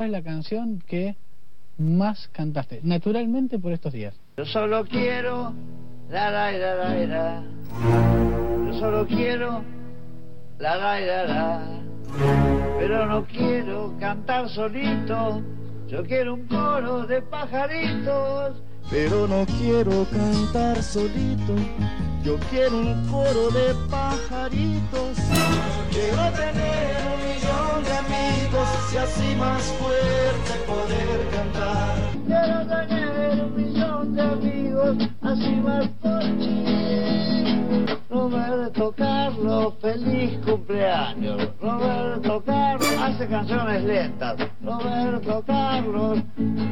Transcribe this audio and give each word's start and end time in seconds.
¿Cuál 0.00 0.14
es 0.14 0.24
la 0.24 0.30
canción 0.30 0.82
que 0.86 1.14
más 1.76 2.28
cantaste? 2.32 2.80
Naturalmente 2.82 3.58
por 3.58 3.70
estos 3.72 3.92
días. 3.92 4.14
Yo 4.38 4.46
solo 4.46 4.86
quiero 4.86 5.52
la 6.08 6.30
la 6.30 6.52
la 6.52 6.74
la 6.74 7.06
la. 7.06 7.42
Yo 8.64 8.80
solo 8.80 9.06
quiero 9.06 9.62
la 10.58 10.76
la 10.76 11.00
la 11.00 11.24
la. 11.26 11.82
Pero 12.78 13.04
no 13.04 13.26
quiero 13.26 13.94
cantar 14.00 14.48
solito. 14.48 15.42
Yo 15.86 16.02
quiero 16.04 16.32
un 16.32 16.46
coro 16.46 17.06
de 17.06 17.20
pajaritos. 17.20 18.56
Pero 18.90 19.28
no 19.28 19.44
quiero 19.58 20.06
cantar 20.10 20.82
solito. 20.82 21.56
Yo 22.24 22.38
quiero 22.48 22.74
un 22.74 23.06
coro 23.06 23.50
de 23.50 23.74
pajaritos. 23.90 25.18
Quiero 25.90 26.32
tener 26.32 26.96
un 27.04 27.20
millón 27.28 27.84
de 27.84 27.92
amigos 27.92 28.29
y 28.92 28.96
así 28.96 29.36
más 29.36 29.62
fuerte 29.78 30.52
poder 30.66 31.28
cantar. 31.30 31.96
Quiero 32.26 32.66
tener 32.66 33.44
un 33.44 33.56
millón 33.56 34.14
de 34.14 34.22
amigos, 34.22 34.96
así 35.22 35.50
más 35.56 35.88
fuerte. 36.00 36.70
Roberto 38.08 38.92
Carlos, 38.96 39.74
feliz 39.80 40.38
cumpleaños. 40.44 41.48
Roberto 41.60 42.42
Carlos 42.44 42.90
hace 43.00 43.28
canciones 43.28 43.84
lentas. 43.84 44.36
Roberto 44.62 45.44
Carlos 45.46 46.18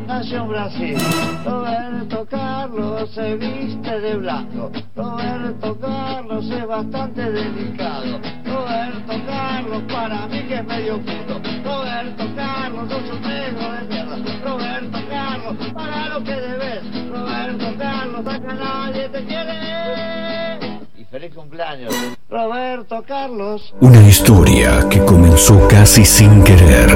nació 0.07 0.43
en 0.43 0.49
Brasil. 0.49 0.97
Roberto 1.45 2.27
Carlos 2.29 3.11
se 3.15 3.37
viste 3.37 4.01
de 4.01 4.17
blanco. 4.17 4.73
Roberto 4.97 5.79
Carlos 5.79 6.51
es 6.51 6.67
bastante 6.67 7.31
delicado. 7.31 8.21
Roberto 8.59 9.13
Carlos 9.25 9.83
para 9.89 10.27
mí 10.27 10.43
que 10.49 10.55
es 10.57 10.65
medio 10.65 10.99
puto. 10.99 11.41
Roberto 11.65 12.25
Carlos 12.35 12.89
sos 12.91 13.11
un 13.11 13.23
negro 13.23 13.73
de 13.73 13.85
mierda. 13.87 14.17
Roberto 14.45 14.99
Carlos, 15.09 15.57
para 15.73 16.09
lo 16.09 16.25
que 16.25 16.35
debes. 16.35 17.09
Roberto 17.09 17.79
Carlos, 17.79 18.27
acá 18.27 18.55
nadie 18.55 19.09
te 19.11 19.25
quiere. 19.25 20.81
Y 20.97 21.05
feliz 21.05 21.35
cumpleaños. 21.35 21.95
Roberto 22.29 23.05
Carlos. 23.07 23.75
Una 23.81 24.03
historia 24.09 24.89
que 24.91 25.05
comenzó 25.05 25.69
casi 25.69 26.05
sin 26.05 26.43
querer 26.43 26.91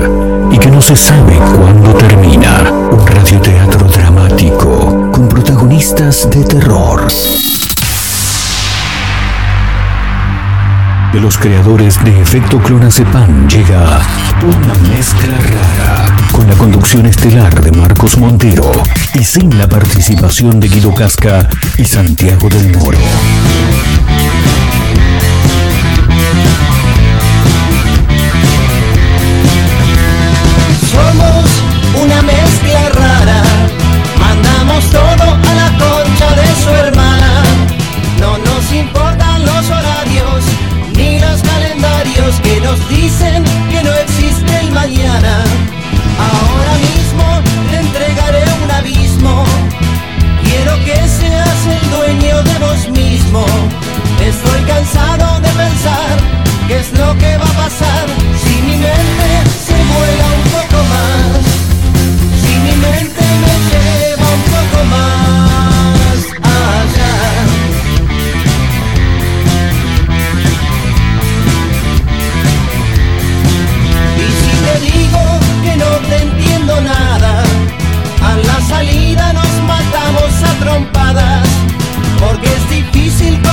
y 0.50 0.58
que 0.58 0.68
no 0.68 0.82
se 0.82 0.96
sabe 0.96 1.36
cuándo 1.36 1.94
termina. 1.94 2.72
Un 2.90 3.06
radioteatro 3.06 3.86
dramático 3.86 5.10
con 5.12 5.28
protagonistas 5.28 6.28
de 6.28 6.42
terror. 6.44 7.06
De 11.12 11.20
los 11.20 11.36
creadores 11.36 12.02
de 12.04 12.22
Efecto 12.22 12.58
Clonazepam 12.58 13.46
llega 13.46 14.00
una 14.42 14.74
mezcla 14.88 15.36
rara 15.36 16.16
con 16.32 16.48
la 16.48 16.54
conducción 16.54 17.04
estelar 17.04 17.60
de 17.60 17.70
Marcos 17.70 18.16
Montero 18.16 18.72
y 19.12 19.22
sin 19.22 19.58
la 19.58 19.68
participación 19.68 20.58
de 20.58 20.68
Guido 20.68 20.94
Casca 20.94 21.50
y 21.76 21.84
Santiago 21.84 22.48
del 22.48 22.74
Moro. 22.78 22.98
Somos 30.90 31.44
una 32.02 32.22
mezcla 32.22 32.88
rara, 32.94 33.42
mandamos 34.18 34.84
todo 34.90 35.34
a 35.34 35.54
la 35.54 35.68
concha 35.78 36.34
de 36.36 36.46
su 36.56 36.81
dicen 42.94 43.44
que 43.70 43.82
no 43.82 43.92
existe 43.94 44.60
el 44.60 44.70
mañana. 44.72 45.44
Ahora 46.30 46.74
mismo 46.88 47.24
te 47.70 47.76
entregaré 47.78 48.44
un 48.64 48.70
abismo. 48.70 49.44
Quiero 50.44 50.72
que 50.84 50.96
seas 51.08 51.60
el 51.76 51.90
dueño 51.90 52.42
de 52.42 52.58
vos 52.64 52.88
mismo. 52.90 53.44
Estoy 54.20 54.60
cansado 54.62 55.11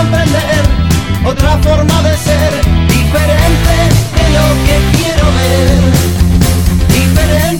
comprender 0.10 0.64
otra 1.26 1.58
forma 1.60 2.02
de 2.04 2.18
ser, 2.18 2.52
diferente 2.88 3.76
de 4.18 4.26
lo 4.36 4.48
que 4.66 4.76
quiero 4.98 5.26
ver, 5.38 5.80
diferente 6.88 7.59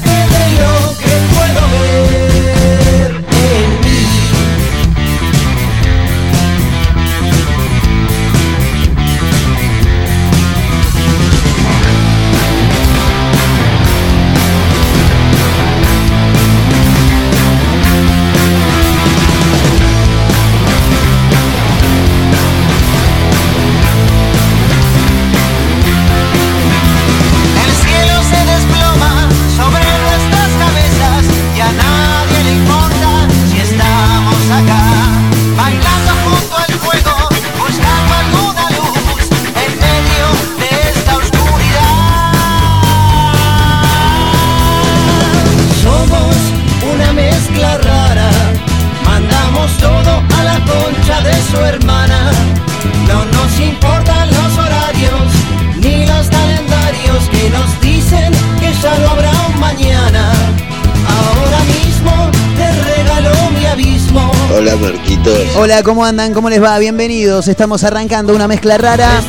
Hola, 65.62 65.84
¿cómo 65.84 66.06
andan? 66.06 66.34
¿Cómo 66.34 66.50
les 66.50 66.64
va? 66.64 66.80
Bienvenidos. 66.80 67.50
Estamos 67.50 67.84
arrancando 67.84 68.34
una 68.34 68.48
mezcla 68.48 68.78
rara 68.78 69.22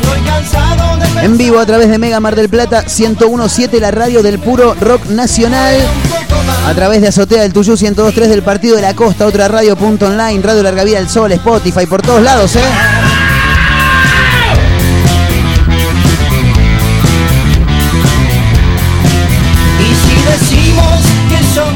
en 1.25 1.37
vivo 1.37 1.59
a 1.59 1.67
través 1.67 1.89
de 1.91 1.99
Mega 1.99 2.21
Mar 2.21 2.37
del 2.37 2.49
Plata 2.49 2.85
1017, 2.85 3.81
la 3.81 3.91
radio 3.91 4.23
del 4.23 4.39
puro 4.39 4.77
rock 4.81 5.07
nacional. 5.07 5.75
A 6.69 6.73
través 6.73 7.01
de 7.01 7.09
Azotea 7.09 7.43
del 7.43 7.53
Tuyú 7.53 7.73
1023 7.73 8.29
del 8.29 8.43
Partido 8.43 8.77
de 8.77 8.83
la 8.83 8.95
Costa, 8.95 9.27
otra 9.27 9.49
radio 9.49 9.75
punto 9.75 10.07
online, 10.07 10.41
Radio 10.41 10.63
Larga 10.63 10.85
Vida 10.85 10.99
del 10.99 11.09
Sol, 11.09 11.33
Spotify, 11.33 11.87
por 11.87 12.01
todos 12.01 12.23
lados, 12.23 12.55
¿eh? 12.55 12.61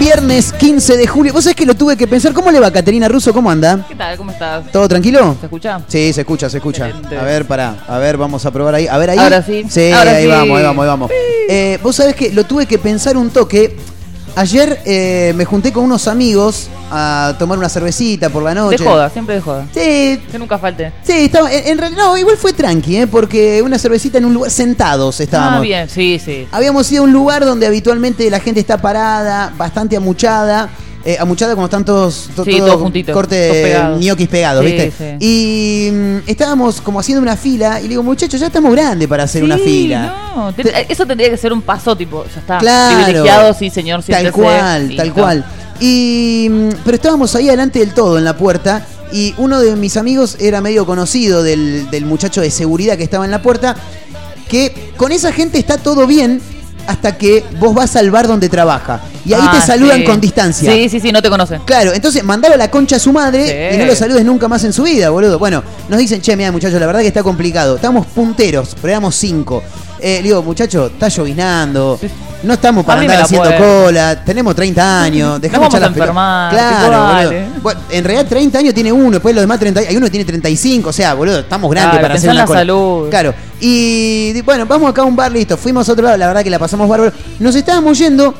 Viernes 0.04 0.52
15 0.52 0.98
de 0.98 1.06
julio. 1.06 1.32
¿Vos 1.32 1.44
sabés 1.44 1.56
que 1.56 1.64
lo 1.64 1.74
tuve 1.74 1.96
que 1.96 2.06
pensar? 2.06 2.34
¿Cómo 2.34 2.50
le 2.52 2.60
va, 2.60 2.70
Caterina 2.70 3.08
Russo? 3.08 3.32
¿Cómo 3.32 3.50
anda? 3.50 3.86
¿Qué 3.88 3.94
tal? 3.94 4.18
¿Cómo 4.18 4.32
estás? 4.32 4.70
¿Todo 4.70 4.86
tranquilo? 4.86 5.34
¿Se 5.40 5.46
escucha? 5.46 5.80
Sí, 5.88 6.12
se 6.12 6.20
escucha, 6.20 6.50
se 6.50 6.58
escucha. 6.58 6.88
Excelente. 6.88 7.16
A 7.16 7.22
ver, 7.22 7.46
pará. 7.46 7.82
A 7.88 7.96
ver, 7.96 8.18
vamos 8.18 8.44
a 8.44 8.50
probar 8.50 8.74
ahí. 8.74 8.86
A 8.86 8.98
ver, 8.98 9.08
ahí. 9.08 9.18
Ahora 9.18 9.40
sí. 9.42 9.64
Sí, 9.66 9.90
Ahora 9.92 10.10
ahí 10.10 10.24
sí. 10.24 10.28
vamos, 10.28 10.58
ahí 10.58 10.62
vamos, 10.62 10.82
ahí 10.82 10.88
vamos. 10.88 11.10
Eh, 11.48 11.78
Vos 11.82 11.96
sabés 11.96 12.14
que 12.16 12.30
lo 12.34 12.44
tuve 12.44 12.66
que 12.66 12.78
pensar 12.78 13.16
un 13.16 13.30
toque. 13.30 13.78
Ayer 14.36 14.80
eh, 14.84 15.32
me 15.36 15.44
junté 15.44 15.72
con 15.72 15.84
unos 15.84 16.08
amigos 16.08 16.68
a 16.90 17.36
tomar 17.38 17.56
una 17.56 17.68
cervecita 17.68 18.30
por 18.30 18.42
la 18.42 18.52
noche. 18.52 18.82
De 18.82 18.90
joda, 18.90 19.08
siempre 19.08 19.36
de 19.36 19.40
joda. 19.40 19.66
Sí, 19.72 20.20
Que 20.30 20.38
nunca 20.38 20.58
falte. 20.58 20.92
sí, 21.04 21.12
estaba, 21.12 21.52
en, 21.52 21.68
en 21.68 21.78
realidad, 21.78 22.04
no, 22.04 22.18
igual 22.18 22.36
fue 22.36 22.52
tranqui, 22.52 22.96
¿eh? 22.96 23.06
porque 23.06 23.62
una 23.62 23.78
cervecita 23.78 24.18
en 24.18 24.24
un 24.24 24.34
lugar, 24.34 24.50
sentados 24.50 25.20
estábamos. 25.20 25.58
Ah, 25.58 25.62
bien, 25.62 25.88
sí, 25.88 26.20
sí. 26.22 26.48
Habíamos 26.50 26.90
ido 26.90 27.02
a 27.02 27.06
un 27.06 27.12
lugar 27.12 27.44
donde 27.44 27.66
habitualmente 27.66 28.28
la 28.28 28.40
gente 28.40 28.58
está 28.58 28.78
parada, 28.78 29.52
bastante 29.56 29.96
amuchada, 29.96 30.68
eh, 31.04 31.16
amuchada 31.20 31.54
como 31.54 31.66
están 31.66 31.84
todos, 31.84 32.30
to- 32.34 32.44
Sí, 32.44 32.56
todo 32.58 32.66
todos 32.68 32.80
juntitos, 32.82 33.12
corte 33.12 33.48
todos 33.48 33.62
pegados. 33.62 34.00
ñoquis 34.00 34.28
pegados, 34.28 34.64
Sí, 34.64 34.72
¿viste? 34.72 34.92
sí. 35.20 35.26
Y 35.26 35.90
mm, 35.92 36.16
estábamos 36.26 36.80
como 36.80 36.98
haciendo 37.00 37.20
una 37.22 37.36
fila 37.36 37.78
y 37.80 37.84
le 37.84 37.88
digo, 37.90 38.02
muchachos, 38.02 38.40
ya 38.40 38.46
estamos 38.46 38.72
grandes 38.72 39.06
para 39.06 39.24
hacer 39.24 39.44
una 39.44 39.58
fila. 39.58 40.32
no, 40.36 40.52
te- 40.54 40.90
eso 40.92 41.04
tendría 41.06 41.28
que 41.30 41.36
ser 41.36 41.52
un 41.52 41.62
paso 41.62 41.94
tipo, 41.96 42.24
ya 42.32 42.40
está. 42.40 42.58
Claro. 42.58 42.96
Privilegiado, 43.04 43.54
sí, 43.54 43.68
señor, 43.70 43.98
Tal 44.02 44.04
siéntese, 44.06 44.32
cual, 44.32 44.96
tal 44.96 45.12
cual. 45.12 45.44
Y 45.80 46.48
mm, 46.50 46.68
pero 46.84 46.94
estábamos 46.96 47.34
ahí 47.34 47.48
adelante 47.48 47.80
del 47.80 47.92
todo 47.94 48.16
en 48.18 48.24
la 48.24 48.36
puerta 48.36 48.86
y 49.12 49.34
uno 49.38 49.60
de 49.60 49.76
mis 49.76 49.96
amigos 49.96 50.36
era 50.40 50.60
medio 50.60 50.86
conocido 50.86 51.42
del, 51.42 51.90
del 51.90 52.04
muchacho 52.06 52.40
de 52.40 52.50
seguridad 52.50 52.96
que 52.96 53.04
estaba 53.04 53.24
en 53.24 53.30
la 53.30 53.42
puerta, 53.42 53.76
que 54.48 54.92
con 54.96 55.12
esa 55.12 55.32
gente 55.32 55.58
está 55.58 55.78
todo 55.78 56.06
bien 56.06 56.40
hasta 56.86 57.16
que 57.16 57.44
vos 57.58 57.74
vas 57.74 57.96
al 57.96 58.10
bar 58.10 58.26
donde 58.26 58.48
trabaja 58.48 59.00
y 59.24 59.32
ahí 59.32 59.40
Ah, 59.42 59.58
te 59.60 59.66
saludan 59.66 59.98
sí. 60.00 60.04
con 60.04 60.20
distancia. 60.20 60.70
Sí, 60.72 60.88
sí, 60.88 61.00
sí, 61.00 61.10
no 61.12 61.22
te 61.22 61.30
conocen. 61.30 61.62
Claro, 61.64 61.92
entonces 61.94 62.22
mandalo 62.22 62.54
a 62.54 62.58
la 62.58 62.70
concha 62.70 62.96
a 62.96 62.98
su 62.98 63.12
madre 63.12 63.70
Sí. 63.70 63.74
y 63.76 63.78
no 63.78 63.86
lo 63.86 63.94
saludes 63.96 64.24
nunca 64.24 64.48
más 64.48 64.64
en 64.64 64.72
su 64.72 64.82
vida, 64.82 65.10
boludo. 65.10 65.38
Bueno, 65.38 65.62
nos 65.88 65.98
dicen, 65.98 66.20
che, 66.20 66.36
mira, 66.36 66.52
muchachos, 66.52 66.78
la 66.80 66.86
verdad 66.86 67.00
que 67.00 67.08
está 67.08 67.22
complicado. 67.22 67.76
Estamos 67.76 68.06
punteros, 68.06 68.76
pero 68.80 68.88
éramos 68.92 69.14
cinco. 69.16 69.62
Eh, 70.06 70.20
digo, 70.22 70.42
muchacho, 70.42 70.88
está 70.88 71.08
llovinando. 71.08 71.98
No 72.42 72.52
estamos 72.52 72.84
para 72.84 73.00
andar 73.00 73.22
haciendo 73.22 73.50
cola. 73.56 74.22
Tenemos 74.22 74.54
30 74.54 75.02
años. 75.02 75.40
Dejamos 75.40 75.68
vamos 75.70 75.74
a 75.76 75.78
pelotas. 75.78 75.96
enfermar, 75.96 76.52
Claro, 76.52 77.24
tipo, 77.30 77.38
boludo. 77.38 77.62
Bueno, 77.62 77.80
en 77.88 78.04
realidad 78.04 78.26
30 78.28 78.58
años 78.58 78.74
tiene 78.74 78.92
uno, 78.92 79.12
después 79.12 79.34
los 79.34 79.42
demás 79.42 79.58
30. 79.58 79.80
Hay 79.80 79.96
uno 79.96 80.04
que 80.04 80.10
tiene 80.10 80.26
35. 80.26 80.90
O 80.90 80.92
sea, 80.92 81.14
boludo, 81.14 81.38
estamos 81.38 81.70
grandes 81.70 81.92
Claro, 81.92 82.02
para 82.02 82.14
hacer 82.16 82.28
una 82.30 82.40
la 82.40 82.46
cola. 82.46 82.60
salud. 82.60 83.08
Claro. 83.08 83.34
Y 83.60 84.38
bueno, 84.42 84.66
vamos 84.66 84.90
acá 84.90 85.00
a 85.00 85.04
un 85.06 85.16
bar, 85.16 85.32
listo. 85.32 85.56
Fuimos 85.56 85.88
a 85.88 85.92
otro 85.92 86.04
lado, 86.04 86.18
la 86.18 86.26
verdad 86.26 86.42
que 86.44 86.50
la 86.50 86.58
pasamos 86.58 86.86
bárbaro. 86.86 87.10
Nos 87.38 87.54
estábamos 87.54 87.96
yendo 87.96 88.34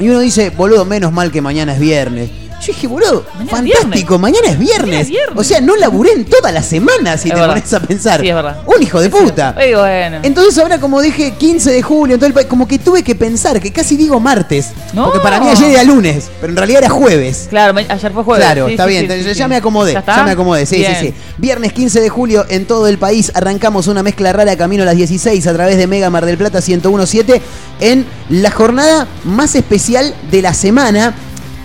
y 0.00 0.08
uno 0.08 0.18
dice, 0.18 0.50
boludo, 0.50 0.84
menos 0.84 1.12
mal 1.12 1.30
que 1.30 1.40
mañana 1.40 1.72
es 1.74 1.78
viernes. 1.78 2.30
Yo 2.66 2.72
dije, 2.72 2.86
boludo, 2.88 3.24
Mañana 3.38 3.68
es 3.68 3.78
fantástico, 3.80 4.18
mañana 4.18 4.48
es 4.48 4.58
viernes. 4.58 4.80
Mañana 4.86 5.00
es 5.02 5.08
viernes. 5.08 5.36
O 5.38 5.44
sea, 5.44 5.60
no 5.60 5.76
laburé 5.76 6.12
en 6.12 6.24
toda 6.24 6.50
la 6.50 6.62
semana 6.62 7.16
si 7.16 7.28
Es 7.28 7.34
te 7.34 7.40
verdad. 7.40 7.54
pones 7.54 7.72
a 7.72 7.80
pensar. 7.80 8.20
Sí, 8.20 8.28
es 8.28 8.34
verdad. 8.34 8.62
Un 8.66 8.82
hijo 8.82 9.00
de 9.00 9.08
puta. 9.10 9.52
Bueno. 9.52 10.18
Entonces 10.22 10.58
ahora 10.58 10.80
como 10.80 11.00
dije 11.00 11.34
15 11.38 11.70
de 11.70 11.82
julio, 11.82 12.14
en 12.14 12.20
todo 12.20 12.26
el 12.26 12.32
país, 12.34 12.46
como 12.48 12.66
que 12.66 12.78
tuve 12.78 13.02
que 13.04 13.14
pensar, 13.14 13.60
que 13.60 13.72
casi 13.72 13.96
digo 13.96 14.18
martes, 14.18 14.68
No. 14.92 15.04
porque 15.04 15.20
para 15.20 15.38
mí 15.40 15.48
ayer 15.48 15.70
era 15.70 15.84
lunes, 15.84 16.28
pero 16.40 16.50
en 16.52 16.56
realidad 16.56 16.82
era 16.82 16.90
jueves. 16.90 17.46
Claro, 17.50 17.76
ayer 17.78 18.12
fue 18.12 18.24
jueves. 18.24 18.44
Claro, 18.44 18.66
Sí, 18.66 18.72
está 18.72 18.86
bien, 18.86 19.06
ya, 19.34 19.48
me 19.48 19.56
acomodé, 19.56 19.92
¿Ya 19.92 20.24
me 20.24 20.30
acomodé, 20.32 20.66
sí, 20.66 20.76
Bien. 20.78 20.96
sí, 20.98 21.06
sí. 21.08 21.14
Viernes 21.38 21.72
15 21.72 22.00
de 22.00 22.08
julio 22.08 22.44
en 22.48 22.66
todo 22.66 22.88
el 22.88 22.98
país 22.98 23.30
arrancamos 23.34 23.86
una 23.86 24.02
mezcla 24.02 24.32
rara 24.32 24.56
camino 24.56 24.82
a 24.82 24.86
las 24.86 24.96
16 24.96 25.46
a 25.46 25.52
través 25.52 25.76
de 25.76 25.86
Mega 25.86 26.10
Mar 26.10 26.24
del 26.26 26.36
Plata 26.36 26.60
1017 26.66 27.40
en 27.80 28.06
la 28.30 28.50
jornada 28.50 29.06
más 29.24 29.54
especial 29.54 30.14
de 30.30 30.42
la 30.42 30.54
semana. 30.54 31.14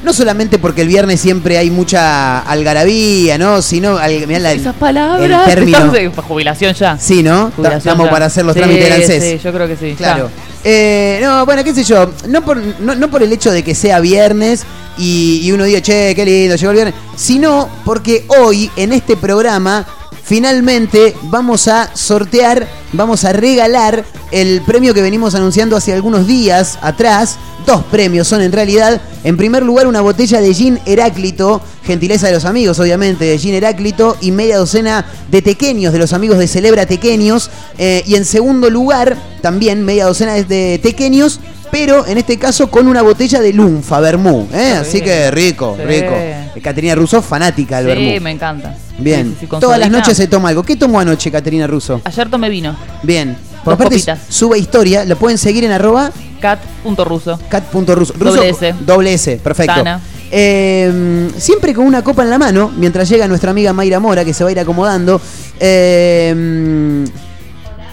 No 0.04 0.14
solamente 0.14 0.58
porque 0.58 0.82
el 0.82 0.88
viernes 0.88 1.20
siempre 1.22 1.58
hay 1.60 1.70
mucha 1.70 2.40
algarabía, 2.40 3.38
¿no? 3.38 3.62
Sino, 3.62 3.98
al- 3.98 4.26
mirá 4.28 4.40
la- 4.40 4.52
Esas 4.54 4.76
palabras. 4.76 5.48
el 5.48 5.54
término. 5.56 5.92
De 5.92 6.10
jubilación 6.10 6.74
ya. 6.74 6.98
Sí, 6.98 7.22
¿no? 7.22 7.52
Jubilación 7.56 7.78
Estamos 7.80 8.06
ya. 8.06 8.12
para 8.12 8.26
hacer 8.26 8.44
los 8.46 8.54
Sí, 8.56 8.60
trámites 8.62 8.84
del 8.84 8.94
ANSES. 8.94 9.24
Sí, 9.24 9.40
yo 9.44 9.54
creo 9.54 9.68
que 9.68 9.78
sí. 9.78 9.94
Claro. 9.96 10.30
Eh, 10.64 11.20
no, 11.22 11.46
bueno, 11.46 11.64
qué 11.64 11.74
sé 11.74 11.84
yo. 11.84 12.10
No 12.28 12.44
por, 12.44 12.58
no, 12.58 12.96
no 12.96 13.10
por 13.12 13.22
el 13.22 13.32
hecho 13.32 13.52
de 13.52 13.64
que 13.64 13.76
sea 13.76 14.00
viernes 14.00 14.64
y, 14.98 15.40
y 15.44 15.52
uno 15.52 15.64
diga, 15.66 15.82
che, 15.82 16.16
qué 16.16 16.26
lindo, 16.26 16.56
llegó 16.56 16.72
el 16.72 16.76
viernes. 16.78 16.96
Sino 17.16 17.70
porque 17.86 18.26
hoy, 18.28 18.72
en 18.78 18.94
este 18.94 19.16
programa, 19.18 19.86
finalmente 20.24 21.16
vamos 21.24 21.68
a 21.68 21.90
sortear, 21.96 22.68
vamos 22.94 23.26
a 23.26 23.34
regalar 23.34 24.04
el 24.32 24.62
premio 24.62 24.94
que 24.94 25.02
venimos 25.02 25.36
anunciando 25.36 25.76
hace 25.78 25.94
algunos 25.94 26.26
días 26.26 26.80
atrás. 26.82 27.38
Dos 27.66 27.84
premios 27.86 28.28
son 28.28 28.42
en 28.42 28.52
realidad. 28.52 29.00
En 29.24 29.38
primer 29.38 29.62
lugar, 29.64 29.86
una 29.88 30.02
botella 30.02 30.42
de 30.42 30.54
gin 30.54 30.80
Heráclito, 30.86 31.62
gentileza 31.84 32.28
de 32.28 32.34
los 32.34 32.46
amigos, 32.46 32.80
obviamente, 32.80 33.26
de 33.26 33.38
gin 33.38 33.54
Heráclito, 33.54 34.18
y 34.20 34.32
media 34.32 34.58
docena 34.58 35.06
de 35.30 35.42
tequeños 35.42 35.94
de 35.94 36.00
los 36.00 36.14
amigos 36.14 36.38
de 36.40 36.48
Celebra 36.48 36.86
Tequeños. 36.86 37.50
Eh, 37.78 38.04
y 38.08 38.16
en 38.16 38.26
segundo 38.26 38.70
lugar, 38.70 39.16
también 39.42 39.84
media 39.84 40.06
docena 40.06 40.34
de- 40.34 40.80
tequeños, 40.82 41.40
pero 41.72 42.06
en 42.08 42.18
este 42.18 42.38
caso 42.38 42.70
con 42.72 42.88
una 42.88 43.02
botella 43.04 43.40
de 43.40 43.54
Lunfa, 43.54 44.00
Bermú. 44.00 44.48
¿eh? 44.54 44.78
Así 44.82 45.02
que 45.02 45.30
rico, 45.32 45.78
Sí. 45.78 45.86
rico. 45.86 46.14
Caterina 46.62 46.96
Russo, 46.96 47.22
fanática 47.22 47.82
del 47.82 47.98
Sí, 47.98 48.04
Bermú. 48.06 48.24
me 48.24 48.32
encanta. 48.32 48.76
Bien. 48.98 49.28
Sí, 49.28 49.38
sí, 49.42 49.48
sí, 49.50 49.58
Todas 49.60 49.80
las 49.80 49.90
noches 49.90 50.18
se 50.18 50.28
toma 50.28 50.50
algo. 50.50 50.64
¿Qué 50.64 50.76
tomó 50.76 51.00
anoche 51.00 51.32
Caterina 51.32 51.66
Russo? 51.68 52.02
Ayer 52.04 52.30
tomé 52.30 52.50
vino. 52.50 52.76
Bien. 53.04 53.38
Dos 53.64 53.74
Aparte, 53.76 53.96
copitas. 53.96 54.20
sube 54.30 54.58
historia, 54.58 55.06
lo 55.06 55.16
pueden 55.18 55.38
seguir 55.38 55.64
en 55.64 55.72
arroba 55.72 56.12
Cat.ruso. 56.40 57.40
cat.ruso. 57.50 58.14
Doble 58.18 58.50
S. 58.50 58.74
Doble 58.80 59.14
S, 59.14 59.38
perfecto. 59.44 59.76
Tana. 59.76 60.02
Eh, 60.32 61.30
siempre 61.38 61.74
con 61.74 61.86
una 61.86 62.04
copa 62.04 62.24
en 62.24 62.30
la 62.30 62.40
mano, 62.40 62.72
mientras 62.76 63.08
llega 63.10 63.28
nuestra 63.28 63.52
amiga 63.52 63.74
Mayra 63.74 64.00
Mora, 64.00 64.26
que 64.26 64.34
se 64.34 64.44
va 64.44 64.50
a 64.50 64.52
ir 64.52 64.60
acomodando. 64.60 65.22
Eh, 65.60 67.06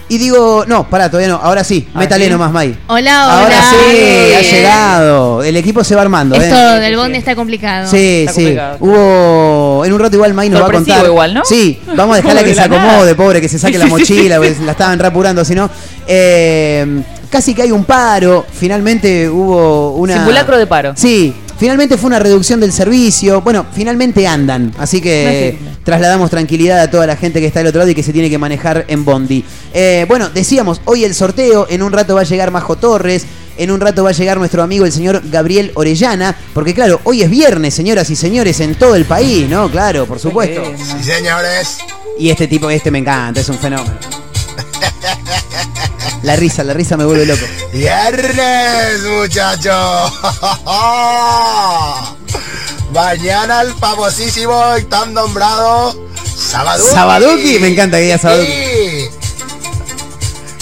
y 0.09 0.17
digo, 0.17 0.65
no, 0.67 0.89
pará, 0.89 1.09
todavía 1.09 1.29
no, 1.29 1.39
ahora 1.41 1.63
sí, 1.63 1.87
Ah, 1.93 1.99
métale 1.99 2.25
¿sí? 2.25 2.31
nomás, 2.31 2.51
May. 2.51 2.75
Hola, 2.87 3.25
hola. 3.27 3.41
Ahora 3.43 3.55
sí, 3.69 4.33
ha 4.35 4.41
llegado. 4.41 5.43
El 5.43 5.55
equipo 5.55 5.83
se 5.83 5.95
va 5.95 6.01
armando, 6.01 6.35
Esto 6.35 6.55
¿eh? 6.75 6.79
del 6.79 6.95
bondi 6.97 7.17
está 7.17 7.35
complicado. 7.35 7.89
Sí, 7.89 8.21
Está 8.27 8.33
sí. 8.33 8.41
complicado. 8.41 8.77
Hubo. 8.79 9.85
En 9.85 9.93
un 9.93 9.99
rato 9.99 10.15
igual 10.15 10.33
May 10.33 10.49
nos 10.49 10.61
va 10.63 10.67
a 10.67 10.71
contar. 10.71 11.05
igual, 11.05 11.33
¿no? 11.33 11.45
Sí, 11.45 11.79
vamos 11.95 12.15
a 12.15 12.17
dejarla 12.21 12.41
que 12.41 12.49
De 12.49 12.55
se 12.55 12.61
acomode, 12.61 13.15
pobre, 13.15 13.39
que 13.41 13.47
se 13.49 13.59
saque 13.59 13.73
Sí, 13.73 13.79
la 13.79 13.85
mochila, 13.85 14.37
porque 14.37 14.55
la 14.65 14.71
estaban 14.71 14.99
rapurando, 14.99 15.45
si 15.45 15.55
no. 15.55 15.69
Eh, 16.07 17.01
casi 17.29 17.53
que 17.53 17.61
hay 17.61 17.71
un 17.71 17.85
paro. 17.85 18.45
Finalmente 18.51 19.29
hubo 19.29 19.91
una. 19.91 20.15
Simulacro 20.15 20.57
de 20.57 20.67
paro. 20.67 20.93
Sí, 20.95 21.33
finalmente 21.59 21.97
fue 21.97 22.07
una 22.07 22.19
reducción 22.19 22.59
del 22.59 22.71
servicio. 22.71 23.41
Bueno, 23.41 23.65
finalmente 23.73 24.25
andan. 24.25 24.73
Así 24.77 25.01
que 25.01 25.49
Imagínate. 25.51 25.83
trasladamos 25.83 26.29
tranquilidad 26.29 26.79
a 26.79 26.89
toda 26.89 27.05
la 27.05 27.15
gente 27.15 27.39
que 27.39 27.47
está 27.47 27.59
del 27.59 27.67
otro 27.67 27.79
lado 27.79 27.91
y 27.91 27.95
que 27.95 28.03
se 28.03 28.13
tiene 28.13 28.29
que 28.29 28.37
manejar 28.37 28.85
en 28.87 29.05
Bondi. 29.05 29.43
Eh, 29.73 30.05
bueno, 30.07 30.29
decíamos, 30.29 30.81
hoy 30.85 31.03
el 31.03 31.13
sorteo. 31.13 31.67
En 31.69 31.83
un 31.83 31.91
rato 31.91 32.15
va 32.15 32.21
a 32.21 32.25
llegar 32.25 32.51
Majo 32.51 32.77
Torres. 32.77 33.25
En 33.57 33.71
un 33.71 33.81
rato 33.81 34.05
va 34.05 34.11
a 34.11 34.13
llegar 34.13 34.37
nuestro 34.37 34.63
amigo 34.63 34.85
el 34.85 34.91
señor 34.93 35.21
Gabriel 35.29 35.71
Orellana. 35.75 36.35
Porque 36.53 36.73
claro, 36.73 37.01
hoy 37.03 37.23
es 37.23 37.29
viernes, 37.29 37.73
señoras 37.73 38.09
y 38.09 38.15
señores, 38.15 38.59
en 38.61 38.75
todo 38.75 38.95
el 38.95 39.03
país, 39.05 39.49
¿no? 39.49 39.69
Claro, 39.69 40.05
por 40.05 40.17
supuesto. 40.17 40.63
Sí, 40.77 41.03
señores. 41.03 41.77
Y 42.17 42.29
este 42.29 42.47
tipo, 42.47 42.69
este 42.69 42.89
me 42.89 42.99
encanta, 42.99 43.41
es 43.41 43.49
un 43.49 43.59
fenómeno. 43.59 43.97
La 46.23 46.35
risa, 46.35 46.63
la 46.63 46.73
risa 46.73 46.97
me 46.97 47.05
vuelve 47.05 47.25
loco. 47.25 47.45
Viernes, 47.71 49.01
muchachos. 49.03 50.13
Mañana 52.93 53.61
el 53.61 53.73
famosísimo 53.75 54.77
y 54.77 54.83
tan 54.83 55.13
nombrado 55.13 55.95
Sabaduki. 56.35 56.89
Sabaduki, 56.89 57.59
me 57.59 57.67
encanta 57.67 57.97
que 57.97 58.03
diga 58.03 58.17
Sabaduki. 58.17 58.51
Sí. 58.51 59.09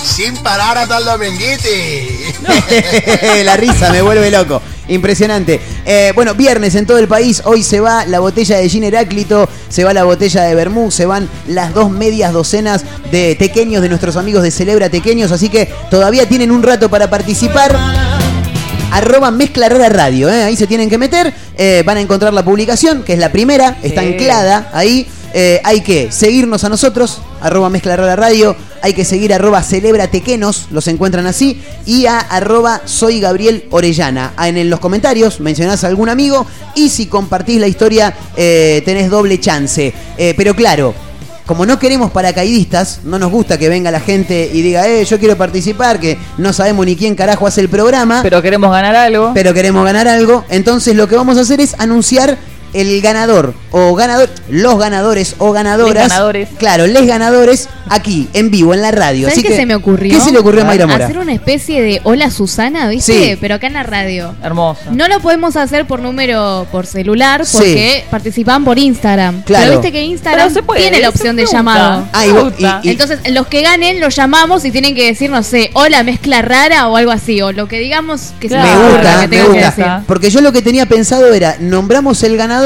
Sin 0.03 0.35
parar 0.37 0.77
hasta 0.77 0.97
el 0.97 1.05
dominguiti. 1.05 2.33
la 3.43 3.57
risa 3.57 3.91
me 3.91 4.01
vuelve 4.01 4.29
loco. 4.29 4.61
Impresionante. 4.87 5.59
Eh, 5.85 6.11
bueno, 6.15 6.33
viernes 6.33 6.75
en 6.75 6.85
todo 6.85 6.97
el 6.97 7.07
país. 7.07 7.41
Hoy 7.45 7.63
se 7.63 7.79
va 7.79 8.05
la 8.05 8.19
botella 8.19 8.57
de 8.57 8.69
gin 8.69 8.83
Heráclito, 8.83 9.49
se 9.69 9.83
va 9.83 9.93
la 9.93 10.03
botella 10.03 10.43
de 10.43 10.55
Bermú, 10.55 10.91
se 10.91 11.05
van 11.05 11.29
las 11.47 11.73
dos 11.73 11.89
medias 11.89 12.33
docenas 12.33 12.85
de 13.11 13.35
tequeños 13.35 13.81
de 13.81 13.89
nuestros 13.89 14.15
amigos 14.15 14.43
de 14.43 14.51
Celebra 14.51 14.89
Tequeños. 14.89 15.31
Así 15.31 15.49
que 15.49 15.69
todavía 15.89 16.27
tienen 16.27 16.51
un 16.51 16.63
rato 16.63 16.89
para 16.89 17.09
participar. 17.09 17.77
Arroba 18.91 19.31
Mezcla 19.31 19.67
Rara 19.69 19.89
Radio, 19.89 20.29
¿eh? 20.29 20.43
ahí 20.43 20.55
se 20.55 20.67
tienen 20.67 20.89
que 20.89 20.97
meter. 20.97 21.33
Eh, 21.57 21.83
van 21.85 21.97
a 21.97 22.01
encontrar 22.01 22.33
la 22.33 22.43
publicación, 22.43 23.03
que 23.03 23.13
es 23.13 23.19
la 23.19 23.31
primera, 23.31 23.77
está 23.83 24.01
anclada 24.01 24.69
ahí. 24.73 25.07
Eh, 25.33 25.59
hay 25.63 25.81
que 25.81 26.11
seguirnos 26.11 26.63
a 26.63 26.69
nosotros, 26.69 27.21
arroba 27.41 27.69
Mezcla 27.69 27.95
Rara 27.95 28.15
Radio. 28.15 28.55
Hay 28.81 28.93
que 28.93 29.05
seguir 29.05 29.33
arroba 29.33 29.63
Celebra 29.63 30.07
Tequenos, 30.07 30.67
los 30.71 30.87
encuentran 30.87 31.25
así. 31.27 31.61
Y 31.85 32.05
a 32.05 32.19
arroba 32.19 32.81
Soy 32.85 33.19
Gabriel 33.19 33.65
Orellana. 33.71 34.33
Ah, 34.37 34.47
En, 34.49 34.69
los 34.69 34.79
comentarios 34.79 35.39
mencionás 35.39 35.83
a 35.83 35.87
algún 35.87 36.09
amigo. 36.09 36.45
Y 36.75 36.89
si 36.89 37.07
compartís 37.07 37.59
la 37.59 37.67
historia, 37.67 38.13
eh, 38.35 38.81
tenés 38.85 39.09
doble 39.09 39.39
chance. 39.39 39.93
Eh, 40.17 40.33
pero 40.37 40.55
claro, 40.55 40.93
como 41.47 41.65
no 41.65 41.79
queremos 41.79 42.11
paracaidistas, 42.11 42.99
no 43.05 43.17
nos 43.17 43.31
gusta 43.31 43.57
que 43.57 43.69
venga 43.69 43.89
la 43.89 44.01
gente 44.01 44.49
y 44.53 44.61
diga, 44.61 44.85
eh, 44.85 45.05
yo 45.05 45.17
quiero 45.17 45.37
participar, 45.37 45.97
que 45.97 46.17
no 46.37 46.51
sabemos 46.51 46.85
ni 46.85 46.97
quién 46.97 47.15
carajo 47.15 47.47
hace 47.47 47.61
el 47.61 47.69
programa 47.69 48.19
Pero 48.21 48.41
queremos 48.41 48.69
ganar 48.69 48.95
algo. 48.97 49.31
pero 49.33 49.53
queremos 49.53 49.85
ganar 49.85 50.09
algo. 50.09 50.43
Entonces 50.49 50.95
lo 50.95 51.07
que 51.07 51.15
vamos 51.15 51.37
a 51.37 51.41
hacer 51.41 51.61
es 51.61 51.73
anunciar 51.79 52.37
el 52.73 53.01
ganador 53.01 53.53
o 53.71 53.93
ganador, 53.95 54.29
los 54.49 54.77
ganadores 54.79 55.35
o 55.39 55.51
ganadoras. 55.51 56.03
Les 56.03 56.09
ganadores. 56.09 56.49
Claro, 56.57 56.87
les 56.87 57.05
ganadores 57.05 57.69
aquí, 57.89 58.27
en 58.33 58.51
vivo, 58.51 58.73
en 58.73 58.81
la 58.81 58.91
radio. 58.91 59.23
¿Sabes 59.27 59.33
Así 59.39 59.43
qué 59.43 59.49
que, 59.49 59.55
se 59.55 59.65
me 59.65 59.75
ocurrió? 59.75 60.13
¿Qué 60.17 60.21
se 60.23 60.31
le 60.31 60.39
ocurrió 60.39 60.61
a 60.63 60.65
Mayra 60.65 60.87
Mora? 60.87 61.05
Hacer 61.05 61.17
una 61.17 61.33
especie 61.33 61.81
de 61.81 62.01
Hola 62.03 62.29
Susana, 62.31 62.87
¿viste? 62.89 63.31
Sí. 63.33 63.37
Pero 63.39 63.55
acá 63.55 63.67
en 63.67 63.73
la 63.73 63.83
radio. 63.83 64.35
Hermoso. 64.43 64.81
No 64.91 65.07
lo 65.07 65.19
podemos 65.19 65.55
hacer 65.55 65.85
por 65.87 66.01
número, 66.01 66.67
por 66.71 66.85
celular, 66.85 67.45
Sí. 67.45 67.57
porque 67.57 68.05
participan 68.11 68.63
por 68.65 68.77
Instagram. 68.79 69.41
Claro. 69.43 69.65
Pero 69.67 69.79
viste 69.81 69.91
que 69.91 70.03
Instagram 70.03 70.47
Pero 70.47 70.53
se 70.53 70.63
puede, 70.63 70.81
tiene 70.81 70.99
la 70.99 71.09
opción 71.09 71.35
me 71.35 71.43
de 71.43 71.47
llamado. 71.51 72.07
Ah, 72.13 72.25
y, 72.25 72.33
Me 72.33 72.39
y- 72.57 72.87
y- 72.87 72.89
Entonces, 72.91 73.19
los 73.31 73.47
que 73.47 73.61
ganen 73.61 73.99
los 74.01 74.15
llamamos 74.15 74.65
y 74.65 74.71
tienen 74.71 74.95
que 74.95 75.05
decir, 75.05 75.29
no 75.29 75.43
sé, 75.43 75.69
hola 75.73 76.03
mezcla 76.03 76.41
rara 76.41 76.87
o 76.87 76.97
algo 76.97 77.11
así, 77.11 77.41
o 77.41 77.51
lo 77.51 77.67
que 77.67 77.79
digamos 77.79 78.33
que 78.39 78.49
se 78.49 78.55
Claro. 78.55 78.67
me 78.67 78.73
nos 78.75 78.83
ocurra 78.93 78.97
gusta, 79.11 79.21
que 79.21 79.27
me 79.27 79.37
que 79.37 79.65
gusta. 79.65 80.03
Porque 80.07 80.29
yo 80.29 80.41
lo 80.41 80.51
que 80.51 80.61
tenía 80.61 80.85
pensado 80.85 81.33
era 81.33 81.55
nombramos 81.59 82.23
el 82.23 82.35
ganador 82.37 82.56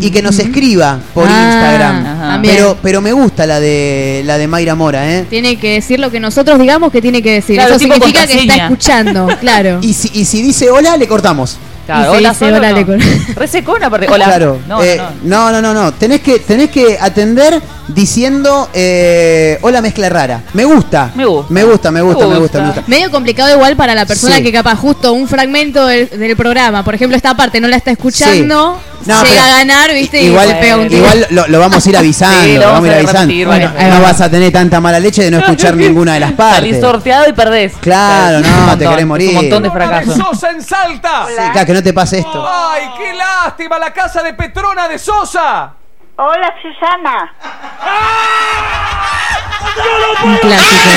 y 0.00 0.10
que 0.10 0.22
nos 0.22 0.38
escriba 0.38 0.98
por 1.14 1.26
Ah, 1.28 1.50
Instagram. 1.50 2.06
ajá. 2.06 2.40
Pero, 2.42 2.76
pero 2.82 3.00
me 3.00 3.12
gusta 3.12 3.46
la 3.46 3.60
de 3.60 4.22
la 4.24 4.38
de 4.38 4.46
Mayra 4.46 4.74
Mora, 4.74 5.10
¿eh? 5.10 5.26
Tiene 5.28 5.56
que 5.56 5.74
decir 5.74 5.98
lo 6.00 6.10
que 6.10 6.20
nosotros 6.20 6.58
digamos 6.58 6.90
que 6.92 7.00
tiene 7.02 7.22
que 7.22 7.32
decir. 7.32 7.56
Claro, 7.56 7.70
Eso 7.74 7.78
significa 7.80 8.26
que 8.26 8.40
está 8.40 8.56
escuchando, 8.64 9.28
claro. 9.40 9.78
Y 9.82 9.92
si, 9.94 10.10
y 10.12 10.24
si 10.24 10.42
dice 10.42 10.70
hola, 10.70 10.96
le 10.96 11.06
cortamos. 11.08 11.58
Claro, 11.86 12.00
Y 12.00 12.04
se 12.04 12.10
hola, 12.18 12.28
dice 12.30 12.38
solo 12.44 12.56
hola, 12.56 12.72
no. 12.72 12.86
con- 12.86 13.82
aparte. 13.84 14.06
Hola. 14.10 14.24
Claro. 14.26 14.58
No, 14.66 14.82
eh, 14.82 15.00
no, 15.22 15.52
no. 15.52 15.62
no, 15.62 15.72
no. 15.72 15.92
Tenés 15.92 16.20
que, 16.20 16.40
tenés 16.40 16.70
que 16.70 16.98
atender 17.00 17.62
diciendo 17.88 18.68
eh, 18.74 19.58
hola 19.62 19.80
mezcla 19.80 20.08
rara. 20.08 20.42
Me 20.52 20.64
gusta. 20.64 21.10
Me 21.14 21.24
gusta. 21.24 21.52
Me 21.52 21.62
gusta, 21.64 21.90
me 21.92 22.02
gusta, 22.02 22.26
Me 22.26 22.38
gusta, 22.38 22.58
me 22.58 22.64
gusta. 22.66 22.80
gusta. 22.80 22.82
Medio 22.90 23.10
complicado 23.10 23.54
igual 23.54 23.76
para 23.76 23.94
la 23.94 24.04
persona 24.04 24.36
Sí. 24.36 24.42
que 24.42 24.52
capaz 24.52 24.74
justo 24.76 25.12
un 25.12 25.28
fragmento 25.28 25.86
del, 25.86 26.08
del 26.10 26.36
programa, 26.36 26.82
por 26.84 26.94
ejemplo 26.94 27.16
esta 27.16 27.36
parte 27.36 27.60
no 27.60 27.68
la 27.68 27.76
está 27.76 27.90
escuchando, 27.92 28.80
Sí. 29.04 29.10
No, 29.12 29.22
llega 29.24 29.44
a 29.44 29.58
ganar, 29.58 29.92
viste, 29.92 30.20
y 30.20 30.26
Igual, 30.26 30.48
se 30.48 30.54
pega 30.56 30.76
un 30.78 30.88
tiro. 30.88 31.02
igual 31.02 31.26
lo, 31.30 31.46
lo 31.46 31.60
vamos 31.60 31.86
a 31.86 31.88
ir 31.90 31.96
avisando. 31.98 32.42
Sí, 32.42 32.54
lo 32.58 32.66
vamos 32.72 32.88
a 32.88 32.92
ir 32.92 32.98
avisando. 32.98 33.48
varias 33.48 33.72
no 33.94 34.02
vas 34.02 34.20
a 34.20 34.28
tener 34.30 34.52
tanta 34.52 34.80
mala 34.80 34.98
leche 34.98 35.22
de 35.22 35.30
no 35.30 35.38
escuchar 35.38 35.76
ninguna 35.76 36.14
de 36.14 36.20
las 36.20 36.30
Salís 36.34 36.72
partes. 36.72 36.80
sorteado 36.80 37.28
y 37.28 37.32
perdés. 37.32 37.72
Claro, 37.80 38.40
no, 38.40 38.76
te 38.76 38.84
querés 38.88 39.06
morir. 39.06 39.28
Un 39.28 39.34
montón 39.36 39.62
de 39.62 39.70
fracasos. 39.70 40.16
Sosa 40.16 40.50
en 40.50 40.62
Salta. 40.62 41.26
Sí, 41.28 41.34
claro, 41.52 41.66
que 41.66 41.72
no 41.76 41.82
te 41.82 41.92
pase 41.92 42.18
esto. 42.20 42.46
¡Ay, 42.48 42.88
qué 42.96 43.12
lástima! 43.12 43.78
La 43.78 43.92
casa 43.92 44.22
de 44.22 44.32
Petrona 44.32 44.88
de 44.88 44.98
Sosa. 44.98 45.72
Hola 46.16 46.54
Susana. 46.62 47.34
Un 50.24 50.36
clásico. 50.38 50.90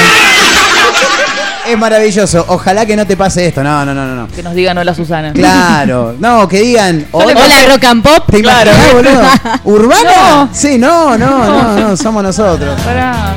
Es 1.68 1.78
maravilloso. 1.78 2.46
Ojalá 2.48 2.86
que 2.86 2.96
no 2.96 3.06
te 3.06 3.18
pase 3.18 3.48
esto. 3.48 3.62
No, 3.62 3.84
no, 3.86 3.94
no, 3.94 4.06
no. 4.06 4.16
no. 4.16 4.28
Que 4.30 4.42
nos 4.42 4.54
digan 4.56 4.78
hola, 4.78 4.96
Susana. 4.96 5.34
Claro. 5.34 6.16
No, 6.18 6.48
que 6.48 6.62
digan. 6.62 7.08
Hola, 7.12 7.34
Hola 7.36 7.66
rock 7.74 7.84
and 7.84 8.02
pop. 8.04 8.24
¿Te 8.32 8.42
Claro. 8.42 8.72
imaginás, 8.72 8.94
boludo? 8.94 9.22
¿Urbana? 9.66 10.12
No. 10.46 10.50
Sí, 10.54 10.78
no, 10.78 11.18
no, 11.18 11.46
no, 11.46 11.78
no, 11.78 11.98
somos 11.98 12.24
nosotros. 12.24 12.80
Pará. 12.82 13.36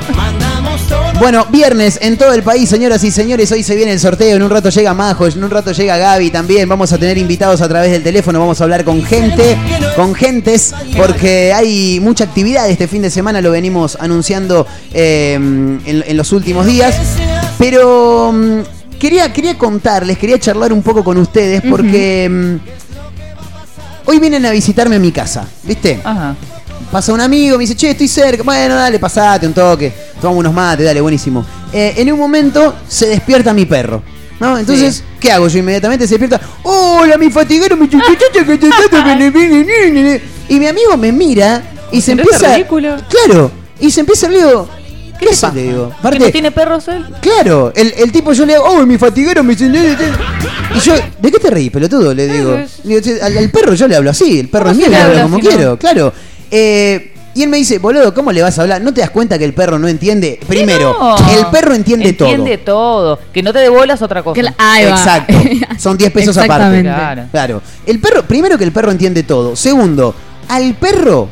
Bueno, 1.19 1.47
viernes 1.51 1.99
en 2.03 2.19
todo 2.19 2.33
el 2.33 2.43
país, 2.43 2.69
señoras 2.69 3.05
y 3.05 3.11
señores, 3.13 3.53
hoy 3.53 3.63
se 3.63 3.77
viene 3.77 3.93
el 3.93 4.01
sorteo, 4.01 4.37
en 4.37 4.43
un 4.43 4.51
rato 4.51 4.71
llega 4.71 4.93
Majo, 4.93 5.27
en 5.27 5.45
un 5.45 5.51
rato 5.51 5.71
llega 5.71 5.97
Gaby 5.97 6.31
también, 6.31 6.69
vamos 6.69 6.93
a 6.93 6.99
tener 6.99 7.17
invitados 7.17 7.61
a 7.61 7.69
través 7.69 7.93
del 7.93 8.03
teléfono, 8.03 8.41
vamos 8.41 8.61
a 8.61 8.65
hablar 8.65 8.85
con 8.85 9.05
gente, 9.05 9.57
con 9.95 10.15
gentes, 10.15 10.75
porque 10.97 11.53
hay 11.55 12.01
mucha 12.01 12.25
actividad 12.25 12.69
este 12.69 12.89
fin 12.89 13.03
de 13.03 13.11
semana, 13.11 13.41
lo 13.41 13.53
venimos 13.53 13.97
anunciando 14.01 14.67
eh, 14.93 15.35
en, 15.35 15.81
en 15.85 16.17
los 16.17 16.33
últimos 16.33 16.67
días, 16.67 16.97
pero 17.57 18.33
mm, 18.33 18.99
quería, 18.99 19.33
quería 19.33 19.57
contarles, 19.57 20.19
quería 20.19 20.41
charlar 20.41 20.73
un 20.73 20.83
poco 20.83 21.05
con 21.05 21.19
ustedes, 21.19 21.63
porque 21.71 22.29
mm, 22.29 22.57
hoy 24.07 24.19
vienen 24.19 24.45
a 24.45 24.51
visitarme 24.51 24.97
a 24.97 24.99
mi 24.99 25.13
casa, 25.13 25.47
¿viste? 25.63 26.01
Ajá. 26.03 26.35
Pasa 26.93 27.11
un 27.15 27.21
amigo, 27.23 27.57
me 27.57 27.63
dice, 27.63 27.75
che, 27.75 27.91
estoy 27.91 28.07
cerca. 28.07 28.43
Bueno, 28.43 28.75
dale, 28.75 28.99
pasate 28.99 29.47
un 29.47 29.55
toque. 29.55 29.91
Tomamos 30.21 30.41
unos 30.41 30.53
mates, 30.53 30.85
dale, 30.85 31.01
buenísimo. 31.01 31.43
Eh, 31.73 31.95
en 31.97 32.13
un 32.13 32.19
momento 32.19 32.75
se 32.87 33.07
despierta 33.07 33.55
mi 33.55 33.65
perro. 33.65 34.03
¿No? 34.39 34.59
Entonces, 34.59 34.97
Sí. 34.97 35.03
¿qué 35.21 35.33
hago? 35.33 35.49
Yo 35.49 35.59
inmediatamente 35.61 36.07
se 36.07 36.19
despierta. 36.19 36.41
¡Hola, 36.65 37.17
mi 37.17 37.31
fatiguero! 37.31 37.77
mi 37.79 37.89
chuchuchucha, 37.89 38.45
que 38.45 38.59
te 38.59 38.69
trata, 38.69 39.05
que 39.05 39.17
le 39.17 39.31
viene, 39.31 39.65
ne, 39.65 39.91
ne, 39.91 40.03
ne". 40.03 40.21
Y 40.51 40.59
mi 40.59 40.67
amigo 40.67 40.97
me 40.99 41.13
mira 41.13 41.63
y 41.93 42.01
se 42.03 42.15
¿No 42.15 42.23
es 42.23 42.29
empieza. 42.29 42.55
ridículo? 42.57 42.97
Claro. 43.09 43.51
Y 43.81 43.91
se 43.91 44.01
empieza 44.01 44.27
a 44.27 44.31
digo, 44.31 44.69
¿qué 45.19 45.27
digo. 45.53 45.95
¿Que 46.03 46.19
no 46.19 46.31
tiene 46.31 46.51
perros 46.51 46.89
él? 46.89 47.07
Claro, 47.23 47.73
el, 47.75 47.95
el 47.97 48.13
tipo 48.13 48.33
yo 48.35 48.45
le 48.45 48.55
digo, 48.55 48.65
oh, 48.67 48.85
mi 48.85 48.99
ne, 49.71 49.81
ne". 49.97 49.97
Y 50.75 50.81
yo, 50.81 50.95
¿de 51.21 51.31
qué 51.33 51.39
te 51.39 51.49
reís, 51.51 51.71
pelotudo? 51.71 52.13
Le 52.13 52.27
digo. 52.27 52.55
es- 52.57 52.83
Digo, 52.83 53.01
"Che, 53.01 53.23
al, 53.23 53.39
al 53.39 53.51
perro 53.51 53.75
yo 53.75 53.87
le 53.87 53.95
hablo 53.97 54.11
así, 54.11 54.41
el 54.41 54.49
perro 54.49 54.71
es 54.71 54.77
mío, 54.77 54.89
le 54.89 54.97
hablo 54.97 55.23
como 55.23 55.37
si 55.39 55.43
no? 55.43 55.49
quiero, 55.51 55.79
claro. 55.79 56.13
Eh, 56.53 57.09
y 57.35 57.43
él 57.43 57.49
me 57.49 57.57
dice, 57.57 57.79
boludo, 57.79 58.13
¿cómo 58.13 58.31
le 58.31 58.43
vas 58.43 58.59
a 58.59 58.63
hablar? 58.63 58.83
¿No 58.83 58.93
te 58.93 59.01
das 59.01 59.09
cuenta 59.09 59.39
que 59.39 59.47
el 59.47 59.55
perro 59.55 59.79
no 59.79 59.89
entiende? 59.89 60.39
Primero, 60.47 60.93
No. 61.01 61.17
el 61.31 61.47
perro 61.47 61.75
entiende, 61.75 62.11
Entiende 62.11 62.59
todo. 62.59 63.19
Que 63.33 63.43
no 63.43 63.55
te 63.55 63.61
devuelas 63.61 64.03
otra 64.03 64.23
cosa. 64.23 64.55
Ahí 64.59 64.85
va. 64.85 64.91
Exacto. 64.91 65.35
Son 65.79 65.97
10 65.97 66.13
pesos 66.13 66.37
aparte. 66.37 66.83
Claro. 66.83 67.25
Claro. 67.31 67.63
El 67.87 67.99
perro, 68.01 68.23
primero 68.25 68.59
que 68.59 68.65
el 68.65 68.73
perro 68.73 68.91
entiende 68.91 69.23
todo. 69.23 69.57
Segundo, 69.57 70.15
al 70.49 70.75
perro 70.75 71.29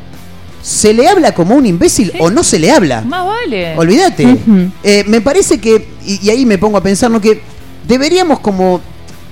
se 0.62 0.94
le 0.94 1.06
habla 1.06 1.32
como 1.34 1.54
un 1.54 1.66
imbécil 1.66 2.12
o 2.18 2.30
no 2.30 2.42
se 2.44 2.58
le 2.58 2.70
habla. 2.70 3.02
Más 3.02 3.26
vale. 3.26 3.76
Olvídate. 3.76 4.38
Eh, 4.82 5.04
me 5.06 5.20
parece 5.20 5.60
que, 5.60 5.86
y, 6.06 6.26
y 6.26 6.30
ahí 6.30 6.46
me 6.46 6.56
pongo 6.56 6.78
a 6.78 6.82
pensar, 6.82 7.10
¿no? 7.10 7.20
Que 7.20 7.42
deberíamos 7.86 8.40
como 8.40 8.80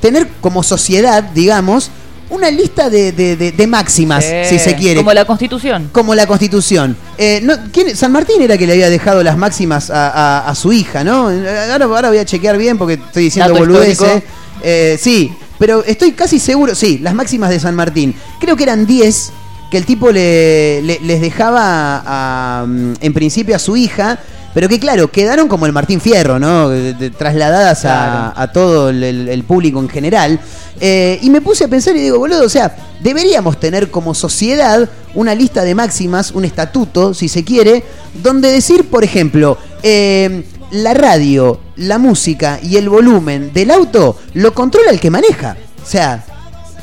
tener 0.01 0.29
como 0.43 0.63
sociedad, 0.63 1.23
digamos, 1.23 1.91
una 2.31 2.51
lista 2.51 2.91
de, 2.91 3.13
de- 3.13 3.37
de- 3.37 3.53
de 3.53 3.67
máximas, 3.67 4.25
Sí. 4.25 4.31
si 4.51 4.59
se 4.59 4.75
quiere. 4.77 4.97
Como 5.01 5.13
la 5.13 5.25
constitución. 5.25 5.89
Como 5.93 6.15
la 6.15 6.27
Constitución. 6.27 6.97
Eh, 7.17 7.41
no, 7.43 7.55
¿quién- 7.73 7.97
San 7.97 8.13
Martín 8.13 8.43
era 8.43 8.57
que 8.59 8.67
le 8.67 8.73
había 8.75 8.91
dejado 8.91 9.23
las 9.23 9.37
máximas 9.37 9.91
a, 9.91 10.09
a- 10.11 10.49
a 10.49 10.55
su 10.55 10.73
hija, 10.73 11.05
¿no? 11.05 11.29
Ahora, 11.29 11.85
ahora 11.87 12.09
voy 12.09 12.19
a 12.19 12.25
chequear 12.25 12.59
bien 12.59 12.77
porque 12.79 12.95
estoy 12.95 13.25
diciendo 13.25 13.53
Dato 13.53 13.65
boludeces. 13.65 14.23
Eh, 14.63 14.99
sí, 15.01 15.33
pero 15.59 15.85
estoy 15.85 16.13
casi 16.13 16.39
seguro, 16.39 16.75
sí, 16.75 16.99
las 16.99 17.15
máximas 17.15 17.51
de 17.51 17.61
San 17.61 17.75
Martín. 17.75 18.15
Creo 18.41 18.57
que 18.57 18.65
eran 18.65 18.87
10 18.87 19.33
que 19.71 19.77
el 19.79 19.85
tipo 19.85 20.11
le, 20.11 20.81
le- 20.83 21.01
les 21.01 21.21
dejaba 21.21 22.03
a, 22.07 22.65
mm, 22.67 22.95
en 23.01 23.13
principio 23.15 23.55
a 23.57 23.59
su 23.59 23.77
hija, 23.77 24.19
pero 24.55 24.69
que 24.69 24.79
claro, 24.81 25.11
quedaron 25.11 25.49
como 25.49 25.67
el 25.67 25.73
Martín 25.73 26.01
Fierro, 26.01 26.39
¿no? 26.39 26.69
De- 26.71 26.95
de- 26.95 27.11
trasladadas 27.11 27.85
a, 27.85 27.89
Claro. 27.89 28.33
a 28.37 28.53
todo 28.53 28.89
el, 28.91 29.03
el- 29.05 29.29
el 29.29 29.45
público 29.45 29.79
en 29.81 29.89
general. 29.89 30.41
Eh, 30.81 31.19
y 31.23 31.31
me 31.31 31.41
puse 31.41 31.65
a 31.65 31.69
pensar 31.69 31.97
y 31.97 32.01
digo, 32.01 32.19
boludo, 32.19 32.45
o 32.45 32.49
sea, 32.49 32.77
deberíamos 33.01 33.59
tener 33.61 33.91
como 33.91 34.15
sociedad 34.15 34.89
una 35.15 35.35
lista 35.35 35.63
de 35.65 35.75
máximas, 35.75 36.31
un 36.33 36.45
estatuto, 36.45 37.15
si 37.15 37.29
se 37.29 37.45
quiere, 37.45 37.85
donde 38.23 38.51
decir, 38.51 38.89
por 38.89 39.05
ejemplo, 39.05 39.59
eh, 39.83 40.45
la 40.71 40.95
radio, 40.95 41.61
la 41.77 41.99
música 41.99 42.61
y 42.63 42.77
el 42.77 42.89
volumen 42.89 43.53
del 43.53 43.71
auto 43.71 44.19
lo 44.35 44.53
controla 44.55 44.91
el 44.91 45.01
que 45.01 45.11
maneja. 45.11 45.57
O 45.83 45.87
sea, 45.87 46.25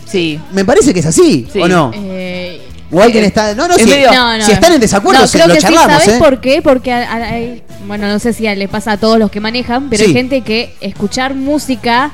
Sí. 0.05 0.39
me 0.53 0.65
parece 0.65 0.93
que 0.93 0.99
es 1.01 1.05
así, 1.05 1.47
Sí. 1.51 1.59
¿o 1.61 1.67
no? 1.67 1.91
Eh, 1.93 2.61
O 2.91 3.01
alguien 3.01 3.23
está. 3.23 3.53
No, 3.55 3.67
no, 3.67 3.75
si, 3.75 3.85
medio- 3.85 4.11
no, 4.13 4.37
no. 4.37 4.45
si 4.45 4.51
están 4.51 4.73
en 4.73 4.79
desacuerdo, 4.79 5.21
No, 5.21 5.27
se 5.27 5.37
creo 5.37 5.47
lo 5.47 5.53
que 5.55 5.59
charlamos, 5.61 5.97
sí, 6.01 6.05
¿sabes 6.05 6.15
¿eh? 6.15 6.19
por 6.23 6.41
qué? 6.41 6.61
Porque, 6.61 6.91
hay- 6.93 7.63
bueno, 7.87 8.07
no 8.07 8.19
sé 8.19 8.31
si 8.33 8.43
le 8.43 8.67
pasa 8.67 8.93
a 8.93 8.97
todos 8.97 9.17
los 9.19 9.31
que 9.31 9.39
manejan, 9.39 9.89
pero 9.89 10.03
Sí. 10.03 10.09
hay 10.09 10.13
gente 10.13 10.41
que 10.41 10.75
escuchar 10.81 11.33
música 11.33 12.11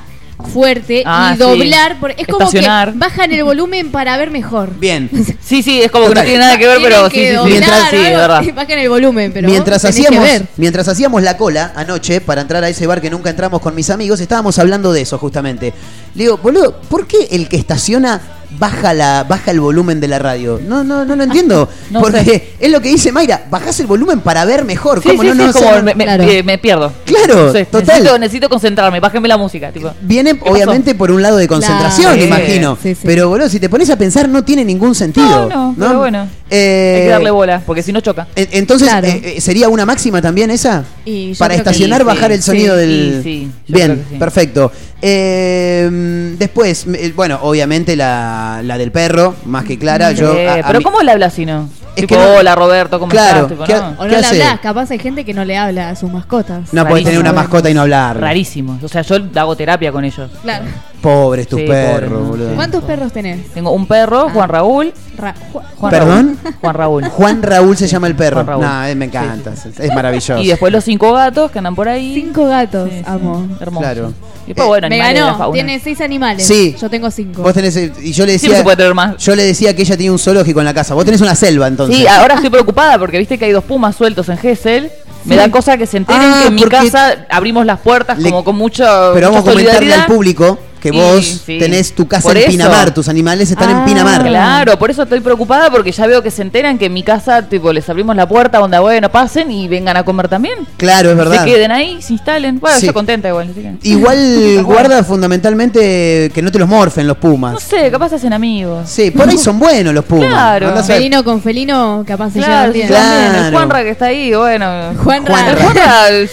fuerte 0.53 1.03
Ah, 1.05 1.31
y 1.33 1.37
sí. 1.37 1.39
doblar, 1.43 1.99
por- 1.99 2.11
es 2.17 2.25
como 2.25 2.49
que 2.49 2.61
bajan 2.95 3.31
el 3.31 3.43
volumen 3.43 3.91
para 3.91 4.17
ver 4.17 4.31
mejor. 4.31 4.71
Bien. 4.79 5.07
Sí, 5.43 5.61
sí, 5.61 5.81
es 5.81 5.91
como 5.91 6.05
Total. 6.07 6.23
que 6.23 6.29
no 6.31 6.31
tiene 6.31 6.45
nada 6.45 6.57
que 6.57 6.65
ver, 6.67 6.79
pero 6.81 7.05
sí, 7.09 7.11
que 7.13 7.19
sí, 7.19 7.27
sí. 7.27 7.33
doblar 7.35 7.49
Mientras- 7.51 7.89
sí, 7.89 7.95
es 7.97 8.17
verdad. 8.17 8.43
bajan 8.55 8.79
el 8.79 8.89
volumen, 8.89 9.31
pero 9.33 9.47
mientras 9.49 9.81
tenés 9.81 9.95
que 9.97 10.01
hacíamos, 10.07 10.23
ver. 10.23 10.47
mientras 10.57 10.87
hacíamos 10.87 11.21
la 11.21 11.35
cola 11.37 11.73
anoche 11.75 12.21
para 12.21 12.41
entrar 12.41 12.63
a 12.63 12.69
ese 12.69 12.87
bar 12.87 13.01
que 13.01 13.09
nunca 13.09 13.29
entramos 13.29 13.59
con 13.61 13.75
mis 13.75 13.89
amigos, 13.89 14.19
estábamos 14.21 14.57
hablando 14.59 14.93
de 14.93 15.01
eso 15.01 15.17
justamente. 15.17 15.73
Le 16.15 16.23
digo, 16.23 16.37
boludo, 16.37 16.79
¿por 16.89 17.05
qué 17.05 17.27
el 17.31 17.49
que 17.49 17.57
estaciona 17.57 18.21
baja 18.59 18.93
la 18.93 19.23
baja 19.27 19.51
el 19.51 19.59
volumen 19.59 19.99
de 19.99 20.07
la 20.07 20.19
radio? 20.19 20.59
No, 20.67 20.83
no, 20.83 21.05
no 21.05 21.15
lo 21.15 21.23
entiendo. 21.23 21.67
No 21.89 21.99
porque 22.01 22.23
sé. 22.23 22.47
es 22.59 22.71
lo 22.71 22.81
que 22.81 22.89
dice 22.89 23.11
Mayra, 23.11 23.45
bajás 23.49 23.79
el 23.79 23.87
volumen 23.87 24.19
para 24.21 24.45
ver 24.45 24.65
mejor. 24.65 25.01
Sí, 25.01 25.09
¿Cómo 25.09 25.21
sí, 25.23 25.27
no? 25.29 25.33
sí, 25.33 25.39
no 25.39 25.45
es 25.49 25.55
como 25.55 25.67
O 25.69 25.73
sea, 25.73 25.81
me, 25.81 25.93
Claro. 25.95 26.23
eh, 26.23 26.43
me 26.43 26.57
pierdo. 26.57 26.91
Claro, 27.05 27.47
No 27.47 27.51
sé, 27.51 27.65
total. 27.65 27.85
Necesito, 27.87 28.17
necesito 28.19 28.49
concentrarme, 28.49 28.99
bájenme 28.99 29.27
la 29.27 29.37
música. 29.37 29.71
Tipo. 29.71 29.91
Viene 30.01 30.35
pasó? 30.35 30.51
obviamente 30.51 30.95
por 30.95 31.11
un 31.11 31.21
lado 31.21 31.37
de 31.37 31.47
concentración, 31.47 32.13
Claro. 32.15 32.23
imagino. 32.27 32.77
Sí, 32.81 32.95
sí. 32.95 33.01
Pero 33.05 33.29
boludo, 33.29 33.49
si 33.49 33.59
te 33.59 33.69
pones 33.69 33.89
a 33.89 33.95
pensar 33.97 34.27
no 34.29 34.43
tiene 34.43 34.63
ningún 34.65 34.95
sentido. 34.95 35.49
No, 35.49 35.73
no, 35.77 35.87
pero 35.87 35.99
bueno. 35.99 36.27
Eh, 36.49 36.95
Hay 36.97 37.03
que 37.03 37.09
darle 37.09 37.31
bola, 37.31 37.61
porque 37.65 37.81
si 37.81 37.93
no 37.93 38.01
choca. 38.01 38.27
en- 38.35 38.49
Entonces, 38.51 38.87
Claro. 38.89 39.07
eh, 39.07 39.35
eh, 39.37 39.41
¿sería 39.41 39.69
una 39.69 39.85
máxima 39.85 40.21
también 40.21 40.51
esa? 40.51 40.83
Y 41.05 41.33
Para 41.35 41.55
estacionar, 41.55 42.03
bajar 42.03 42.29
sí, 42.31 42.35
el 42.35 42.43
sonido 42.43 42.75
sí, 42.75 42.81
del. 42.81 43.21
sí, 43.23 43.23
sí, 43.23 43.51
yo 43.67 43.75
Bien, 43.77 44.05
perfecto. 44.19 44.71
Eh, 45.01 46.35
después, 46.37 46.85
bueno, 47.15 47.39
obviamente 47.41 47.95
la, 47.95 48.61
la 48.63 48.77
del 48.77 48.91
perro, 48.91 49.35
más 49.45 49.65
que 49.65 49.77
clara. 49.77 50.11
yo, 50.11 50.35
Eh, 50.35 50.47
a- 50.47 50.53
a 50.53 50.67
pero 50.67 50.79
mí- 50.79 50.83
¿cómo 50.83 51.01
le 51.01 51.11
habla 51.11 51.29
si 51.29 51.45
no? 51.45 51.69
Es 51.95 52.07
tipo, 52.07 52.15
que 52.15 52.21
no- 52.21 52.35
hola 52.35 52.55
Roberto, 52.55 52.99
¿cómo 52.99 53.09
Claro, 53.11 53.41
estás? 53.41 53.49
Tipo, 53.49 53.63
¿qué- 53.65 53.73
no. 53.73 53.89
O 53.99 54.03
no 54.05 54.09
¿Qué 54.09 54.21
le 54.21 54.27
hablas, 54.27 54.59
capaz 54.61 54.91
hay 54.91 54.99
gente 54.99 55.25
que 55.25 55.33
no 55.33 55.43
le 55.43 55.57
habla 55.57 55.89
a 55.89 55.95
sus 55.95 56.09
mascotas. 56.11 56.71
No 56.73 56.87
puedes 56.87 57.03
tener 57.05 57.19
una 57.19 57.33
mascota 57.33 57.69
y 57.69 57.73
no 57.73 57.81
hablar. 57.81 58.17
Rarísimo. 58.19 58.79
O 58.81 58.87
sea, 58.87 59.01
yo 59.01 59.17
hago 59.35 59.55
terapia 59.57 59.91
con 59.91 60.05
ellos. 60.05 60.31
Claro. 60.41 60.65
Pobres 61.01 61.47
tus 61.47 61.59
Sí, 61.59 61.65
perros, 61.67 62.11
pobre, 62.11 62.29
boludo. 62.29 62.55
¿Cuántos 62.55 62.83
perros 62.83 63.11
tenés? 63.11 63.47
Tengo 63.53 63.71
un 63.71 63.87
perro, 63.87 64.29
Juan 64.29 64.47
Raúl. 64.49 64.93
Ra- 65.17 65.33
Ju- 65.51 65.61
Juan 65.77 65.89
¿Perdón? 65.91 66.37
Raúl. 66.43 66.55
Juan 66.61 66.75
Raúl. 66.75 67.03
Juan 67.09 67.43
Raúl 67.43 67.77
se 67.77 67.87
llama 67.87 68.07
el 68.07 68.15
perro. 68.15 68.35
Juan 68.35 68.47
Raúl. 68.47 68.61
No, 68.65 68.85
eh, 68.85 68.95
me 68.95 69.05
encanta. 69.05 69.51
Es, 69.53 69.65
es 69.79 69.93
maravilloso. 69.93 70.37
Y 70.37 70.47
después 70.47 70.71
los 70.71 70.83
cinco 70.83 71.11
gatos 71.13 71.49
que 71.49 71.57
andan 71.57 71.73
por 71.75 71.89
ahí. 71.89 72.13
Cinco 72.13 72.45
gatos, 72.45 72.87
Sí, 72.89 72.97
sí, 72.99 73.03
amo. 73.07 73.47
Hermoso. 73.59 73.81
Claro. 73.83 74.13
Y 74.45 74.47
después, 74.53 74.65
Eh, 74.65 74.67
bueno, 74.67 74.89
Me 74.89 74.95
animales 74.95 75.13
de 75.15 75.19
la 75.21 75.25
ganó, 75.27 75.37
fauna. 75.39 75.53
tiene 75.53 75.79
seis 75.79 76.01
animales. 76.01 76.45
Sí. 76.47 76.75
Yo 76.79 76.89
tengo 76.89 77.09
cinco. 77.09 77.41
Vos 77.41 77.53
tenés. 77.53 77.75
eh, 77.77 77.91
Y 78.01 78.11
yo 78.13 78.25
le 78.25 78.37
Siempre 78.37 78.49
decía. 78.49 78.57
se 78.57 78.63
puede 78.63 78.77
tener 78.77 78.93
más. 78.93 79.17
Yo 79.17 79.35
le 79.35 79.43
decía 79.43 79.75
que 79.75 79.81
ella 79.81 79.97
tenía 79.97 80.11
un 80.11 80.19
zoológico 80.19 80.59
en 80.59 80.65
la 80.65 80.73
casa. 80.73 80.93
Vos 80.93 81.03
tenés 81.05 81.21
una 81.21 81.33
selva 81.35 81.67
entonces. 81.67 81.97
Sí, 81.97 82.05
ahora 82.07 82.35
estoy 82.35 82.49
preocupada 82.51 82.99
porque 82.99 83.17
viste 83.17 83.37
que 83.39 83.45
hay 83.45 83.51
dos 83.51 83.63
pumas 83.63 83.95
sueltos 83.95 84.29
en 84.29 84.37
Gessel. 84.37 84.91
Me 85.25 85.35
da 85.35 85.49
cosa 85.51 85.77
que 85.77 85.85
se 85.85 85.97
enteren 85.97 86.21
Ah, 86.23 86.39
que 86.41 86.47
en 86.47 86.55
mi 86.55 86.61
porque- 86.61 86.77
casa 86.77 87.25
abrimos 87.29 87.63
las 87.65 87.79
puertas 87.79 88.17
Le- 88.17 88.29
como 88.29 88.43
con 88.43 88.55
mucho. 88.55 88.83
Pero 89.13 89.27
vamos 89.29 89.41
a 89.47 89.51
comentarle 89.51 89.71
solidaridad. 89.71 89.99
al 89.99 90.05
público 90.07 90.57
que 90.81 90.89
Y, 90.89 90.91
vos 90.91 91.43
sí. 91.45 91.57
tenés 91.59 91.93
tu 91.93 92.07
casa 92.07 92.23
Por 92.27 92.35
en 92.35 92.43
eso. 92.43 92.51
Pinamar, 92.51 92.93
tus 92.93 93.07
animales 93.07 93.49
están 93.49 93.69
en 93.69 93.75
Ah, 93.77 93.85
Pinamar. 93.85 94.25
Claro, 94.25 94.77
por 94.77 94.91
eso 94.91 95.03
estoy 95.03 95.21
preocupada 95.21 95.69
porque 95.71 95.91
ya 95.93 96.05
veo 96.07 96.21
que 96.21 96.31
se 96.31 96.41
enteran 96.41 96.77
que 96.77 96.87
en 96.87 96.93
mi 96.93 97.03
casa, 97.03 97.47
tipo, 97.47 97.71
les 97.71 97.87
abrimos 97.89 98.15
la 98.15 98.27
puerta 98.27 98.57
donde 98.57 98.77
bueno 98.79 99.09
pasen 99.09 99.49
y 99.51 99.67
vengan 99.69 99.95
a 99.95 100.03
comer 100.03 100.27
también. 100.27 100.55
Claro, 100.77 101.11
es 101.11 101.15
verdad. 101.17 101.45
Se 101.45 101.49
queden 101.51 101.71
ahí, 101.71 102.01
se 102.01 102.13
instalen. 102.13 102.59
Bueno, 102.59 102.77
Sí. 102.79 102.87
yo 102.87 102.93
contenta 102.93 103.29
igual. 103.29 103.53
que- 103.53 103.87
Igual 103.87 104.61
guarda 104.65 105.03
fundamentalmente 105.03 106.31
que 106.33 106.41
no 106.41 106.51
te 106.51 106.59
los 106.59 106.67
morfen 106.67 107.07
los 107.07 107.17
No 107.17 107.21
pumas. 107.21 107.61
sé, 107.63 107.89
capaz 107.91 108.09
se 108.09 108.15
hacen 108.15 108.33
amigos. 108.33 108.89
Sí, 108.89 109.11
por 109.11 109.29
ahí 109.29 109.37
son 109.37 109.59
buenos 109.59 109.93
los 109.93 110.03
pumas. 110.05 110.27
Claro. 110.29 110.83
Felino 110.83 111.23
con 111.23 111.41
felino, 111.41 112.03
capaz 112.07 112.31
se 112.31 112.39
Claro, 112.39 112.71
llevan 112.71 112.73
sí, 112.73 112.77
bien. 112.79 112.89
también. 112.89 113.31
Claro. 113.31 113.47
El 113.47 113.53
Juanra 113.53 113.83
que 113.83 113.89
está 113.91 114.05
ahí, 114.07 114.33
bueno. 114.33 114.93
Juanra. 115.03 115.55
Juanra. 115.61 116.09
Es, 116.09 116.31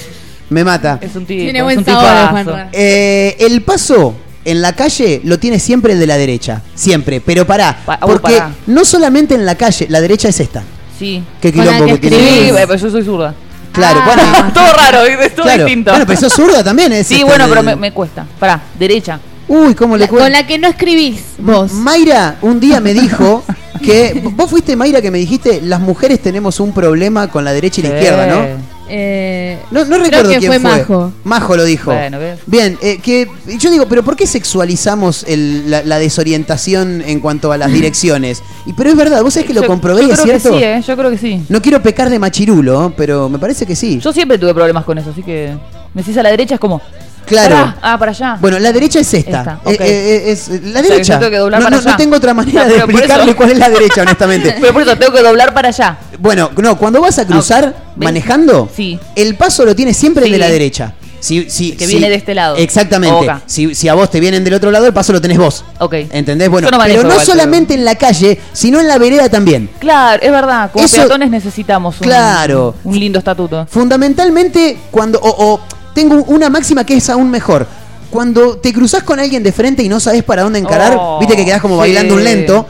Me 0.49 0.65
mata. 0.65 0.99
es 1.03 1.15
un 1.15 1.27
tipo. 1.27 1.43
Tiene 1.43 1.59
es 1.59 1.65
buen 1.65 1.79
un 1.79 1.85
sabor. 1.85 2.57
Eh, 2.73 3.37
el 3.41 3.63
paso 3.63 4.15
en 4.45 4.63
la 4.63 4.75
calle 4.75 5.21
lo 5.25 5.39
tiene 5.39 5.59
siempre 5.59 5.93
el 5.93 5.99
de 5.99 6.07
la 6.07 6.17
derecha. 6.17 6.63
Siempre. 6.75 7.21
Pero 7.21 7.47
pará. 7.47 7.79
Pa- 7.85 7.99
uh, 8.03 8.07
porque 8.07 8.35
pará. 8.35 8.51
no 8.67 8.85
solamente 8.85 9.35
en 9.35 9.45
la 9.47 9.55
calle, 9.57 9.87
la 9.89 10.01
derecha 10.01 10.29
es 10.29 10.41
esta. 10.41 10.63
Sí. 10.99 11.23
Qué 11.41 11.53
Con 11.53 11.65
la 11.67 11.73
quilombo 11.75 11.95
que 11.95 12.01
que 12.01 12.09
tiene. 12.09 12.53
Pero 12.55 12.75
yo 12.77 12.91
soy 12.91 13.05
zurda. 13.05 13.35
Claro, 13.73 14.01
Ah. 14.03 14.07
bueno. 14.07 14.53
todo 14.55 14.73
raro, 14.73 15.03
es 15.05 15.35
todo 15.35 15.45
claro. 15.45 15.65
distinto. 15.65 15.91
Bueno, 15.93 16.07
pero 16.07 16.21
sos 16.21 16.33
zurda 16.33 16.65
también, 16.65 16.93
es 16.93 17.07
sí, 17.07 17.15
este, 17.15 17.25
bueno, 17.27 17.47
pero 17.49 17.63
me, 17.63 17.77
me 17.77 17.93
cuesta. 17.93 18.27
Pará, 18.39 18.61
derecha. 18.79 19.21
Uy, 19.47 19.75
¿cómo 19.75 19.97
le 19.97 20.05
La- 20.05 20.09
cuento? 20.09 20.25
con 20.25 20.33
la 20.33 20.47
que 20.47 20.59
no 20.59 20.69
escribís 20.69 21.21
vos. 21.39 21.73
Mayra 21.73 22.37
un 22.43 22.59
día 22.61 22.81
me 22.81 22.93
dijo 22.95 23.45
que. 23.83 24.21
Vos 24.35 24.51
fuiste 24.51 24.75
Mayra 24.77 25.01
que 25.01 25.11
me 25.11 25.19
dijiste, 25.19 25.61
las 25.63 25.81
mujeres 25.81 26.21
tenemos 26.21 26.59
un 26.61 26.73
problema 26.73 27.29
con 27.29 27.45
la 27.45 27.53
derecha 27.53 27.81
y 27.81 27.85
la 27.85 27.91
Sí. 27.91 27.95
izquierda, 27.97 28.27
¿no? 28.27 28.78
Eh, 28.91 29.59
No, 29.71 29.81
no 29.81 29.97
creo 29.97 30.05
recuerdo 30.05 30.31
que 30.31 30.39
quién 30.39 30.53
fue 30.53 30.61
fue. 30.61 30.71
Majo. 30.79 31.13
Majo 31.25 31.57
lo 31.57 31.65
dijo. 31.65 31.93
Bueno, 31.93 32.19
¿ves? 32.19 32.39
Bien, 32.47 32.79
eh, 32.83 32.99
que 33.03 33.29
yo 33.59 33.71
digo, 33.71 33.87
pero 33.89 34.03
¿por 34.03 34.17
qué 34.17 34.27
sexualizamos 34.27 35.25
el- 35.29 35.71
la, 35.71 35.83
la 35.83 35.99
desorientación 35.99 37.03
en 37.07 37.21
cuanto 37.21 37.53
a 37.53 37.59
las 37.59 37.73
direcciones? 37.73 38.43
Y 38.67 38.73
pero 38.73 38.91
es 38.91 38.97
verdad, 38.97 39.23
vos 39.23 39.35
sabés 39.35 39.47
que 39.47 39.55
lo 39.55 39.63
Yo- 39.63 39.67
comprobé, 39.67 40.03
yo 40.03 40.09
¿es 40.13 40.21
creo 40.21 40.25
cierto? 40.39 40.51
que 40.53 40.59
sí, 40.59 40.65
¿eh? 40.65 40.83
Yo 40.87 40.97
creo 40.97 41.11
que 41.11 41.19
sí. 41.19 41.43
No 41.49 41.61
quiero 41.63 41.83
pecar 41.83 42.11
de 42.11 42.19
machirulo, 42.19 42.93
pero 42.97 43.29
me 43.29 43.39
parece 43.39 43.67
que 43.67 43.77
sí. 43.77 43.99
Yo 44.01 44.13
siempre 44.13 44.39
tuve 44.39 44.55
problemas 44.55 44.85
con 44.85 44.97
eso, 44.99 45.11
así 45.11 45.23
que 45.23 45.55
me 45.95 46.03
decís 46.03 46.17
a 46.17 46.23
la 46.23 46.31
derecha 46.31 46.55
es 46.55 46.61
como. 46.61 46.81
Claro. 47.29 47.55
pará, 47.57 47.77
ah, 47.83 47.99
para 47.99 48.11
allá. 48.13 48.37
Bueno, 48.41 48.59
la 48.59 48.73
derecha 48.73 49.01
es 49.01 49.15
esta. 49.15 49.39
Esta, 49.41 49.61
ok. 49.65 49.77
eh, 49.81 50.31
es 50.33 50.49
la 50.49 50.83
derecha. 50.83 51.15
yo 51.15 51.19
tengo 51.19 51.31
que 51.31 51.39
doblar 51.39 51.61
no, 51.61 51.65
para 51.67 51.77
no- 51.77 51.83
no 51.83 51.89
allá. 51.89 51.97
tengo 51.97 52.17
otra 52.17 52.35
manera 52.35 52.63
No, 52.65 52.69
de 52.69 52.75
pero 52.75 52.87
por 52.87 52.95
explicarle 52.97 53.35
cuál 53.37 53.51
es 53.51 53.59
la 53.59 53.71
derecha, 53.71 54.03
honestamente. 54.03 54.57
Pero 54.61 54.73
por 54.73 54.83
eso 54.83 54.97
tengo 54.97 55.13
que 55.13 55.23
doblar 55.23 55.55
para 55.55 55.69
allá. 55.69 55.97
Bueno, 56.19 56.51
no, 56.57 56.77
cuando 56.79 57.01
vas 57.01 57.19
a 57.19 57.27
cruzar 57.27 57.65
¿ves? 57.97 58.07
manejando, 58.07 58.69
Sí. 58.75 58.99
el 59.15 59.35
paso 59.37 59.65
lo 59.65 59.75
tiene 59.77 59.95
siempre 59.95 60.25
el 60.27 60.31
de 60.33 60.37
Sí. 60.37 60.41
la 60.41 60.49
derecha. 60.49 60.95
Si, 61.21 61.51
si, 61.51 61.73
Que 61.73 61.85
si- 61.87 61.95
viene 61.95 62.09
de 62.11 62.15
este 62.15 62.33
lado. 62.33 62.55
Exactamente. 62.55 63.29
Ok. 63.29 63.41
Si, 63.45 63.75
si 63.75 63.89
a 63.89 63.95
vos 63.95 64.09
te 64.09 64.21
vienen 64.21 64.45
del 64.45 64.55
otro 64.55 64.71
lado, 64.71 64.87
el 64.87 64.93
paso 64.93 65.13
lo 65.13 65.21
tenés 65.21 65.37
vos. 65.37 65.65
Ok. 65.81 65.93
¿Entendés? 66.13 66.49
Bueno, 66.49 66.69
Yo 66.69 66.71
no 66.71 66.79
manejo 66.79 66.99
pero 66.99 67.09
no 67.09 67.15
igual, 67.15 67.27
solamente 67.27 67.75
en 67.75 67.85
la 67.85 67.97
calle, 67.97 68.39
sino 68.53 68.79
en 68.79 68.87
la 68.87 68.99
vereda 68.99 69.29
también. 69.29 69.69
Claro, 69.81 70.23
es 70.23 70.31
verdad. 70.31 70.71
Como 70.71 70.85
Eso- 70.85 70.95
peatones 70.99 71.29
necesitamos 71.31 71.97
un, 72.01 72.07
Claro. 72.07 72.77
un 72.85 73.01
lindo 73.01 73.19
estatuto. 73.19 73.67
Fundamentalmente, 73.69 74.79
cuando. 74.93 75.19
O, 75.21 75.55
o 75.55 75.61
tengo 75.99 76.23
una 76.29 76.49
máxima 76.49 76.85
que 76.85 76.97
es 76.97 77.11
aún 77.11 77.29
mejor. 77.31 77.67
Cuando 78.11 78.57
te 78.59 78.73
cruzás 78.73 79.03
con 79.03 79.19
alguien 79.19 79.43
de 79.43 79.51
frente 79.53 79.83
y 79.83 79.89
no 79.89 79.99
sabes 79.99 80.23
para 80.23 80.43
dónde 80.43 80.61
encarar, 80.61 80.97
Oh, 80.97 81.19
viste 81.19 81.35
que 81.37 81.45
quedás 81.45 81.61
como 81.61 81.75
sí. 81.75 81.81
bailando 81.81 82.15
un 82.15 82.23
lento. 82.23 82.67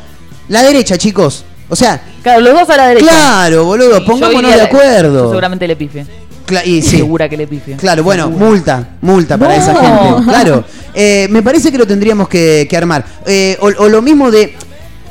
La 0.49 0.63
derecha, 0.63 0.97
chicos. 0.97 1.45
O 1.69 1.77
sea, 1.77 2.01
Claro, 2.23 2.41
los 2.41 2.55
dos 2.59 2.71
a 2.71 2.77
la 2.79 2.87
derecha. 2.89 3.07
claro, 3.07 3.65
boludo, 3.67 3.99
yo 3.99 4.05
pongámonos 4.07 4.51
de 4.51 4.57
yo 4.59 4.65
acuerdo. 4.65 5.29
seguramente 5.29 5.69
le 5.69 5.77
pifie. 5.77 6.07
Cla- 6.47 6.65
y 6.67 6.81
sí. 6.81 6.97
Segura 6.97 7.29
que 7.29 7.37
le 7.37 7.47
pifie. 7.47 7.77
Claro, 7.77 8.03
bueno, 8.03 8.31
multa, 8.31 8.89
multa 9.03 9.37
para 9.37 9.57
No. 9.59 9.63
esa 9.63 9.75
gente. 9.75 10.25
Claro, 10.31 10.65
Eh, 10.95 11.29
me 11.31 11.43
parece 11.43 11.71
que 11.71 11.77
lo 11.79 11.87
tendríamos 11.87 12.27
que, 12.29 12.67
que 12.69 12.77
armar. 12.77 13.05
Eh, 13.27 13.57
o, 13.61 13.67
o 13.67 13.89
lo 13.91 14.01
mismo 14.01 14.31
de. 14.31 14.55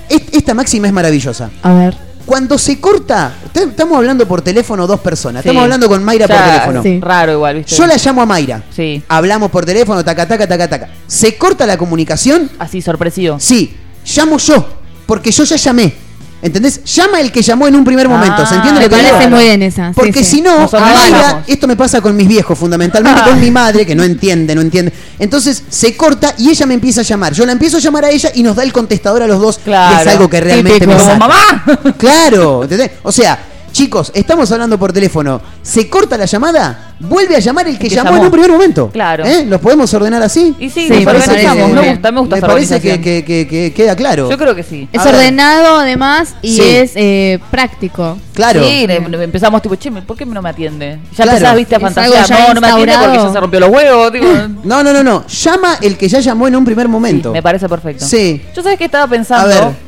est- 0.09 0.33
Esta 0.35 0.53
máxima 0.55 0.87
es 0.87 0.93
maravillosa. 0.93 1.51
A 1.61 1.73
ver. 1.73 2.06
Cuando 2.27 2.57
se 2.57 2.81
corta, 2.81 3.35
estamos 3.53 3.97
hablando 3.97 4.27
por 4.27 4.41
teléfono 4.41 4.85
dos 4.85 4.99
personas. 4.99 5.43
Sí. 5.43 5.47
Estamos 5.47 5.63
hablando 5.63 5.87
con 5.87 6.03
Mayra 6.03 6.25
O 6.25 6.27
sea, 6.27 6.37
por 6.37 6.45
teléfono. 6.51 6.83
sí. 6.83 6.99
Raro 6.99 7.31
igual, 7.31 7.55
¿viste? 7.55 7.73
Yo 7.73 7.87
la 7.87 7.95
llamo 7.95 8.21
a 8.21 8.25
Mayra. 8.25 8.63
Sí. 8.75 9.01
Hablamos 9.07 9.49
por 9.49 9.65
teléfono, 9.65 10.03
taca, 10.03 10.27
taca, 10.27 10.45
taca, 10.45 10.67
taca. 10.67 10.89
Se 11.07 11.37
corta 11.37 11.65
la 11.65 11.77
comunicación. 11.77 12.51
Así, 12.59 12.81
sorpresivo. 12.81 13.37
Sí, 13.39 13.77
llamo 14.13 14.37
yo, 14.39 14.67
porque 15.05 15.31
yo 15.31 15.45
ya 15.45 15.55
llamé. 15.55 15.93
¿Entendés? 16.39 16.83
Llama 16.83 17.19
el 17.19 17.31
que 17.31 17.41
llamó 17.41 17.67
en 17.67 17.75
un 17.75 17.83
primer 17.83 18.07
momento. 18.07 18.45
¿Se 18.45 18.53
Ah, 18.53 18.57
entiende 18.57 18.81
lo 18.81 18.89
que 18.89 18.95
parece 18.95 19.17
digo? 19.25 19.29
muy 19.35 19.43
bien 19.45 19.63
esa. 19.63 19.91
Porque 19.95 20.23
sí. 20.23 20.37
si 20.37 20.41
no, 20.41 20.69
Mayra, 20.71 21.43
esto 21.47 21.67
me 21.67 21.75
pasa 21.75 21.99
con 21.99 22.15
mis 22.15 22.27
viejos, 22.27 22.57
fundamentalmente 22.57 23.21
con 23.23 23.39
mi 23.39 23.49
madre, 23.49 23.85
que 23.87 23.95
no 23.95 24.03
entiende, 24.03 24.53
no 24.53 24.61
entiende. 24.61 24.93
Entonces 25.17 25.63
se 25.69 25.97
corta 25.97 26.35
y 26.37 26.49
ella 26.49 26.65
me 26.67 26.75
empieza 26.75 27.01
a 27.01 27.03
llamar. 27.03 27.33
Yo 27.33 27.45
la 27.45 27.53
empiezo 27.53 27.77
a 27.77 27.79
llamar 27.79 28.05
a 28.05 28.09
ella 28.11 28.31
y 28.35 28.43
nos 28.43 28.55
da 28.55 28.61
el 28.63 28.71
contestador 28.71 29.23
a 29.23 29.27
los 29.27 29.39
dos. 29.41 29.59
Claro. 29.63 29.97
Y 29.97 30.01
es 30.01 30.07
algo 30.07 30.29
que 30.29 30.39
realmente 30.39 30.79
Típico. 30.79 30.91
me 30.91 30.97
Como 30.99 31.05
saca. 31.11 31.19
mamá. 31.19 31.95
Claro, 31.97 32.63
¿entendés? 32.63 32.91
O 33.03 33.11
sea, 33.11 33.39
chicos, 33.71 34.11
estamos 34.15 34.51
hablando 34.51 34.77
por 34.79 34.91
teléfono. 34.93 35.41
Se 35.61 35.89
corta 35.89 36.17
la 36.17 36.25
llamada, 36.25 36.95
vuelve 36.99 37.35
a 37.35 37.39
llamar 37.39 37.67
el 37.67 37.77
que, 37.77 37.87
que 37.89 37.95
llamó, 37.95 38.09
llamó. 38.11 38.17
en 38.21 38.25
un 38.25 38.31
primer 38.31 38.51
momento. 38.51 38.89
Claro. 38.91 39.25
¿Eh? 39.25 39.45
¿Los 39.45 39.61
podemos 39.61 39.93
ordenar 39.93 40.21
así? 40.23 40.55
Y 40.59 40.69
sí, 40.69 40.81
Sí, 40.87 40.89
nos 40.89 40.99
me 40.99 41.05
parece 41.05 41.29
organizamos. 41.29 41.67
que- 41.67 41.73
Me 41.81 41.89
gusta, 41.91 42.11
me 42.11 42.19
gusta 42.21 42.35
Me 42.35 42.39
esa 42.39 42.47
parece 42.47 42.81
que, 42.81 42.87
organización. 42.93 43.03
que- 43.03 43.25
que- 43.25 43.47
que 43.47 43.73
queda 43.73 43.95
claro. 43.95 44.29
Yo 44.29 44.37
creo 44.37 44.55
que 44.55 44.63
sí. 44.63 44.87
Es 44.91 45.01
A 45.05 45.09
ordenado 45.09 45.77
además 45.79 46.35
y 46.41 46.55
Sí. 46.55 46.61
es 46.63 46.91
eh, 46.95 47.39
práctico. 47.51 48.17
Claro. 48.33 48.63
Sí, 48.63 48.85
empezamos 48.89 49.61
tipo, 49.61 49.75
che, 49.75 49.91
¿por 49.91 50.15
qué 50.17 50.25
no 50.25 50.41
me 50.41 50.49
atiende? 50.49 50.99
Ya 51.11 51.23
Claro. 51.23 51.31
empezás, 51.37 51.55
viste, 51.55 51.75
a 51.75 51.79
fantasear. 51.79 52.29
No, 52.29 52.53
no 52.55 52.61
me 52.61 52.67
atiende 52.67 52.93
porque 53.01 53.17
ya 53.17 53.31
se 53.31 53.39
rompió 53.39 53.59
los 53.59 53.69
huevos. 53.69 54.11
Digo, 54.11 54.25
No, 54.63 54.83
no, 54.83 54.93
no, 54.93 55.03
no. 55.03 55.25
Llama 55.27 55.77
el 55.81 55.97
que 55.97 56.07
ya 56.07 56.19
llamó 56.19 56.47
en 56.47 56.55
un 56.55 56.65
primer 56.65 56.87
momento. 56.87 57.31
me 57.31 57.41
parece 57.43 57.67
perfecto. 57.69 58.05
Sí. 58.05 58.41
Yo 58.55 58.61
sabes 58.63 58.77
que 58.77 58.85
estaba 58.85 59.05
A 59.05 59.07
pensando. 59.07 59.47
ver. 59.47 59.87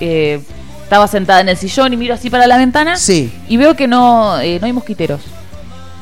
eh, 0.00 0.40
estaba 0.84 1.08
sentada 1.08 1.40
en 1.40 1.48
el 1.48 1.56
sillón 1.56 1.92
y 1.92 1.96
miro 1.96 2.14
así 2.14 2.30
para 2.30 2.46
la 2.46 2.56
ventana. 2.56 2.96
Sí. 2.96 3.32
Y 3.48 3.56
veo 3.56 3.74
que 3.74 3.88
no, 3.88 4.38
eh, 4.40 4.58
no 4.60 4.66
hay 4.66 4.72
mosquiteros. 4.72 5.20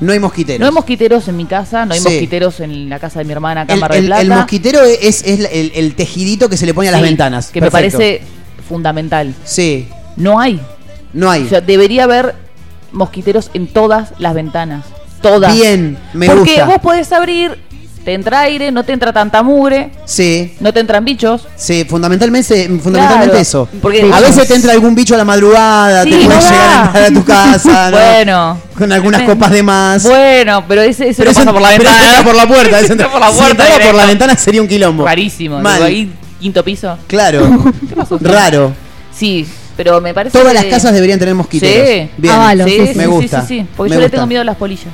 No 0.00 0.12
hay 0.12 0.18
mosquiteros. 0.18 0.58
No 0.60 0.66
hay 0.66 0.72
mosquiteros 0.72 1.28
en 1.28 1.36
mi 1.36 1.44
casa, 1.46 1.86
no 1.86 1.94
hay 1.94 2.00
Sí. 2.00 2.08
mosquiteros 2.08 2.58
en 2.60 2.88
la 2.88 2.98
casa 2.98 3.20
de 3.20 3.24
mi 3.24 3.32
hermana, 3.32 3.62
acá 3.62 3.72
en 3.72 3.76
el, 3.76 3.80
Mar 3.80 3.92
del 3.92 4.00
el- 4.00 4.06
Plata. 4.08 4.22
el 4.22 4.28
mosquitero 4.28 4.82
es, 4.82 5.22
es 5.24 5.46
el, 5.52 5.72
el 5.74 5.94
tejidito 5.94 6.48
que 6.48 6.56
se 6.56 6.66
le 6.66 6.74
pone 6.74 6.88
a 6.88 6.92
las 6.92 7.00
Sí, 7.00 7.06
ventanas. 7.06 7.46
Que 7.50 7.60
Perfecto. 7.60 7.98
me 7.98 8.04
parece 8.04 8.22
fundamental. 8.68 9.32
Sí. 9.44 9.88
No 10.16 10.40
hay. 10.40 10.60
No 11.12 11.30
hay. 11.30 11.44
O 11.44 11.48
sea, 11.48 11.60
debería 11.60 12.04
haber 12.04 12.34
mosquiteros 12.90 13.50
en 13.54 13.68
todas 13.68 14.12
las 14.18 14.34
ventanas. 14.34 14.84
Todas. 15.20 15.54
Bien, 15.54 15.96
me 16.14 16.26
Porque 16.26 16.50
gusta. 16.50 16.64
vos 16.66 16.78
podés 16.82 17.12
abrir, 17.12 17.56
te 18.04 18.14
entra 18.14 18.40
aire, 18.40 18.72
no 18.72 18.84
te 18.84 18.92
entra 18.92 19.12
tanta 19.12 19.42
mugre, 19.44 19.90
Sí. 20.04 20.54
no 20.60 20.72
te 20.72 20.80
entran 20.80 21.04
bichos. 21.04 21.46
Sí, 21.56 21.84
fundamentalmente, 21.88 22.66
fundamentalmente 22.82 23.30
Claro, 23.30 23.38
eso. 23.40 23.68
porque- 23.80 24.10
a 24.12 24.20
veces 24.20 24.48
te 24.48 24.54
entra 24.56 24.72
algún 24.72 24.94
bicho 24.94 25.14
a 25.14 25.18
la 25.18 25.24
madrugada, 25.24 26.02
Sí, 26.02 26.10
te 26.10 26.16
puede 26.24 26.28
no 26.28 26.40
llegar 26.40 26.96
a 26.96 27.04
a 27.04 27.08
tu 27.08 27.24
casa, 27.24 27.90
¿no? 27.90 27.96
Bueno. 27.96 28.58
Con 28.76 28.90
algunas 28.92 29.22
copas 29.22 29.50
de 29.52 29.62
más. 29.62 30.02
Bueno, 30.02 30.64
pero 30.66 30.82
ese, 30.82 31.08
ese 31.10 31.18
Pero 31.22 31.28
no 31.28 31.30
eso- 31.32 31.40
pasa 31.40 31.52
por 31.52 31.62
la 31.62 31.68
pero 31.68 31.82
ventana. 31.90 32.02
eso 32.02 32.10
entra 32.10 32.24
por 32.24 32.34
la 32.34 32.46
puerta. 32.48 32.80
Entra 32.92 33.10
por 33.12 33.20
la 33.20 33.30
si 33.30 33.38
puerta. 33.38 33.62
entrara 33.66 33.84
por 33.86 33.94
la 33.94 34.06
ventana 34.06 34.36
sería 34.36 34.62
un 34.62 34.68
quilombo. 34.68 35.04
Rarísimo. 35.04 35.60
Mal. 35.60 35.82
Ahí, 35.82 36.12
quinto 36.40 36.64
piso. 36.64 36.98
Claro. 37.06 37.72
¿Qué 37.88 37.94
pasó? 37.94 38.18
Raro. 38.20 38.72
Sí, 39.16 39.46
pero 39.76 40.00
me 40.00 40.12
parece 40.12 40.36
Todas 40.38 40.54
las 40.54 40.64
casas 40.64 40.92
deberían 40.92 41.18
tener 41.20 41.34
mosquiteros. 41.36 41.86
Sí. 41.88 42.10
Bien. 42.16 42.34
Sí, 42.64 42.70
sí, 42.70 42.86
sí, 42.88 42.94
Me 42.96 43.04
sí, 43.04 43.10
gusta. 43.10 43.40
sí, 43.42 43.46
sí, 43.60 43.66
porque 43.76 43.90
me 43.90 43.96
yo 43.96 44.00
le 44.00 44.08
tengo 44.10 44.26
miedo 44.26 44.40
a 44.42 44.44
las 44.44 44.56
polillas. 44.56 44.86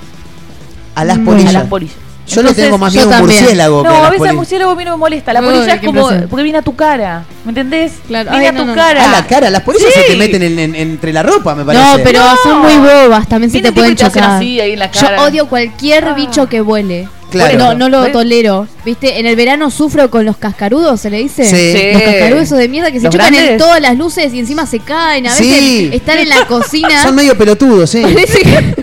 A 0.94 1.04
las 1.04 1.18
Mm. 1.18 1.24
polillas. 1.24 1.50
A 1.54 1.58
las 1.60 1.68
polillas. 1.68 1.96
Yo 2.28 2.34
le 2.42 2.48
Entonces, 2.50 2.64
tengo 2.64 2.78
más 2.78 2.92
yo 2.92 3.00
miedo 3.00 3.10
a 3.10 3.12
un 3.14 3.18
también. 3.20 3.40
murciélago 3.40 3.82
que 3.82 3.88
No, 3.88 4.04
a 4.04 4.10
veces 4.10 4.28
el 4.28 4.36
murciélago 4.36 4.70
a 4.72 4.74
mí 4.76 4.84
no 4.84 4.90
me 4.92 4.96
molesta. 4.98 5.32
La 5.32 5.40
polilla 5.40 5.74
es 5.74 5.80
como. 5.80 6.00
impresión. 6.00 6.28
Porque 6.28 6.42
viene 6.42 6.58
a 6.58 6.62
tu 6.62 6.76
cara. 6.76 7.24
¿Me 7.44 7.50
entendés? 7.50 7.92
Claro. 8.06 8.30
Viene 8.30 8.46
Ay, 8.48 8.54
a 8.54 8.58
tu 8.58 8.64
no, 8.64 8.66
no. 8.66 8.74
cara. 8.74 9.04
A 9.04 9.12
la 9.20 9.26
cara, 9.26 9.50
las 9.50 9.62
polillas 9.62 9.88
Sí. 9.94 10.00
se 10.00 10.06
te 10.12 10.16
meten 10.16 10.42
en- 10.42 10.58
en- 10.58 10.74
entre 10.74 11.12
la 11.12 11.22
ropa, 11.22 11.54
me 11.54 11.64
parece. 11.64 11.82
No, 11.84 11.98
pero 12.04 12.20
No. 12.20 12.36
son 12.42 12.58
muy 12.60 12.76
bobas, 12.76 13.26
también 13.28 13.50
se 13.50 13.60
te 13.60 13.72
pueden 13.72 13.96
chocar. 13.96 14.24
así 14.36 14.60
ahí 14.60 14.72
en 14.72 14.78
la 14.78 14.90
cara. 14.90 15.16
Yo 15.16 15.22
odio 15.24 15.48
cualquier 15.48 16.04
Ah. 16.04 16.12
bicho 16.14 16.48
que 16.48 16.60
vuele. 16.60 17.08
Claro. 17.30 17.58
No, 17.58 17.74
no 17.74 17.90
lo 17.90 18.00
¿Ves? 18.04 18.12
tolero. 18.12 18.66
¿Viste? 18.86 19.20
En 19.20 19.26
el 19.26 19.36
verano 19.36 19.70
sufro 19.70 20.08
con 20.10 20.24
los 20.24 20.38
cascarudos, 20.38 20.98
¿se 21.02 21.10
le 21.10 21.18
dice? 21.18 21.44
Sí. 21.44 21.92
Los 21.92 22.00
cascarudos 22.02 22.42
esos 22.44 22.56
de 22.56 22.68
mierda 22.70 22.90
que 22.90 23.00
se 23.00 23.04
¿Los 23.04 23.12
chocan 23.12 23.34
en 23.34 23.40
grandes? 23.40 23.58
todas 23.58 23.82
las 23.82 23.98
luces 23.98 24.32
y 24.32 24.38
encima 24.38 24.64
se 24.64 24.78
caen. 24.80 25.26
A 25.26 25.30
veces 25.34 25.46
Sí. 25.46 25.90
están 25.92 26.18
en 26.20 26.30
la 26.30 26.46
cocina. 26.46 26.88
Son 27.02 27.14
medio 27.14 27.36
pelotudos, 27.36 27.90
sí. 27.90 28.00
Parece 28.02 28.40
que- 28.40 28.74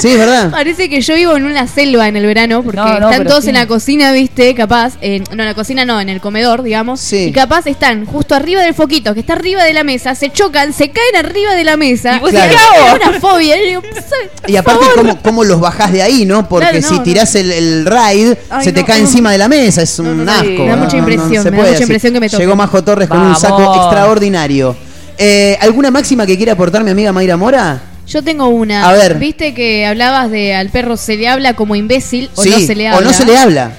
Sí, 0.00 0.08
es 0.08 0.18
verdad. 0.18 0.50
Parece 0.50 0.88
que 0.88 1.00
yo 1.00 1.14
vivo 1.14 1.36
en 1.36 1.44
una 1.44 1.66
selva 1.66 2.08
en 2.08 2.16
el 2.16 2.24
verano, 2.26 2.62
porque 2.62 2.76
No, 2.78 2.98
no, 3.00 3.10
están 3.10 3.26
todos 3.26 3.44
sí. 3.44 3.50
en 3.50 3.56
la 3.56 3.66
cocina, 3.66 4.12
¿viste? 4.12 4.54
Capaz. 4.54 4.94
en- 5.00 5.24
no, 5.34 5.42
en 5.42 5.48
la 5.48 5.54
cocina 5.54 5.84
no, 5.84 6.00
en 6.00 6.08
el 6.08 6.20
comedor, 6.20 6.62
digamos. 6.62 7.00
Sí. 7.00 7.26
Y 7.26 7.32
capaz 7.32 7.66
están 7.66 8.06
justo 8.06 8.34
arriba 8.34 8.62
del 8.62 8.74
foquito, 8.74 9.14
que 9.14 9.20
está 9.20 9.32
arriba 9.34 9.64
de 9.64 9.72
la 9.72 9.84
mesa, 9.84 10.14
se 10.14 10.30
chocan, 10.30 10.72
se 10.72 10.90
caen 10.90 11.16
arriba 11.26 11.54
de 11.54 11.64
la 11.64 11.76
mesa. 11.76 12.16
Y 12.16 12.20
vos 12.20 12.30
Claro. 12.30 12.52
Es 12.52 13.08
una 13.08 13.20
fobia. 13.20 13.56
y 13.62 13.68
digo, 13.68 13.82
¿sabe? 13.94 14.30
Y 14.46 14.56
aparte, 14.56 14.84
¿cómo, 14.94 15.20
cómo 15.22 15.44
los 15.44 15.60
bajás 15.60 15.92
de 15.92 16.02
ahí, 16.02 16.24
no? 16.24 16.48
Porque 16.48 16.66
Claro, 16.68 16.80
no, 16.80 16.88
si 16.88 16.94
no. 16.94 17.02
tirás 17.02 17.34
el, 17.34 17.50
el 17.52 17.86
ride, 17.86 18.38
Ay, 18.50 18.64
se 18.64 18.72
te 18.72 18.84
cae 18.84 19.00
no. 19.00 19.06
encima 19.06 19.32
de 19.32 19.38
la 19.38 19.48
mesa. 19.48 19.82
Es 19.82 19.98
un 19.98 20.06
No, 20.06 20.14
no, 20.14 20.24
no, 20.24 20.32
asco. 20.32 20.44
me 20.44 20.68
da 20.68 20.76
mucha 20.76 20.96
no, 20.96 21.02
no, 21.02 21.08
impresión, 21.12 21.42
se 21.42 21.50
me 21.50 21.56
da 21.56 21.62
puede 21.62 21.72
mucha 21.72 21.82
impresión 21.82 22.12
que 22.12 22.20
me 22.20 22.28
toque. 22.30 22.42
Llegó 22.42 22.56
Majo 22.56 22.84
Torres 22.84 23.08
con 23.08 23.20
un 23.20 23.36
saco 23.36 23.74
extraordinario. 23.76 24.76
Eh, 25.18 25.58
¿Alguna 25.60 25.90
máxima 25.90 26.24
que 26.26 26.36
quiera 26.36 26.52
aportar 26.52 26.84
mi 26.84 26.90
amiga 26.92 27.12
Mayra 27.12 27.36
Mora? 27.36 27.82
Yo 28.08 28.22
tengo 28.22 28.48
una. 28.48 28.88
A 28.88 28.92
ver. 28.92 29.18
Viste 29.18 29.52
que 29.54 29.84
hablabas 29.86 30.30
de 30.30 30.54
al 30.54 30.70
perro 30.70 30.96
se 30.96 31.16
le 31.16 31.28
habla 31.28 31.54
como 31.54 31.76
imbécil 31.76 32.30
o 32.36 32.42
sí, 32.42 32.50
no 32.50 32.58
se 32.60 32.74
le 32.74 32.88
habla. 32.88 32.98
o 32.98 33.02
no 33.02 33.12
se 33.12 33.24
le 33.26 33.36
habla. 33.36 33.72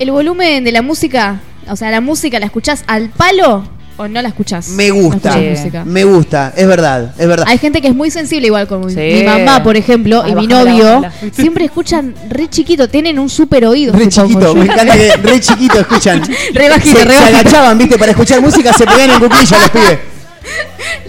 El 0.00 0.10
volumen 0.10 0.64
de 0.64 0.72
la 0.72 0.82
música, 0.82 1.40
o 1.68 1.76
sea, 1.76 1.90
la 1.90 2.00
música 2.00 2.40
la 2.40 2.46
escuchás 2.46 2.82
al 2.88 3.10
palo 3.10 3.62
o 3.96 4.08
no 4.08 4.20
la 4.20 4.28
escuchás. 4.28 4.70
Me 4.70 4.88
No 4.88 4.96
gusta, 4.96 5.28
escuchás 5.28 5.58
música. 5.60 5.84
me 5.84 6.02
gusta, 6.02 6.52
es 6.56 6.66
verdad, 6.66 7.14
es 7.16 7.28
verdad. 7.28 7.46
Hay 7.48 7.58
gente 7.58 7.80
que 7.80 7.86
es 7.86 7.94
muy 7.94 8.10
sensible, 8.10 8.48
igual 8.48 8.66
como 8.66 8.86
mi- 8.86 8.92
Sí. 8.94 8.98
mi 9.00 9.22
mamá, 9.22 9.62
por 9.62 9.76
ejemplo, 9.76 10.20
Ay, 10.24 10.32
y 10.32 10.34
mi 10.34 10.46
novio, 10.48 11.04
siempre 11.32 11.64
escuchan 11.66 12.12
re 12.28 12.50
chiquito, 12.50 12.88
tienen 12.88 13.20
un 13.20 13.28
super 13.30 13.64
oído. 13.66 13.92
Re 13.92 14.08
chiquito, 14.08 14.40
yo. 14.40 14.54
me 14.56 14.64
encanta 14.64 14.94
que 14.96 15.12
re 15.16 15.38
chiquito 15.38 15.78
escuchan. 15.78 16.22
Re 16.54 16.68
bajito, 16.70 16.98
se, 16.98 17.04
re 17.04 17.16
se 17.18 17.24
agachaban, 17.24 17.78
viste, 17.78 17.96
para 17.98 18.10
escuchar 18.10 18.40
música 18.40 18.72
se 18.72 18.84
pegan 18.84 19.10
en 19.10 19.20
cuclillas 19.20 19.60
los 19.60 19.70
pibes. 19.70 19.98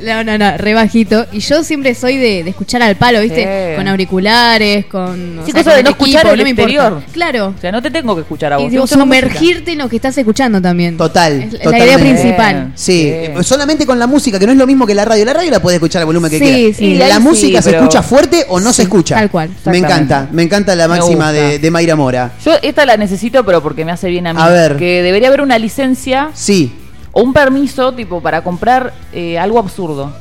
No, 0.04 0.24
no, 0.24 0.38
no, 0.38 0.58
re 0.58 0.74
bajito. 0.74 1.26
Y 1.32 1.40
yo 1.40 1.64
siempre 1.64 1.96
soy 1.96 2.18
de, 2.18 2.44
de 2.44 2.50
escuchar 2.50 2.82
al 2.84 2.96
palo, 2.96 3.22
¿viste? 3.22 3.42
Sí. 3.72 3.78
Con 3.78 3.88
auriculares, 3.88 4.86
con. 4.86 5.40
Sí, 5.46 5.52
sea, 5.52 5.64
cosa 5.64 5.72
con 5.72 5.78
de 5.78 5.84
no 5.84 5.90
equipo, 5.92 6.06
escuchar 6.06 6.28
el 6.34 6.38
no 6.38 6.44
me 6.44 6.50
importa. 6.50 6.72
exterior. 6.74 7.04
Claro. 7.14 7.54
O 7.58 7.62
sea, 7.62 7.72
no 7.72 7.82
te 7.82 7.92
tengo 7.92 8.14
que 8.16 8.22
escuchar 8.22 8.54
a 8.54 8.58
vos. 8.58 8.72
Y 8.72 8.76
la 8.76 8.86
sumergirte 8.88 9.72
en 9.72 9.78
lo 9.80 9.90
que 9.90 9.96
estás 9.96 10.18
escuchando 10.18 10.62
también. 10.62 10.98
Total, 10.98 11.42
Es 11.44 11.66
la 11.66 11.78
idea 11.80 11.98
principal. 11.98 12.72
Sí, 12.76 12.86
Sí. 12.86 13.08
eh, 13.10 13.36
solamente 13.42 13.86
con 13.86 13.98
la 14.00 14.08
música, 14.08 14.38
que 14.38 14.46
no 14.46 14.52
es 14.52 14.58
lo 14.58 14.68
mismo 14.68 14.86
que 14.86 14.94
la 14.96 15.06
radio. 15.06 15.26
La 15.26 15.34
radio 15.34 15.52
la 15.52 15.60
puedes 15.62 15.78
escuchar 15.78 16.02
al 16.02 16.06
volumen 16.06 16.30
que 16.30 16.40
Sí, 16.40 16.46
quieras. 16.46 16.78
sí. 16.78 16.96
La 16.96 17.16
ahí 17.16 17.22
música 17.22 17.60
sí, 17.62 17.64
se 17.66 17.72
pero- 17.72 17.84
escucha 17.84 18.04
fuerte 18.04 18.46
o 18.50 18.60
no 18.60 18.74
se 18.74 18.84
escucha. 18.84 19.16
tal 19.16 19.30
cual. 19.32 19.50
Me 19.66 19.78
encanta, 19.78 20.28
me 20.32 20.44
encanta 20.44 20.76
la 20.76 20.88
máxima 20.88 21.32
de, 21.32 21.60
de 21.60 21.72
Mayra 21.72 21.96
Mora. 21.96 22.34
Yo 22.44 22.54
esta 22.62 22.86
la 22.86 22.98
necesito, 22.98 23.44
pero 23.46 23.64
porque 23.64 23.86
me 23.86 23.92
hace 23.92 24.10
bien 24.10 24.28
a 24.28 24.34
mí. 24.34 24.40
A 24.42 24.50
ver. 24.50 24.76
Que 24.78 25.02
debería 25.02 25.30
haber 25.30 25.42
una 25.42 25.58
licencia 25.58 26.30
Sí. 26.34 26.72
O 27.18 27.22
un 27.24 27.32
permiso, 27.32 27.94
tipo, 27.94 28.22
para 28.22 28.44
comprar 28.44 28.94
eh, 29.14 29.40
algo 29.40 29.58
absurdo. 29.58 30.12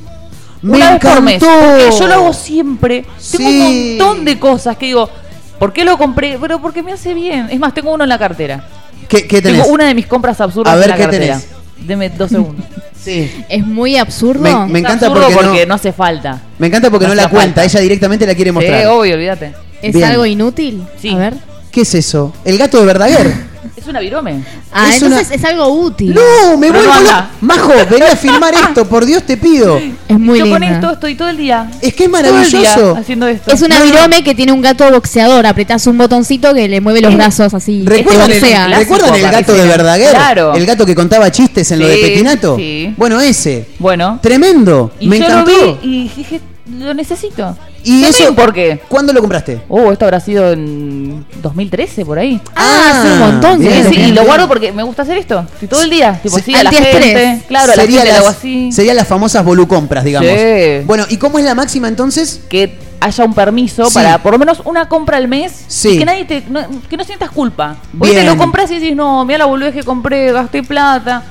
Me 0.62 0.76
Una 0.76 0.92
vez 0.92 1.00
por 1.00 1.20
mes. 1.20 1.42
encantó. 1.42 1.66
Porque 1.66 1.90
yo 1.98 2.06
lo 2.06 2.14
hago 2.14 2.32
siempre. 2.32 3.04
Tengo 3.36 3.48
un 3.50 3.98
montón 3.98 4.24
de 4.24 4.38
cosas 4.38 4.76
que 4.76 4.86
digo, 4.86 5.10
¿por 5.58 5.72
qué 5.72 5.84
lo 5.84 5.98
compré? 5.98 6.38
Pero 6.40 6.62
porque 6.62 6.82
me 6.84 6.92
hace 6.92 7.12
bien. 7.12 7.48
Es 7.50 7.58
más, 7.58 7.74
tengo 7.74 7.92
uno 7.92 8.04
en 8.04 8.08
la 8.08 8.18
cartera. 8.18 8.64
¿Qué, 9.08 9.26
qué 9.26 9.42
tenés? 9.42 9.60
Tengo 9.62 9.74
una 9.74 9.86
de 9.88 9.94
mis 9.94 10.06
compras 10.06 10.40
absurdas 10.40 10.72
A 10.72 10.76
ver, 10.76 10.84
en 10.84 10.90
la 10.90 10.96
¿qué 10.96 11.02
cartera. 11.02 11.38
tenés? 11.40 11.48
Deme 11.86 12.08
dos 12.10 12.30
segundos. 12.30 12.64
Sí. 13.04 13.30
Es 13.50 13.66
muy 13.66 13.98
absurdo. 13.98 14.66
Me- 14.66 14.78
encanta 14.78 15.08
absurdo 15.08 15.26
porque 15.26 15.34
porque, 15.48 15.60
no- 15.66 15.68
no... 15.68 15.74
hace 15.74 15.92
falta. 15.92 16.40
Me 16.58 16.68
encanta 16.68 16.88
porque 16.90 17.04
No 17.04 17.10
no, 17.14 17.16
la 17.20 17.28
cuenta, 17.28 17.60
falta. 17.60 17.64
ella 17.64 17.80
directamente 17.80 18.26
la 18.26 18.34
quiere 18.34 18.50
mostrar. 18.50 18.80
Sí, 18.80 18.86
obvio, 18.86 19.14
olvídate. 19.16 19.52
¿Es 19.82 19.92
Bien. 19.92 20.06
algo 20.08 20.24
inútil? 20.24 20.82
Sí. 21.02 21.10
A 21.10 21.18
ver. 21.18 21.34
¿Qué 21.70 21.82
es 21.82 21.94
eso? 21.94 22.32
¿El 22.46 22.56
gato 22.56 22.80
de 22.80 22.86
Verdaguer? 22.86 23.34
Es 23.76 23.86
una 23.88 23.98
virome. 24.00 24.42
Ah, 24.72 24.88
Es 24.90 25.02
entonces 25.02 25.26
una- 25.26 25.36
es 25.36 25.44
algo 25.44 25.68
útil. 25.68 26.14
No, 26.14 26.56
me 26.56 26.70
vuelvo 26.70 26.94
no 26.94 27.00
loco. 27.00 27.12
Majo, 27.40 27.72
vení 27.90 28.02
a 28.06 28.16
filmar 28.16 28.54
esto, 28.68 28.86
por 28.88 29.04
Dios 29.04 29.24
te 29.24 29.36
pido. 29.36 29.78
Es 30.08 30.18
muy 30.18 30.38
yo 30.38 30.48
con 30.48 30.60
linda. 30.60 30.76
esto 30.76 30.90
estoy 30.92 31.14
todo 31.16 31.28
el 31.28 31.36
día. 31.36 31.68
Es 31.82 31.92
que 31.94 32.04
es 32.04 32.10
Todo 32.10 32.20
el 32.20 32.24
día 32.50 32.60
maravilloso. 32.60 32.96
haciendo 32.96 33.26
esto. 33.26 33.50
Es 33.52 33.60
una 33.62 33.78
No, 33.80 33.84
virome 33.84 34.22
que 34.22 34.34
tiene 34.34 34.52
un 34.52 34.62
gato 34.62 34.88
boxeador. 34.90 35.44
Apretás 35.46 35.86
un 35.88 35.98
botoncito 35.98 36.54
que 36.54 36.68
le 36.68 36.80
mueve 36.80 37.00
los 37.00 37.14
brazos 37.14 37.52
así. 37.52 37.82
¿Recuerdan, 37.84 38.30
el, 38.30 38.40
¿recuerdan 38.76 39.14
el 39.16 39.22
gato 39.30 39.52
de. 39.54 39.66
Verdaguer? 39.66 40.10
Claro. 40.10 40.54
El 40.54 40.66
gato 40.66 40.86
que 40.86 40.94
contaba 40.94 41.30
chistes 41.32 41.70
en 41.72 41.80
lo 41.80 41.88
de 41.88 41.96
Petinato. 41.96 42.56
sí. 42.56 42.94
Bueno, 42.96 43.20
ese. 43.20 43.66
Bueno. 43.80 44.20
Tremendo. 44.22 44.92
Y 45.00 45.08
me 45.08 45.18
yo 45.18 45.24
encantó. 45.24 45.50
lo 45.50 45.76
vi 45.82 45.88
y 45.88 46.08
dije, 46.16 46.40
lo 46.66 46.94
necesito. 46.94 47.56
¿Y 47.82 48.00
No 48.00 48.08
eso 48.08 48.34
por 48.34 48.52
qué? 48.54 48.80
¿Cuándo 48.88 49.12
lo 49.12 49.20
compraste? 49.20 49.60
Oh, 49.68 49.92
esto 49.92 50.06
habrá 50.06 50.18
sido 50.20 50.52
en 50.52 51.26
2013, 51.42 52.04
por 52.06 52.18
ahí. 52.18 52.40
Ah, 52.56 52.92
hace 52.94 53.12
un 53.12 53.18
montón. 53.18 53.58
Sí, 53.58 53.66
bien, 53.68 53.84
sí, 53.88 53.96
bien, 53.96 54.08
y 54.08 54.12
lo 54.12 54.24
guardo 54.24 54.48
porque 54.48 54.72
me 54.72 54.82
gusta 54.82 55.02
hacer 55.02 55.18
esto. 55.18 55.46
Sí, 55.60 55.66
todo 55.66 55.82
el 55.82 55.90
día. 55.90 56.18
Tipo, 56.22 56.36
Sí, 56.38 56.42
sí, 56.46 56.54
a 56.54 56.62
la 56.62 56.70
gente. 56.70 57.42
Claro, 57.48 57.72
a 57.72 57.76
la 57.76 57.82
Sería 57.82 57.98
gente 58.00 58.12
le 58.12 58.16
hago 58.18 58.26
las, 58.28 58.36
así. 58.38 58.72
serían 58.72 58.96
las 58.96 59.06
famosas 59.06 59.44
volucompras, 59.44 60.04
digamos. 60.04 60.30
Sí. 60.30 60.84
Bueno, 60.86 61.04
¿y 61.10 61.18
cómo 61.18 61.38
es 61.38 61.44
la 61.44 61.54
máxima 61.54 61.88
entonces? 61.88 62.40
Que 62.48 62.78
haya 63.00 63.24
un 63.24 63.34
permiso 63.34 63.84
Sí. 63.86 63.94
para 63.94 64.22
por 64.22 64.32
lo 64.32 64.38
menos 64.38 64.62
una 64.64 64.88
compra 64.88 65.18
al 65.18 65.28
mes. 65.28 65.52
Sí. 65.68 65.90
Y 65.90 65.98
que 65.98 66.04
nadie 66.06 66.24
te. 66.24 66.44
No, 66.48 66.60
que 66.88 66.96
no 66.96 67.04
sientas 67.04 67.30
culpa. 67.30 67.76
Porque 67.98 68.14
Bien. 68.14 68.24
te 68.24 68.30
lo 68.32 68.38
compras 68.38 68.70
y 68.70 68.78
dices, 68.78 68.96
no, 68.96 69.24
mira 69.26 69.40
la 69.40 69.44
boludez 69.44 69.74
que 69.74 69.82
compré, 69.82 70.32
gasté 70.32 70.62
plata. 70.62 71.22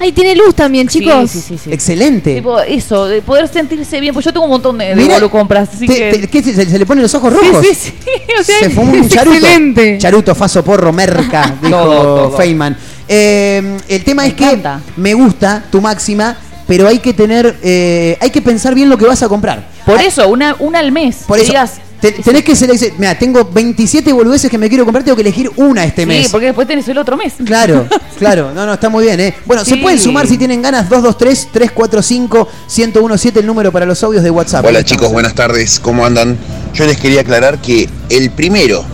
Ahí 0.00 0.12
tiene 0.12 0.34
luz 0.34 0.54
también, 0.54 0.88
chicos. 0.88 1.30
Sí, 1.30 1.40
sí, 1.40 1.46
sí. 1.48 1.58
sí. 1.64 1.72
Excelente. 1.72 2.34
Tipo, 2.34 2.58
eso, 2.60 3.06
de 3.06 3.22
poder 3.22 3.46
sentirse 3.48 4.00
bien. 4.00 4.12
Pues 4.12 4.24
yo 4.26 4.32
tengo 4.32 4.44
un 4.46 4.50
montón 4.50 4.76
de, 4.76 4.86
de 4.86 4.94
Mira, 4.96 5.14
volucompras, 5.14 5.68
así 5.72 5.86
te- 5.86 5.94
que. 5.94 6.18
te- 6.18 6.28
¿qué, 6.28 6.42
se, 6.42 6.66
se 6.68 6.78
le 6.78 6.84
ponen 6.84 7.02
los 7.02 7.14
ojos 7.14 7.32
Sí, 7.32 7.46
rojos? 7.46 7.66
sí, 7.66 7.74
sí. 7.74 7.92
O 8.40 8.42
sea, 8.42 8.58
Se 8.58 8.70
fumó 8.70 8.92
un 8.92 9.08
charuto. 9.08 9.36
excelente. 9.36 9.98
Charuto, 9.98 10.34
faso, 10.34 10.64
porro, 10.64 10.92
merca, 10.92 11.54
dijo 11.62 11.76
Todo, 11.76 11.94
todo. 12.28 12.36
Feynman. 12.36 12.76
Eh, 13.06 13.76
el 13.88 14.02
tema 14.04 14.22
Me 14.22 14.28
es 14.28 14.34
que 14.34 14.60
me 14.96 15.14
gusta 15.14 15.62
tu 15.70 15.80
máxima, 15.80 16.36
pero 16.66 16.88
hay 16.88 16.98
que 16.98 17.12
tener, 17.12 17.56
eh, 17.62 18.16
hay 18.20 18.30
que 18.30 18.42
pensar 18.42 18.74
bien 18.74 18.88
lo 18.88 18.96
que 18.98 19.04
vas 19.06 19.22
a 19.22 19.28
comprar. 19.28 19.68
Por 19.86 20.00
eso, 20.00 20.28
una, 20.28 20.56
una 20.58 20.78
al 20.80 20.90
mes. 20.90 21.18
Por 21.26 21.36
que 21.36 21.42
eso, 21.44 21.52
digas, 21.52 21.74
te- 22.12 22.22
tenés 22.22 22.44
que 22.44 22.54
seleccionar. 22.54 22.98
Mira, 22.98 23.18
tengo 23.18 23.44
27 23.46 24.12
boludeces 24.12 24.50
que 24.50 24.58
me 24.58 24.68
quiero 24.68 24.84
comprar, 24.84 25.02
tengo 25.04 25.16
que 25.16 25.22
elegir 25.22 25.50
una 25.56 25.84
este 25.84 26.02
sí, 26.02 26.06
mes. 26.06 26.28
porque 26.28 26.46
después 26.46 26.68
tenés 26.68 26.86
el 26.88 26.98
otro 26.98 27.16
mes. 27.16 27.32
Claro, 27.44 27.88
claro, 28.18 28.52
no, 28.54 28.66
no, 28.66 28.74
está 28.74 28.88
muy 28.90 29.04
bien, 29.04 29.18
¿eh? 29.20 29.34
Bueno, 29.46 29.64
se 29.64 29.74
Sí. 29.76 29.80
pueden 29.80 29.98
sumar 29.98 30.26
si 30.26 30.36
tienen 30.36 30.60
ganas 30.60 30.88
223-345-1017, 30.90 33.36
el 33.38 33.46
número 33.46 33.72
para 33.72 33.86
los 33.86 34.02
audios 34.02 34.22
de 34.22 34.30
WhatsApp. 34.30 34.66
Hola 34.66 34.84
chicos, 34.84 35.10
buenas 35.12 35.34
tardes, 35.34 35.80
¿cómo 35.80 36.04
andan? 36.04 36.36
Yo 36.74 36.84
les 36.86 36.98
quería 36.98 37.22
aclarar 37.22 37.58
que 37.60 37.88
el 38.10 38.30
primero 38.30 38.84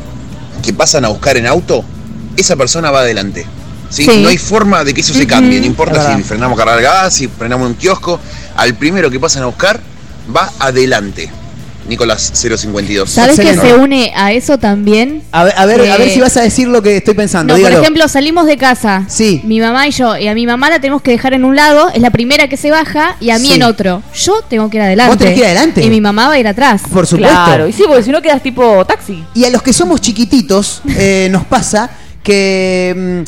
que 0.62 0.72
pasan 0.72 1.04
a 1.04 1.08
buscar 1.08 1.36
en 1.36 1.46
auto, 1.46 1.84
esa 2.36 2.54
persona 2.56 2.90
va 2.92 3.00
adelante. 3.00 3.44
¿sí? 3.88 4.04
Sí. 4.04 4.20
No 4.22 4.28
hay 4.28 4.38
forma 4.38 4.84
de 4.84 4.94
que 4.94 5.00
eso 5.00 5.14
se 5.14 5.26
cambie, 5.26 5.58
no 5.58 5.66
importa 5.66 6.16
si 6.16 6.22
frenamos 6.22 6.56
a 6.60 6.64
cargar 6.64 6.80
gas, 6.82 7.14
si 7.14 7.26
frenamos 7.26 7.66
en 7.66 7.72
un 7.72 7.78
kiosco, 7.78 8.20
al 8.56 8.74
primero 8.74 9.10
que 9.10 9.18
pasan 9.18 9.42
a 9.42 9.46
buscar 9.46 9.80
va 10.34 10.48
adelante. 10.60 11.28
Nicolás 11.90 12.30
052. 12.32 13.10
¿Sabes 13.10 13.38
que 13.38 13.54
se 13.54 13.74
une 13.74 14.12
a 14.16 14.32
eso 14.32 14.56
también? 14.58 15.22
A 15.32 15.44
ver, 15.44 15.54
a 15.56 15.66
ver, 15.66 15.80
a 15.90 15.98
ver 15.98 16.08
Eh, 16.08 16.14
si 16.14 16.20
vas 16.20 16.36
a 16.36 16.42
decir 16.42 16.68
lo 16.68 16.80
que 16.80 16.96
estoy 16.96 17.14
pensando. 17.14 17.54
No, 17.54 17.62
por 17.62 17.72
ejemplo, 17.72 18.08
salimos 18.08 18.46
de 18.46 18.56
casa. 18.56 19.04
Sí. 19.08 19.42
Mi 19.44 19.60
mamá 19.60 19.86
y 19.88 19.90
yo. 19.90 20.16
Y 20.16 20.28
a 20.28 20.34
mi 20.34 20.46
mamá 20.46 20.70
la 20.70 20.80
tenemos 20.80 21.02
que 21.02 21.10
dejar 21.10 21.34
en 21.34 21.44
un 21.44 21.56
lado. 21.56 21.90
Es 21.92 22.00
la 22.00 22.10
primera 22.10 22.48
que 22.48 22.56
se 22.56 22.70
baja. 22.70 23.16
Y 23.20 23.30
a 23.30 23.38
mí 23.38 23.48
Sí. 23.48 23.54
en 23.54 23.64
otro. 23.64 24.02
Yo 24.14 24.40
tengo 24.48 24.70
que 24.70 24.76
ir 24.78 24.82
adelante. 24.84 25.10
¿Vos 25.10 25.18
tenés 25.18 25.34
que 25.34 25.40
ir 25.40 25.46
adelante? 25.46 25.84
Y 25.84 25.90
mi 25.90 26.00
mamá 26.00 26.28
va 26.28 26.34
a 26.34 26.38
ir 26.38 26.46
atrás. 26.48 26.82
Por 26.92 27.06
supuesto. 27.06 27.34
Claro, 27.44 27.68
y 27.68 27.72
sí, 27.72 27.82
porque 27.86 28.04
si 28.04 28.10
no 28.12 28.22
quedas 28.22 28.42
tipo 28.42 28.84
taxi. 28.86 29.24
Y 29.34 29.44
a 29.44 29.50
los 29.50 29.60
que 29.62 29.72
somos 29.72 30.00
chiquititos, 30.00 30.82
eh, 30.96 31.28
nos 31.30 31.44
pasa 31.44 31.90
que 32.22 33.24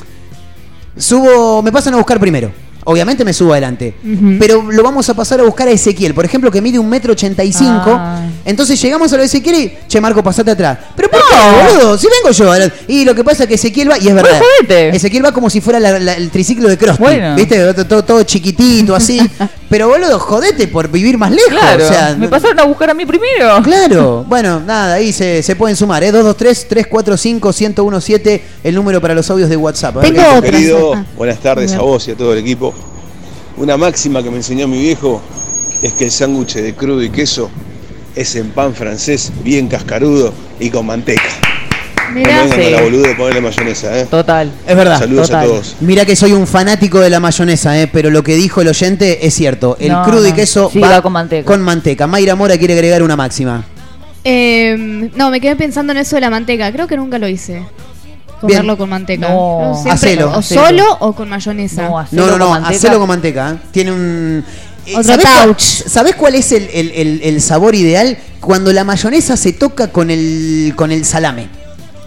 mm, 0.96 1.01
subo, 1.01 1.62
me 1.62 1.72
pasan 1.72 1.94
a 1.94 1.96
buscar 1.96 2.20
primero. 2.20 2.53
Obviamente 2.85 3.25
me 3.25 3.33
subo 3.33 3.53
adelante. 3.53 3.95
Pero 4.38 4.62
lo 4.71 4.83
vamos 4.83 5.09
a 5.09 5.14
pasar 5.14 5.40
a 5.40 5.45
buscar 5.45 5.68
a 5.68 5.71
Ezequiel, 5.71 6.14
por 6.14 6.25
ejemplo, 6.25 6.51
que 6.51 6.61
mide 6.61 6.79
un 6.79 6.88
metro 6.88 7.12
ochenta 7.12 7.45
y 7.45 7.53
cinco. 7.53 7.97
Ay. 7.99 8.31
Entonces 8.45 8.81
llegamos 8.83 9.12
a 9.12 9.16
lo 9.16 9.21
de 9.23 9.27
Ezequiel 9.27 9.55
y, 9.57 9.73
che, 9.88 10.01
Marco, 10.01 10.23
pasate 10.23 10.51
atrás. 10.51 10.79
¿Pero 10.97 11.09
por 11.11 11.21
qué, 11.21 11.27
boludo? 11.75 11.97
Si 11.99 12.09
vengo 12.09 12.31
yo. 12.33 12.53
Y 12.88 13.05
lo 13.05 13.14
que 13.14 13.23
pasa 13.23 13.45
es 13.45 13.49
que 13.49 13.55
Ezequiel 13.55 13.90
va, 13.90 13.99
y 13.99 14.09
es 14.09 14.14
verdad. 14.14 14.40
jodete. 14.59 14.97
Ezequiel 14.97 15.25
va 15.25 15.33
como 15.33 15.49
si 15.49 15.61
fuera 15.61 15.79
la- 15.79 15.99
la- 16.01 16.14
el 16.14 16.31
triciclo 16.31 16.68
de 16.68 16.77
Krusty. 16.77 17.01
Bueno. 17.03 17.37
¿Viste? 17.37 17.73
Todo, 17.85 18.23
chiquitito, 18.25 18.95
así. 18.97 19.21
Pero, 19.71 19.88
boludo, 19.88 20.18
jodete 20.18 20.66
por 20.68 20.88
vivir 20.90 21.16
más 21.18 21.31
lejos. 21.31 21.51
Claro. 21.51 21.85
O 21.85 21.88
sea, 21.88 22.14
me 22.18 22.29
pasaron 22.29 22.59
a 22.61 22.64
buscar 22.64 22.90
a 22.90 22.95
mí 22.95 23.07
primero. 23.07 23.62
Claro, 23.62 24.25
bueno, 24.29 24.61
nada, 24.61 24.95
ahí 24.95 25.12
se, 25.12 25.42
se 25.42 25.55
pueden 25.57 25.77
sumar, 25.77 26.03
¿eh? 26.05 26.12
223-345-1017, 26.12 28.40
el 28.64 28.75
número 28.75 29.01
para 29.01 29.14
los 29.14 29.31
audios 29.31 29.49
de 29.49 29.57
WhatsApp. 29.57 29.95
Ver 29.97 30.12
Tengo. 30.12 30.42
Querido, 30.42 30.95
Ah. 30.95 31.05
buenas 31.16 31.38
tardes 31.38 31.73
a 31.75 31.81
vos 31.81 32.07
y 32.09 32.11
a 32.11 32.16
todo 32.16 32.33
el 32.33 32.38
equipo. 32.40 32.72
Una 33.57 33.77
máxima 33.77 34.23
que 34.23 34.31
me 34.31 34.37
enseñó 34.37 34.67
mi 34.67 34.81
viejo 34.81 35.21
es 35.83 35.93
que 35.93 36.05
el 36.05 36.11
sándwich 36.11 36.55
de 36.55 36.75
crudo 36.75 37.03
y 37.03 37.11
queso 37.11 37.51
es 38.15 38.35
en 38.37 38.51
pan 38.51 38.75
francés, 38.75 39.33
bien 39.43 39.69
cascarudo 39.69 40.33
y 40.61 40.71
con 40.71 40.87
manteca. 40.87 41.23
No 42.09 42.15
Mirá. 42.15 42.45
Sí. 42.45 42.71
la 42.71 42.83
de 42.83 43.15
ponerle 43.17 43.41
mayonesa, 43.41 43.99
¿eh? 43.99 44.07
Total. 44.11 44.53
Es 44.67 44.77
verdad. 44.77 44.99
Saludos 44.99 45.29
total. 45.29 45.45
a 45.45 45.47
todos. 45.47 45.77
Mira 45.81 46.05
que 46.05 46.15
soy 46.15 46.33
un 46.33 46.47
fanático 46.47 47.01
de 47.01 47.09
la 47.09 47.21
mayonesa, 47.21 47.81
¿eh? 47.81 47.88
pero 47.91 48.11
lo 48.11 48.23
que 48.23 48.35
dijo 48.35 48.61
el 48.61 48.69
oyente 48.69 49.27
es 49.27 49.35
cierto. 49.35 49.77
El 49.81 49.93
No, 49.93 50.03
crudo 50.03 50.27
y 50.29 50.33
queso 50.33 50.69
Sí, 50.71 50.79
va 50.79 51.01
con 51.01 51.12
manteca. 51.12 51.47
Con 51.47 51.62
manteca. 51.62 52.07
Mayra 52.07 52.35
Mora 52.35 52.59
quiere 52.59 52.75
agregar 52.75 53.03
una 53.03 53.17
máxima. 53.17 53.65
Eh, 54.25 55.11
no, 55.17 55.31
me 55.31 55.41
quedé 55.41 55.57
pensando 55.57 55.93
en 55.93 55.99
eso 55.99 56.17
de 56.17 56.21
la 56.21 56.31
manteca. 56.31 56.71
Creo 56.71 56.87
que 56.87 56.97
nunca 56.97 57.19
lo 57.19 57.29
hice. 57.29 57.62
Comerlo 58.43 58.77
con 58.79 58.89
manteca. 58.91 59.29
No. 59.29 59.83
Yo 59.85 59.91
Hacelo. 59.91 60.31
O 60.31 60.39
Hacelo. 60.39 60.67
solo 60.67 60.97
o 61.01 61.13
con 61.15 61.29
mayonesa. 61.29 61.83
No, 61.89 61.99
hacelo 61.99 62.23
No, 62.27 62.33
no, 62.33 62.39
no, 62.39 62.45
con 62.47 62.53
manteca. 62.63 62.77
hacelo 62.77 62.99
con 62.99 63.09
manteca. 63.09 63.51
¿eh? 63.53 63.57
Tiene 63.71 63.93
un... 63.93 64.45
eh, 64.87 64.91
Otro 64.93 65.05
¿sabés 65.05 65.27
cuál- 65.27 65.47
touch. 65.49 65.63
¿Sabés 65.87 66.15
cuál 66.17 66.35
es 66.35 66.53
el, 66.53 66.69
el- 66.73 66.91
el- 66.93 67.21
el 67.23 67.41
sabor 67.41 67.75
ideal? 67.75 68.19
cuando 68.41 68.73
la 68.73 68.83
mayonesa 68.83 69.37
se 69.37 69.53
toca 69.53 69.93
con 69.93 70.11
el, 70.11 70.73
con 70.75 70.91
el 70.91 71.05
salame. 71.05 71.47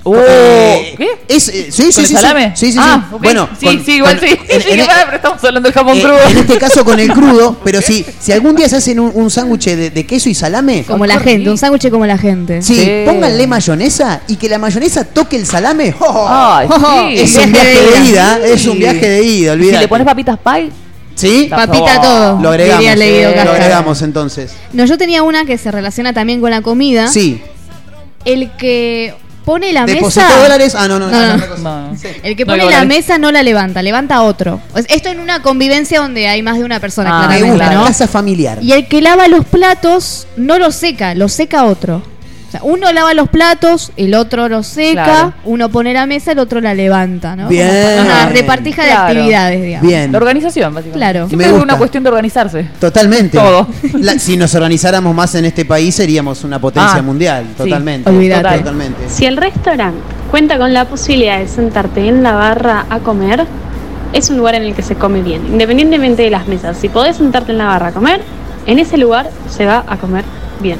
Oh, 0.07 0.13
¿Qué? 0.13 1.17
Es, 1.27 1.47
eh, 1.49 1.71
sí, 1.71 1.71
sí, 1.71 1.83
¿Con 1.85 1.91
sí, 1.93 1.99
el 2.01 2.05
sí. 2.07 2.13
salame? 2.13 2.51
Sí, 2.55 2.67
sí, 2.67 2.71
sí. 2.73 2.77
Ah, 2.79 3.09
ok. 3.11 3.23
Bueno, 3.23 3.49
sí, 3.59 3.65
con- 3.65 3.83
sí, 3.85 3.91
igual 3.93 4.19
con- 4.19 4.29
sí. 4.29 4.35
en- 4.49 4.61
Sí, 4.61 4.67
en- 4.69 4.85
pero 5.05 5.15
estamos 5.15 5.43
hablando 5.43 5.67
del 5.67 5.73
jamón 5.73 5.97
eh, 5.97 6.01
crudo. 6.01 6.19
en 6.29 6.37
este 6.37 6.57
caso 6.59 6.85
con 6.85 6.99
el 6.99 7.11
crudo, 7.11 7.57
pero 7.63 7.81
si, 7.81 8.05
si 8.19 8.31
algún 8.31 8.55
día 8.55 8.69
se 8.69 8.75
hacen 8.75 8.99
un, 8.99 9.11
un 9.15 9.31
sándwich 9.31 9.65
de, 9.65 9.89
de 9.89 10.05
queso 10.05 10.29
y 10.29 10.35
salame, 10.35 10.83
Como 10.83 11.07
la 11.07 11.19
gente, 11.19 11.49
un 11.49 11.57
sándwich 11.57 11.89
como 11.89 12.05
la 12.05 12.19
gente. 12.19 12.61
Sí, 12.61 13.03
pónganle 13.03 13.47
mayonesa 13.47 14.21
y 14.27 14.35
que 14.35 14.47
la 14.47 14.59
mayonesa 14.59 15.05
toque 15.05 15.37
el 15.37 15.47
salame. 15.47 15.95
¡Oh! 15.99 16.27
Ay, 16.29 17.17
sí. 17.17 17.23
Es 17.23 17.35
un 17.37 17.51
viaje 17.51 17.67
de 17.81 17.99
ida, 18.09 18.39
es 18.45 18.67
un 18.67 18.77
viaje 18.79 19.09
de 19.09 19.23
ida, 19.23 19.53
Si 19.53 19.57
olvídate. 19.57 19.79
le 19.79 19.87
pones 19.87 20.05
papitas 20.05 20.37
pie, 20.37 20.69
¿Sí? 21.15 21.47
Papita 21.49 21.99
todo. 21.99 22.39
Lo 22.41 22.49
agregamos, 22.49 22.83
lo 22.85 23.51
agregamos 23.51 24.01
entonces. 24.03 24.51
No, 24.71 24.85
yo 24.85 24.99
tenía 24.99 25.23
una 25.23 25.45
que 25.45 25.57
se 25.57 25.71
relaciona 25.71 26.13
también 26.13 26.41
con 26.41 26.51
la 26.51 26.61
comida. 26.61 27.07
Sí. 27.07 27.41
El 28.25 28.51
que 28.57 29.13
pone 29.45 29.71
la 29.71 29.85
¿Depositó 29.85 30.25
mesa. 30.25 30.39
dólares? 30.41 30.75
Ah, 30.75 30.87
no, 30.87 30.99
no, 30.99 31.07
No. 31.09 31.95
El 32.23 32.35
que 32.35 32.45
pone 32.45 32.57
la 32.57 32.63
dólares. 32.65 32.87
mesa 32.87 33.17
no 33.17 33.31
la 33.31 33.43
levanta, 33.43 33.81
levanta 33.81 34.15
a 34.15 34.23
otro. 34.23 34.59
Esto 34.87 35.09
en 35.09 35.19
una 35.19 35.41
convivencia 35.41 35.99
donde 36.01 36.27
hay 36.27 36.41
más 36.41 36.57
de 36.57 36.63
una 36.65 36.79
persona, 36.79 37.09
Ah, 37.11 37.27
Me 37.27 37.37
claramente, 37.37 37.57
gusta, 37.65 37.73
¿no? 37.75 37.85
casa 37.85 38.07
familiar. 38.07 38.57
Y 38.61 38.73
el 38.73 38.87
que 38.87 39.01
lava 39.01 39.27
los 39.27 39.45
platos 39.45 40.27
no 40.35 40.57
lo 40.59 40.71
seca, 40.71 41.13
lo 41.15 41.29
seca 41.29 41.65
otro. 41.65 42.01
Sea, 42.59 42.63
uno 42.63 42.91
lava 42.93 43.13
los 43.13 43.29
platos, 43.29 43.91
el 43.97 44.13
otro 44.15 44.47
los 44.49 44.67
seca, 44.67 45.03
Claro. 45.03 45.33
uno 45.45 45.69
pone 45.69 45.93
la 45.93 46.05
mesa, 46.05 46.31
el 46.33 46.39
otro 46.39 46.61
la 46.61 46.73
levanta, 46.73 47.35
¿no? 47.35 47.47
Bien. 47.47 47.69
Como 47.97 48.01
Una 48.09 48.29
repartija 48.29 48.83
de 48.85 48.91
actividades, 48.91 49.61
digamos. 49.63 49.87
Bien. 49.87 50.11
la 50.11 50.17
organización, 50.17 50.73
básicamente. 50.73 50.97
Claro. 50.97 51.27
Siempre 51.27 51.47
es 51.47 51.53
una 51.53 51.77
cuestión 51.77 52.03
de 52.03 52.09
organizarse. 52.09 52.67
Totalmente. 52.79 53.37
Todo. 53.37 53.67
La- 53.99 54.17
si 54.19 54.37
nos 54.37 54.53
organizáramos 54.55 55.15
más 55.15 55.33
en 55.35 55.45
este 55.45 55.65
país 55.65 55.95
seríamos 55.95 56.43
una 56.43 56.59
potencia 56.59 56.97
Ah, 56.99 57.01
mundial. 57.01 57.45
sí. 57.49 57.63
Totalmente. 57.63 58.09
Olvídate. 58.09 58.41
Total. 58.43 58.59
Totalmente. 58.59 59.09
Si 59.09 59.25
el 59.25 59.37
restaurante 59.37 59.99
cuenta 60.31 60.57
con 60.57 60.73
la 60.73 60.85
posibilidad 60.85 61.39
de 61.39 61.47
sentarte 61.47 62.07
en 62.07 62.23
la 62.23 62.33
barra 62.33 62.85
a 62.89 62.99
comer, 62.99 63.45
es 64.13 64.29
un 64.29 64.37
lugar 64.37 64.55
en 64.55 64.63
el 64.63 64.73
que 64.73 64.81
se 64.81 64.95
come 64.95 65.21
bien, 65.21 65.45
independientemente 65.47 66.23
de 66.23 66.29
las 66.29 66.47
mesas. 66.47 66.77
Si 66.77 66.89
podés 66.89 67.17
sentarte 67.17 67.51
en 67.51 67.57
la 67.57 67.65
barra 67.65 67.87
a 67.87 67.91
comer, 67.91 68.21
en 68.65 68.79
ese 68.79 68.97
lugar 68.97 69.29
se 69.49 69.65
va 69.65 69.83
a 69.87 69.97
comer 69.97 70.23
bien. 70.61 70.77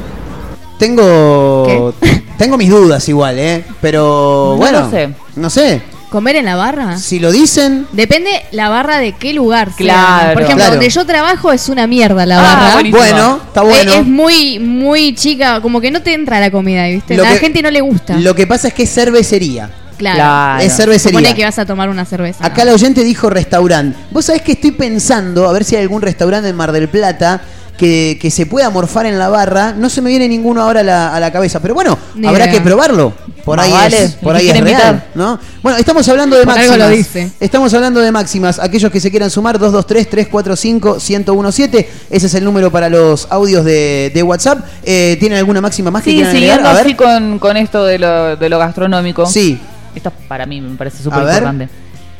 Tengo. 0.78 1.94
Tengo 2.38 2.56
mis 2.58 2.68
dudas 2.68 3.08
igual, 3.08 3.38
¿eh? 3.38 3.64
Pero 3.80 4.50
No 4.52 4.56
bueno. 4.56 4.80
lo 4.82 4.90
sé. 4.90 5.08
No 5.36 5.48
sé. 5.50 5.80
¿Comer 6.10 6.36
en 6.36 6.44
la 6.44 6.54
barra? 6.54 6.98
Si 6.98 7.18
lo 7.18 7.32
dicen. 7.32 7.86
Depende 7.92 8.30
la 8.52 8.68
barra 8.68 8.98
de 8.98 9.12
qué 9.12 9.32
lugar. 9.32 9.68
sea. 9.68 9.76
Claro. 9.76 10.32
Por 10.34 10.42
ejemplo, 10.42 10.56
Claro. 10.64 10.70
donde 10.76 10.88
yo 10.90 11.04
trabajo 11.06 11.52
es 11.52 11.68
una 11.68 11.86
mierda 11.86 12.24
la 12.26 12.38
Ah, 12.38 12.42
barra. 12.54 12.72
buenísimo. 12.74 12.98
Bueno, 12.98 13.40
está 13.46 13.60
Eh, 13.62 13.64
bueno. 13.64 13.92
Es 13.94 14.06
muy, 14.06 14.58
muy 14.58 15.14
chica, 15.14 15.60
como 15.60 15.80
que 15.80 15.90
no 15.90 16.02
te 16.02 16.14
entra 16.14 16.38
la 16.38 16.50
comida, 16.50 16.86
¿viste? 16.86 17.16
Lo 17.16 17.22
a 17.24 17.26
la 17.26 17.32
que- 17.32 17.38
gente 17.40 17.62
no 17.62 17.70
le 17.70 17.80
gusta. 17.80 18.16
Lo 18.18 18.34
que 18.34 18.46
pasa 18.46 18.68
es 18.68 18.74
que 18.74 18.84
es 18.84 18.92
cervecería. 18.94 19.70
claro. 19.98 20.16
Claro. 20.16 20.62
Es 20.62 20.76
cervecería. 20.76 21.18
Supone 21.20 21.34
que 21.34 21.44
vas 21.44 21.58
a 21.58 21.64
tomar 21.66 21.88
una 21.88 22.04
cerveza. 22.04 22.44
Acá 22.46 22.62
¿no? 22.64 22.70
la 22.70 22.74
oyente 22.74 23.02
dijo 23.02 23.28
restaurante. 23.30 23.98
Vos 24.10 24.26
sabés 24.26 24.42
que 24.42 24.52
estoy 24.52 24.72
pensando 24.72 25.48
a 25.48 25.52
ver 25.54 25.64
si 25.64 25.74
hay 25.74 25.82
algún 25.82 26.02
restaurante 26.02 26.48
en 26.50 26.54
Mar 26.56 26.70
del 26.70 26.88
Plata 26.88 27.40
que, 27.76 28.18
que 28.20 28.30
se 28.30 28.46
pueda 28.46 28.70
morfar 28.70 29.06
en 29.06 29.18
la 29.18 29.28
barra. 29.28 29.72
No 29.72 29.88
se 29.90 30.00
me 30.02 30.10
viene 30.10 30.28
ninguno 30.28 30.62
ahora 30.62 30.80
a 30.80 30.84
la, 30.84 31.14
a 31.14 31.20
la 31.20 31.32
cabeza. 31.32 31.60
Pero 31.60 31.74
bueno, 31.74 31.98
Ni 32.14 32.26
habrá 32.26 32.44
idea. 32.44 32.52
que 32.54 32.60
probarlo. 32.60 33.12
Por 33.44 33.60
ahí 33.60 33.70
vale. 33.70 34.02
es, 34.04 34.12
por 34.14 34.34
¿Y 34.34 34.38
ahí 34.38 34.48
es 34.50 34.60
real? 34.60 35.04
¿no? 35.14 35.38
Bueno, 35.62 35.78
estamos 35.78 36.08
hablando 36.08 36.36
de 36.36 36.44
Por 36.44 36.58
algo 36.58 36.70
máximas. 36.72 36.90
lo 36.90 36.96
dice. 36.96 37.30
Estamos 37.38 37.72
hablando 37.74 38.00
de 38.00 38.10
máximas. 38.10 38.58
Aquellos 38.58 38.90
que 38.90 38.98
se 39.00 39.10
quieran 39.10 39.30
sumar, 39.30 39.58
223-345-1017. 39.60 41.86
Ese 42.10 42.26
es 42.26 42.34
el 42.34 42.44
número 42.44 42.70
para 42.70 42.88
los 42.88 43.26
audios 43.30 43.64
de, 43.64 44.10
de 44.14 44.22
WhatsApp. 44.22 44.64
Eh, 44.82 45.16
¿Tienen 45.20 45.38
alguna 45.38 45.60
máxima 45.60 45.90
más 45.90 46.02
que 46.02 46.10
Sí, 46.10 46.16
quieran 46.16 46.34
agregar? 46.34 46.56
siguiendo 46.58 46.70
A 46.70 46.74
ver. 46.74 46.86
así 46.86 46.94
con, 46.94 47.38
con 47.38 47.56
esto 47.56 47.84
de 47.84 47.98
lo, 47.98 48.36
de 48.36 48.48
lo 48.48 48.58
gastronómico. 48.58 49.26
Sí. 49.26 49.58
Esto 49.94 50.12
para 50.28 50.46
mí 50.46 50.60
me 50.60 50.76
parece 50.76 51.02
súper 51.02 51.20
importante. 51.20 51.68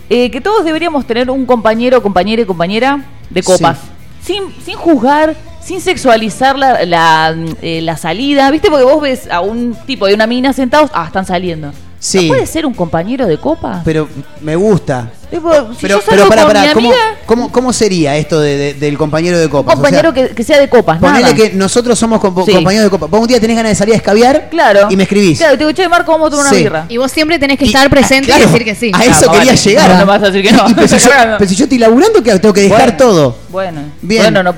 Eh, 0.08 0.30
que 0.30 0.40
todos 0.40 0.64
deberíamos 0.64 1.06
tener 1.06 1.30
un 1.30 1.44
compañero, 1.46 2.00
compañera 2.02 2.42
y 2.42 2.46
compañera 2.46 3.04
de 3.28 3.42
copas. 3.42 3.78
Sin, 4.26 4.52
sin 4.60 4.76
juzgar, 4.76 5.36
sin 5.60 5.80
sexualizar 5.80 6.58
la, 6.58 6.84
la, 6.84 7.32
eh, 7.62 7.80
la 7.80 7.96
salida. 7.96 8.50
¿Viste? 8.50 8.70
Porque 8.70 8.84
vos 8.84 9.00
ves 9.00 9.30
a 9.30 9.40
un 9.40 9.76
tipo 9.86 10.08
y 10.08 10.14
una 10.14 10.26
mina 10.26 10.52
sentados, 10.52 10.90
ah, 10.92 11.04
están 11.06 11.24
saliendo. 11.24 11.72
Sí. 11.98 12.22
¿No 12.28 12.34
puede 12.34 12.46
ser 12.46 12.66
un 12.66 12.74
compañero 12.74 13.26
de 13.26 13.38
copas? 13.38 13.80
Pero 13.84 14.08
me 14.42 14.54
gusta. 14.56 15.10
Tipo, 15.30 15.50
si 15.72 15.82
Pero, 15.82 15.98
yo 15.98 16.04
salgo 16.04 16.06
pero 16.06 16.28
para, 16.28 16.42
con 16.42 16.52
para, 16.52 16.62
mi 16.68 16.72
¿cómo, 16.72 16.88
amiga, 16.90 17.04
cómo, 17.26 17.50
cómo 17.52 17.72
sería 17.72 18.16
esto 18.16 18.38
de- 18.38 18.56
de- 18.56 18.74
del 18.74 18.96
compañero 18.96 19.36
de 19.38 19.46
un 19.46 19.50
copas? 19.50 19.74
O 19.74 19.76
compañero 19.82 20.12
sea, 20.14 20.28
que, 20.28 20.34
que 20.36 20.44
sea 20.44 20.60
de 20.60 20.68
copas, 20.68 20.98
Ponele 20.98 21.22
nada. 21.22 21.34
que 21.34 21.50
nosotros 21.54 21.98
somos 21.98 22.20
Sí. 22.46 22.52
compañeros 22.52 22.84
de 22.84 22.90
copas. 22.90 23.10
Vos 23.10 23.20
un 23.22 23.26
día 23.26 23.40
tenés 23.40 23.56
ganas 23.56 23.70
de 23.72 23.74
salir 23.76 23.94
a 23.94 23.96
escabiar 23.96 24.48
Claro. 24.50 24.86
y 24.88 24.96
me 24.96 25.02
escribís. 25.02 25.38
Claro, 25.38 25.54
te 25.54 25.64
digo, 25.64 25.72
che, 25.72 25.88
Marco, 25.88 26.12
vamos 26.12 26.28
a 26.28 26.30
tomar 26.30 26.46
Sí. 26.46 26.54
una 26.54 26.62
birra. 26.62 26.86
Y 26.88 26.96
vos 26.98 27.10
siempre 27.10 27.38
tenés 27.40 27.58
que 27.58 27.64
Y- 27.64 27.68
estar 27.68 27.90
presente 27.90 28.26
claro, 28.26 28.44
y 28.44 28.46
decir 28.46 28.64
que 28.64 28.74
sí. 28.76 28.92
A 28.94 29.04
eso 29.04 29.26
Ah, 29.28 29.32
quería 29.32 29.52
vale. 29.52 29.56
llegar. 29.56 29.90
No, 29.90 29.98
no 29.98 30.06
vas 30.06 30.22
a 30.22 30.26
decir 30.30 30.42
que 30.42 30.52
no. 30.56 30.68
Y- 30.70 30.74
pero, 30.74 30.86
si 30.88 30.98
yo, 30.98 31.06
Claro. 31.10 31.34
pero 31.38 31.50
si 31.50 31.56
yo 31.56 31.64
estoy 31.64 31.78
laburando, 31.78 32.22
¿qué 32.22 32.30
hago? 32.30 32.40
Tengo 32.40 32.54
que 32.54 32.60
dejar 32.62 32.80
Bueno. 32.82 32.96
todo. 32.96 33.36
Bueno, 33.48 33.80
Bien. 34.02 34.22
bueno, 34.22 34.42
no, 34.44 34.54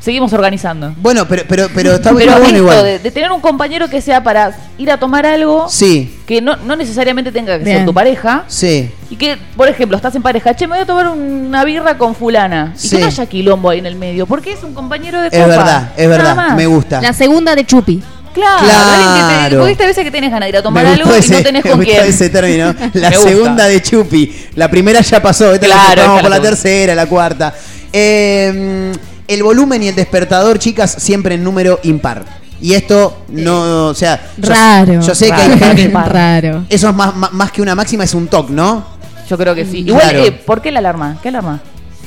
seguimos 0.00 0.32
organizando. 0.32 0.92
Bueno, 0.96 1.26
pero, 1.28 1.44
pero, 1.48 1.68
pero 1.74 1.92
está 1.94 2.10
Pero 2.14 2.32
bueno 2.32 2.46
esto 2.46 2.56
igual. 2.58 2.84
de, 2.84 2.98
de 2.98 3.10
tener 3.10 3.30
un 3.30 3.40
compañero 3.40 3.88
que 3.88 4.00
sea 4.00 4.22
para 4.22 4.52
ir 4.78 4.90
a 4.90 4.96
tomar 4.98 5.26
algo, 5.26 5.68
Sí, 5.68 6.18
que 6.26 6.40
no, 6.40 6.56
no 6.56 6.74
necesariamente 6.76 7.30
tenga 7.32 7.58
que 7.58 7.64
Bien. 7.64 7.76
ser 7.78 7.86
tu 7.86 7.94
pareja, 7.94 8.44
sí. 8.48 8.90
y 9.10 9.16
que, 9.16 9.36
por 9.56 9.68
ejemplo, 9.68 9.96
estás 9.96 10.14
en 10.14 10.22
pareja, 10.22 10.54
che, 10.56 10.66
me 10.66 10.74
voy 10.76 10.82
a 10.82 10.86
tomar 10.86 11.08
una 11.08 11.64
birra 11.64 11.98
con 11.98 12.14
fulana, 12.14 12.72
y 12.76 12.78
Sí. 12.78 12.96
que 12.96 13.02
no 13.02 13.06
haya 13.06 13.26
quilombo 13.26 13.70
ahí 13.70 13.78
en 13.78 13.86
el 13.86 13.96
medio, 13.96 14.26
porque 14.26 14.52
es 14.52 14.62
un 14.62 14.72
compañero 14.74 15.20
de 15.20 15.28
Es 15.28 15.34
copa. 15.34 15.46
verdad, 15.46 15.92
es 15.96 16.08
Nada 16.08 16.16
verdad. 16.18 16.36
más. 16.36 16.56
Me 16.56 16.66
gusta. 16.66 17.00
La 17.00 17.12
segunda 17.12 17.54
de 17.54 17.64
Chupi. 17.66 18.02
Claro, 18.32 18.64
Claro. 18.64 19.14
que 19.14 19.50
te, 19.50 19.56
porque 19.56 19.68
viste 19.70 19.82
a 19.82 19.86
veces 19.88 20.04
que 20.04 20.10
tienes 20.12 20.30
ganas 20.30 20.46
de 20.46 20.50
ir 20.50 20.56
a 20.56 20.62
tomar 20.62 20.86
algo 20.86 21.10
y 21.16 21.30
no 21.30 21.42
tenés 21.42 21.64
con 21.68 21.80
quién. 21.82 22.04
ese 22.06 22.30
término. 22.30 22.66
La 22.94 23.10
Me 23.10 23.16
gusta. 23.16 23.28
segunda 23.30 23.64
de 23.66 23.82
Chupi. 23.82 24.46
La 24.54 24.70
primera 24.70 25.00
ya 25.00 25.20
pasó. 25.20 25.52
Esta 25.52 25.66
Claro, 25.66 25.96
la 25.96 26.02
vamos 26.02 26.16
esta 26.18 26.22
por 26.22 26.30
la 26.30 26.40
tercera, 26.40 26.94
la 26.94 27.06
cuarta. 27.06 27.52
Eh, 27.92 28.92
el 29.30 29.42
volumen 29.42 29.82
y 29.82 29.88
el 29.88 29.94
despertador, 29.94 30.58
chicas, 30.58 30.94
siempre 30.98 31.36
en 31.36 31.44
número 31.44 31.78
impar. 31.84 32.24
Y 32.60 32.74
esto 32.74 33.22
no, 33.28 33.86
o 33.86 33.94
sea, 33.94 34.20
yo- 34.36 34.50
Raro. 34.50 35.00
Yo, 35.00 35.14
sé 35.14 35.26
que 35.28 35.32
hay 35.32 35.58
gente. 35.58 35.88
Raro. 35.88 36.64
Eso 36.68 36.88
es 36.90 36.94
más, 36.94 37.16
más, 37.16 37.32
más 37.32 37.50
que 37.52 37.62
una 37.62 37.74
máxima, 37.74 38.04
es 38.04 38.12
un 38.14 38.26
toque, 38.28 38.52
¿no? 38.52 38.84
Yo 39.28 39.38
creo 39.38 39.54
que 39.54 39.64
sí. 39.64 39.78
Igual, 39.78 40.02
Claro. 40.10 40.24
eh, 40.24 40.32
¿por 40.32 40.60
qué 40.60 40.70
la 40.70 40.80
alarma? 40.80 41.16
¿Qué 41.22 41.28
alarma? 41.28 41.60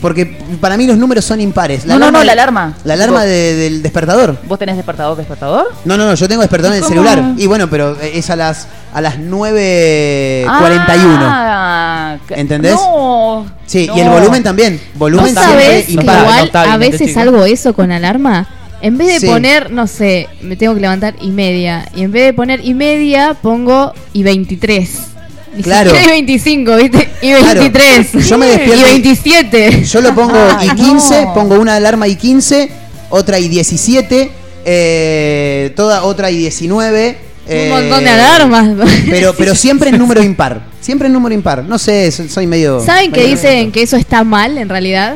Porque 0.03 0.25
para 0.59 0.75
mí 0.75 0.85
los 0.85 0.97
números 0.97 1.23
son 1.23 1.39
impares. 1.39 1.85
No, 1.85 1.97
no, 1.97 2.11
no, 2.11 2.21
la 2.25 2.33
alarma. 2.33 2.73
La 2.83 2.95
alarma 2.95 3.23
de- 3.23 3.55
del 3.55 3.81
despertador. 3.81 4.37
¿Vos 4.45 4.59
tenés 4.59 4.75
despertador, 4.75 5.15
despertador? 5.17 5.71
No, 5.85 5.95
no, 5.97 6.05
no, 6.05 6.13
yo 6.13 6.27
tengo 6.27 6.41
despertador 6.41 6.75
en 6.75 6.83
el 6.83 6.87
celular. 6.89 7.23
Y 7.37 7.47
bueno, 7.47 7.69
pero 7.69 7.97
es 8.01 8.29
a 8.29 8.35
las 8.35 8.67
a 8.93 9.01
las 9.01 9.17
9.41. 9.17 11.25
Ah, 11.25 12.17
que- 12.27 12.35
¿Entendés? 12.35 12.73
No. 12.75 13.45
Sí, 13.65 13.87
no. 13.87 13.97
y 13.97 14.01
el 14.01 14.09
volumen 14.09 14.43
también. 14.43 14.79
Volumen 14.95 15.33
¿Vos 15.33 15.43
siempre 15.43 15.85
impar. 15.87 16.05
no 16.17 16.21
igual 16.23 16.45
está 16.45 16.61
a 16.73 16.77
bien 16.77 16.91
veces 16.91 17.17
algo 17.17 17.45
eso 17.45 17.73
con 17.73 17.91
alarma? 17.91 18.47
En 18.81 18.97
vez 18.97 19.07
de 19.07 19.19
Sí. 19.21 19.27
poner, 19.27 19.71
no 19.71 19.87
sé, 19.87 20.27
me 20.41 20.57
tengo 20.57 20.75
que 20.75 20.81
levantar 20.81 21.15
y 21.21 21.31
media. 21.31 21.85
Y 21.95 22.03
en 22.03 22.11
vez 22.11 22.25
de 22.25 22.33
poner 22.33 22.59
y 22.65 22.73
media, 22.73 23.33
pongo 23.41 23.93
y 24.11 24.23
23. 24.23 25.12
Claro. 25.61 25.91
y 26.01 26.05
25, 26.07 26.75
¿viste? 26.77 27.09
Y 27.21 27.31
Claro. 27.33 27.59
23. 27.61 28.27
Yo 28.27 28.37
me 28.37 28.47
despierto 28.47 28.75
Y 28.75 28.79
y- 28.79 28.83
27. 29.01 29.83
Yo 29.83 30.01
lo 30.01 30.15
pongo 30.15 30.35
Ay, 30.57 30.69
y 30.71 30.75
15, 30.75 31.25
no. 31.25 31.33
pongo 31.33 31.55
una 31.59 31.75
alarma 31.75 32.07
y 32.07 32.15
15, 32.15 32.69
otra 33.09 33.37
y 33.39 33.47
17, 33.49 34.31
eh, 34.65 35.73
toda 35.75 36.03
otra 36.03 36.31
y 36.31 36.37
19. 36.37 37.17
eh, 37.47 37.69
Un 37.71 37.79
montón 37.81 38.03
de 38.03 38.09
alarmas. 38.09 38.67
Pero, 39.09 39.33
pero 39.37 39.53
siempre 39.55 39.89
en 39.89 39.97
número 39.97 40.23
impar. 40.23 40.61
Siempre 40.81 41.07
en 41.07 41.13
número 41.13 41.35
impar. 41.35 41.63
No 41.63 41.77
sé, 41.77 42.11
so- 42.11 42.27
soy 42.27 42.47
medio. 42.47 42.79
¿Saben 42.83 43.11
que 43.11 43.25
dicen 43.25 43.71
que 43.71 43.81
eso 43.83 43.97
está 43.97 44.23
mal 44.23 44.57
en 44.57 44.69
realidad? 44.69 45.15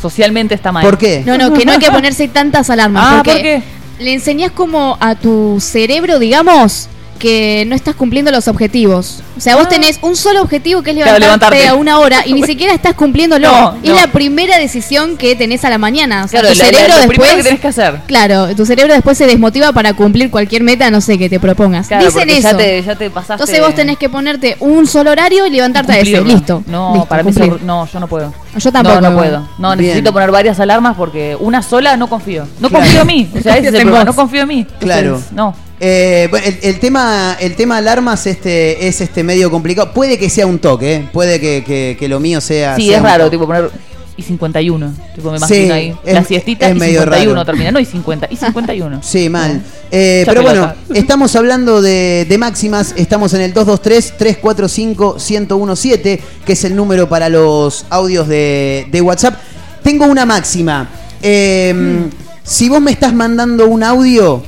Socialmente 0.00 0.54
está 0.54 0.72
mal. 0.72 0.84
¿Por 0.84 0.96
qué? 0.98 1.22
No, 1.26 1.36
no, 1.38 1.52
que 1.52 1.64
no 1.64 1.72
hay 1.72 1.78
que 1.78 1.90
ponerse 1.92 2.28
tantas 2.28 2.70
alarmas. 2.70 3.02
Ah, 3.06 3.14
porque 3.24 3.30
¿por 3.32 3.42
qué? 3.42 3.62
le 3.98 4.12
enseñás 4.14 4.52
como 4.52 4.96
a 5.00 5.14
tu 5.16 5.58
cerebro, 5.60 6.18
digamos, 6.18 6.88
que 7.16 7.64
no 7.66 7.74
estás 7.74 7.94
cumpliendo 7.94 8.30
los 8.30 8.48
objetivos. 8.48 9.22
O 9.36 9.40
sea, 9.40 9.56
vos 9.56 9.68
tenés 9.68 9.98
un 10.02 10.16
solo 10.16 10.40
objetivo 10.42 10.82
que 10.82 10.90
es 10.92 10.96
Claro, 10.96 11.18
levantarte, 11.18 11.66
a 11.68 11.74
una 11.74 11.98
hora 11.98 12.26
y 12.26 12.32
ni 12.32 12.42
siquiera 12.44 12.72
estás 12.72 12.94
cumpliéndolo. 12.94 13.48
No, 13.50 13.74
Es 13.82 13.90
no. 13.90 13.94
la 13.96 14.06
primera 14.08 14.58
decisión 14.58 15.16
que 15.16 15.34
tenés 15.36 15.64
a 15.64 15.70
la 15.70 15.78
mañana. 15.78 16.24
O 16.24 16.28
sea, 16.28 16.40
Claro, 16.40 16.54
tu 16.54 16.58
la- 16.60 16.64
la- 16.64 16.70
cerebro 16.78 16.96
después. 17.08 17.34
que 17.34 17.42
tenés 17.42 17.60
que 17.60 17.68
hacer. 17.68 18.00
Claro, 18.06 18.54
tu 18.54 18.64
cerebro 18.64 18.94
después 18.94 19.18
se 19.18 19.26
desmotiva 19.26 19.72
para 19.72 19.92
cumplir 19.94 20.30
cualquier 20.30 20.62
meta, 20.62 20.90
no 20.90 21.00
sé, 21.00 21.18
que 21.18 21.28
te 21.28 21.38
propongas. 21.40 21.88
Claro, 21.88 22.04
Dicen 22.06 22.30
eso. 22.30 22.50
Ya 22.52 22.56
te, 22.56 22.82
ya 22.82 22.94
te 22.96 23.10
pasaste. 23.10 23.34
Entonces 23.34 23.60
vos 23.60 23.74
tenés 23.74 23.98
que 23.98 24.08
ponerte 24.08 24.56
un 24.60 24.86
solo 24.86 25.10
horario 25.10 25.46
y 25.46 25.50
levantarte 25.50 25.92
a 25.92 25.98
ese. 25.98 26.20
Listo. 26.22 26.62
No, 26.66 26.92
listo, 26.94 27.08
para 27.08 27.22
mí 27.22 27.32
cumplir. 27.32 27.54
eso- 27.56 27.64
no, 27.64 27.86
yo 27.86 28.00
no 28.00 28.06
puedo. 28.08 28.32
Yo 28.56 28.72
tampoco. 28.72 29.00
No, 29.00 29.10
no 29.10 29.16
puedo. 29.18 29.48
No, 29.58 29.68
Bien. 29.70 29.78
necesito 29.88 30.12
poner 30.12 30.30
varias 30.30 30.58
alarmas 30.60 30.96
porque 30.96 31.36
una 31.38 31.62
sola 31.62 31.96
no 31.96 32.08
confío. 32.08 32.46
No 32.60 32.68
Claro. 32.68 32.84
confío 32.84 33.00
en 33.02 33.06
mí. 33.06 33.30
O 33.38 33.42
sea, 33.42 33.56
ese 33.58 33.68
es 33.68 33.74
el 33.74 33.80
problema. 33.82 34.04
No 34.04 34.14
confío 34.14 34.42
en 34.42 34.48
mí. 34.48 34.58
Entonces, 34.60 34.78
Claro. 34.80 35.22
No. 35.32 35.54
Eh, 35.78 36.30
el, 36.44 36.58
el 36.62 36.80
tema 36.80 37.36
el 37.38 37.54
tema 37.54 37.76
alarmas 37.76 38.26
este 38.26 38.88
es 38.88 39.00
este 39.00 39.22
medio 39.22 39.50
complicado. 39.50 39.92
Puede 39.92 40.18
que 40.18 40.30
sea 40.30 40.46
un 40.46 40.58
toque, 40.58 40.94
¿eh? 40.94 41.08
puede 41.12 41.38
que, 41.40 41.62
que- 41.66 41.96
que 41.98 42.08
lo 42.08 42.18
mío 42.20 42.40
sea. 42.40 42.76
Sí, 42.76 42.88
sea 42.88 42.96
es 42.98 43.02
raro, 43.02 43.24
toque. 43.24 43.36
tipo 43.36 43.46
poner 43.46 43.70
y 44.18 44.22
51. 44.22 44.94
Tipo, 45.14 45.30
me 45.30 45.38
Sí, 45.40 45.44
imagino 45.66 45.74
ahí. 45.74 45.94
es- 46.02 46.14
la 46.14 46.24
siestita 46.24 46.68
es 46.70 46.76
y 46.76 46.78
medio 46.78 47.00
51 47.00 47.34
raro. 47.34 47.44
termina. 47.44 47.70
No, 47.70 47.78
y 47.78 47.84
50. 47.84 48.28
Y 48.30 48.36
51. 48.36 49.02
Sí, 49.02 49.28
mal. 49.28 49.62
Eh, 49.90 50.22
pero 50.26 50.40
bueno, 50.40 50.72
estamos 50.94 51.36
hablando 51.36 51.82
de, 51.82 52.24
de 52.26 52.38
máximas. 52.38 52.94
Estamos 52.96 53.34
en 53.34 53.42
el 53.42 53.52
223-345-1017, 53.52 56.20
que 56.44 56.52
es 56.52 56.64
el 56.64 56.76
número 56.76 57.08
para 57.08 57.28
los 57.28 57.84
audios 57.90 58.28
de, 58.28 58.86
de 58.90 59.00
WhatsApp. 59.02 59.34
Tengo 59.82 60.06
una 60.06 60.24
máxima. 60.26 60.88
Eh, 61.22 61.72
Mm. 61.74 62.04
Si 62.42 62.68
vos 62.68 62.80
me 62.80 62.92
estás 62.92 63.12
mandando 63.12 63.66
un 63.66 63.82
audio, 63.82 64.40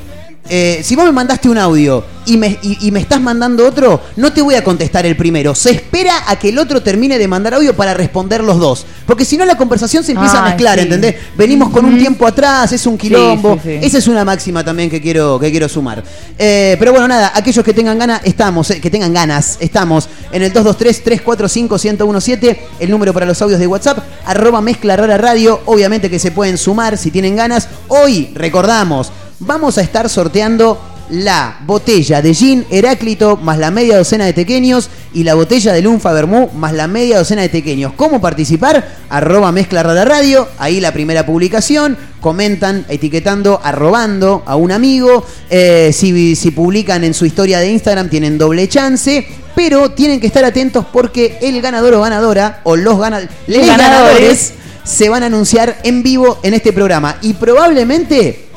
eh, 0.48 0.80
si 0.84 0.96
vos 0.96 1.04
me 1.04 1.12
mandaste 1.12 1.48
un 1.48 1.58
audio 1.58 2.04
y 2.26 2.36
me, 2.36 2.58
y- 2.62 2.86
y 2.86 2.90
me 2.90 3.00
estás 3.00 3.20
mandando 3.20 3.66
otro, 3.66 4.00
no 4.16 4.32
te 4.32 4.42
voy 4.42 4.54
a 4.54 4.62
contestar 4.64 5.06
el 5.06 5.16
primero. 5.16 5.54
Se 5.54 5.70
espera 5.70 6.12
a 6.26 6.38
que 6.38 6.50
el 6.50 6.58
otro 6.58 6.82
termine 6.82 7.16
de 7.18 7.26
mandar 7.26 7.54
audio 7.54 7.74
para 7.74 7.94
responder 7.94 8.42
los 8.44 8.58
dos. 8.58 8.84
Porque 9.06 9.24
si 9.24 9.36
no, 9.38 9.44
la 9.46 9.56
conversación 9.56 10.04
se 10.04 10.12
empieza 10.12 10.40
a 10.40 10.44
mezclar, 10.48 10.78
sí. 10.78 10.84
¿entendés? 10.84 11.14
Venimos 11.36 11.70
con 11.70 11.84
un 11.86 11.96
tiempo 11.98 12.26
atrás, 12.26 12.70
es 12.72 12.86
un 12.86 12.98
quilombo. 12.98 13.54
sí, 13.62 13.78
sí. 13.80 13.86
Esa 13.86 13.98
es 13.98 14.08
una 14.08 14.24
máxima 14.24 14.62
también 14.64 14.90
que 14.90 15.00
quiero, 15.00 15.38
que 15.38 15.50
quiero 15.50 15.68
sumar. 15.68 16.02
Eh, 16.38 16.76
pero 16.78 16.92
bueno, 16.92 17.08
nada, 17.08 17.32
aquellos 17.34 17.64
que 17.64 17.72
tengan 17.72 17.98
ganas, 17.98 18.20
estamos, 18.24 18.70
eh, 18.70 18.80
que 18.80 18.90
tengan 18.90 19.12
ganas, 19.14 19.56
estamos 19.60 20.08
en 20.32 20.42
el 20.42 20.52
223-345-1017, 20.52 22.58
el 22.80 22.90
número 22.90 23.12
para 23.12 23.26
los 23.26 23.40
audios 23.42 23.60
de 23.60 23.66
WhatsApp, 23.66 23.98
arroba 24.26 24.60
mezcla 24.60 24.96
rara 24.96 25.16
radio, 25.18 25.60
obviamente 25.66 26.10
que 26.10 26.18
se 26.18 26.30
pueden 26.30 26.58
sumar 26.58 26.96
si 26.98 27.10
tienen 27.10 27.36
ganas. 27.36 27.68
Hoy, 27.88 28.30
recordamos, 28.34 29.10
vamos 29.40 29.78
a 29.78 29.82
estar 29.82 30.08
sorteando 30.08 30.80
la 31.10 31.60
botella 31.64 32.20
de 32.20 32.34
gin 32.34 32.66
Heráclito 32.70 33.38
más 33.38 33.56
la 33.56 33.70
media 33.70 33.96
docena 33.96 34.26
de 34.26 34.34
tequeños 34.34 34.90
y 35.14 35.24
la 35.24 35.32
botella 35.34 35.72
de 35.72 35.80
Lunfa 35.80 36.12
Bermú 36.12 36.50
más 36.54 36.74
la 36.74 36.86
media 36.86 37.16
docena 37.16 37.40
de 37.42 37.48
tequeños. 37.48 37.94
¿Cómo 37.94 38.20
participar? 38.20 38.86
Arroba 39.08 39.50
mezcla 39.50 39.82
rara 39.82 40.04
radio, 40.04 40.46
ahí 40.58 40.80
la 40.80 40.92
primera 40.92 41.24
publicación, 41.24 41.96
comentan 42.20 42.84
etiquetando, 42.90 43.58
arrobando 43.64 44.42
a 44.44 44.56
un 44.56 44.70
amigo, 44.70 45.24
Eh, 45.48 45.92
si, 45.94 46.36
si 46.36 46.50
publican 46.50 47.02
en 47.04 47.14
su 47.14 47.24
historia 47.24 47.60
de 47.60 47.70
Instagram 47.70 48.10
tienen 48.10 48.36
doble 48.36 48.68
chance, 48.68 49.26
pero 49.54 49.92
tienen 49.92 50.20
que 50.20 50.26
estar 50.26 50.44
atentos 50.44 50.84
porque 50.92 51.38
el 51.40 51.62
ganador 51.62 51.94
o 51.94 52.02
ganadora 52.02 52.60
o 52.64 52.76
los, 52.76 52.98
gana- 53.00 53.26
les 53.46 53.66
ganadores. 53.66 53.78
ganadores 53.86 54.52
se 54.84 55.08
van 55.08 55.22
a 55.22 55.26
anunciar 55.26 55.78
en 55.84 56.02
vivo 56.02 56.38
en 56.42 56.52
este 56.52 56.72
programa 56.74 57.16
y 57.22 57.32
probablemente 57.34 58.47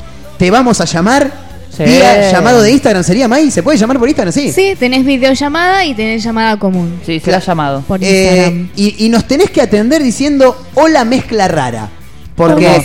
te 0.42 0.50
vamos 0.50 0.80
a 0.80 0.86
llamar 0.86 1.30
Sí. 1.70 1.84
vía 1.84 2.32
llamado 2.32 2.62
de 2.62 2.72
Instagram. 2.72 3.04
¿Sería 3.04 3.28
May? 3.28 3.48
¿Se 3.52 3.62
puede 3.62 3.78
llamar 3.78 3.96
por 4.00 4.08
Instagram? 4.08 4.32
Sí. 4.34 4.50
Sí, 4.50 4.74
tenés 4.76 5.04
videollamada 5.04 5.84
y 5.84 5.94
tenés 5.94 6.24
llamada 6.24 6.58
común. 6.58 6.98
Sí, 7.06 7.20
será 7.20 7.38
llamado. 7.38 7.82
Por 7.82 8.02
Eh, 8.02 8.08
Instagram. 8.08 8.68
y, 8.74 9.06
y 9.06 9.08
nos 9.08 9.28
tenés 9.28 9.50
que 9.50 9.62
atender 9.62 10.02
diciendo 10.02 10.60
hola 10.74 11.04
mezcla 11.04 11.46
rara. 11.46 11.88
Porque, 12.34 12.66
Hola, 12.66 12.82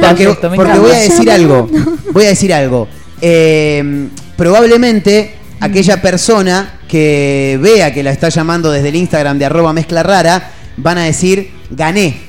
porque, 0.00 0.24
esto, 0.30 0.52
porque 0.54 0.78
voy 0.78 0.92
a 0.92 0.98
decir 0.98 1.28
algo. 1.28 1.68
Voy 2.12 2.24
a 2.24 2.28
decir 2.28 2.54
algo. 2.54 2.86
Eh, 3.20 4.06
probablemente 4.36 5.34
aquella 5.58 6.00
persona 6.00 6.78
que 6.86 7.58
vea 7.60 7.92
que 7.92 8.04
la 8.04 8.12
está 8.12 8.28
llamando 8.28 8.70
desde 8.70 8.90
el 8.90 8.94
Instagram 8.94 9.38
de 9.40 9.44
arroba 9.46 9.72
mezcla 9.72 10.04
rara 10.04 10.50
van 10.76 10.98
a 10.98 11.02
decir 11.04 11.50
gané. 11.68 12.25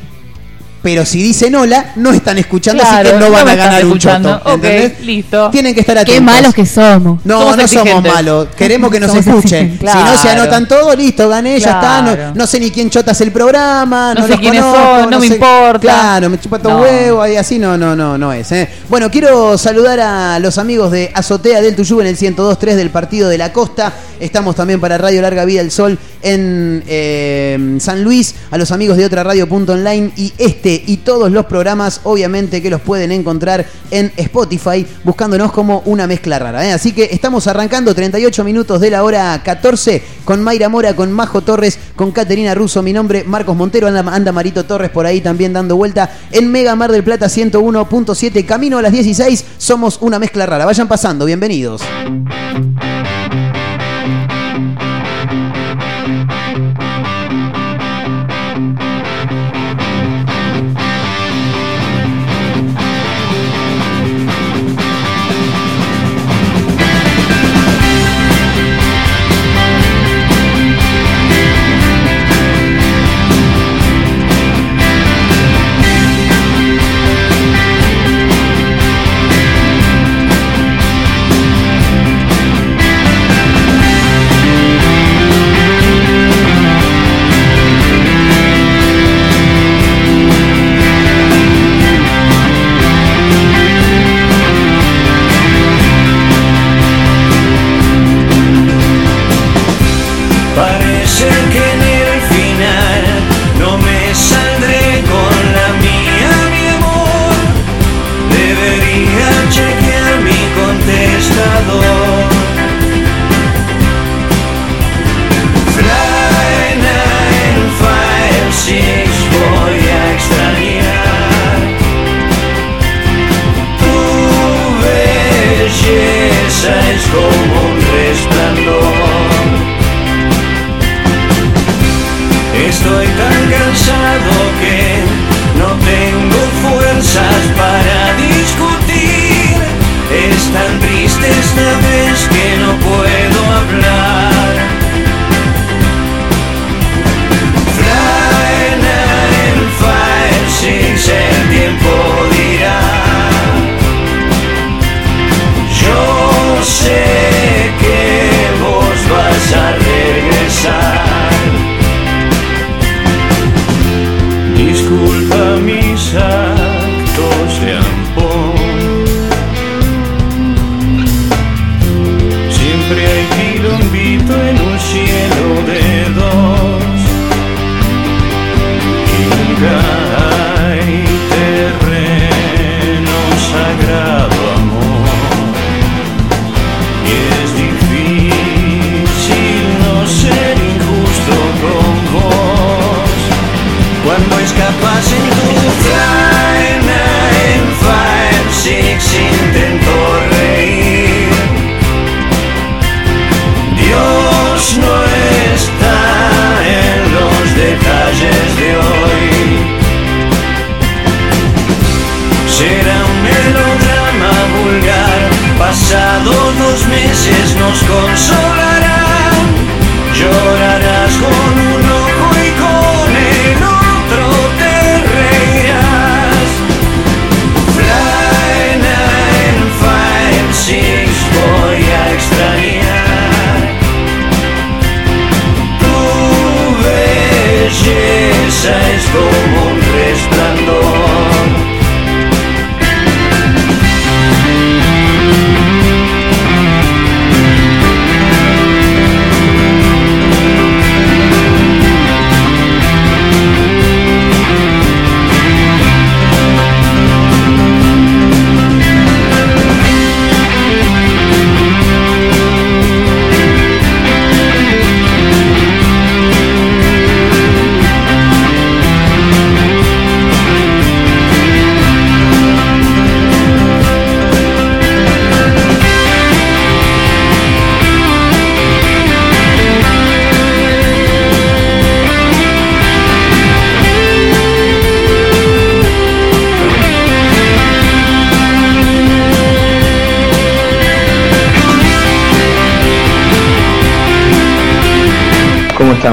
Pero 0.83 1.05
si 1.05 1.21
dicen 1.21 1.55
hola, 1.55 1.91
no 1.95 2.11
están 2.11 2.37
escuchando, 2.37 2.81
así 2.83 2.91
Claro, 2.91 3.11
que 3.11 3.17
no 3.17 3.31
van 3.31 3.45
me 3.45 3.51
a 3.51 3.53
están 3.55 3.67
ganar 3.69 3.81
un 3.85 3.87
escuchando. 3.91 4.29
choto. 4.37 4.49
Ok, 4.53 4.63
¿entendés? 4.63 4.99
listo. 5.05 5.49
Tienen 5.49 5.73
que 5.73 5.79
estar 5.81 5.97
atentos. 5.97 6.13
Qué 6.15 6.21
malos 6.21 6.53
que 6.53 6.65
somos. 6.65 7.19
No, 7.25 7.39
Somos 7.39 7.57
no 7.57 7.67
somos 7.67 7.83
exigentes. 7.85 8.13
malos. 8.13 8.47
Queremos 8.55 8.91
que 8.91 8.99
nos 8.99 9.09
Somos 9.09 9.25
escuchen. 9.27 9.65
exigentes. 9.65 9.91
Si 9.91 9.97
no 9.97 10.15
se 10.15 10.21
Claro. 10.21 10.41
anotan 10.43 10.67
todo, 10.67 10.95
listo, 10.95 11.27
gané, 11.29 11.59
ya 11.59 11.71
está. 11.71 11.79
Claro. 12.03 12.27
No, 12.29 12.35
no 12.35 12.47
sé 12.47 12.59
ni 12.59 12.71
quién 12.71 12.89
chotas 12.89 13.19
el 13.21 13.31
programa, 13.31 14.13
no, 14.13 14.21
No 14.21 14.25
sé 14.27 14.31
los 14.33 14.39
quiénes 14.39 14.61
conozco, 14.61 14.99
son, 15.01 15.09
no 15.09 15.19
me 15.19 15.27
sé- 15.27 15.33
importa. 15.33 15.79
Claro, 15.79 16.29
me 16.29 16.39
chupa 16.39 16.59
todo 16.59 16.73
No. 16.73 16.81
huevo 16.81 17.27
y 17.27 17.35
así 17.35 17.57
no, 17.59 17.77
no, 17.77 17.95
no, 17.95 18.17
no 18.17 18.31
es. 18.31 18.51
¿eh? 18.51 18.69
Bueno, 18.87 19.09
quiero 19.11 19.57
saludar 19.57 19.99
a 19.99 20.39
los 20.39 20.57
amigos 20.57 20.91
de 20.91 21.11
Azotea 21.13 21.59
del 21.61 21.75
Tuyú 21.75 21.99
en 22.01 22.07
el 22.07 22.15
102.3 22.17 22.75
del 22.75 22.91
Partido 22.91 23.29
de 23.29 23.37
la 23.37 23.51
Costa. 23.51 23.91
Estamos 24.19 24.55
también 24.55 24.79
para 24.79 24.97
Radio 24.97 25.21
Larga 25.21 25.43
Vida 25.45 25.61
del 25.61 25.71
Sol 25.71 25.97
en 26.27 26.83
eh, 26.87 27.77
San 27.79 28.03
Luis, 28.03 28.35
a 28.51 28.57
los 28.57 28.71
amigos 28.71 28.97
de 28.97 29.05
otra 29.05 29.23
radio.online 29.23 30.11
y 30.17 30.33
este 30.37 30.83
y 30.85 30.97
todos 30.97 31.31
los 31.31 31.45
programas, 31.45 32.01
obviamente 32.03 32.61
que 32.61 32.69
los 32.69 32.81
pueden 32.81 33.13
encontrar 33.13 33.65
en 33.91 34.11
Spotify, 34.17 34.85
buscándonos 35.03 35.53
como 35.53 35.83
una 35.85 36.05
mezcla 36.05 36.37
rara. 36.37 36.65
¿eh? 36.65 36.73
Así 36.73 36.91
que 36.91 37.09
estamos 37.11 37.47
arrancando 37.47 37.95
38 37.95 38.43
minutos 38.43 38.81
de 38.81 38.91
la 38.91 39.03
hora 39.03 39.41
14 39.41 40.03
con 40.25 40.43
Mayra 40.43 40.67
Mora, 40.67 40.95
con 40.95 41.11
Majo 41.13 41.41
Torres, 41.41 41.79
con 41.95 42.11
Caterina 42.11 42.53
Russo, 42.53 42.83
mi 42.83 42.91
nombre 42.91 43.23
Marcos 43.23 43.55
Montero, 43.55 43.87
anda, 43.87 44.01
anda 44.13 44.31
Marito 44.33 44.65
Torres 44.65 44.91
por 44.91 45.05
ahí 45.05 45.21
también 45.21 45.53
dando 45.53 45.77
vuelta 45.77 46.11
en 46.31 46.51
Mega 46.51 46.75
Mar 46.75 46.91
del 46.91 47.03
Plata 47.03 47.27
101.7, 47.27 48.45
camino 48.45 48.77
a 48.77 48.81
las 48.81 48.91
16, 48.91 49.45
somos 49.57 49.97
una 50.01 50.19
mezcla 50.19 50.45
rara. 50.45 50.65
Vayan 50.65 50.87
pasando, 50.89 51.25
bienvenidos. 51.25 51.81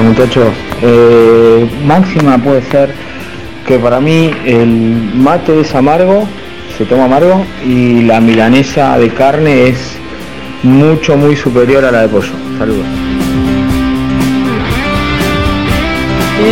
Muchachos? 0.05 0.47
Eh, 0.81 1.67
máxima 1.85 2.37
puede 2.37 2.61
ser 2.63 2.93
que 3.67 3.79
para 3.79 3.99
mí 3.99 4.31
el 4.45 4.67
mate 5.15 5.61
es 5.61 5.73
amargo, 5.73 6.27
se 6.77 6.85
toma 6.85 7.05
amargo, 7.05 7.45
y 7.65 8.03
la 8.03 8.21
milanesa 8.21 8.97
de 8.97 9.09
carne 9.09 9.67
es 9.69 9.97
mucho, 10.63 11.17
muy 11.17 11.35
superior 11.35 11.83
a 11.85 11.91
la 11.91 12.03
de 12.03 12.09
pollo. 12.09 12.33
Saludos. 12.57 12.85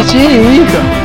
Sí. 0.08 1.03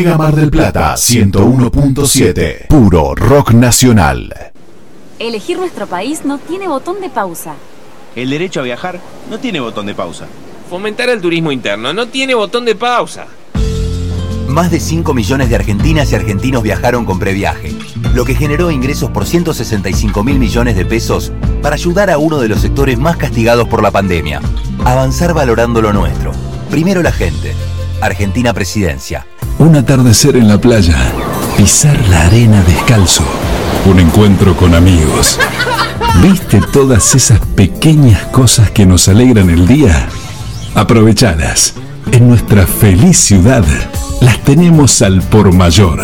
Mega 0.00 0.16
Mar 0.16 0.34
del 0.34 0.48
Plata 0.48 0.94
101.7. 0.94 2.68
Puro 2.68 3.14
rock 3.14 3.52
nacional. 3.52 4.34
Elegir 5.18 5.58
nuestro 5.58 5.86
país 5.86 6.24
no 6.24 6.38
tiene 6.38 6.68
botón 6.68 7.02
de 7.02 7.10
pausa. 7.10 7.52
El 8.16 8.30
derecho 8.30 8.60
a 8.60 8.62
viajar 8.62 8.98
no 9.28 9.38
tiene 9.38 9.60
botón 9.60 9.84
de 9.84 9.94
pausa. 9.94 10.24
Fomentar 10.70 11.10
el 11.10 11.20
turismo 11.20 11.52
interno 11.52 11.92
no 11.92 12.08
tiene 12.08 12.34
botón 12.34 12.64
de 12.64 12.76
pausa. 12.76 13.26
Más 14.48 14.70
de 14.70 14.80
5 14.80 15.12
millones 15.12 15.50
de 15.50 15.56
argentinas 15.56 16.10
y 16.10 16.14
argentinos 16.14 16.62
viajaron 16.62 17.04
con 17.04 17.18
previaje, 17.18 17.70
lo 18.14 18.24
que 18.24 18.34
generó 18.34 18.70
ingresos 18.70 19.10
por 19.10 19.26
165 19.26 20.24
mil 20.24 20.38
millones 20.38 20.76
de 20.76 20.86
pesos 20.86 21.30
para 21.60 21.74
ayudar 21.74 22.08
a 22.08 22.16
uno 22.16 22.38
de 22.38 22.48
los 22.48 22.62
sectores 22.62 22.98
más 22.98 23.18
castigados 23.18 23.68
por 23.68 23.82
la 23.82 23.90
pandemia. 23.90 24.40
Avanzar 24.82 25.34
valorando 25.34 25.82
lo 25.82 25.92
nuestro. 25.92 26.32
Primero 26.70 27.02
la 27.02 27.12
gente. 27.12 27.52
Argentina 28.00 28.54
Presidencia. 28.54 29.26
Un 29.58 29.76
atardecer 29.76 30.36
en 30.36 30.48
la 30.48 30.58
playa, 30.58 30.96
pisar 31.56 31.98
la 32.08 32.26
arena 32.26 32.62
descalzo, 32.62 33.24
un 33.84 34.00
encuentro 34.00 34.56
con 34.56 34.74
amigos. 34.74 35.38
¿Viste 36.22 36.60
todas 36.72 37.14
esas 37.14 37.40
pequeñas 37.54 38.22
cosas 38.26 38.70
que 38.70 38.86
nos 38.86 39.08
alegran 39.08 39.50
el 39.50 39.66
día? 39.66 40.08
Aprovechadas. 40.74 41.74
En 42.12 42.28
nuestra 42.28 42.66
feliz 42.66 43.18
ciudad 43.18 43.64
las 44.20 44.42
tenemos 44.42 45.02
al 45.02 45.22
por 45.22 45.52
mayor. 45.52 46.00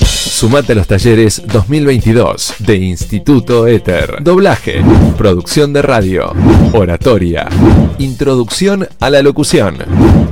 Sumate 0.04 0.72
a 0.72 0.76
los 0.76 0.88
talleres 0.88 1.44
2022 1.46 2.56
de 2.58 2.78
Instituto 2.78 3.68
Éter. 3.68 4.24
Doblaje, 4.24 4.84
producción 5.20 5.72
de 5.72 5.84
radio, 5.84 6.34
oratoria, 6.74 7.48
introducción 8.00 8.88
a 9.00 9.12
la 9.12 9.22
locución, 9.22 9.78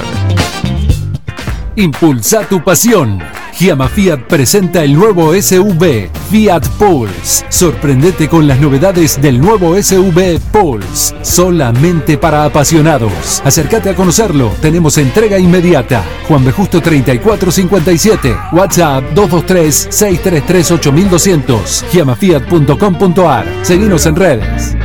Impulsa 1.78 2.42
tu 2.50 2.62
pasión. 2.64 3.20
Giamma 3.54 3.88
Fiat 3.88 4.28
presenta 4.28 4.84
el 4.84 4.94
nuevo 4.94 5.34
SUV 5.34 6.10
Fiat 6.30 6.68
Pulse. 6.78 7.46
Sorprendete 7.48 8.28
con 8.28 8.46
las 8.46 8.60
novedades 8.60 9.22
del 9.22 9.40
nuevo 9.40 9.82
SUV 9.82 10.42
Pulse. 10.52 11.16
Solamente 11.22 12.18
para 12.18 12.44
apasionados. 12.44 13.42
Acércate 13.46 13.90
a 13.90 13.96
conocerlo, 13.96 14.52
tenemos 14.62 14.98
entrega 14.98 15.40
inmediata. 15.40 16.04
Juan 16.28 16.44
B. 16.44 16.52
Justo 16.52 16.82
3457, 16.82 18.36
WhatsApp 18.52 19.06
223-633-8200, 19.16 21.86
giamafiat.com.ar. 21.90 23.46
Seguinos 23.62 24.06
en 24.06 24.16
redes. 24.18 24.76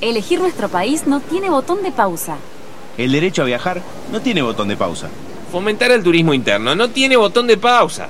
Elegir 0.00 0.40
nuestro 0.40 0.68
país 0.68 1.06
no 1.06 1.20
tiene 1.20 1.50
botón 1.50 1.84
de 1.84 1.92
pausa. 1.92 2.36
El 2.96 3.12
derecho 3.12 3.42
a 3.42 3.46
viajar 3.46 3.82
no 4.12 4.20
tiene 4.20 4.42
botón 4.42 4.68
de 4.68 4.76
pausa. 4.76 5.08
Fomentar 5.50 5.90
el 5.90 6.02
turismo 6.02 6.34
interno 6.34 6.74
no 6.74 6.90
tiene 6.90 7.16
botón 7.16 7.46
de 7.46 7.56
pausa. 7.56 8.08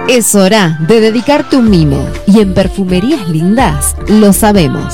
Es 0.07 0.33
hora 0.35 0.79
de 0.87 0.99
dedicarte 0.99 1.57
un 1.57 1.69
mimo 1.69 2.07
y 2.27 2.41
en 2.41 2.53
Perfumerías 2.53 3.29
Lindas 3.29 3.95
lo 4.07 4.33
sabemos. 4.33 4.93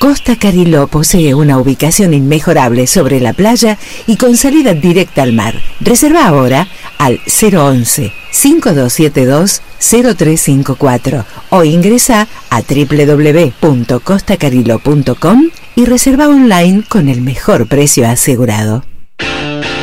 Costa 0.00 0.34
Cariló 0.34 0.88
posee 0.88 1.34
una 1.34 1.58
ubicación 1.58 2.14
inmejorable 2.14 2.86
sobre 2.86 3.20
la 3.20 3.34
playa 3.34 3.76
y 4.06 4.16
con 4.16 4.38
salida 4.38 4.72
directa 4.72 5.22
al 5.22 5.34
mar. 5.34 5.60
Reserva 5.78 6.26
ahora 6.26 6.68
al 6.96 7.20
011 7.26 8.10
5272 8.30 9.60
0354 9.78 11.26
o 11.50 11.64
ingresa 11.64 12.28
a 12.48 12.62
www.costacariló.com 12.62 15.50
y 15.76 15.84
reserva 15.84 16.28
online 16.28 16.82
con 16.88 17.10
el 17.10 17.20
mejor 17.20 17.66
precio 17.66 18.08
asegurado. 18.08 18.86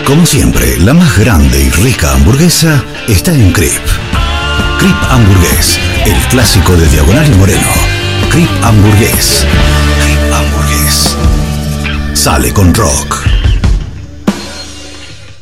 Como 0.03 0.25
siempre, 0.25 0.79
la 0.79 0.95
más 0.95 1.15
grande 1.19 1.61
y 1.61 1.69
rica 1.69 2.13
hamburguesa 2.13 2.83
está 3.07 3.35
en 3.35 3.51
Crip. 3.51 3.69
Crip 4.79 4.97
Hamburgués, 5.11 5.77
el 6.07 6.17
clásico 6.31 6.75
de 6.75 6.89
Diagonal 6.89 7.31
y 7.31 7.35
Moreno. 7.35 7.69
Crip 8.31 8.49
Hamburgués. 8.63 9.45
Sale 12.13 12.51
con 12.53 12.73
rock. 12.73 13.25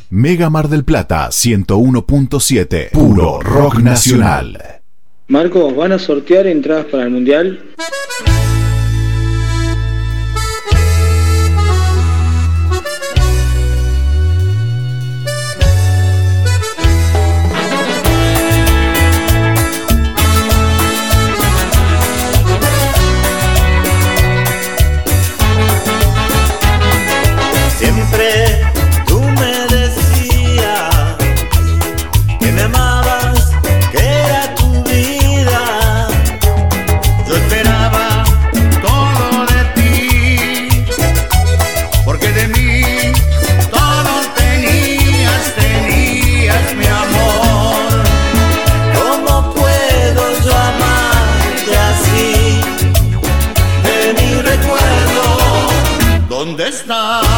Mega 0.09 0.49
Mar 0.49 0.69
del 0.69 0.83
Plata 0.83 1.29
101.7. 1.29 2.91
Puro 2.91 3.41
rock 3.41 3.79
nacional. 3.79 4.81
Marco, 5.27 5.73
¿van 5.73 5.91
a 5.91 5.99
sortear 5.99 6.47
entradas 6.47 6.85
para 6.85 7.03
el 7.03 7.09
Mundial? 7.09 7.73
¿Dónde 56.55 56.69
está? 56.69 57.34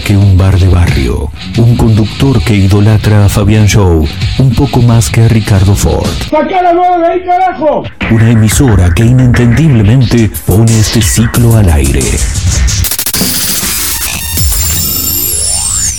Que 0.00 0.16
un 0.16 0.36
bar 0.36 0.58
de 0.58 0.68
barrio. 0.68 1.30
Un 1.58 1.76
conductor 1.76 2.42
que 2.42 2.54
idolatra 2.54 3.24
a 3.24 3.28
Fabián 3.28 3.66
Show 3.66 4.06
un 4.38 4.54
poco 4.54 4.82
más 4.82 5.10
que 5.10 5.22
a 5.22 5.28
Ricardo 5.28 5.74
Ford. 5.74 6.08
¡Sacá 6.30 6.62
la 6.62 6.72
de 6.72 7.06
ahí, 7.06 7.24
carajo! 7.24 7.84
Una 8.10 8.30
emisora 8.30 8.90
que 8.94 9.04
inentendiblemente 9.04 10.30
pone 10.46 10.78
este 10.78 11.00
ciclo 11.00 11.56
al 11.56 11.70
aire. 11.70 12.02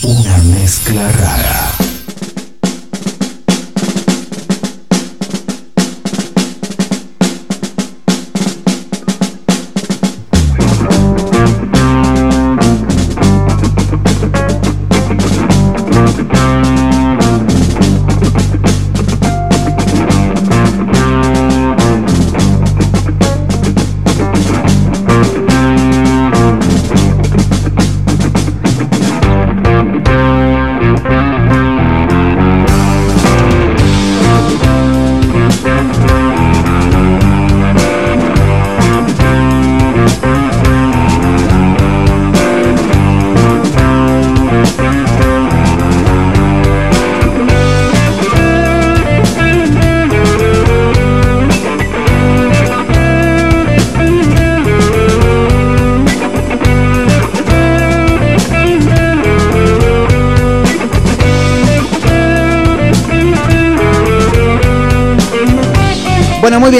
Una 0.04 0.38
mezcla 0.44 1.12
rara. 1.12 1.65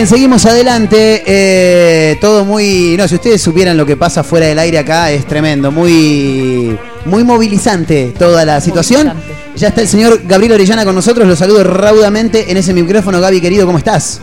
Bien, 0.06 0.08
seguimos 0.08 0.46
adelante. 0.46 1.24
Eh, 1.26 2.18
todo 2.22 2.46
muy. 2.46 2.96
No, 2.98 3.08
si 3.08 3.16
ustedes 3.16 3.42
supieran 3.42 3.78
lo 3.78 3.86
que 3.86 3.98
pasa 3.98 4.24
fuera 4.24 4.48
del 4.48 4.60
aire 4.60 4.78
acá, 4.80 5.12
es 5.12 5.26
tremendo. 5.26 5.72
Muy. 5.72 6.78
Muy 7.06 7.24
movilizante 7.24 8.14
toda 8.18 8.46
la 8.46 8.60
situación. 8.60 9.14
Ya 9.56 9.68
está 9.68 9.82
el 9.82 9.88
señor 9.88 10.22
Gabriel 10.26 10.54
Orellana 10.54 10.84
con 10.86 10.96
nosotros. 10.96 11.28
Lo 11.28 11.36
saludo 11.36 11.64
raudamente 11.64 12.50
en 12.52 12.58
ese 12.58 12.74
micrófono. 12.74 13.22
Gaby, 13.22 13.42
querido, 13.42 13.66
¿cómo 13.68 13.78
estás? 13.78 14.22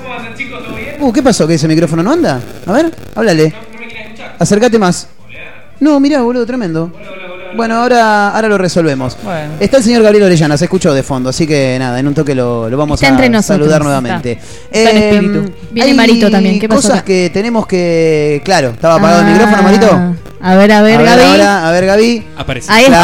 Uh, 1.01 1.13
¿qué 1.13 1.23
pasó? 1.23 1.47
¿Que 1.47 1.55
ese 1.55 1.69
micrófono 1.69 2.03
no 2.03 2.13
anda? 2.13 2.41
A 2.67 2.73
ver, 2.73 2.93
háblale. 3.15 3.55
Acércate 4.39 4.79
más. 4.79 5.07
No, 5.79 5.99
mirá, 6.01 6.23
boludo, 6.23 6.45
tremendo. 6.47 6.93
Bueno, 7.57 7.77
ahora, 7.77 8.31
ahora 8.31 8.49
lo 8.49 8.57
resolvemos. 8.59 9.17
Bueno. 9.23 9.53
Está 9.61 9.77
el 9.77 9.83
señor 9.85 10.03
Gabriel 10.03 10.25
Orellana, 10.25 10.57
se 10.57 10.65
escuchó 10.65 10.95
de 10.95 11.03
fondo, 11.03 11.29
así 11.29 11.47
que 11.47 11.77
nada, 11.79 12.01
en 12.01 12.07
un 12.09 12.15
toque 12.15 12.35
lo, 12.35 12.71
lo 12.71 12.77
vamos 12.79 13.01
Está 13.01 13.09
a 13.09 13.11
entre 13.11 13.29
nosotros. 13.29 13.59
saludar 13.59 13.83
nuevamente. 13.83 14.33
Está. 14.33 14.79
Está 14.79 14.91
en 14.91 14.97
Eh, 14.97 15.11
espíritu. 15.11 15.53
Viene 15.73 15.91
hay 15.91 15.97
Marito 15.97 16.31
también, 16.31 16.59
¿qué 16.61 16.69
pasó 16.69 16.83
cosas 16.83 16.97
acá? 16.99 17.05
que 17.07 17.31
tenemos 17.33 17.67
que. 17.67 18.41
Claro, 18.45 18.71
estaba 18.71 18.97
apagado 18.97 19.23
el 19.23 19.27
Ah, 19.29 19.31
micrófono, 19.33 19.63
Marito. 19.63 20.15
A 20.41 20.55
ver, 20.57 20.73
a 20.73 20.83
ver, 20.83 20.95
a 20.97 20.99
ver 20.99 21.07
Gaby. 21.07 21.23
ahora, 21.23 21.69
a 21.69 21.73
ver, 21.73 21.87
Gaby. 21.87 22.25
Aparece. 22.37 22.73
Ahí 22.73 22.85
está. 22.85 23.01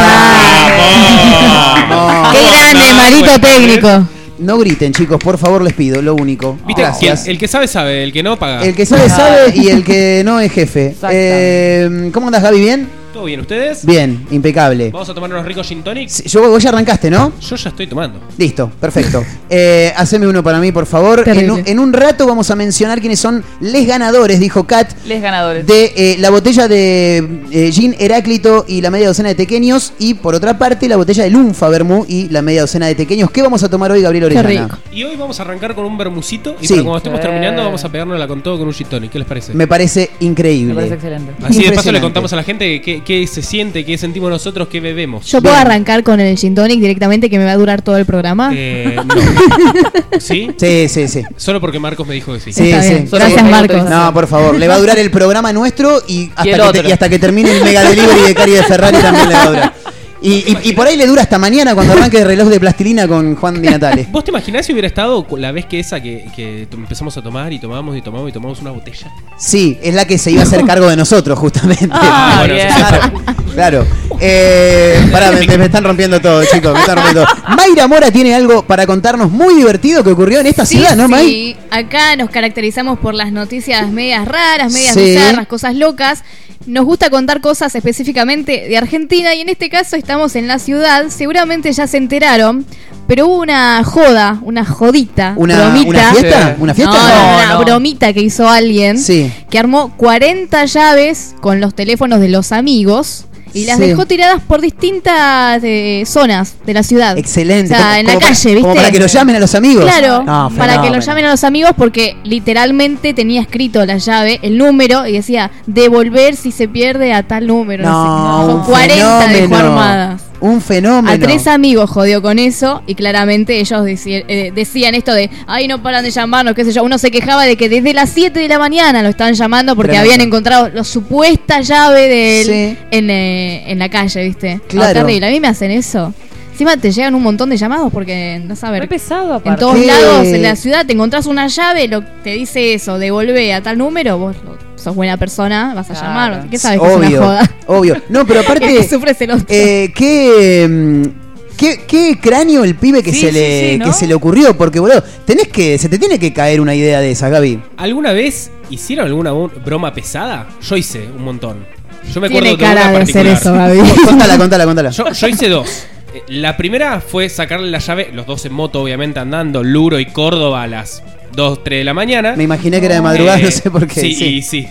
Vamos. 1.88 2.28
Qué 2.34 2.42
grande, 2.50 2.92
Marito 2.94 3.40
técnico. 3.40 4.08
No 4.38 4.56
griten, 4.58 4.92
chicos, 4.92 5.18
por 5.18 5.36
favor, 5.36 5.62
les 5.62 5.72
pido, 5.72 6.00
lo 6.00 6.14
único. 6.14 6.56
¿Viste? 6.66 6.82
Gracias. 6.82 7.24
El, 7.24 7.32
el 7.32 7.38
que 7.38 7.48
sabe, 7.48 7.66
sabe. 7.66 8.04
El 8.04 8.12
que 8.12 8.22
no, 8.22 8.38
paga. 8.38 8.62
El 8.64 8.74
que 8.74 8.86
sabe, 8.86 9.08
sabe 9.08 9.50
y 9.54 9.68
el 9.68 9.82
que 9.82 10.22
no 10.24 10.38
es 10.38 10.52
jefe. 10.52 10.94
Eh, 11.10 12.10
¿Cómo 12.12 12.28
andas, 12.28 12.42
Gaby? 12.42 12.60
¿Bien? 12.60 12.88
¿Todo 13.18 13.26
bien 13.26 13.40
ustedes? 13.40 13.84
Bien, 13.84 14.24
impecable. 14.30 14.90
Vamos 14.92 15.08
a 15.08 15.12
tomar 15.12 15.28
unos 15.32 15.44
ricos 15.44 15.66
gin 15.66 15.82
tonics. 15.82 16.22
Yo, 16.22 16.48
vos 16.48 16.62
ya 16.62 16.68
arrancaste, 16.68 17.10
¿no? 17.10 17.32
Yo 17.40 17.56
ya 17.56 17.70
estoy 17.70 17.88
tomando. 17.88 18.20
Listo, 18.38 18.70
perfecto. 18.80 19.24
Eh, 19.50 19.94
haceme 19.96 20.26
uno 20.28 20.42
para 20.42 20.58
mí, 20.60 20.72
por 20.72 20.84
favor. 20.84 21.26
En 21.26 21.50
un, 21.50 21.62
en 21.64 21.78
un 21.78 21.90
rato 21.94 22.26
vamos 22.26 22.50
a 22.50 22.54
mencionar 22.54 23.00
quiénes 23.00 23.18
son 23.18 23.42
les 23.62 23.86
ganadores, 23.86 24.38
dijo 24.40 24.66
Kat, 24.66 24.92
Les 25.06 25.22
ganadores. 25.22 25.66
de 25.66 25.90
eh, 25.96 26.16
la 26.18 26.28
botella 26.28 26.68
de 26.68 27.44
eh, 27.50 27.72
gin 27.72 27.96
Heráclito 27.98 28.66
y 28.68 28.82
la 28.82 28.90
media 28.90 29.08
docena 29.08 29.30
de 29.30 29.34
tequeños. 29.36 29.94
Y 29.98 30.12
por 30.14 30.34
otra 30.34 30.58
parte, 30.58 30.86
la 30.86 30.96
botella 30.98 31.24
de 31.24 31.30
Lunfa 31.30 31.70
Bermú 31.70 32.04
y 32.06 32.28
la 32.28 32.42
media 32.42 32.60
docena 32.60 32.88
de 32.88 32.94
tequeños. 32.94 33.30
¿Qué 33.30 33.40
vamos 33.40 33.62
a 33.62 33.70
tomar 33.70 33.90
hoy, 33.90 34.02
Gabriel 34.02 34.24
Orellana? 34.24 34.78
Y 34.92 35.02
hoy 35.04 35.16
vamos 35.16 35.40
a 35.40 35.44
arrancar 35.44 35.74
con 35.74 35.86
un 35.86 35.96
bermucito. 35.96 36.54
Y 36.60 36.66
Sí. 36.66 36.74
para 36.74 36.82
cuando 36.82 36.98
estemos 36.98 37.18
Eh. 37.20 37.22
terminando, 37.22 37.64
vamos 37.64 37.82
a 37.82 37.88
pegárnosla 37.88 38.28
con 38.28 38.42
todo 38.42 38.58
con 38.58 38.66
un 38.68 38.74
gin 38.74 38.86
tonic. 38.86 39.10
¿Qué 39.10 39.18
les 39.18 39.26
parece? 39.28 39.54
Me 39.54 39.66
parece 39.66 40.10
increíble. 40.20 40.74
Me 40.74 40.74
parece 40.74 40.94
excelente. 40.96 41.32
Así 41.42 41.62
de 41.62 41.72
paso 41.72 41.90
le 41.90 42.02
contamos 42.02 42.30
a 42.34 42.36
la 42.36 42.42
gente 42.42 42.82
qué, 42.82 43.02
qué 43.08 43.26
se 43.26 43.40
siente, 43.40 43.86
qué 43.86 43.96
sentimos 43.96 44.28
nosotros, 44.28 44.68
qué 44.68 44.80
bebemos. 44.80 45.24
Yo 45.26 45.40
puedo 45.40 45.56
arrancar 45.56 46.02
con 46.02 46.20
el 46.20 46.36
gin 46.36 46.54
tonic 46.54 46.78
directamente 46.78 47.30
que 47.30 47.38
me 47.38 47.46
va 47.46 47.52
a 47.52 47.56
durar 47.56 47.80
todo 47.80 47.96
el 47.96 48.04
programa. 48.04 48.50
Eh, 48.54 48.96
no. 49.02 49.14
¿Sí? 50.20 50.50
Sí, 50.58 50.88
sí, 50.90 51.08
sí. 51.08 51.22
Solo 51.38 51.58
porque 51.58 51.78
Marcos 51.78 52.06
me 52.06 52.12
dijo 52.12 52.34
que 52.34 52.40
sí. 52.40 52.52
Sí, 52.52 52.64
sí. 52.64 53.06
Gracias, 53.10 53.40
Sí. 53.40 53.50
Marcos. 53.50 53.88
No, 53.88 54.12
por 54.12 54.26
favor, 54.26 54.58
le 54.58 54.68
va 54.68 54.74
a 54.74 54.78
durar 54.78 54.98
el 54.98 55.10
programa 55.10 55.54
nuestro 55.54 56.02
y 56.06 56.30
hasta, 56.36 56.42
el 56.42 56.50
que, 56.50 56.56
te- 56.56 56.62
otro. 56.62 56.88
y 56.90 56.92
hasta 56.92 57.08
que 57.08 57.18
termine 57.18 57.50
el 57.56 57.64
mega 57.64 57.82
delivery 57.82 58.20
de 58.26 58.34
Cari 58.34 58.52
de 58.52 58.62
Ferrari 58.64 58.98
también 58.98 59.28
le 59.30 59.34
va 59.34 59.42
a 59.42 59.48
durar. 59.48 59.74
Y, 60.20 60.30
y- 60.32 60.58
y 60.64 60.72
por 60.72 60.86
ahí 60.86 60.96
le 60.96 61.06
dura 61.06 61.22
hasta 61.22 61.38
mañana 61.38 61.74
cuando 61.74 61.92
arranque 61.96 62.18
el 62.18 62.24
reloj 62.26 62.48
de 62.48 62.58
plastilina 62.60 63.06
con 63.06 63.36
Juan 63.36 63.60
Di 63.62 63.68
Natale. 63.68 64.06
¿Vos 64.12 64.24
te 64.24 64.30
imaginás 64.30 64.66
si 64.66 64.72
hubiera 64.72 64.88
estado 64.88 65.26
la 65.36 65.52
vez 65.52 65.66
que 65.66 65.78
esa 65.80 66.00
que, 66.00 66.26
que 66.34 66.66
empezamos 66.72 67.16
a 67.16 67.22
tomar 67.22 67.52
y 67.52 67.58
tomamos 67.60 67.96
y 67.96 68.02
tomamos 68.02 68.28
y 68.28 68.32
tomamos 68.32 68.60
una 68.60 68.70
botella? 68.72 69.12
Sí, 69.38 69.78
es 69.82 69.94
la 69.94 70.06
que 70.06 70.18
se 70.18 70.30
iba 70.32 70.42
a 70.42 70.44
hacer 70.44 70.64
cargo 70.64 70.88
de 70.88 70.96
nosotros, 70.96 71.38
justamente. 71.38 71.88
Ah, 71.92 72.36
bueno, 72.46 72.54
Claro. 72.54 73.22
Claro. 73.54 73.86
Eh, 74.20 75.08
pará, 75.12 75.30
me, 75.32 75.46
me 75.58 75.64
están 75.64 75.84
rompiendo 75.84 76.20
todo, 76.20 76.44
chicos. 76.44 76.72
Me 76.74 76.80
están 76.80 76.96
rompiendo 76.96 77.24
todo. 77.24 77.56
Mayra 77.56 77.86
Mora 77.86 78.10
tiene 78.10 78.34
algo 78.34 78.62
para 78.62 78.86
contarnos 78.86 79.30
muy 79.30 79.54
divertido 79.54 80.02
que 80.04 80.10
ocurrió 80.10 80.40
en 80.40 80.46
esta 80.46 80.66
Sí, 80.66 80.76
ciudad, 80.76 80.96
¿no, 80.96 81.08
May? 81.08 81.26
sí. 81.26 81.56
Acá 81.70 82.16
nos 82.16 82.30
caracterizamos 82.30 82.98
por 82.98 83.14
las 83.14 83.32
noticias 83.32 83.88
medias 83.90 84.26
raras, 84.26 84.72
medias 84.72 84.94
Sí. 84.94 85.00
bizarras, 85.12 85.46
cosas 85.46 85.74
locas. 85.76 86.24
Nos 86.66 86.84
gusta 86.84 87.08
contar 87.10 87.40
cosas 87.40 87.74
específicamente 87.74 88.66
de 88.68 88.76
Argentina 88.76 89.34
y 89.34 89.40
en 89.40 89.48
este 89.48 89.70
caso 89.70 89.96
estamos 90.08 90.36
en 90.36 90.48
la 90.48 90.58
ciudad. 90.58 91.04
Seguramente 91.10 91.70
ya 91.70 91.86
se 91.86 91.98
enteraron, 91.98 92.64
pero 93.06 93.26
hubo 93.26 93.42
una 93.42 93.84
joda, 93.84 94.38
una 94.40 94.64
jodita, 94.64 95.34
¿Una, 95.36 95.68
bromita. 95.68 95.88
una 95.90 96.14
fiesta? 96.14 96.56
¿Una 96.58 96.72
fiesta? 96.74 96.96
No, 96.96 97.08
no, 97.08 97.36
una 97.36 97.52
No, 97.52 97.58
bromita 97.60 98.12
que 98.14 98.22
hizo 98.22 98.48
alguien 98.48 98.96
Sí. 98.98 99.30
que 99.50 99.58
armó 99.58 99.92
40 99.98 100.64
llaves 100.64 101.34
con 101.42 101.60
los 101.60 101.74
teléfonos 101.74 102.20
de 102.20 102.30
los 102.30 102.52
amigos 102.52 103.26
y 103.58 103.64
las 103.66 103.76
Sí. 103.78 103.84
dejó 103.86 104.06
tiradas 104.06 104.42
por 104.42 104.60
distintas 104.60 105.60
eh, 105.64 106.04
zonas 106.06 106.54
de 106.64 106.74
la 106.74 106.82
ciudad. 106.82 107.16
Excelente. 107.18 107.74
O 107.74 107.76
sea, 107.76 107.86
Como- 107.86 107.94
en 108.00 108.06
la 108.06 108.12
para- 108.14 108.26
calle, 108.26 108.48
¿viste? 108.50 108.60
Como 108.62 108.74
para 108.74 108.90
que 108.90 108.98
lo 108.98 109.06
llamen 109.06 109.36
a 109.36 109.38
los 109.40 109.54
amigos. 109.54 109.84
Claro, 109.84 110.22
No, 110.24 110.50
para 110.56 110.80
que 110.82 110.90
lo 110.90 111.00
llamen 111.00 111.24
a 111.26 111.30
los 111.30 111.44
amigos 111.44 111.72
porque 111.76 112.16
literalmente 112.24 113.14
tenía 113.14 113.40
escrito 113.42 113.84
la 113.84 113.98
llave, 113.98 114.38
el 114.42 114.56
número 114.58 115.06
y 115.06 115.12
decía 115.12 115.50
devolver 115.66 116.36
si 116.36 116.52
se 116.52 116.68
pierde 116.68 117.12
a 117.12 117.22
tal 117.22 117.46
número. 117.46 117.84
No, 117.84 117.98
No, 117.98 118.46
sé 118.46 118.52
Con 118.52 118.64
40 118.64 119.18
dejó 119.28 119.32
fenómeno. 119.32 119.56
armadas. 119.58 120.22
Un 120.40 120.60
fenómeno. 120.60 121.10
A 121.14 121.18
tres 121.18 121.46
amigos 121.46 121.90
jodió 121.90 122.22
con 122.22 122.38
eso 122.38 122.82
y 122.86 122.94
claramente 122.94 123.58
ellos 123.58 123.82
eh, 123.86 124.52
decían 124.54 124.94
esto 124.94 125.12
de, 125.12 125.30
ay, 125.46 125.66
no 125.68 125.82
paran 125.82 126.04
de 126.04 126.10
llamarnos, 126.10 126.54
qué 126.54 126.64
sé 126.64 126.72
yo. 126.72 126.84
Uno 126.84 126.98
se 126.98 127.10
quejaba 127.10 127.44
de 127.44 127.56
que 127.56 127.68
desde 127.68 127.92
las 127.92 128.10
7 128.10 128.38
de 128.38 128.48
la 128.48 128.58
mañana 128.58 129.02
lo 129.02 129.08
estaban 129.08 129.34
llamando 129.34 129.74
porque 129.74 129.92
Tremendo. 129.92 130.12
habían 130.12 130.26
encontrado 130.26 130.68
la 130.68 130.84
supuesta 130.84 131.60
llave 131.60 132.08
de 132.08 132.40
él 132.40 132.46
Sí. 132.46 132.78
en, 132.90 133.10
eh, 133.10 133.70
en 133.72 133.78
la 133.78 133.88
calle, 133.88 134.24
¿viste? 134.24 134.54
No, 134.56 134.62
Claro. 134.68 135.00
terrible. 135.00 135.26
A 135.26 135.30
mí 135.30 135.40
me 135.40 135.48
hacen 135.48 135.70
eso. 135.70 136.14
Encima 136.58 136.76
te 136.76 136.90
llegan 136.90 137.14
un 137.14 137.22
montón 137.22 137.50
de 137.50 137.56
llamados 137.56 137.92
porque, 137.92 138.42
no 138.44 138.56
sabes. 138.56 138.80
Muy 138.80 138.88
pesado, 138.88 139.28
En 139.30 139.36
aparte. 139.36 139.60
todos 139.60 139.76
¿Qué? 139.76 139.86
lados, 139.86 140.26
en 140.26 140.42
la 140.42 140.56
ciudad, 140.56 140.84
te 140.84 140.92
encontrás 140.92 141.26
una 141.26 141.46
llave, 141.46 141.86
lo, 141.86 142.02
te 142.24 142.30
dice 142.30 142.74
eso, 142.74 142.98
devolvé 142.98 143.54
a 143.54 143.62
tal 143.62 143.78
número, 143.78 144.18
vos 144.18 144.34
lo- 144.44 144.58
sos 144.74 144.96
buena 144.96 145.16
persona, 145.16 145.72
vas 145.76 145.88
a 145.88 145.92
Claro. 145.92 146.08
llamar. 146.08 146.50
¿Qué 146.50 146.58
sabes 146.58 146.80
que 146.80 146.86
es 146.88 146.96
Obvio, 146.96 147.08
una 147.20 147.26
joda? 147.26 147.50
obvio. 147.68 148.02
No, 148.08 148.26
pero 148.26 148.40
aparte, 148.40 148.66
Que 148.66 149.84
eh, 149.84 149.92
¿qué, 149.94 150.66
mm, 150.68 151.56
qué, 151.56 151.84
qué 151.86 152.18
cráneo 152.20 152.64
el 152.64 152.74
pibe 152.74 153.04
que 153.04 153.12
Sí, 153.12 153.20
se 153.20 153.30
le 153.32 153.70
sí, 153.74 153.78
¿no? 153.78 153.84
que 153.84 153.92
se 153.92 154.08
le 154.08 154.14
ocurrió, 154.14 154.56
porque 154.58 154.80
boludo, 154.80 155.00
tenés 155.24 155.46
que 155.46 155.78
se 155.78 155.88
te 155.88 155.96
tiene 155.96 156.18
que 156.18 156.32
caer 156.32 156.60
una 156.60 156.74
idea 156.74 156.98
de 156.98 157.12
esa, 157.12 157.28
Gaby. 157.28 157.62
¿Alguna 157.76 158.10
vez 158.12 158.50
hicieron 158.68 159.06
alguna 159.06 159.30
broma 159.30 159.94
pesada? 159.94 160.48
Yo 160.60 160.76
hice 160.76 161.06
un 161.16 161.22
montón. 161.22 161.64
Yo 162.12 162.20
me 162.20 162.28
Tiene 162.28 162.48
acuerdo 162.50 162.64
cara 162.74 162.80
de 162.80 162.88
de 162.90 162.94
una 162.96 163.04
hacer 163.04 163.26
eso, 163.28 163.52
Gaby. 163.52 163.78
contala, 164.04 164.36
contala, 164.38 164.64
contala. 164.64 164.90
Yo, 164.90 165.12
yo 165.12 165.28
hice 165.28 165.48
dos. 165.48 165.86
Eh, 166.14 166.22
La 166.28 166.56
primera 166.56 167.00
fue 167.00 167.28
sacarle 167.28 167.70
la 167.70 167.78
llave, 167.78 168.10
los 168.12 168.26
dos 168.26 168.44
en 168.46 168.52
moto, 168.52 168.82
obviamente, 168.82 169.20
andando, 169.20 169.62
Luro 169.62 169.98
y 169.98 170.06
Córdoba 170.06 170.62
a 170.62 170.66
las 170.66 171.02
2, 171.34 171.64
3 171.64 171.80
de 171.80 171.84
la 171.84 171.94
mañana. 171.94 172.34
Me 172.36 172.44
imaginé 172.44 172.80
que 172.80 172.86
era 172.86 172.96
de 172.96 173.02
madrugada, 173.02 173.38
Eh, 173.38 173.42
no 173.44 173.50
sé 173.50 173.70
por 173.70 173.86
qué. 173.86 174.00
Sí, 174.00 174.14
sí. 174.14 174.24
y 174.26 174.42
sí. 174.42 174.68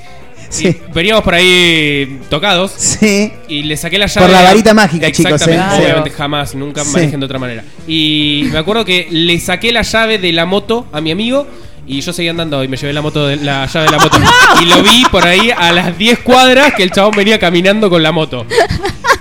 Sí. 0.49 0.67
Y 0.67 0.93
veníamos 0.93 1.23
por 1.25 1.33
ahí 1.33 2.21
tocados. 2.29 2.71
Sí. 2.77 3.33
Y 3.49 3.63
le 3.63 3.75
saqué 3.75 3.97
la 3.97 4.05
llave. 4.05 4.27
Por 4.27 4.33
la 4.35 4.43
varita 4.43 4.73
mágica, 4.73 5.11
chicos, 5.11 5.33
Exactamente, 5.33 5.75
¿eh? 5.75 5.83
Obviamente, 5.83 6.09
jamás, 6.11 6.55
nunca 6.55 6.85
Sí. 6.85 6.91
manejen 6.93 7.19
de 7.19 7.25
otra 7.25 7.37
manera. 7.37 7.63
Y 7.85 8.47
me 8.51 8.57
acuerdo 8.57 8.85
que 8.85 9.07
le 9.11 9.39
saqué 9.41 9.73
la 9.73 9.81
llave 9.81 10.17
de 10.19 10.31
la 10.31 10.45
moto 10.45 10.87
a 10.93 11.01
mi 11.01 11.11
amigo. 11.11 11.45
Y 11.85 11.99
yo 12.01 12.11
seguía 12.13 12.31
andando 12.31 12.63
y 12.63 12.67
me 12.69 12.75
llevé 12.77 12.91
la 12.93 13.01
moto 13.01 13.27
de, 13.27 13.37
la 13.37 13.65
llave 13.65 13.85
de 13.87 13.91
la 13.91 13.97
moto. 13.99 14.17
Y 14.61 14.65
lo 14.65 14.81
vi 14.83 15.03
por 15.11 15.25
ahí 15.27 15.51
a 15.55 15.71
las 15.73 15.97
10 15.97 16.19
cuadras 16.19 16.73
que 16.73 16.83
el 16.83 16.91
chabón 16.91 17.11
venía 17.15 17.39
caminando 17.39 17.89
con 17.89 18.01
la 18.01 18.11
moto. 18.13 18.45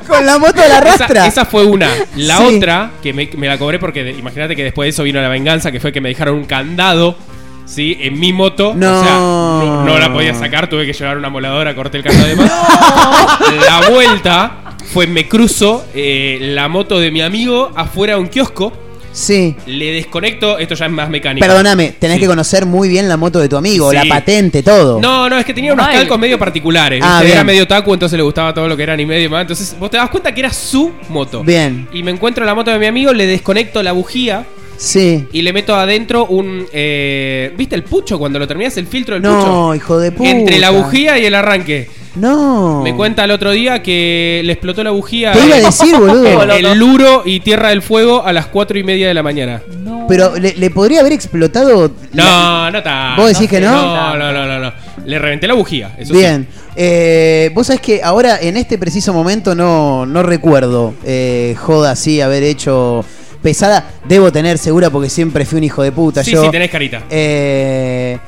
Con 0.08 0.24
la 0.26 0.38
moto 0.38 0.60
a 0.62 0.68
la 0.68 0.78
Esa, 0.78 0.80
rastra. 0.80 1.26
esa 1.26 1.44
fue 1.44 1.64
una. 1.64 1.88
La 2.16 2.38
Sí. 2.38 2.56
otra, 2.56 2.90
que 3.02 3.12
me, 3.12 3.28
me 3.36 3.46
la 3.48 3.58
cobré 3.58 3.78
porque 3.78 4.04
de- 4.04 4.12
imagínate 4.12 4.54
que 4.56 4.64
después 4.64 4.86
de 4.86 4.90
eso 4.90 5.02
vino 5.02 5.20
la 5.20 5.28
venganza, 5.28 5.70
que 5.72 5.80
fue 5.80 5.92
que 5.92 6.00
me 6.00 6.08
dejaron 6.08 6.36
un 6.36 6.44
candado, 6.44 7.16
¿sí? 7.64 7.96
En 8.00 8.18
mi 8.18 8.32
moto. 8.32 8.72
No. 8.76 9.00
O 9.00 9.04
sea, 9.04 9.12
no, 9.14 9.84
no 9.84 9.98
la 9.98 10.12
podía 10.12 10.34
sacar, 10.34 10.68
tuve 10.68 10.86
que 10.86 10.92
llevar 10.92 11.16
una 11.18 11.28
moladora, 11.30 11.74
corté 11.74 11.98
el 11.98 12.04
candado 12.04 12.26
de 12.28 12.36
más. 12.36 12.50
La 13.66 13.90
vuelta 13.90 14.52
fue 14.92 15.06
me 15.06 15.26
cruzo 15.28 15.84
eh, 15.94 16.38
la 16.40 16.68
moto 16.68 16.98
de 17.00 17.10
mi 17.10 17.20
amigo 17.20 17.70
afuera 17.74 18.14
de 18.14 18.20
un 18.20 18.28
kiosco. 18.28 18.72
Sí. 19.16 19.56
Le 19.66 19.92
desconecto, 19.92 20.58
esto 20.58 20.74
ya 20.74 20.84
es 20.86 20.92
más 20.92 21.08
mecánico. 21.08 21.46
Perdóname, 21.46 21.94
tenés 21.98 22.16
Sí. 22.16 22.20
que 22.20 22.26
conocer 22.26 22.66
muy 22.66 22.86
bien 22.90 23.08
la 23.08 23.16
moto 23.16 23.38
de 23.38 23.48
tu 23.48 23.56
amigo, 23.56 23.90
Sí. 23.90 23.96
la 23.96 24.04
patente, 24.04 24.62
todo. 24.62 25.00
No, 25.00 25.30
no, 25.30 25.38
es 25.38 25.44
que 25.46 25.54
tenía 25.54 25.72
unos 25.72 25.86
Ay. 25.86 25.96
calcos 25.96 26.18
medio 26.18 26.38
particulares. 26.38 27.00
Ah. 27.02 27.22
Era 27.24 27.42
medio 27.42 27.66
taco, 27.66 27.94
entonces 27.94 28.14
le 28.18 28.22
gustaba 28.22 28.52
todo 28.52 28.68
lo 28.68 28.76
que 28.76 28.82
era 28.82 28.94
ni 28.94 29.06
medio 29.06 29.30
más. 29.30 29.40
Entonces 29.40 29.74
vos 29.80 29.90
te 29.90 29.96
das 29.96 30.10
cuenta 30.10 30.34
que 30.34 30.40
era 30.40 30.52
su 30.52 30.92
moto. 31.08 31.42
Bien. 31.42 31.88
Y 31.94 32.02
me 32.02 32.10
encuentro 32.10 32.44
la 32.44 32.54
moto 32.54 32.70
de 32.70 32.78
mi 32.78 32.84
amigo, 32.86 33.14
le 33.14 33.26
desconecto 33.26 33.82
la 33.82 33.92
bujía 33.92 34.44
Sí. 34.76 35.24
y 35.32 35.40
le 35.40 35.54
meto 35.54 35.74
adentro 35.74 36.26
un. 36.26 36.66
eh, 36.70 37.54
¿Viste 37.56 37.74
el 37.74 37.84
pucho? 37.84 38.18
Cuando 38.18 38.38
lo 38.38 38.46
terminás, 38.46 38.76
el 38.76 38.86
filtro 38.86 39.14
del 39.14 39.22
No, 39.22 39.38
pucho. 39.40 39.74
hijo 39.74 39.98
de 39.98 40.12
puta. 40.12 40.28
Entre 40.28 40.58
la 40.58 40.68
bujía 40.68 41.18
y 41.18 41.24
el 41.24 41.34
arranque. 41.34 41.88
No. 42.16 42.82
Me 42.82 42.94
cuenta 42.94 43.24
el 43.24 43.30
otro 43.30 43.50
día 43.52 43.82
que 43.82 44.40
le 44.44 44.52
explotó 44.52 44.82
la 44.82 44.90
bujía. 44.90 45.32
Te 45.32 45.44
iba 45.46 45.56
a 45.56 45.58
en- 45.60 45.64
decir, 45.64 45.96
boludo. 45.96 46.42
el 46.42 46.78
Luro 46.78 47.22
y 47.24 47.40
Tierra 47.40 47.68
del 47.70 47.82
Fuego 47.82 48.24
a 48.24 48.32
las 48.32 48.46
4 48.46 48.78
y 48.78 48.84
media 48.84 49.08
de 49.08 49.14
la 49.14 49.22
mañana. 49.22 49.62
Pero 50.08 50.36
le, 50.36 50.54
le 50.54 50.70
podría 50.70 51.00
haber 51.00 51.12
explotado. 51.12 51.90
No, 52.12 52.70
no 52.70 52.78
está. 52.78 53.14
¿Vos 53.16 53.32
decís 53.32 53.48
que 53.50 53.60
no? 53.60 53.70
No, 53.72 54.16
no, 54.16 54.32
no, 54.32 54.46
no, 54.46 54.58
no. 54.58 54.72
Le 55.04 55.18
reventé 55.18 55.46
la 55.46 55.54
bujía. 55.54 55.94
Eso 55.98 56.12
sí. 56.14 56.18
Bien. 56.20 56.46
Eh, 56.76 57.50
Vos 57.54 57.66
sabés 57.68 57.80
que 57.80 58.00
ahora, 58.02 58.38
en 58.40 58.56
este 58.56 58.78
preciso 58.78 59.12
momento, 59.12 59.54
no, 59.54 60.04
no 60.06 60.22
recuerdo 60.22 60.94
eh, 61.04 61.54
joda 61.58 61.92
así, 61.92 62.20
haber 62.20 62.42
hecho 62.42 63.04
pesada. 63.42 63.84
Debo 64.08 64.30
tener 64.32 64.58
segura 64.58 64.90
porque 64.90 65.08
siempre 65.10 65.44
fui 65.44 65.58
un 65.58 65.64
hijo 65.64 65.82
de 65.82 65.92
puta. 65.92 66.22
Sí, 66.24 66.32
yo. 66.32 66.44
sí, 66.44 66.50
tenés 66.50 66.70
carita. 66.70 67.02
Eh, 67.10 68.18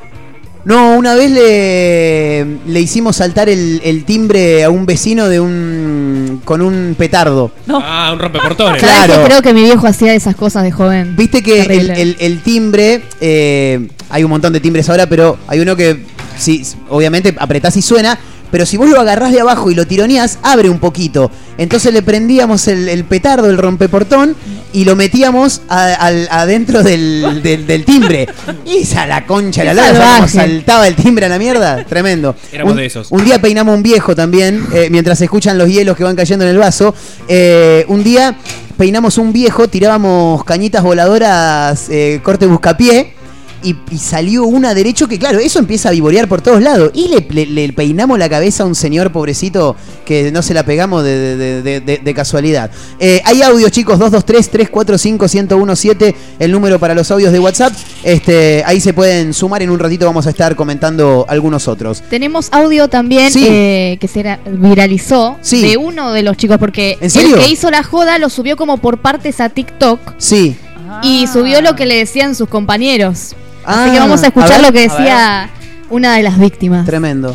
no, 0.68 0.96
una 0.98 1.14
vez 1.14 1.30
le, 1.30 2.44
le 2.66 2.80
hicimos 2.80 3.16
saltar 3.16 3.48
el, 3.48 3.80
el 3.82 4.04
timbre 4.04 4.62
a 4.64 4.70
un 4.70 4.84
vecino 4.86 5.28
de 5.28 5.40
un 5.40 6.42
con 6.44 6.60
un 6.62 6.94
petardo. 6.96 7.50
Ah, 7.68 8.10
un 8.12 8.18
rompeportones. 8.18 8.80
¿Sabés 8.80 8.96
Claro. 9.06 9.22
que 9.22 9.26
creo 9.28 9.42
que 9.42 9.54
mi 9.54 9.62
viejo 9.62 9.86
hacía 9.86 10.14
esas 10.14 10.36
cosas 10.36 10.62
de 10.64 10.70
joven? 10.70 11.16
Viste 11.16 11.42
que 11.42 11.60
el, 11.62 11.66
Terrible. 11.66 12.02
el- 12.02 12.16
el 12.20 12.42
timbre, 12.42 13.02
eh, 13.20 13.88
hay 14.10 14.24
un 14.24 14.30
montón 14.30 14.52
de 14.52 14.60
timbres 14.60 14.88
ahora, 14.90 15.06
pero 15.08 15.38
hay 15.48 15.60
uno 15.60 15.74
que, 15.74 16.04
sí, 16.38 16.62
obviamente 16.90 17.34
apretás 17.38 17.76
y 17.76 17.82
suena, 17.82 18.18
pero 18.50 18.64
si 18.64 18.76
vos 18.76 18.88
lo 18.88 18.98
agarrás 19.00 19.32
de 19.32 19.40
abajo 19.40 19.70
y 19.70 19.74
lo 19.74 19.86
tironeás, 19.86 20.38
abre 20.42 20.70
un 20.70 20.78
poquito. 20.78 21.30
Entonces 21.58 21.92
le 21.92 22.02
prendíamos 22.02 22.66
el, 22.68 22.88
el 22.88 23.04
petardo, 23.04 23.50
el 23.50 23.58
rompeportón, 23.58 24.34
y 24.72 24.84
lo 24.84 24.96
metíamos 24.96 25.62
adentro 25.68 26.82
del, 26.82 27.40
del- 27.42 27.66
del 27.66 27.84
timbre. 27.84 28.28
Y 28.64 28.78
esa 28.78 29.06
la 29.06 29.24
concha, 29.26 29.64
la 29.64 29.70
Qué 29.72 29.76
lora, 29.76 29.88
¿sabes 29.88 30.00
cómo 30.00 30.28
salvaje. 30.28 30.50
saltaba 30.50 30.88
el 30.88 30.94
timbre 30.94 31.26
a 31.26 31.28
la 31.28 31.38
mierda. 31.38 31.84
Tremendo. 31.84 32.34
Éramos 32.52 32.72
un, 32.72 32.78
de 32.78 32.86
esos. 32.86 33.10
Un 33.10 33.24
día 33.24 33.40
peinamos 33.40 33.74
un 33.74 33.82
viejo 33.82 34.14
también, 34.14 34.66
eh, 34.72 34.88
mientras 34.90 35.18
se 35.18 35.24
escuchan 35.24 35.56
los 35.58 35.68
hielos 35.68 35.96
que 35.96 36.04
van 36.04 36.16
cayendo 36.16 36.44
en 36.44 36.50
el 36.52 36.58
vaso. 36.58 36.94
Eh, 37.28 37.84
un 37.88 38.02
día 38.04 38.36
peinamos 38.76 39.18
un 39.18 39.32
viejo, 39.32 39.68
tirábamos 39.68 40.44
cañitas 40.44 40.82
voladoras, 40.82 41.88
eh, 41.90 42.20
corte 42.22 42.46
buscapié. 42.46 43.14
Y, 43.62 43.76
y 43.90 43.98
salió 43.98 44.44
una 44.44 44.74
derecho 44.74 45.08
que, 45.08 45.18
claro, 45.18 45.38
eso 45.40 45.58
empieza 45.58 45.88
a 45.88 45.92
vivorear 45.92 46.28
por 46.28 46.40
todos 46.42 46.62
lados. 46.62 46.90
Y 46.94 47.08
le, 47.08 47.26
le- 47.30 47.46
le 47.46 47.72
peinamos 47.72 48.18
la 48.18 48.28
cabeza 48.28 48.62
a 48.62 48.66
un 48.66 48.74
señor 48.74 49.10
pobrecito 49.12 49.74
que 50.04 50.30
no 50.32 50.42
se 50.42 50.54
la 50.54 50.64
pegamos 50.64 51.02
de, 51.04 51.36
de- 51.36 51.62
de- 51.62 51.80
de- 51.80 51.98
de 51.98 52.14
casualidad. 52.14 52.70
Eh, 53.00 53.20
hay 53.24 53.42
audios, 53.42 53.70
chicos, 53.72 53.98
223-345-1017, 53.98 56.14
el 56.38 56.52
número 56.52 56.78
para 56.78 56.94
los 56.94 57.10
audios 57.10 57.32
de 57.32 57.38
WhatsApp. 57.40 57.72
Este, 58.02 58.62
ahí 58.66 58.80
se 58.80 58.92
pueden 58.92 59.34
sumar, 59.34 59.62
en 59.62 59.70
un 59.70 59.78
ratito 59.78 60.06
vamos 60.06 60.26
a 60.26 60.30
estar 60.30 60.54
comentando 60.56 61.26
algunos 61.28 61.68
otros. 61.68 62.02
Tenemos 62.08 62.48
audio 62.52 62.88
también 62.88 63.32
Sí. 63.32 63.46
eh, 63.48 63.98
que 64.00 64.08
se 64.08 64.38
viralizó 64.50 65.36
Sí. 65.40 65.62
de 65.62 65.76
uno 65.76 66.12
de 66.12 66.22
los 66.22 66.36
chicos, 66.36 66.58
porque 66.58 66.98
¿En 67.00 67.10
serio? 67.10 67.36
el 67.36 67.42
que 67.42 67.50
hizo 67.50 67.70
la 67.70 67.82
joda 67.82 68.18
lo 68.18 68.28
subió 68.30 68.56
como 68.56 68.78
por 68.78 68.98
partes 68.98 69.40
a 69.40 69.48
TikTok 69.48 70.00
Sí. 70.18 70.56
y 71.02 71.26
subió 71.26 71.60
lo 71.60 71.74
que 71.76 71.86
le 71.86 71.96
decían 71.96 72.34
sus 72.34 72.48
compañeros. 72.48 73.34
Ah, 73.64 73.82
Así 73.84 73.92
que 73.92 73.98
vamos 73.98 74.20
a 74.22 74.24
a 74.24 74.28
escuchar 74.28 74.60
ver, 74.60 74.62
lo 74.66 74.72
que 74.72 74.80
decía 74.82 75.50
una 75.90 76.14
de 76.16 76.22
las 76.22 76.38
víctimas. 76.38 76.86
Tremendo. 76.86 77.34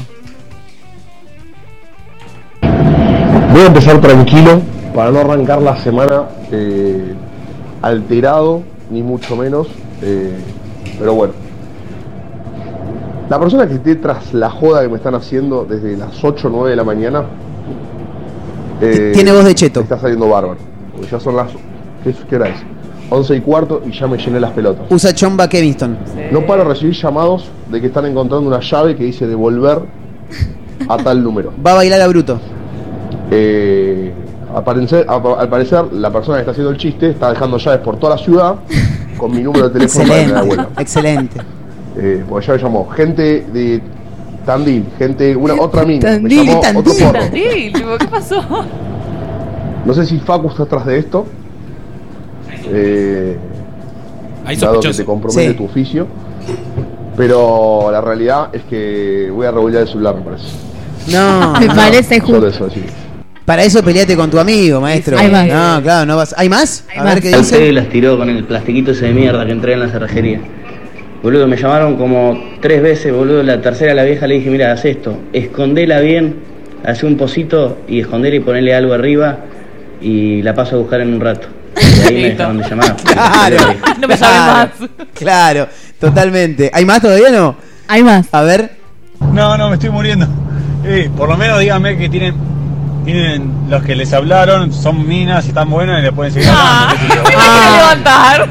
Voy 3.52 3.62
a 3.62 3.66
empezar 3.68 4.02
tranquilo 4.02 4.62
para 4.96 5.12
no 5.12 5.20
arrancar 5.20 5.62
la 5.62 5.78
semana 5.78 6.24
eh, 6.52 7.14
alterado, 7.82 8.64
ni 8.90 9.04
mucho 9.04 9.36
menos. 9.36 9.68
eh, 10.02 10.34
pero 11.00 11.14
bueno. 11.14 11.34
La 13.30 13.40
persona 13.40 13.68
que 13.68 13.76
esté 13.76 13.96
tras 13.96 14.34
la 14.34 14.50
joda 14.50 14.82
que 14.82 14.90
me 14.90 14.98
están 14.98 15.16
haciendo 15.16 15.66
desde 15.66 15.96
las 15.98 16.24
8 16.24 16.48
o 16.48 16.52
9 16.52 16.70
de 16.72 16.76
la 16.76 16.84
mañana. 16.84 17.24
eh, 18.82 19.12
Tiene 19.14 19.32
voz 19.32 19.46
de 19.46 19.56
cheto. 19.56 19.80
Está 19.82 19.98
saliendo 20.00 20.28
bárbaro. 20.30 20.58
Porque 20.94 21.10
ya 21.10 21.20
son 21.20 21.36
las. 21.38 21.48
¿Qué, 22.04 22.14
qué 22.30 22.36
hora 22.36 22.50
es? 22.50 22.58
11 23.14 23.36
y 23.36 23.42
cuarto 23.42 23.82
y 23.86 23.92
ya 23.92 24.08
me 24.08 24.18
llené 24.18 24.40
las 24.40 24.52
pelotas. 24.52 24.86
Usa 24.90 25.14
Chomba 25.14 25.48
Kevinston. 25.48 25.98
No 26.32 26.42
paro 26.46 26.64
de 26.64 26.70
recibir 26.70 26.96
llamados 26.96 27.46
de 27.70 27.80
que 27.80 27.88
están 27.88 28.06
encontrando 28.06 28.48
una 28.48 28.60
llave 28.60 28.96
que 28.96 29.04
dice 29.04 29.28
devolver 29.28 29.80
a 30.90 30.98
tal 30.98 31.24
número. 31.24 31.54
Va 31.66 31.72
a 31.74 31.76
bailar 31.76 32.02
a 32.02 32.08
Bruto. 32.08 32.40
Eh, 33.32 34.12
al, 34.56 34.64
parecer, 34.64 35.06
a- 35.08 35.16
al 35.40 35.50
parecer, 35.50 35.86
la 35.94 36.12
persona 36.12 36.38
que 36.38 36.42
está 36.42 36.52
haciendo 36.52 36.72
el 36.72 36.78
chiste 36.78 37.10
está 37.12 37.30
dejando 37.30 37.58
llaves 37.58 37.80
por 37.82 37.98
toda 37.98 38.16
la 38.16 38.22
ciudad 38.22 38.56
con 39.18 39.32
mi 39.32 39.42
número 39.44 39.70
de 39.70 39.74
teléfono 39.74 40.08
para 40.08 40.20
que 40.20 40.28
me 40.28 40.34
la 40.34 40.42
Excelente, 40.42 40.82
excelente. 40.82 41.42
Eh, 41.98 42.24
porque 42.28 42.48
ya 42.48 42.54
me 42.54 42.60
llamó 42.60 42.90
gente 42.90 43.46
de 43.54 43.82
Tandil, 44.46 44.86
gente, 44.98 45.36
una 45.36 45.54
otra 45.54 45.84
mina. 45.86 46.10
Me 46.10 46.16
Tandil, 46.30 46.46
llamó 46.46 46.60
otro 46.60 46.82
Tandil. 46.84 47.06
porro. 47.06 47.20
Tandil, 47.20 47.74
tipo, 47.74 47.90
¿qué 48.00 48.08
pasó? 48.08 48.42
No 49.86 49.94
sé 49.94 50.06
si 50.06 50.18
Facu 50.20 50.48
está 50.48 50.64
atrás 50.64 50.86
de 50.86 50.98
esto. 50.98 51.26
Eh, 52.72 53.38
Ahí 54.46 54.56
dado 54.58 54.80
que 54.80 54.90
te 54.92 55.06
compromete 55.06 55.50
Sí. 55.52 55.54
tu 55.58 55.66
oficio. 55.66 56.08
Pero 57.16 57.90
la 57.92 58.02
realidad 58.02 58.50
es 58.54 58.64
que 58.64 59.30
voy 59.32 59.46
a 59.46 59.52
regular 59.52 59.84
el 59.84 59.88
celular, 59.88 60.16
me 60.16 60.22
parece. 60.22 60.48
No. 61.12 61.54
Me 61.60 61.68
no. 61.68 61.76
parece 61.76 62.20
Solo 62.20 62.42
justo. 62.50 62.68
eso. 62.68 62.80
Para 63.46 63.64
eso 63.64 63.84
peleate 63.84 64.16
con 64.16 64.30
tu 64.32 64.40
amigo, 64.40 64.80
maestro. 64.82 65.18
Hay 65.18 65.30
más. 65.30 65.48
No, 65.48 65.82
claro, 65.84 66.06
no 66.06 66.16
vas. 66.18 66.34
¿Hay 66.38 66.48
más? 66.50 66.86
A 66.98 67.04
ver 67.04 67.22
qué 67.22 67.30
dice. 67.36 67.72
las 67.74 67.90
tiró 67.90 68.18
con 68.18 68.30
el 68.30 68.44
plastiquito 68.46 68.92
ese 68.92 69.08
de 69.08 69.14
mierda 69.14 69.46
que 69.46 69.52
entré 69.52 69.74
en 69.74 69.82
la 69.82 69.90
cerrajería. 69.90 70.40
Boludo, 71.22 71.48
me 71.48 71.56
llamaron 71.58 71.98
como 71.98 72.38
tres 72.62 72.82
veces, 72.82 73.14
boludo. 73.14 73.44
La 73.44 73.62
tercera 73.62 73.92
a 73.92 73.96
la 73.96 74.04
vieja 74.04 74.28
le 74.28 74.36
dije, 74.36 74.50
mira, 74.50 74.72
haz 74.72 74.86
esto. 74.86 75.18
Escondela 75.34 76.00
bien, 76.00 76.36
hace 76.86 77.06
un 77.06 77.16
pocito 77.18 77.78
y 77.88 78.00
escondela 78.00 78.36
y 78.36 78.40
ponele 78.40 78.74
algo 78.74 78.94
arriba 78.94 79.40
y 80.02 80.42
la 80.42 80.54
paso 80.54 80.78
a 80.78 80.80
buscar 80.80 81.02
en 81.02 81.14
un 81.14 81.20
rato. 81.22 81.48
Y 81.98 82.02
ahí 82.08 82.14
me 82.14 82.30
dejaron 82.30 82.58
de 82.58 82.70
llamar. 82.70 82.96
Claro. 82.98 83.58
No 84.00 84.08
me 84.08 84.18
llames 84.18 84.20
claro, 84.20 84.72
Claro, 85.14 85.68
totalmente. 86.00 86.70
¿Hay 86.74 86.86
más 86.86 87.02
todavía 87.02 87.30
no? 87.30 87.56
Hay 87.88 88.04
más. 88.04 88.28
A 88.32 88.42
ver. 88.42 88.78
No, 89.32 89.58
no, 89.58 89.70
me 89.70 89.76
estoy 89.76 89.90
muriendo. 89.90 90.28
Eh, 90.86 91.10
por 91.16 91.30
lo 91.30 91.38
menos 91.38 91.60
díganme 91.60 91.98
que 91.98 92.10
tienen, 92.10 92.36
tienen 93.06 93.52
los 93.70 93.84
que 93.84 93.96
les 93.96 94.12
hablaron, 94.14 94.74
son 94.74 95.08
minas, 95.08 95.46
están 95.48 95.70
buenas 95.70 96.00
y 96.00 96.04
le 96.04 96.12
pueden 96.12 96.34
seguir 96.34 96.50
hablando. 96.50 97.24
yo. 97.32 97.78
levantar. 97.78 98.50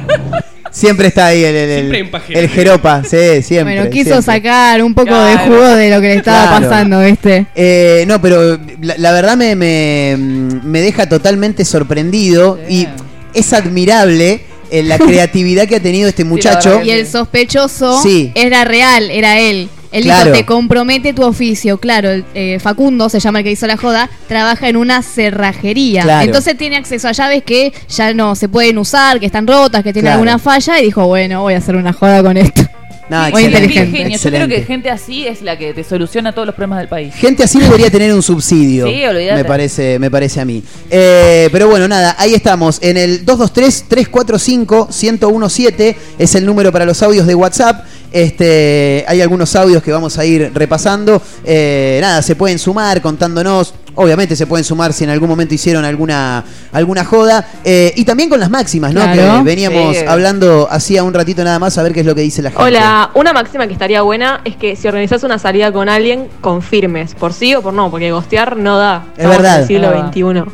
Siempre 0.70 1.08
está 1.08 1.26
ahí 1.26 1.44
el, 1.44 1.54
el, 1.54 1.94
el, 1.94 2.10
el 2.30 2.48
jeropa, 2.48 3.02
sí, 3.04 3.42
siempre. 3.42 3.74
Bueno, 3.76 3.90
quiso 3.90 4.22
siempre. 4.22 4.22
sacar 4.48 4.82
un 4.82 4.94
poco 4.94 5.14
de 5.14 5.36
jugo 5.36 5.66
de 5.76 5.90
lo 5.90 6.00
que 6.00 6.08
le 6.08 6.14
estaba 6.16 6.46
Claro. 6.48 6.64
pasando, 6.70 7.00
¿viste? 7.00 7.46
Eh, 7.54 8.04
no, 8.08 8.22
pero 8.22 8.58
la, 8.80 8.94
la 8.96 9.12
verdad 9.12 9.36
me, 9.36 9.54
me, 9.54 10.16
me 10.16 10.80
deja 10.80 11.06
totalmente 11.06 11.66
sorprendido 11.66 12.58
y 12.70 12.88
es 13.34 13.52
admirable 13.52 14.44
eh, 14.70 14.82
la 14.82 14.98
creatividad 14.98 15.66
que 15.68 15.76
ha 15.76 15.80
tenido 15.80 16.08
este 16.08 16.24
muchacho. 16.32 16.82
Y 16.82 16.90
el 16.90 17.06
sospechoso 17.06 18.02
Sí. 18.02 18.32
era 18.34 18.64
real, 18.64 19.10
era 19.10 19.38
él. 19.38 19.68
Él 19.90 20.04
Claro. 20.04 20.30
dijo, 20.30 20.36
te 20.38 20.46
compromete 20.46 21.12
tu 21.12 21.22
oficio. 21.22 21.76
Claro, 21.78 22.08
eh, 22.34 22.58
Facundo, 22.62 23.10
se 23.10 23.20
llama 23.20 23.40
el 23.40 23.44
que 23.44 23.50
hizo 23.50 23.66
la 23.66 23.76
joda, 23.76 24.08
trabaja 24.26 24.70
en 24.70 24.78
una 24.78 25.02
cerrajería. 25.02 26.02
Claro. 26.04 26.24
Entonces 26.24 26.56
tiene 26.56 26.76
acceso 26.76 27.08
a 27.08 27.12
llaves 27.12 27.42
que 27.42 27.74
ya 27.90 28.14
no 28.14 28.34
se 28.34 28.48
pueden 28.48 28.78
usar, 28.78 29.20
que 29.20 29.26
están 29.26 29.46
rotas, 29.46 29.82
que 29.82 29.92
tienen 29.92 30.04
Claro. 30.12 30.20
alguna 30.22 30.38
falla. 30.38 30.80
Y 30.80 30.84
dijo, 30.84 31.06
bueno, 31.06 31.42
voy 31.42 31.52
a 31.52 31.58
hacer 31.58 31.76
una 31.76 31.92
joda 31.92 32.22
con 32.22 32.38
esto. 32.38 32.62
No, 33.08 33.30
Muy 33.30 33.44
inteligente. 33.44 33.98
Genio. 33.98 34.18
Yo 34.18 34.30
creo 34.30 34.48
que 34.48 34.62
gente 34.62 34.90
así 34.90 35.26
es 35.26 35.42
la 35.42 35.58
que 35.58 35.74
te 35.74 35.84
soluciona 35.84 36.32
todos 36.32 36.46
los 36.46 36.54
problemas 36.54 36.78
del 36.78 36.88
país. 36.88 37.14
Gente 37.14 37.42
así 37.42 37.60
debería 37.60 37.90
tener 37.90 38.14
un 38.14 38.22
subsidio. 38.22 38.86
Sí, 38.86 39.04
olvídate. 39.04 39.42
Me 39.42 39.44
parece, 39.44 39.98
me 39.98 40.10
parece 40.10 40.40
a 40.40 40.44
mí. 40.44 40.62
Eh, 40.90 41.48
pero 41.52 41.68
bueno, 41.68 41.88
nada, 41.88 42.14
ahí 42.18 42.34
estamos. 42.34 42.78
En 42.82 42.96
el 42.96 43.26
223-345-1017 43.26 45.96
es 46.18 46.34
el 46.34 46.46
número 46.46 46.72
para 46.72 46.84
los 46.84 47.02
audios 47.02 47.26
de 47.26 47.34
WhatsApp. 47.34 47.84
Este, 48.12 49.04
hay 49.08 49.20
algunos 49.20 49.54
audios 49.56 49.82
que 49.82 49.90
vamos 49.92 50.18
a 50.18 50.24
ir 50.24 50.50
repasando. 50.54 51.20
Eh, 51.44 51.98
nada, 52.00 52.22
se 52.22 52.36
pueden 52.36 52.58
sumar 52.58 53.00
contándonos. 53.00 53.74
Obviamente 53.94 54.36
se 54.36 54.46
pueden 54.46 54.64
sumar 54.64 54.92
si 54.94 55.04
en 55.04 55.10
algún 55.10 55.28
momento 55.28 55.54
hicieron 55.54 55.84
alguna, 55.84 56.44
alguna 56.72 57.04
joda. 57.04 57.46
Eh, 57.64 57.92
y 57.96 58.04
también 58.04 58.28
con 58.30 58.40
las 58.40 58.48
máximas, 58.50 58.94
¿no? 58.94 59.02
Claro. 59.02 59.38
Que 59.38 59.44
veníamos 59.44 59.96
Sí. 59.96 60.04
hablando 60.06 60.66
hacía 60.70 61.02
un 61.02 61.12
ratito 61.12 61.44
nada 61.44 61.58
más 61.58 61.76
a 61.76 61.82
ver 61.82 61.92
qué 61.92 62.00
es 62.00 62.06
lo 62.06 62.14
que 62.14 62.22
dice 62.22 62.40
la 62.40 62.50
gente. 62.50 62.64
Hola, 62.64 63.10
una 63.14 63.32
máxima 63.32 63.66
que 63.66 63.74
estaría 63.74 64.00
buena 64.02 64.40
es 64.44 64.56
que 64.56 64.76
si 64.76 64.88
organizas 64.88 65.22
una 65.24 65.38
salida 65.38 65.72
con 65.72 65.88
alguien, 65.88 66.28
confirmes, 66.40 67.14
por 67.14 67.32
sí 67.34 67.54
o 67.54 67.60
por 67.62 67.74
no, 67.74 67.90
porque 67.90 68.10
gostear 68.12 68.56
no 68.56 68.78
da. 68.78 69.04
Es 69.16 69.28
verdad. 69.28 69.56
En 69.56 69.60
el 69.62 69.66
siglo. 69.66 70.08
XXI. 70.10 70.50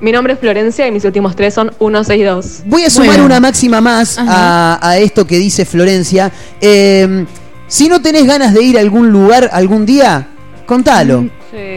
Mi 0.00 0.12
nombre 0.12 0.34
es 0.34 0.38
Florencia 0.38 0.86
y 0.86 0.92
mis 0.92 1.04
últimos 1.04 1.34
tres 1.34 1.54
son 1.54 1.70
162. 1.78 2.62
Voy 2.66 2.84
a 2.84 2.90
sumar 2.90 3.20
una 3.20 3.40
máxima 3.40 3.80
más 3.80 4.16
a, 4.18 4.78
a 4.80 4.98
esto 4.98 5.26
que 5.26 5.38
dice 5.38 5.64
Florencia. 5.64 6.30
Eh, 6.60 7.26
si 7.66 7.88
no 7.88 8.00
tenés 8.00 8.24
ganas 8.24 8.54
de 8.54 8.62
ir 8.62 8.78
a 8.78 8.80
algún 8.80 9.10
lugar 9.10 9.50
algún 9.52 9.84
día, 9.84 10.28
contalo. 10.66 11.28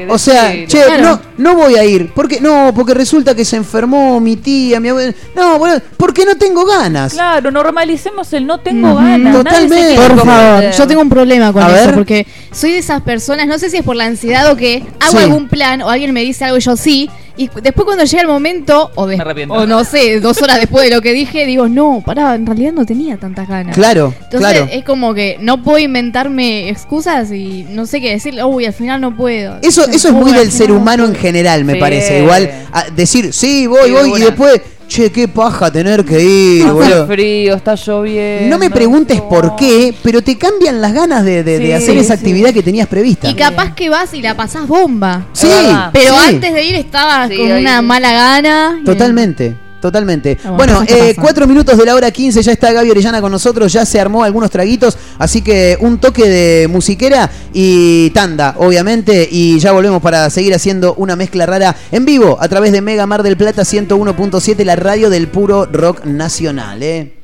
O 0.09 0.17
sea, 0.17 0.49
decilo. 0.49 0.67
che, 0.67 0.83
Claro. 0.85 1.03
no, 1.03 1.21
no 1.53 1.55
voy 1.55 1.75
a 1.75 1.83
ir. 1.85 2.11
¿Por 2.13 2.27
qué? 2.27 2.39
No, 2.41 2.71
porque 2.75 2.93
resulta 2.93 3.33
que 3.35 3.45
se 3.45 3.55
enfermó 3.57 4.19
mi 4.19 4.35
tía, 4.35 4.79
mi 4.79 4.89
abuela. 4.89 5.13
No, 5.35 5.57
bueno, 5.59 5.81
porque 5.97 6.25
no 6.25 6.35
tengo 6.35 6.65
ganas. 6.65 7.13
Claro, 7.13 7.51
normalicemos 7.51 8.31
el 8.33 8.45
no 8.47 8.59
tengo 8.59 8.95
ganas. 8.95 9.35
Totalmente. 9.35 9.95
Por 9.95 10.25
favor, 10.25 10.71
yo 10.71 10.87
tengo 10.87 11.01
un 11.01 11.09
problema 11.09 11.53
con 11.53 11.63
A 11.63 11.67
eso, 11.67 11.85
ver. 11.87 11.95
porque 11.95 12.27
soy 12.51 12.71
de 12.71 12.77
esas 12.79 13.01
personas, 13.01 13.47
no 13.47 13.57
sé 13.59 13.69
si 13.69 13.77
es 13.77 13.83
por 13.83 13.95
la 13.95 14.05
ansiedad 14.05 14.51
o 14.51 14.55
que 14.57 14.83
hago 14.99 15.11
Sí. 15.17 15.23
algún 15.23 15.47
plan 15.47 15.81
o 15.81 15.89
alguien 15.89 16.11
me 16.13 16.21
dice 16.21 16.45
algo 16.45 16.57
y 16.57 16.61
yo 16.61 16.75
sí, 16.75 17.09
y 17.37 17.49
después 17.63 17.85
cuando 17.85 18.03
llega 18.03 18.21
el 18.21 18.27
momento, 18.27 18.91
o, 18.95 19.07
de- 19.07 19.47
o 19.49 19.65
no 19.65 19.83
sé, 19.85 20.19
dos 20.19 20.41
horas 20.41 20.59
después 20.59 20.83
de 20.87 20.93
lo 20.93 21.01
que 21.01 21.13
dije, 21.13 21.45
digo, 21.45 21.67
no, 21.69 22.03
pará, 22.05 22.35
en 22.35 22.45
realidad 22.45 22.73
no 22.73 22.85
tenía 22.85 23.17
tantas 23.17 23.47
ganas. 23.47 23.73
Claro, 23.75 24.13
Entonces 24.23 24.39
claro. 24.39 24.67
es 24.71 24.83
como 24.83 25.13
que 25.13 25.37
no 25.39 25.63
puedo 25.63 25.79
inventarme 25.79 26.69
excusas 26.69 27.31
y 27.31 27.65
no 27.69 27.85
sé 27.85 28.01
qué 28.01 28.11
decir, 28.11 28.37
uy, 28.43 28.65
al 28.65 28.73
final 28.73 28.99
no 28.99 29.15
puedo. 29.15 29.57
Eso, 29.61 29.83
eso 29.87 30.07
es 30.09 30.13
Uy, 30.13 30.19
muy 30.21 30.31
del 30.33 30.51
ser 30.51 30.69
no 30.69 30.77
humano 30.77 31.05
en 31.05 31.15
general, 31.15 31.63
me 31.65 31.73
Sí. 31.73 31.79
parece. 31.79 32.19
Igual 32.19 32.49
a 32.71 32.85
decir, 32.89 33.31
sí, 33.33 33.67
voy, 33.67 33.91
voy, 33.91 34.13
y 34.19 34.23
después, 34.23 34.61
che, 34.87 35.11
qué 35.11 35.27
paja 35.27 35.71
tener 35.71 36.03
que 36.03 36.21
ir, 36.21 36.63
Hace 36.63 36.71
boludo. 36.73 37.07
frío, 37.07 37.55
está 37.55 37.75
lloviendo. 37.75 38.49
No 38.49 38.57
me 38.59 38.69
preguntes 38.69 39.21
por 39.21 39.55
qué, 39.55 39.93
pero 40.03 40.21
te 40.21 40.37
cambian 40.37 40.81
las 40.81 40.93
ganas 40.93 41.23
de, 41.23 41.43
de- 41.43 41.59
de 41.59 41.65
Sí, 41.67 41.71
hacer 41.71 41.97
esa 41.97 42.15
sí. 42.15 42.19
actividad 42.19 42.53
que 42.53 42.61
tenías 42.63 42.87
prevista. 42.87 43.29
Y 43.29 43.35
capaz 43.35 43.73
que 43.75 43.89
vas 43.89 44.13
y 44.13 44.21
la 44.21 44.35
pasás 44.35 44.67
bomba. 44.67 45.27
Sí, 45.33 45.47
Pero 45.93 46.13
sí. 46.15 46.25
antes 46.35 46.53
de 46.53 46.63
ir 46.65 46.75
estabas 46.75 47.29
Sí, 47.29 47.37
con 47.37 47.51
ahí 47.51 47.61
una 47.61 47.81
mala 47.81 48.11
gana. 48.11 48.79
y- 48.81 48.83
Totalmente. 48.83 49.55
Totalmente. 49.81 50.37
bueno, 50.43 50.57
bueno, 50.57 50.83
eh, 50.87 51.15
cuatro 51.19 51.47
minutos 51.47 51.77
de 51.77 51.85
la 51.85 51.95
hora 51.95 52.11
15, 52.11 52.41
ya 52.43 52.51
está 52.51 52.71
Gaby 52.71 52.91
Orellana 52.91 53.19
con 53.19 53.31
nosotros, 53.31 53.73
ya 53.73 53.85
se 53.85 53.99
armó 53.99 54.23
algunos 54.23 54.51
traguitos, 54.51 54.97
así 55.17 55.41
que 55.41 55.77
un 55.81 55.97
toque 55.97 56.29
de 56.29 56.67
musiquera 56.67 57.29
y 57.51 58.11
tanda, 58.11 58.55
obviamente, 58.57 59.27
y 59.29 59.59
ya 59.59 59.71
volvemos 59.71 60.01
para 60.01 60.29
seguir 60.29 60.53
haciendo 60.53 60.93
una 60.95 61.15
mezcla 61.15 61.45
rara 61.45 61.75
en 61.91 62.05
vivo 62.05 62.37
a 62.39 62.47
través 62.47 62.71
de 62.71 62.81
Mega 62.81 63.07
Mar 63.07 63.23
del 63.23 63.37
Plata 63.37 63.63
101.7, 63.63 64.63
la 64.63 64.75
radio 64.75 65.09
del 65.09 65.27
puro 65.27 65.65
rock 65.65 66.05
nacional, 66.05 66.83
¿eh? 66.83 67.20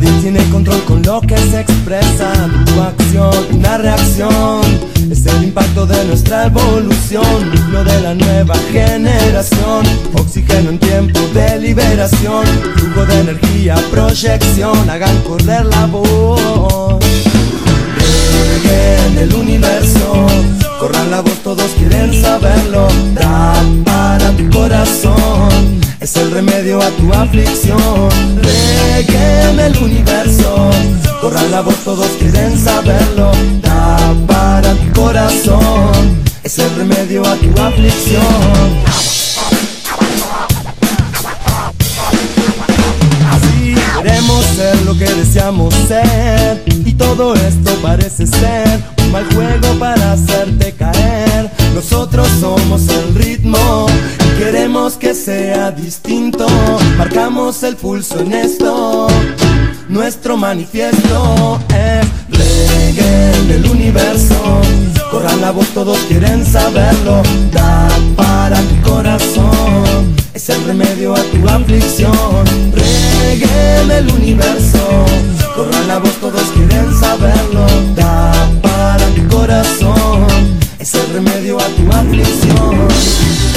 Nadie 0.00 0.20
tiene 0.20 0.50
control 0.50 0.80
con 0.84 1.02
lo 1.02 1.20
que 1.20 1.36
se 1.36 1.60
expresa. 1.60 2.32
Tu 2.66 2.80
acción, 2.80 3.34
una 3.52 3.78
reacción, 3.78 4.60
es 5.10 5.26
el 5.26 5.44
impacto 5.44 5.86
de 5.86 6.04
nuestra 6.04 6.46
evolución, 6.46 7.50
núcleo 7.52 7.84
de 7.84 8.00
la 8.02 8.14
nueva 8.14 8.54
generación. 8.70 9.84
Oxígeno 10.14 10.70
en 10.70 10.78
tiempo 10.78 11.18
de 11.34 11.58
liberación, 11.58 12.44
flujo 12.76 13.06
de 13.06 13.20
energía, 13.20 13.74
proyección, 13.90 14.88
hagan 14.88 15.16
correr 15.22 15.66
la 15.66 15.86
voz. 15.86 16.98
En 18.70 19.18
el 19.18 19.34
universo, 19.34 20.26
corran 20.78 21.10
la 21.10 21.22
voz, 21.22 21.38
todos 21.42 21.70
quieren 21.78 22.12
saberlo. 22.22 22.86
Da 23.14 23.54
para 23.84 24.30
tu 24.36 24.48
corazón, 24.50 25.80
es 26.00 26.16
el 26.16 26.30
remedio 26.30 26.80
a 26.80 26.90
tu 26.90 27.12
aflicción. 27.12 28.08
Reggae 28.36 29.66
el 29.66 29.76
universo, 29.78 30.70
corran 31.20 31.50
la 31.50 31.60
voz, 31.60 31.76
todos 31.84 32.08
quieren 32.18 32.58
saberlo. 32.58 33.32
Da 33.60 34.14
para 34.26 34.74
tu 34.74 35.00
corazón, 35.00 36.22
es 36.42 36.58
el 36.58 36.74
remedio 36.76 37.22
a 37.26 37.34
tu 37.36 37.60
aflicción. 37.60 38.22
Así 43.30 43.74
queremos 44.02 44.44
ser 44.56 44.76
lo 44.82 44.96
que 44.96 45.04
deseamos 45.04 45.74
ser 45.86 46.62
Y 46.66 46.92
todo 46.94 47.34
esto 47.34 47.74
parece 47.82 48.26
ser 48.26 48.82
un 49.02 49.12
mal 49.12 49.26
juego 49.34 49.78
para 49.78 50.12
hacerte 50.12 50.72
caer 50.72 51.50
Nosotros 51.74 52.26
somos 52.40 52.88
el 52.88 53.14
ritmo 53.14 53.86
queremos 54.38 54.96
que 54.96 55.14
sea 55.14 55.72
distinto. 55.72 56.46
Marcamos 56.96 57.62
el 57.64 57.76
pulso 57.76 58.20
en 58.20 58.32
esto. 58.32 59.08
Nuestro 59.88 60.36
manifiesto 60.36 61.60
es 61.70 62.06
reggae 62.30 63.32
en 63.40 63.50
el 63.50 63.70
universo. 63.70 64.60
Corran 65.10 65.40
la 65.40 65.50
voz, 65.50 65.66
todos 65.68 65.98
quieren 66.08 66.46
saberlo. 66.46 67.22
Da 67.52 67.88
para 68.16 68.60
tu 68.60 68.90
corazón. 68.90 70.14
Es 70.32 70.48
el 70.48 70.62
remedio 70.64 71.14
a 71.14 71.22
tu 71.22 71.48
aflicción. 71.48 72.44
Reggae 72.72 73.82
en 73.82 73.90
el 73.90 74.10
universo. 74.10 75.04
Corran 75.56 75.88
la 75.88 75.98
voz, 75.98 76.14
todos 76.20 76.44
quieren 76.54 76.88
saberlo. 76.98 77.66
Da 77.96 78.32
para 78.62 79.04
tu 79.16 79.36
corazón. 79.36 80.26
Es 80.78 80.94
el 80.94 81.12
remedio 81.12 81.58
a 81.58 81.66
tu 81.66 81.90
aflicción. 81.90 83.47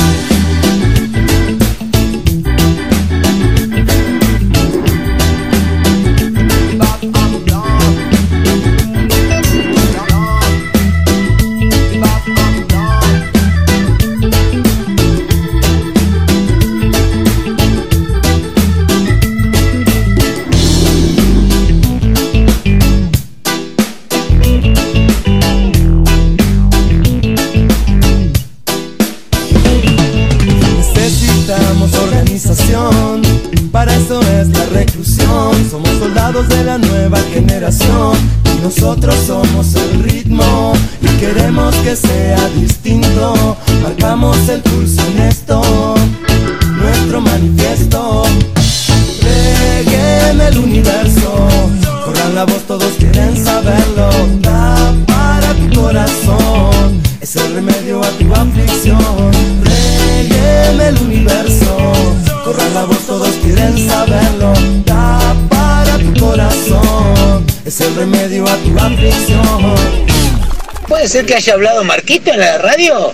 Ser 71.12 71.26
que 71.26 71.36
haya 71.36 71.55
hablado 71.55 71.84
Marquito 71.84 72.32
en 72.32 72.39
la 72.39 72.57
radio? 72.57 73.12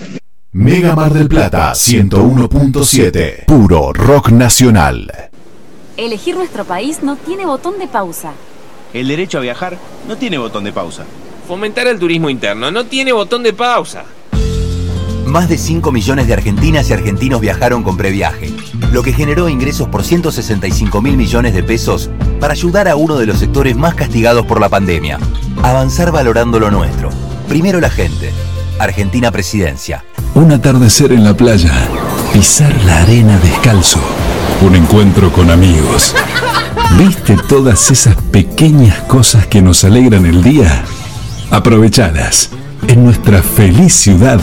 Mega 0.52 0.94
Mar 0.94 1.12
del 1.12 1.26
Plata 1.26 1.72
101.7. 1.72 3.44
Puro 3.44 3.92
rock 3.92 4.30
nacional. 4.30 5.30
Elegir 5.96 6.36
nuestro 6.36 6.64
país 6.64 7.02
no 7.02 7.16
tiene 7.16 7.44
botón 7.44 7.76
de 7.80 7.88
pausa. 7.88 8.34
El 8.92 9.08
derecho 9.08 9.38
a 9.38 9.40
viajar 9.40 9.78
no 10.06 10.16
tiene 10.16 10.38
botón 10.38 10.62
de 10.62 10.72
pausa. 10.72 11.02
Fomentar 11.48 11.88
el 11.88 11.98
turismo 11.98 12.30
interno 12.30 12.70
no 12.70 12.86
tiene 12.86 13.12
botón 13.12 13.42
de 13.42 13.52
pausa. 13.52 14.04
Más 15.26 15.48
de 15.48 15.58
5 15.58 15.90
millones 15.90 16.28
de 16.28 16.34
argentinas 16.34 16.88
y 16.88 16.92
argentinos 16.92 17.40
viajaron 17.40 17.82
con 17.82 17.96
previaje, 17.96 18.52
lo 18.92 19.02
que 19.02 19.12
generó 19.12 19.48
ingresos 19.48 19.88
por 19.88 20.04
165 20.04 21.02
mil 21.02 21.16
millones 21.16 21.52
de 21.52 21.64
pesos 21.64 22.10
para 22.38 22.52
ayudar 22.52 22.86
a 22.86 22.94
uno 22.94 23.18
de 23.18 23.26
los 23.26 23.38
sectores 23.40 23.74
más 23.74 23.96
castigados 23.96 24.46
por 24.46 24.60
la 24.60 24.68
pandemia. 24.68 25.18
Avanzar 25.64 26.12
valorando 26.12 26.60
lo 26.60 26.70
nuestro. 26.70 27.10
Primero 27.48 27.80
la 27.80 27.90
gente. 27.90 28.30
Argentina 28.78 29.30
Presidencia. 29.30 30.04
Un 30.34 30.52
atardecer 30.52 31.12
en 31.12 31.24
la 31.24 31.34
playa. 31.34 31.72
Pisar 32.32 32.72
la 32.84 33.02
arena 33.02 33.38
descalzo. 33.38 34.00
Un 34.60 34.76
encuentro 34.76 35.32
con 35.32 35.50
amigos. 35.50 36.14
¿Viste 36.98 37.36
todas 37.48 37.90
esas 37.90 38.16
pequeñas 38.16 38.98
cosas 39.00 39.46
que 39.46 39.62
nos 39.62 39.82
alegran 39.84 40.26
el 40.26 40.42
día? 40.42 40.84
Aprovechadas. 41.50 42.50
En 42.86 43.04
nuestra 43.04 43.42
feliz 43.42 43.94
ciudad 43.94 44.40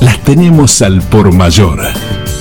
las 0.00 0.18
tenemos 0.20 0.82
al 0.82 1.00
por 1.00 1.32
mayor. 1.32 1.80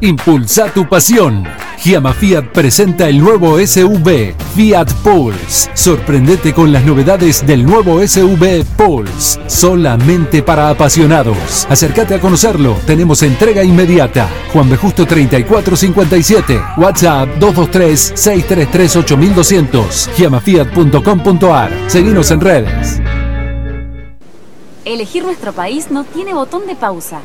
Impulsa 0.00 0.72
tu 0.72 0.88
pasión. 0.88 1.44
Giamma 1.78 2.12
Fiat 2.12 2.52
presenta 2.52 3.08
el 3.08 3.18
nuevo 3.18 3.58
SUV 3.58 4.32
Fiat 4.54 4.92
Pulse. 5.02 5.68
Sorprendete 5.74 6.54
con 6.54 6.72
las 6.72 6.84
novedades 6.84 7.44
del 7.44 7.66
nuevo 7.66 8.06
SUV 8.06 8.64
Pulse, 8.76 9.40
solamente 9.48 10.44
para 10.44 10.70
apasionados. 10.70 11.66
Acércate 11.68 12.14
a 12.14 12.20
conocerlo. 12.20 12.76
Tenemos 12.86 13.24
entrega 13.24 13.64
inmediata. 13.64 14.28
Juan 14.52 14.70
B. 14.70 14.76
Justo 14.76 15.04
3457. 15.04 16.62
WhatsApp 16.76 17.28
223 17.40 18.12
633 18.14 18.96
8200. 18.96 20.10
giamafiat.com.ar. 20.16 21.72
Seguinos 21.88 22.30
en 22.30 22.40
redes. 22.40 23.00
Elegir 24.84 25.24
nuestro 25.24 25.52
país 25.52 25.90
no 25.90 26.04
tiene 26.04 26.34
botón 26.34 26.68
de 26.68 26.76
pausa. 26.76 27.20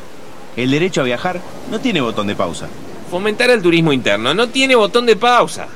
El 0.56 0.72
derecho 0.72 1.02
a 1.02 1.06
viajar 1.06 1.42
no 1.72 1.80
tiene 1.80 2.02
botón 2.02 2.28
de 2.28 2.36
pausa. 2.36 2.68
Fomentar 3.10 3.50
el 3.50 3.62
turismo 3.62 3.92
interno 3.92 4.34
no 4.34 4.50
tiene 4.50 4.76
botón 4.76 5.06
de 5.06 5.16
pausa. 5.16 5.68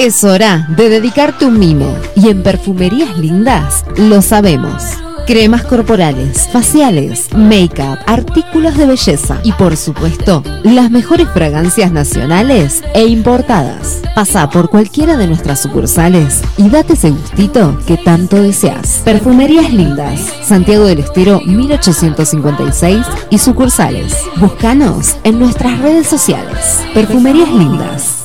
Es 0.01 0.25
hora 0.25 0.67
de 0.79 0.89
dedicarte 0.89 1.45
un 1.45 1.59
mimo 1.59 1.95
y 2.17 2.31
en 2.31 2.43
Perfumerías 2.43 3.19
Lindas 3.19 3.85
lo 3.99 4.23
sabemos. 4.23 4.83
Cremas 5.27 5.63
corporales, 5.63 6.49
faciales, 6.51 7.29
make-up, 7.37 7.99
artículos 8.07 8.79
de 8.79 8.87
belleza 8.87 9.39
y 9.45 9.53
por 9.53 9.77
supuesto 9.77 10.43
las 10.63 10.91
mejores 10.91 11.29
fragancias 11.29 11.93
nacionales 11.93 12.83
e 12.95 13.05
importadas. 13.09 14.01
Pasa 14.15 14.49
por 14.49 14.71
cualquiera 14.71 15.19
de 15.19 15.27
nuestras 15.27 15.61
sucursales 15.61 16.41
y 16.57 16.71
date 16.71 16.95
ese 16.95 17.11
gustito 17.11 17.79
que 17.87 17.99
tanto 17.99 18.43
deseas. 18.43 19.03
Perfumerías 19.05 19.71
Lindas, 19.71 20.33
Santiago 20.43 20.87
del 20.87 21.01
Estero 21.01 21.43
1856 21.45 23.05
y 23.29 23.37
sucursales. 23.37 24.17
Búscanos 24.37 25.19
en 25.25 25.39
nuestras 25.39 25.79
redes 25.79 26.07
sociales. 26.07 26.81
Perfumerías 26.95 27.51
Lindas. 27.51 28.20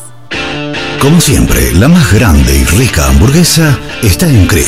Como 1.06 1.22
siempre, 1.22 1.72
la 1.74 1.88
más 1.88 2.12
grande 2.12 2.58
y 2.58 2.64
rica 2.64 3.08
hamburguesa 3.08 3.78
está 4.02 4.28
en 4.28 4.48
Crip. 4.48 4.66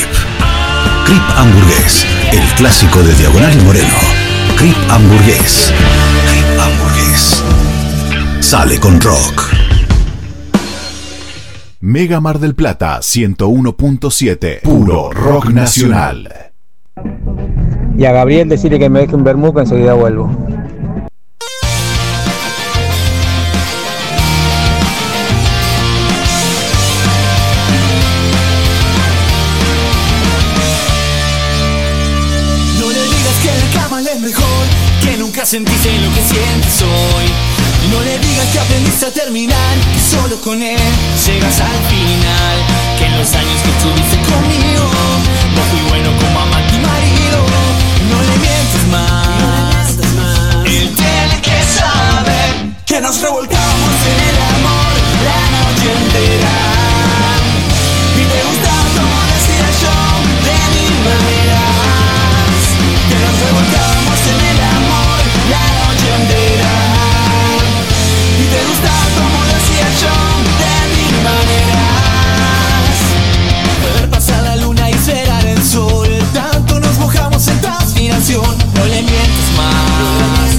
Crip 1.04 1.24
Hamburgués, 1.36 2.06
el 2.32 2.56
clásico 2.56 3.02
de 3.02 3.12
Diagonal 3.16 3.60
y 3.60 3.64
Moreno. 3.64 3.98
Crip 4.56 4.76
Hamburgués. 4.88 5.74
Crip 6.30 6.60
Hamburgués. 6.60 7.44
Sale 8.40 8.80
con 8.80 9.02
rock. 9.02 9.52
Mega 11.80 12.22
Mar 12.22 12.38
del 12.38 12.54
Plata 12.54 13.00
101.7. 13.00 14.62
Puro 14.62 15.10
rock 15.10 15.50
nacional. 15.50 16.52
Y 17.98 18.06
a 18.06 18.12
Gabriel 18.12 18.48
decirle 18.48 18.78
que 18.78 18.92
me 18.92 19.00
deje 19.00 19.16
un 19.16 19.24
vermú 19.24 19.56
que 19.56 19.62
enseguida 19.62 19.96
vuelvo. 19.96 20.30
Sentiste 35.48 35.98
lo 36.00 36.14
que 36.14 36.22
sientes 36.22 36.82
hoy. 36.82 37.26
No 37.90 38.02
le 38.02 38.20
digas 38.20 38.48
que 38.52 38.60
aprendiste 38.60 39.06
a 39.06 39.12
terminar, 39.12 39.78
que 39.94 40.00
solo 40.00 40.36
con 40.42 40.62
él 40.62 40.78
llegas 41.26 41.62
al 41.62 41.80
final. 41.88 42.56
Que 43.00 43.06
en 43.06 43.18
los 43.18 43.34
años 43.34 43.56
que 43.64 43.70
estuviste 43.70 44.18
conmigo, 44.28 44.84
no 45.56 45.62
fui 45.72 45.80
bueno 45.88 46.12
como 46.20 46.42
amante 46.42 46.76
y 46.76 46.80
marido. 46.80 47.40
No 48.12 48.18
le 48.28 48.36
mientes 48.44 48.84
más, 48.92 49.88
él 50.66 50.94
tiene 51.00 51.42
que 51.42 51.58
saber 51.80 52.76
que 52.86 53.00
nos 53.00 53.22
revolcamos 53.22 53.94
en 54.12 54.20
el 54.28 54.38
amor 54.52 54.92
la 55.24 55.42
noche 55.56 55.88
entera. 55.96 56.56
Y 58.20 58.24
te 58.32 58.40
gusta 58.52 58.72
como 59.00 59.16
decía 59.32 59.70
yo, 59.80 59.96
de 60.44 60.60
mil 60.76 60.96
maneras. 61.08 61.88
Que 63.08 63.16
nos 63.24 63.36
No 78.78 78.86
le 78.86 79.02
mientes 79.02 79.52
más. 79.58 80.58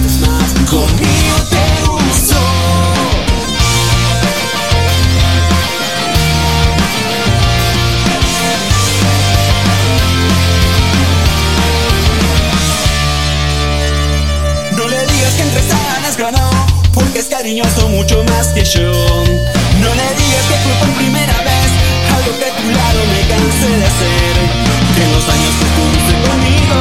Conmigo 0.68 1.36
te 1.50 1.64
gustó. 1.86 2.40
No 14.76 14.84
le 14.88 15.00
digas 15.06 15.34
que 15.34 15.42
entre 15.42 15.62
sanas 15.62 16.16
ganó, 16.16 16.50
porque 16.92 17.20
es 17.20 17.26
cariñoso 17.26 17.88
mucho 17.88 18.22
más 18.24 18.48
que 18.48 18.64
yo. 18.64 18.92
No 18.92 19.94
le 19.94 20.14
digas 20.16 20.44
que 20.48 20.56
fue 20.64 20.72
por 20.80 20.88
primera 20.96 21.36
vez, 21.42 21.67
algo 22.28 22.38
que 22.38 22.44
a 22.44 22.56
tu 22.56 22.68
lado 22.70 23.00
me 23.12 23.20
cansé 23.28 23.68
de 23.68 23.86
hacer. 23.86 24.34
Que 24.94 25.04
en 25.04 25.12
los 25.12 25.28
años 25.28 25.52
que 25.58 25.64
estuviste 25.70 26.14
conmigo, 26.28 26.76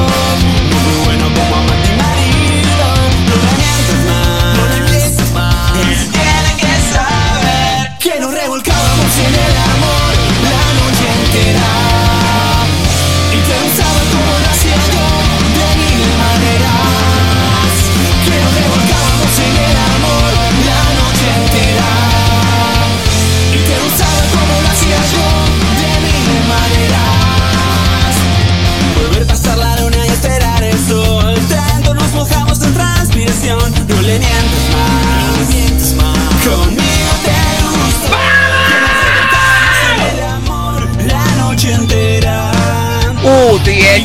no 0.69 0.77
fui 0.83 0.95
bueno 1.05 1.25
como 1.35 1.55
amante 1.55 1.89
y 1.89 1.97
marido. 2.03 2.87
No 3.27 3.35
le 3.43 3.51
mientes 3.61 3.99
más, 4.09 4.57
no 4.57 4.63
mientes 4.91 5.31
más. 5.33 5.71
Él 5.75 6.47
que 6.61 6.73
saber 6.93 7.97
que 7.99 8.19
nos 8.19 8.33
revolcábamos 8.33 9.11
en 9.25 9.33
el 9.47 9.55
amor 9.71 10.11
la 10.51 10.65
noche 10.79 11.05
entera. 11.21 11.86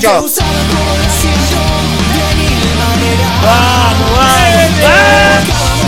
Hecho. 0.02 0.10
Vamos, 0.14 0.34
vamos, 3.44 4.10
vamos. 4.10 4.32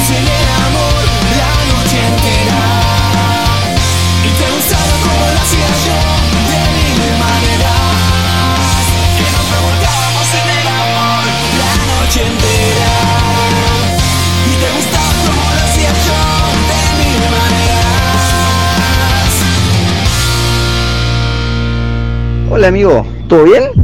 en 0.09 0.23
el 0.23 0.49
amor 0.62 1.03
la 1.35 1.53
noche 1.75 1.99
entera. 1.99 2.62
Y 4.23 4.31
te 4.39 4.47
gustaba 4.55 4.95
como 5.03 5.19
lo 5.19 5.39
hacía 5.43 5.67
yo, 5.83 5.99
de 6.47 6.62
mil 6.78 7.03
maneras. 7.19 8.86
Que 9.19 9.27
nos 9.35 9.47
revolcábamos 9.51 10.28
en 10.31 10.47
el 10.61 10.66
amor 10.69 11.23
la 11.59 11.74
noche 11.91 12.20
entera. 12.23 12.95
Y 14.47 14.55
te 14.62 14.69
gustaba 14.77 15.11
como 15.27 15.43
lo 15.43 15.62
hacía 15.66 15.91
yo, 16.07 16.23
de 16.70 16.81
mil 17.03 17.19
maneras. 17.35 18.23
Hola 22.53 22.69
amigo, 22.69 23.05
¿todo 23.27 23.43
bien? 23.43 23.84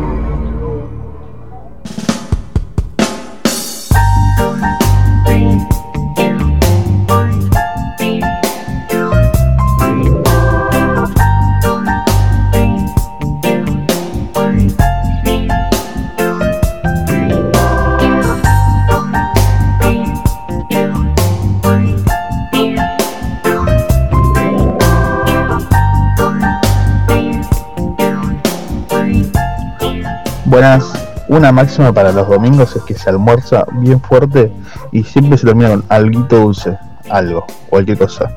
Una 31.27 31.51
máxima 31.51 31.91
para 31.91 32.11
los 32.11 32.27
domingos 32.27 32.75
es 32.75 32.83
que 32.83 32.93
se 32.93 33.09
almuerza 33.09 33.65
bien 33.79 33.99
fuerte 33.99 34.51
y 34.91 35.03
siempre 35.03 35.35
se 35.35 35.47
termina 35.47 35.69
con 35.69 35.83
algo 35.89 36.19
dulce. 36.29 36.77
Algo, 37.09 37.47
cualquier 37.67 37.97
cosa. 37.97 38.29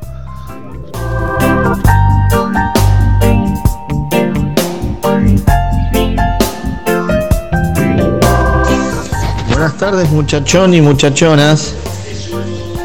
Buenas 9.51 9.75
tardes 9.77 10.11
muchachón 10.11 10.73
y 10.73 10.81
muchachonas. 10.81 11.75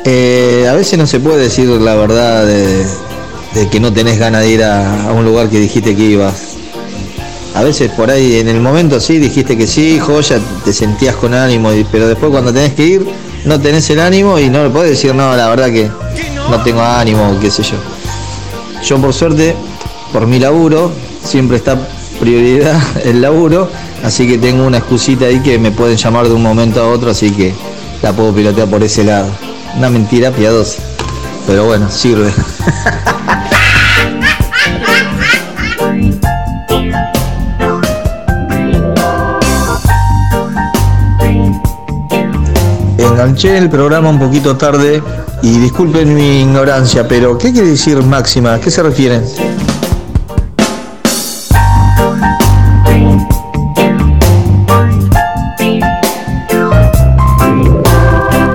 Eh, 0.03 0.68
a 0.70 0.74
veces 0.74 0.99
no 0.99 1.07
se 1.07 1.22
puede 1.22 1.44
decir 1.44 1.70
la 1.70 1.95
verdad 1.95 2.45
de, 2.45 2.86
que 3.72 3.80
no 3.80 3.94
tenés 3.94 4.20
ganas 4.20 4.41
de 4.41 4.49
ir 4.49 4.64
a 4.66 5.14
un 5.14 5.24
lugar 5.24 5.48
que 5.48 5.61
dijiste 5.61 5.95
que 5.95 6.03
ibas. 6.03 6.59
A 7.60 7.64
veces 7.64 7.91
por 7.91 8.10
ahí 8.10 8.40
en 8.40 8.48
el 8.48 8.61
momento 8.61 9.02
sí 9.02 9.18
dijiste 9.18 9.57
que 9.57 9.68
sí, 9.68 9.99
joya, 9.99 10.40
te 10.64 10.72
sentías 10.72 11.18
con 11.18 11.34
ánimo, 11.34 11.72
pero 11.91 12.07
después 12.07 12.31
cuando 12.31 12.53
tenés 12.53 12.73
que 12.73 12.86
ir 12.86 13.06
no 13.44 13.60
tenés 13.60 13.90
el 13.90 13.99
ánimo 13.99 14.40
y 14.40 14.49
no 14.49 14.64
le 14.64 14.69
podés 14.69 14.91
decir 14.91 15.14
no, 15.14 15.36
la 15.36 15.49
verdad 15.49 15.65
que 15.65 15.91
no 16.49 16.64
tengo 16.64 16.81
ánimo, 16.81 17.38
qué 17.41 17.52
sé 17.52 17.64
yo. 17.64 17.76
Yo 18.81 18.98
por 19.02 19.14
suerte, 19.14 19.57
por 20.14 20.26
mi 20.26 20.40
laburo, 20.40 20.94
siempre 21.22 21.57
está 21.57 21.77
prioridad 22.18 22.81
el 23.03 23.22
laburo, 23.22 23.69
así 24.06 24.26
que 24.26 24.38
tengo 24.38 24.65
una 24.65 24.77
excusita 24.77 25.26
ahí 25.26 25.41
que 25.41 25.60
me 25.60 25.72
pueden 25.72 25.98
llamar 25.98 26.30
de 26.30 26.36
un 26.36 26.44
momento 26.44 26.81
a 26.81 26.88
otro, 26.88 27.11
así 27.11 27.30
que 27.31 27.53
la 28.02 28.14
puedo 28.14 28.34
pilotear 28.34 28.69
por 28.69 28.81
ese 28.84 29.03
lado. 29.03 29.27
Una 29.77 29.90
mentira 29.90 30.31
piadosa, 30.31 30.81
pero 31.45 31.65
bueno, 31.65 31.91
sirve. 31.91 32.31
Enganché 43.19 43.57
el 43.57 43.69
programa 43.69 44.09
un 44.11 44.17
poquito 44.17 44.55
tarde 44.55 45.03
y 45.41 45.59
disculpen 45.59 46.15
mi 46.15 46.39
ignorancia, 46.39 47.05
pero 47.05 47.37
¿qué 47.37 47.51
quiere 47.51 47.67
decir 47.67 47.97
máxima? 47.97 48.53
¿A 48.53 48.61
qué 48.61 48.71
se 48.71 48.81
refieren? 48.81 49.25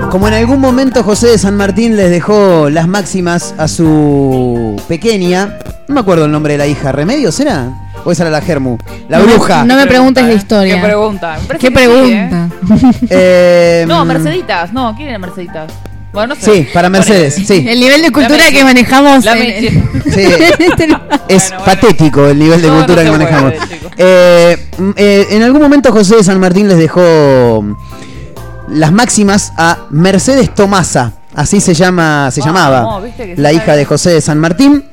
Como 0.09 0.27
en 0.29 0.33
algún 0.33 0.59
momento 0.59 1.03
José 1.03 1.27
de 1.27 1.37
San 1.37 1.55
Martín 1.55 1.95
les 1.95 2.09
dejó 2.09 2.71
las 2.71 2.87
máximas 2.87 3.53
a 3.59 3.67
su 3.67 4.81
pequeña, 4.87 5.59
no 5.87 5.93
me 5.93 5.99
acuerdo 5.99 6.25
el 6.25 6.31
nombre 6.31 6.53
de 6.53 6.57
la 6.57 6.65
hija, 6.65 6.91
¿Remedios 6.91 7.39
era? 7.39 7.84
¿O 8.05 8.11
esa 8.11 8.23
era 8.23 8.29
la 8.31 8.41
Germu? 8.41 8.77
La 9.09 9.17
No 9.19 9.25
me- 9.25 9.33
bruja. 9.33 9.65
No 9.65 9.75
me 9.75 9.87
preguntes 9.87 10.23
la 10.23 10.33
historia. 10.33 10.75
¿Qué 10.75 10.81
pregunta? 10.81 11.37
Me 11.41 11.47
¿Qué 11.47 11.57
que 11.57 11.67
sí, 11.67 11.73
pregunta? 11.73 12.49
Eh, 13.09 13.85
No, 13.87 14.05
Merceditas. 14.05 14.71
No, 14.71 14.95
¿quién 14.95 15.09
era 15.09 15.17
Merceditas? 15.19 15.71
Bueno, 16.13 16.33
no 16.33 16.39
sé. 16.39 16.53
Sí, 16.63 16.67
para 16.73 16.89
Mercedes, 16.89 17.33
sí. 17.35 17.65
El 17.67 17.77
nivel 17.79 18.01
de 18.01 18.09
cultura 18.11 18.49
que 18.49 18.63
manejamos. 18.63 19.25
La 19.25 19.33
en- 19.33 19.39
Mechi. 19.39 19.83
Sí. 20.11 20.23
Es 21.27 21.51
patético 21.65 22.27
el 22.27 22.37
nivel 22.39 22.61
de 22.61 22.67
No, 22.69 22.75
cultura 22.77 23.03
que 23.03 23.11
manejamos. 23.11 23.53
Eh, 23.97 24.57
mm, 24.77 24.89
eh, 24.95 25.27
en 25.31 25.43
algún 25.43 25.61
momento 25.61 25.91
José 25.91 26.17
de 26.17 26.23
San 26.23 26.39
Martín 26.39 26.67
les 26.69 26.77
dejó 26.77 27.61
mm, 27.63 27.75
las 28.69 28.91
máximas 28.91 29.51
a 29.57 29.79
Mercedes 29.89 30.53
Tomasa, 30.53 31.13
así 31.33 31.59
se 31.59 31.73
llama, 31.73 32.29
se 32.31 32.41
llamaba, 32.41 33.01
la 33.35 33.49
sabe. 33.49 33.53
hija 33.55 33.75
de 33.75 33.85
José 33.85 34.11
de 34.11 34.21
San 34.21 34.39
Martín, 34.39 34.85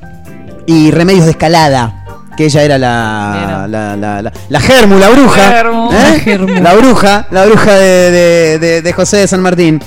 y 0.67 0.91
Remedios 0.91 1.25
de 1.27 1.33
Escalada, 1.33 2.02
que 2.37 2.45
ella 2.47 2.63
era 2.63 2.79
la 2.79 3.67
la, 3.69 3.97
la, 3.97 4.23
la, 4.23 4.33
la 4.49 4.61
Germu, 4.61 4.99
la 4.99 5.09
bruja, 5.11 5.49
Germu. 5.51 5.91
¿eh? 5.93 5.95
La 6.13 6.19
Germu. 6.21 6.63
la 6.63 6.75
bruja, 6.75 7.27
la 7.31 7.45
bruja 7.47 7.73
de, 7.75 8.11
de- 8.11 8.59
de- 8.59 8.83
de 8.83 8.93
José 8.93 9.19
de 9.19 9.27
San 9.29 9.41
Martín. 9.43 9.81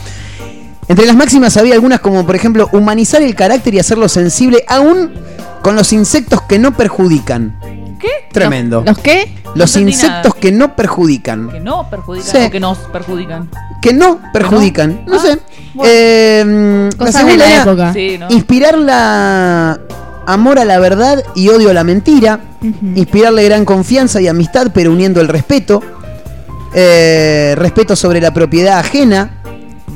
Entre 0.88 1.06
las 1.08 1.16
máximas 1.16 1.58
había 1.58 1.74
algunas 1.74 2.00
como, 2.00 2.26
por 2.26 2.36
ejemplo, 2.36 2.70
humanizar 2.72 3.22
el 3.24 3.34
carácter 3.34 3.74
y 3.74 3.80
hacerlo 3.80 4.08
sensible 4.08 4.64
aún 4.68 5.12
con 5.64 5.76
los 5.76 5.92
insectos 5.94 6.44
que 6.44 6.60
no 6.60 6.74
perjudican. 6.78 7.60
¿Qué? 8.00 8.10
Tremendo. 8.32 8.84
¿Los 8.86 9.00
qué? 9.00 9.36
Los 9.56 9.74
No 9.76 9.82
insectos 9.82 10.34
nada. 10.34 10.40
que 10.40 10.52
no 10.52 10.76
perjudican. 10.76 11.50
Que 11.50 11.60
no 11.60 11.90
perjudican 11.90 12.30
Sí. 12.32 12.38
o 12.46 12.52
que 12.52 12.60
nos 12.60 12.78
perjudican. 12.78 13.50
Que 13.82 13.94
no 13.94 14.20
perjudican. 14.32 15.06
No, 15.08 15.18
sé. 15.20 15.40
bueno. 15.74 15.92
Eh, 15.92 16.90
la 16.92 16.98
Cosas 16.98 17.14
de 17.14 17.20
segunda 17.20 17.46
la 17.48 17.52
era 17.54 17.64
época. 17.64 17.94
Sí, 17.94 18.18
¿no? 18.20 18.28
inspirar 18.30 18.78
la 18.78 19.80
amor 20.26 20.60
a 20.60 20.66
la 20.66 20.80
verdad 20.80 21.24
y 21.36 21.50
odio 21.50 21.70
a 21.70 21.74
la 21.74 21.84
mentira. 21.84 22.40
Inspirarle 22.96 23.44
gran 23.46 23.66
confianza 23.66 24.22
y 24.22 24.28
amistad, 24.28 24.72
pero 24.74 24.92
uniendo 24.92 25.22
el 25.22 25.28
respeto. 25.28 25.82
Eh, 26.74 27.54
respeto 27.58 27.96
sobre 27.96 28.20
la 28.20 28.34
propiedad 28.34 28.80
ajena. 28.80 29.42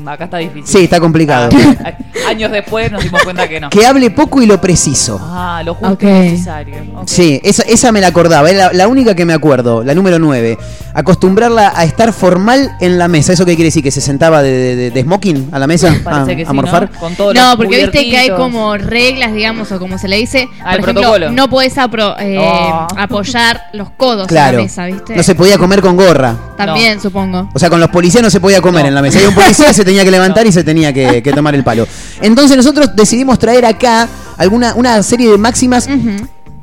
Acá 0.06 0.24
está 0.24 0.38
difícil. 0.38 0.66
Sí, 0.66 0.84
está 0.84 0.98
complicado. 1.00 1.50
Ah, 1.84 1.92
Años 2.28 2.50
después 2.52 2.90
nos 2.92 3.02
dimos 3.02 3.22
cuenta 3.22 3.48
que 3.48 3.60
no. 3.60 3.70
Que 3.70 3.84
hable 3.86 4.10
poco 4.10 4.40
y 4.40 4.46
lo 4.46 4.60
preciso. 4.60 5.18
Ah, 5.20 5.62
lo 5.64 5.74
justo 5.74 5.94
Ok. 5.94 6.02
y 6.02 6.06
necesario. 6.06 6.74
Ok. 6.96 7.02
Sí, 7.08 7.40
esa, 7.44 7.62
esa 7.64 7.92
me 7.92 8.00
la 8.00 8.06
acordaba, 8.08 8.48
es 8.50 8.56
la, 8.56 8.72
la 8.72 8.88
única 8.88 9.14
que 9.14 9.24
me 9.24 9.32
acuerdo, 9.32 9.82
la 9.84 9.94
número 9.94 10.18
9. 10.18 10.56
Acostumbrarla 10.94 11.72
a 11.74 11.84
estar 11.84 12.12
formal 12.12 12.72
en 12.80 12.98
la 12.98 13.08
mesa. 13.08 13.32
¿Eso 13.32 13.44
qué 13.44 13.54
quiere 13.54 13.68
decir? 13.68 13.82
¿Que 13.82 13.90
se 13.90 14.00
sentaba 14.00 14.42
de, 14.42 14.50
de- 14.50 14.76
de- 14.76 14.90
de 14.90 15.02
smoking 15.02 15.48
a 15.52 15.58
la 15.58 15.66
mesa? 15.66 15.94
Parece 16.04 16.32
a, 16.32 16.36
que 16.36 16.42
a 16.42 16.48
sí, 16.50 16.52
morfar? 16.54 16.90
¿no? 16.92 16.98
Con 17.00 17.14
todos 17.14 17.34
No, 17.34 17.46
los 17.48 17.56
porque 17.56 17.76
viste 17.82 18.08
que 18.10 18.18
hay 18.18 18.30
como 18.30 18.76
reglas, 18.76 19.32
digamos, 19.32 19.70
o 19.72 19.78
como 19.78 19.98
se 19.98 20.08
le 20.08 20.16
dice. 20.16 20.48
Ah, 20.60 20.72
Por 20.72 20.80
ejemplo, 20.80 20.92
protocolo. 21.02 21.30
no 21.32 21.48
podés 21.48 21.76
apro- 21.76 22.16
eh, 22.18 22.36
Oh. 22.40 22.86
apoyar 22.96 23.62
los 23.72 23.90
codos 23.90 24.26
Claro. 24.26 24.50
en 24.50 24.56
la 24.56 24.62
mesa, 24.62 24.86
¿viste? 24.86 25.16
No 25.16 25.22
se 25.22 25.34
podía 25.34 25.58
comer 25.58 25.80
con 25.80 25.96
gorra. 25.96 26.36
También, 26.56 27.00
supongo. 27.00 27.48
O 27.54 27.58
sea, 27.58 27.70
con 27.70 27.80
los 27.80 27.88
policías 27.90 28.22
no 28.22 28.30
se 28.30 28.40
podía 28.40 28.60
comer 28.60 28.86
en 28.86 28.94
la 28.94 29.02
mesa. 29.02 29.18
Hay 29.18 29.26
un 29.26 29.34
policía 29.34 29.72
se 29.80 29.84
tenía 29.84 30.04
que 30.04 30.10
levantar 30.10 30.46
y 30.46 30.52
se 30.52 30.62
tenía 30.62 30.92
que, 30.92 31.22
que 31.24 31.32
tomar 31.32 31.54
el 31.54 31.64
palo. 31.64 31.86
Entonces 32.20 32.56
nosotros 32.56 32.90
decidimos 32.94 33.38
traer 33.38 33.64
acá 33.64 34.08
alguna 34.36 34.74
una 34.74 35.02
serie 35.02 35.30
de 35.30 35.38
máximas 35.38 35.88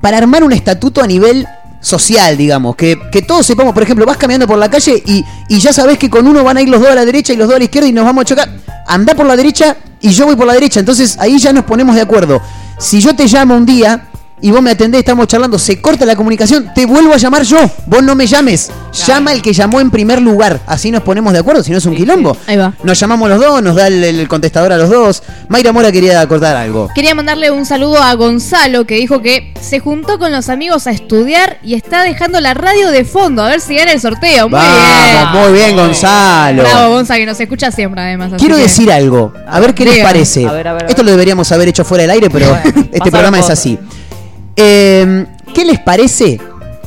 para 0.02 0.18
armar 0.18 0.44
un 0.44 0.54
estatuto 0.54 1.02
a 1.02 1.08
nivel 1.08 1.48
social, 1.82 2.38
digamos. 2.38 2.76
Que, 2.76 2.98
que 3.12 3.22
todos 3.22 3.46
sepamos, 3.46 3.74
por 3.74 3.84
ejemplo, 3.84 4.06
vas 4.06 4.18
caminando 4.18 4.48
por 4.48 4.58
la 4.58 4.70
calle 4.70 5.02
y, 5.06 5.24
y 5.50 5.60
ya 5.60 5.74
sabes 5.74 5.98
que 5.98 6.10
con 6.10 6.28
uno 6.28 6.44
van 6.44 6.58
a 6.58 6.62
ir 6.62 6.70
los 6.70 6.80
dos 6.80 6.90
a 6.90 6.96
la 6.96 7.06
derecha 7.06 7.34
y 7.34 7.38
los 7.38 7.48
dos 7.48 7.56
a 7.56 7.60
la 7.60 7.66
izquierda 7.66 7.88
y 7.88 7.92
nos 7.92 8.06
vamos 8.06 8.22
a 8.22 8.26
chocar. 8.26 8.50
Anda 8.86 9.16
por 9.16 9.26
la 9.26 9.36
derecha 9.36 9.76
y 10.00 10.10
yo 10.10 10.26
voy 10.26 10.36
por 10.36 10.46
la 10.46 10.54
derecha. 10.54 10.80
Entonces 10.80 11.18
ahí 11.20 11.40
ya 11.40 11.52
nos 11.54 11.66
ponemos 11.66 11.96
de 11.96 12.02
acuerdo. 12.02 12.42
Si 12.78 13.02
yo 13.02 13.16
te 13.16 13.28
llamo 13.28 13.56
un 13.56 13.66
día 13.66 14.10
y 14.40 14.52
vos 14.52 14.62
me 14.62 14.70
atendés, 14.72 15.00
estamos 15.00 15.26
charlando, 15.28 15.58
se 15.58 15.82
corta 15.82 16.06
la 16.06 16.16
comunicación, 16.16 16.72
te 16.76 16.86
vuelvo 16.86 17.14
a 17.14 17.18
llamar 17.18 17.42
yo. 17.44 17.58
Vos 17.88 18.04
no 18.04 18.14
me 18.16 18.28
llames. 18.28 18.70
Llama 19.08 19.32
el 19.32 19.42
que 19.42 19.52
llamó 19.54 19.80
en 19.82 19.90
primer 19.90 20.22
lugar. 20.22 20.60
Así 20.68 20.92
nos 20.92 21.02
ponemos 21.02 21.34
de 21.34 21.40
acuerdo, 21.40 21.64
si 21.64 21.72
no 21.72 21.78
es 21.80 21.86
un 21.86 21.96
quilombo. 21.96 22.38
Ahí 22.48 22.56
va. 22.56 22.74
Nos 22.84 23.00
llamamos 23.00 23.30
los 23.30 23.40
dos, 23.40 23.64
nos 23.64 23.76
da 23.76 23.88
el, 23.88 24.04
el 24.04 24.28
contestador 24.28 24.72
a 24.74 24.78
los 24.78 24.90
dos. 24.90 25.24
Mayra 25.50 25.72
Mora 25.72 25.92
quería 25.92 26.26
cortar 26.28 26.56
algo. 26.56 26.90
Quería 26.94 27.16
mandarle 27.16 27.50
un 27.52 27.66
saludo 27.66 28.02
a 28.02 28.14
Gonzalo 28.14 28.86
que 28.86 28.96
dijo 28.96 29.22
que 29.24 29.54
se 29.60 29.80
juntó 29.80 30.20
con 30.20 30.32
los 30.32 30.50
amigos 30.50 30.86
a 30.88 30.92
estudiar 30.92 31.58
y 31.64 31.74
está 31.74 32.04
dejando 32.04 32.40
la 32.40 32.54
radio 32.54 32.92
de 32.92 33.06
fondo 33.06 33.44
a 33.44 33.50
ver 33.50 33.60
si 33.62 33.76
gana 33.76 33.92
el 33.92 34.00
sorteo. 34.02 34.50
Muy 34.50 34.60
Vamos, 34.60 35.42
bien. 35.42 35.44
muy 35.44 35.54
bien, 35.60 35.76
Gonzalo. 35.76 36.62
Bravo, 36.64 36.94
Gonza, 36.94 37.16
que 37.16 37.26
nos 37.26 37.40
escucha 37.40 37.72
siempre 37.72 38.02
además. 38.02 38.32
Quiero 38.38 38.56
que- 38.56 38.62
decir 38.64 38.92
algo, 38.92 39.34
a 39.48 39.60
ver 39.60 39.74
qué 39.74 39.86
les 39.86 40.04
parece. 40.04 40.46
A 40.46 40.52
ver, 40.52 40.68
a 40.68 40.74
ver, 40.74 40.84
a 40.86 40.88
Esto 40.90 41.02
lo 41.04 41.12
deberíamos 41.12 41.52
haber 41.52 41.68
hecho 41.70 41.84
fuera 41.84 42.04
del 42.04 42.12
aire, 42.12 42.30
pero 42.30 42.56
este 42.92 43.10
programa 43.12 43.40
es 43.40 43.50
así. 43.50 43.80
Eh, 44.58 45.26
¿Qué 45.54 45.64
les 45.64 45.80
parece 45.80 46.42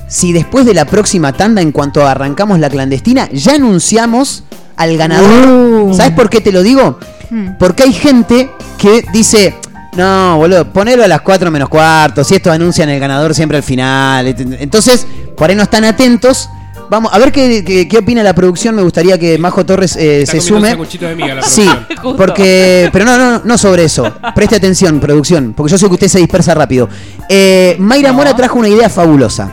si 0.08 0.32
después 0.32 0.66
de 0.66 0.74
la 0.74 0.84
próxima 0.84 1.32
tanda, 1.32 1.62
en 1.62 1.72
cuanto 1.72 2.06
arrancamos 2.06 2.58
la 2.58 2.68
clandestina, 2.68 3.28
ya 3.32 3.54
anunciamos 3.54 4.44
al 4.76 4.96
ganador? 4.96 5.48
Uh. 5.48 5.94
¿Sabes 5.94 6.12
por 6.12 6.28
qué 6.28 6.40
te 6.40 6.52
lo 6.52 6.62
digo? 6.62 6.98
Hmm. 7.30 7.50
Porque 7.58 7.84
hay 7.84 7.92
gente 7.92 8.50
que 8.76 9.04
dice, 9.12 9.54
No, 9.96 10.36
boludo, 10.36 10.72
ponelo 10.72 11.04
a 11.04 11.08
las 11.08 11.20
4 11.22 11.50
menos 11.50 11.68
cuarto. 11.68 12.22
Si 12.22 12.34
estos 12.34 12.52
anuncian 12.52 12.88
el 12.88 13.00
ganador 13.00 13.34
siempre 13.34 13.56
al 13.56 13.64
final. 13.64 14.26
Entonces, 14.58 15.06
por 15.36 15.50
ahí 15.50 15.56
no 15.56 15.62
están 15.62 15.84
atentos. 15.84 16.48
Vamos, 16.90 17.12
a 17.14 17.18
ver 17.18 17.30
qué, 17.30 17.62
qué- 17.64 17.86
qué 17.86 17.98
opina 17.98 18.22
la 18.24 18.34
producción. 18.34 18.74
Me 18.74 18.82
gustaría 18.82 19.16
que 19.16 19.38
Majo 19.38 19.64
Torres 19.64 19.94
eh, 19.96 20.22
Está 20.22 20.32
se 20.32 20.40
sume. 20.40 20.70
sanguchito 20.70 21.06
de 21.06 21.14
miga 21.14 21.36
la 21.36 21.42
Sí, 21.42 21.68
porque. 22.16 22.90
Pero 22.92 23.04
no, 23.04 23.16
no, 23.16 23.42
no 23.44 23.56
sobre 23.58 23.84
eso. 23.84 24.12
Preste 24.34 24.56
atención, 24.56 24.98
producción. 24.98 25.54
Porque 25.56 25.70
yo 25.70 25.78
sé 25.78 25.86
que 25.86 25.94
usted 25.94 26.08
se 26.08 26.18
dispersa 26.18 26.52
rápido. 26.54 26.88
Eh, 27.28 27.76
Mayra 27.78 28.12
Mora 28.12 28.34
trajo 28.34 28.58
una 28.58 28.68
idea 28.68 28.88
fabulosa. 28.88 29.52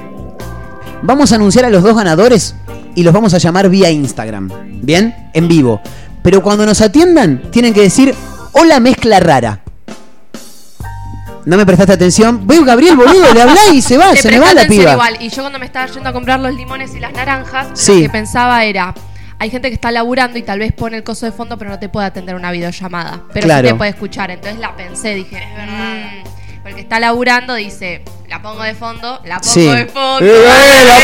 Vamos 1.03 1.31
a 1.31 1.35
anunciar 1.35 1.65
a 1.65 1.69
los 1.69 1.84
dos 1.84 1.95
ganadores 1.95 2.55
y 2.95 3.03
los 3.03 3.14
vamos 3.14 3.34
a 3.35 3.38
llamar 3.38 3.69
vía 3.69 3.91
Instagram. 3.91 4.49
¿Bien? 4.81 5.14
En 5.34 5.47
vivo. 5.47 5.80
Pero 6.23 6.41
cuando 6.41 6.65
nos 6.65 6.81
atiendan, 6.81 7.43
tienen 7.51 7.72
que 7.73 7.81
decir: 7.81 8.15
Hola, 8.53 8.80
mezcla 8.80 9.19
rara. 9.19 9.61
No 11.48 11.56
me 11.57 11.65
prestaste 11.65 11.94
atención. 11.94 12.45
Veo 12.45 12.65
Gabriel, 12.65 12.98
boludo, 12.98 13.34
le 13.34 13.41
hablá 13.41 13.61
y 13.74 13.82
se 13.82 13.98
va, 13.98 14.14
se 14.15 14.30
me 14.30 14.38
va 14.40 14.53
la 14.53 14.61
atención 14.61 14.82
piba. 14.82 14.91
igual. 14.94 15.18
Y 15.22 15.30
yo 15.30 15.41
cuando 15.44 15.60
me 15.60 15.65
estaba 15.65 15.86
yendo 15.88 16.10
a 16.10 16.14
comprar 16.14 16.40
los 16.41 16.53
limones 16.53 16.94
y 16.94 16.99
las 16.99 17.14
naranjas, 17.14 17.68
Sí. 17.74 17.95
lo 17.95 18.02
que 18.03 18.10
pensaba 18.10 18.64
era. 18.65 18.94
Hay 19.40 19.49
gente 19.49 19.69
que 19.69 19.76
está 19.76 19.91
laburando 19.91 20.38
y 20.38 20.41
tal 20.44 20.60
vez 20.60 20.74
pone 20.74 20.98
el 20.98 21.03
coso 21.03 21.26
de 21.26 21.32
fondo, 21.32 21.57
pero 21.57 21.69
no 21.69 21.80
te 21.80 21.90
puede 21.90 22.07
atender 22.07 22.36
una 22.36 22.52
videollamada. 22.52 23.22
Pero 23.34 23.45
Claro. 23.45 23.68
sí 23.68 23.74
te 23.74 23.78
puede 23.78 23.91
escuchar. 23.91 24.30
Entonces 24.32 24.60
la 24.60 24.76
pensé, 24.76 25.14
dije, 25.15 25.38
es 25.38 25.56
verdad. 25.56 26.10
Porque 26.68 26.81
está 26.81 26.99
laburando, 26.99 27.56
dice, 27.56 28.02
la 28.27 28.41
pongo 28.41 28.61
de 28.61 28.76
fondo, 28.76 29.22
la 29.23 29.39
pongo 29.39 29.53
Sí. 29.53 29.65
de 29.68 29.85
fondo. 29.85 30.19
¡Eh, 30.26 30.44
la 30.85 30.95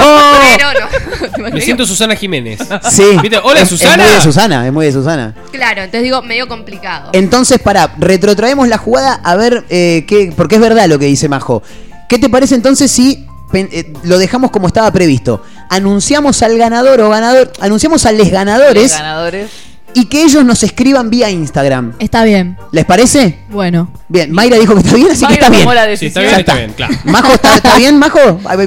pongo! 0.00 0.38
Pero 0.56 0.68
no. 0.80 1.46
¿te 1.48 1.52
Me 1.54 1.60
siento 1.60 1.86
Susana 1.86 2.16
Jiménez. 2.16 2.58
Sí. 2.90 3.04
¿Viste? 3.22 3.38
Hola, 3.38 3.60
Es- 3.60 3.68
Susana. 3.68 4.02
Es 4.02 4.08
muy 4.08 4.14
de 4.16 4.20
Susana, 4.22 4.66
es 4.66 4.72
muy 4.72 4.86
de 4.86 4.92
Susana. 4.92 5.34
Claro, 5.52 5.82
entonces 5.82 6.02
digo, 6.02 6.22
medio 6.22 6.48
complicado. 6.48 7.10
Entonces, 7.12 7.60
para, 7.60 7.92
retrotraemos 7.98 8.66
la 8.66 8.78
jugada 8.78 9.20
a 9.22 9.36
ver 9.36 9.64
eh, 9.70 10.04
qué. 10.08 10.32
Porque 10.36 10.56
es 10.56 10.60
verdad 10.60 10.86
lo 10.88 10.98
que 10.98 11.06
dice 11.06 11.28
Majo. 11.28 11.62
¿Qué 12.08 12.18
te 12.18 12.28
parece 12.28 12.56
entonces 12.56 12.90
si 12.90 13.24
pen- 13.52 13.68
eh, 13.72 13.92
lo 14.02 14.18
dejamos 14.18 14.50
como 14.50 14.66
estaba 14.66 14.90
previsto? 14.90 15.44
Anunciamos 15.70 16.42
al 16.42 16.58
ganador 16.58 17.00
o 17.00 17.08
ganador. 17.10 17.52
Anunciamos 17.60 18.04
a 18.06 18.12
les 18.12 18.30
ganadores. 18.32 18.90
Los 18.90 18.92
ganadores. 18.92 19.50
Y 19.94 20.06
que 20.06 20.22
ellos 20.24 20.44
nos 20.44 20.62
escriban 20.62 21.10
vía 21.10 21.28
Instagram. 21.30 21.92
Está 21.98 22.24
bien. 22.24 22.56
¿Les 22.72 22.84
parece? 22.86 23.40
Bueno. 23.50 23.90
Bien, 24.08 24.32
Mayra 24.32 24.56
dijo 24.58 24.72
que 24.74 24.80
está 24.80 24.94
bien, 24.96 25.10
así 25.10 25.26
que 25.26 25.34
está 25.34 25.50
bien. 25.50 25.66
la 25.74 25.96
Sí, 25.96 26.06
está 26.06 26.20
bien, 26.20 26.34
está 26.40 26.54
bien, 26.54 26.72
claro. 26.74 26.94
Majo, 27.04 27.32
¿está, 27.34 27.56
está 27.56 27.76
bien, 27.76 27.98
Majo? 27.98 28.18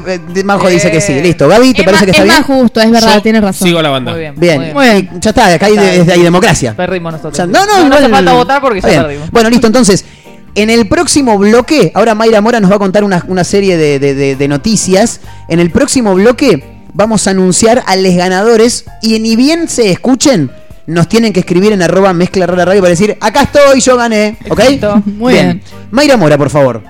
Eh, 0.08 0.44
Majo 0.44 0.70
dice 0.70 0.92
que 0.92 1.02
sí. 1.02 1.14
Listo. 1.22 1.48
Gaby, 1.48 1.74
¿te 1.74 1.82
Es, 1.82 1.86
parece 1.86 1.92
más, 1.94 2.06
que 2.06 2.12
está 2.12 2.22
es 2.22 2.30
bien? 2.30 2.38
más 2.38 2.46
justo, 2.46 2.82
es 2.82 2.92
verdad, 2.92 3.16
Yo 3.16 3.22
tienes 3.24 3.42
razón. 3.42 3.68
Sigo 3.68 3.82
la 3.82 3.90
banda. 3.90 4.12
Muy 4.12 4.20
bien. 4.22 4.34
Bien, 4.38 4.74
Muy 4.74 4.86
bien. 4.86 5.10
Y 5.16 5.20
ya 5.20 5.30
está, 5.32 5.54
acá 5.54 5.66
hay, 5.66 5.76
de- 5.78 6.14
hay 6.14 6.22
democracia. 6.22 6.76
Perdimos 6.76 7.14
nosotros. 7.14 7.38
Ya- 7.38 7.48
no, 7.48 7.66
no, 7.66 7.74
no, 7.80 7.86
igual- 7.86 8.04
hace 8.04 8.10
falta 8.10 8.34
votar 8.34 8.62
porque 8.62 8.78
Está 8.80 8.90
ya 8.92 8.94
bien. 9.00 9.04
perdimos. 9.08 9.32
Bueno, 9.32 9.50
listo, 9.50 9.66
entonces, 9.68 10.06
en 10.54 10.70
el 10.70 10.88
próximo 10.88 11.38
bloque, 11.40 11.92
ahora 11.96 12.14
Mayra 12.14 12.40
Mora 12.42 12.60
nos 12.60 12.70
va 12.72 12.76
a 12.76 12.80
contar 12.80 13.04
una, 13.04 13.26
una 13.28 13.44
serie 13.44 13.78
de, 13.78 13.98
de- 14.00 14.14
de- 14.14 14.36
de 14.36 14.48
noticias. 14.48 15.22
En 15.50 15.60
el 15.60 15.72
próximo 15.72 16.14
bloque 16.14 16.64
vamos 16.94 17.28
a 17.28 17.32
anunciar 17.32 17.84
a 17.88 17.96
los 17.96 18.14
ganadores 18.14 18.86
y 19.02 19.20
ni 19.20 19.36
bien 19.36 19.68
se 19.68 19.92
escuchen, 19.92 20.52
nos 20.88 21.08
tienen 21.10 21.34
que 21.34 21.40
escribir 21.40 21.72
en 21.74 21.82
arroba 21.82 22.14
mezcla 22.14 22.46
rara 22.46 22.66
radio 22.66 22.82
para 22.82 22.92
decir, 22.92 23.18
acá 23.20 23.44
estoy, 23.44 23.82
yo 23.82 23.98
gané, 23.98 24.38
¿ok? 24.50 24.62
Muy 25.06 25.34
bien. 25.34 25.62
Mayra 25.92 26.18
Mora, 26.18 26.38
por 26.38 26.50
favor. 26.50 26.84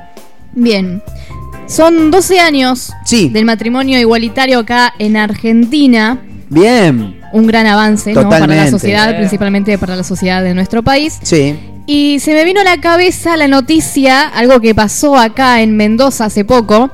Bien. 0.53 1.01
Son 1.67 2.11
12 2.11 2.39
años 2.39 2.91
Sí. 3.05 3.29
del 3.29 3.45
matrimonio 3.45 3.99
igualitario 3.99 4.59
acá 4.59 4.93
en 4.99 5.17
Argentina. 5.17 6.21
Bien. 6.49 7.19
Un 7.33 7.47
gran 7.47 7.65
avance 7.65 8.13
¿no? 8.13 8.29
para 8.29 8.47
la 8.47 8.69
sociedad, 8.69 9.15
principalmente 9.15 9.77
para 9.77 9.95
la 9.95 10.03
sociedad 10.03 10.43
de 10.43 10.53
nuestro 10.53 10.83
país. 10.83 11.17
Sí. 11.23 11.55
Y 11.87 12.19
se 12.19 12.33
me 12.33 12.43
vino 12.45 12.61
a 12.61 12.63
la 12.63 12.79
cabeza 12.81 13.35
la 13.37 13.47
noticia, 13.47 14.27
algo 14.27 14.59
que 14.59 14.73
pasó 14.73 15.17
acá 15.17 15.61
en 15.61 15.75
Mendoza 15.75 16.25
hace 16.25 16.45
poco, 16.45 16.91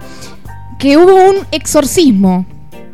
que 0.79 0.97
hubo 0.97 1.15
un 1.29 1.35
exorcismo. 1.51 2.45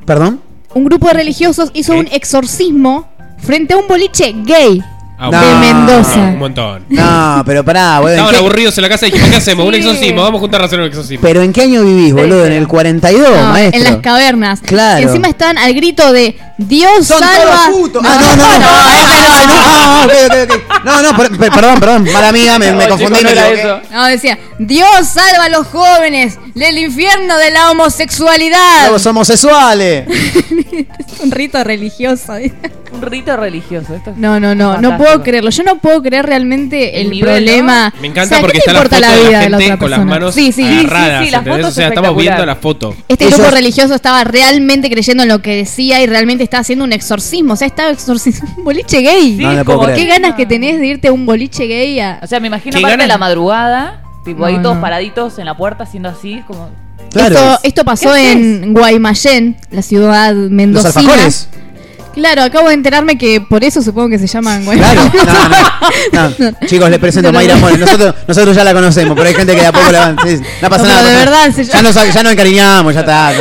¿Perdón? 0.05 0.41
Un 0.73 0.83
grupo 0.85 1.07
de 1.07 1.13
religiosos 1.13 1.71
hizo 1.73 1.95
un 1.95 2.07
exorcismo 2.11 3.07
frente 3.39 3.73
a 3.73 3.77
un 3.77 3.87
boliche 3.87 4.33
gay 4.45 4.81
Ah, 5.19 5.31
de 5.31 5.37
No. 5.37 5.59
Mendoza. 5.59 6.19
Un 6.19 6.37
montón. 6.37 6.85
No, 6.89 7.41
pero 7.43 7.65
pará, 7.65 7.95
boludo. 8.01 8.13
¿en 8.13 8.19
Estaban 8.19 8.35
aburridos 8.35 8.77
en 8.77 8.83
la 8.83 8.89
casa 8.89 9.07
y 9.07 9.09
dijimos, 9.09 9.31
¿qué 9.31 9.37
hacemos? 9.37 9.65
Un 9.65 9.73
exorcismo. 9.73 10.21
Vamos 10.21 10.37
a 10.37 10.41
juntar 10.41 10.61
a 10.61 10.65
hacer 10.65 10.79
un 10.79 10.85
exorcismo. 10.85 11.21
¿Pero 11.23 11.41
en 11.41 11.51
qué 11.53 11.63
año 11.63 11.81
vivís, 11.83 12.13
boludo? 12.13 12.45
¿En 12.45 12.51
el 12.53 12.67
42, 12.67 13.27
No, 13.35 13.43
maestro? 13.47 13.79
en 13.79 13.83
las 13.83 13.95
cavernas. 13.97 14.59
Claro. 14.61 15.07
Encima 15.07 15.27
están 15.29 15.57
al 15.57 15.73
grito 15.73 16.13
de 16.13 16.37
Dios 16.59 17.07
Son 17.07 17.17
salva. 17.19 17.63
todos 17.65 17.79
putos. 17.79 18.03
Ah, 18.05 18.15
no, 18.21 18.35
no, 18.35 18.35
no, 18.35 18.59
no, 18.59 18.59
no, 18.59 18.67
ah, 19.49 20.05
ok. 20.05 20.83
No, 20.85 21.01
no, 21.01 21.17
per- 21.17 21.31
per- 21.35 21.51
perdón, 21.51 21.79
perdón, 21.79 22.03
mala 22.13 22.31
mía, 22.31 22.59
me, 22.59 22.71
me 22.73 22.83
No, 22.83 22.89
confundí. 22.89 23.17
chicos, 23.17 23.33
me 23.33 23.41
no 23.41 23.47
eso. 23.47 23.81
No, 23.91 24.05
decía, 24.05 24.37
Dios 24.59 25.07
salva 25.07 25.45
a 25.45 25.49
los 25.49 25.65
jóvenes 25.65 26.37
del 26.53 26.77
infierno 26.77 27.37
de 27.39 27.49
la 27.49 27.71
homosexualidad. 27.71 28.91
Los 28.91 29.03
homosexuales. 29.07 30.07
Es 30.09 31.19
un 31.23 31.31
rito 31.31 31.63
religioso. 31.63 32.33
Un 32.97 33.01
rito 33.03 33.35
religioso. 33.37 33.93
Esto 33.95 34.11
es 34.11 34.17
No, 34.17 34.39
no, 34.39 34.55
no, 34.55 34.79
no 34.81 34.97
puedo 34.97 35.21
creerlo. 35.23 35.49
Yo 35.49 35.63
no 35.63 35.77
puedo 35.77 36.01
creer 36.01 36.25
realmente 36.25 36.99
El 36.99 37.05
el, 37.07 37.11
nivel, 37.11 37.29
problema. 37.29 37.93
Me 38.01 38.07
encanta 38.07 38.23
O 38.23 38.27
sea, 38.29 38.37
¿qué 38.39 38.41
porque 38.41 38.59
te 38.59 38.71
está 38.71 38.99
la 38.99 39.11
de 39.11 39.17
la 39.23 39.27
vida 39.29 39.39
de 39.39 39.43
gente 39.45 39.55
otra 39.65 39.77
con 39.77 39.89
las 39.91 39.99
persona? 39.99 40.05
manos 40.19 40.35
Sí, 40.35 40.51
sí. 40.51 40.63
agarradas. 40.63 41.19
Sí, 41.19 41.25
sí, 41.25 41.31
las 41.31 41.39
¿entendés? 41.39 41.61
fotos 41.61 41.71
O 41.71 41.75
sea, 41.75 41.87
estamos 41.89 42.17
viendo 42.17 42.45
la 42.45 42.55
foto. 42.55 42.95
Este 43.07 43.25
Ellos- 43.25 43.39
grupo 43.39 43.51
religioso 43.55 43.95
estaba 43.95 44.23
realmente 44.23 44.89
creyendo 44.89 45.23
en 45.23 45.29
lo 45.29 45.41
que 45.41 45.55
decía 45.55 46.01
y 46.01 46.07
realmente 46.07 46.43
estaba 46.43 46.61
haciendo 46.61 46.85
un 46.85 46.93
exorcismo. 46.93 47.53
O 47.53 47.55
sea, 47.55 47.67
estaba 47.67 47.89
exorcismo. 47.91 48.49
Un 48.57 48.63
boliche 48.63 49.01
gay. 49.01 49.37
Sí, 49.37 49.43
No 49.43 49.63
puedo 49.63 49.77
como 49.79 49.83
creer. 49.83 49.99
¿Qué 49.99 50.05
ganas 50.05 50.35
que 50.35 50.45
tenés 50.45 50.79
de 50.79 50.87
irte 50.87 51.07
a 51.09 51.11
un 51.13 51.25
boliche 51.25 51.65
gay 51.67 51.99
a... 51.99 52.19
O 52.23 52.27
sea, 52.27 52.39
me 52.39 52.47
imagino 52.47 52.77
¿Qué 52.77 52.83
aparte 52.85 53.01
de 53.03 53.07
la 53.07 53.17
madrugada, 53.17 54.01
tipo 54.25 54.39
No, 54.39 54.45
ahí 54.45 54.59
todos 54.61 54.75
no. 54.75 54.81
paraditos 54.81 55.37
en 55.39 55.45
la 55.45 55.55
puerta 55.55 55.83
haciendo 55.83 56.09
así, 56.09 56.41
como... 56.47 56.69
Claro. 57.11 57.35
Esto, 57.35 57.59
esto 57.63 57.85
pasó 57.85 58.13
¿Qué 58.13 58.31
en 58.33 58.73
Guaymallén, 58.73 59.55
la 59.71 59.81
ciudad 59.81 60.33
Los 60.33 60.51
mendocina. 60.51 60.89
alfajores. 60.99 61.47
Claro, 62.17 62.41
acabo 62.41 62.67
de 62.69 62.73
enterarme 62.73 63.15
que 63.17 63.39
por 63.41 63.63
eso 63.63 63.81
supongo 63.81 64.09
que 64.09 64.17
se 64.19 64.25
llaman 64.27 64.65
Claro. 64.65 65.01
Guaymallén. 65.11 65.51
No, 66.13 66.29
no, 66.29 66.51
no. 66.51 66.57
Chicos, 66.67 66.89
les 66.89 66.99
presento 66.99 67.29
a 67.29 67.31
Mayra 67.31 67.55
Mora. 67.57 67.77
Nosotros, 67.77 68.15
nosotros 68.27 68.55
ya 68.55 68.63
la 68.63 68.73
conocemos, 68.73 69.15
pero 69.15 69.29
hay 69.29 69.35
gente 69.35 69.53
que 69.55 69.61
de 69.61 69.67
a 69.67 69.71
poco 69.71 69.91
la 69.91 69.99
van. 69.99 70.17
sí, 70.27 70.39
no 70.61 70.69
pasa 70.69 70.83
nada. 70.83 71.01
pero 71.03 71.09
de 71.11 71.25
verdad, 71.25 71.51
se 71.55 71.63
ya, 71.63 71.81
nos, 71.81 71.93
ya 71.95 72.23
nos 72.23 72.31
encariñamos, 72.33 72.93
ya 72.93 72.99
está. 73.01 73.33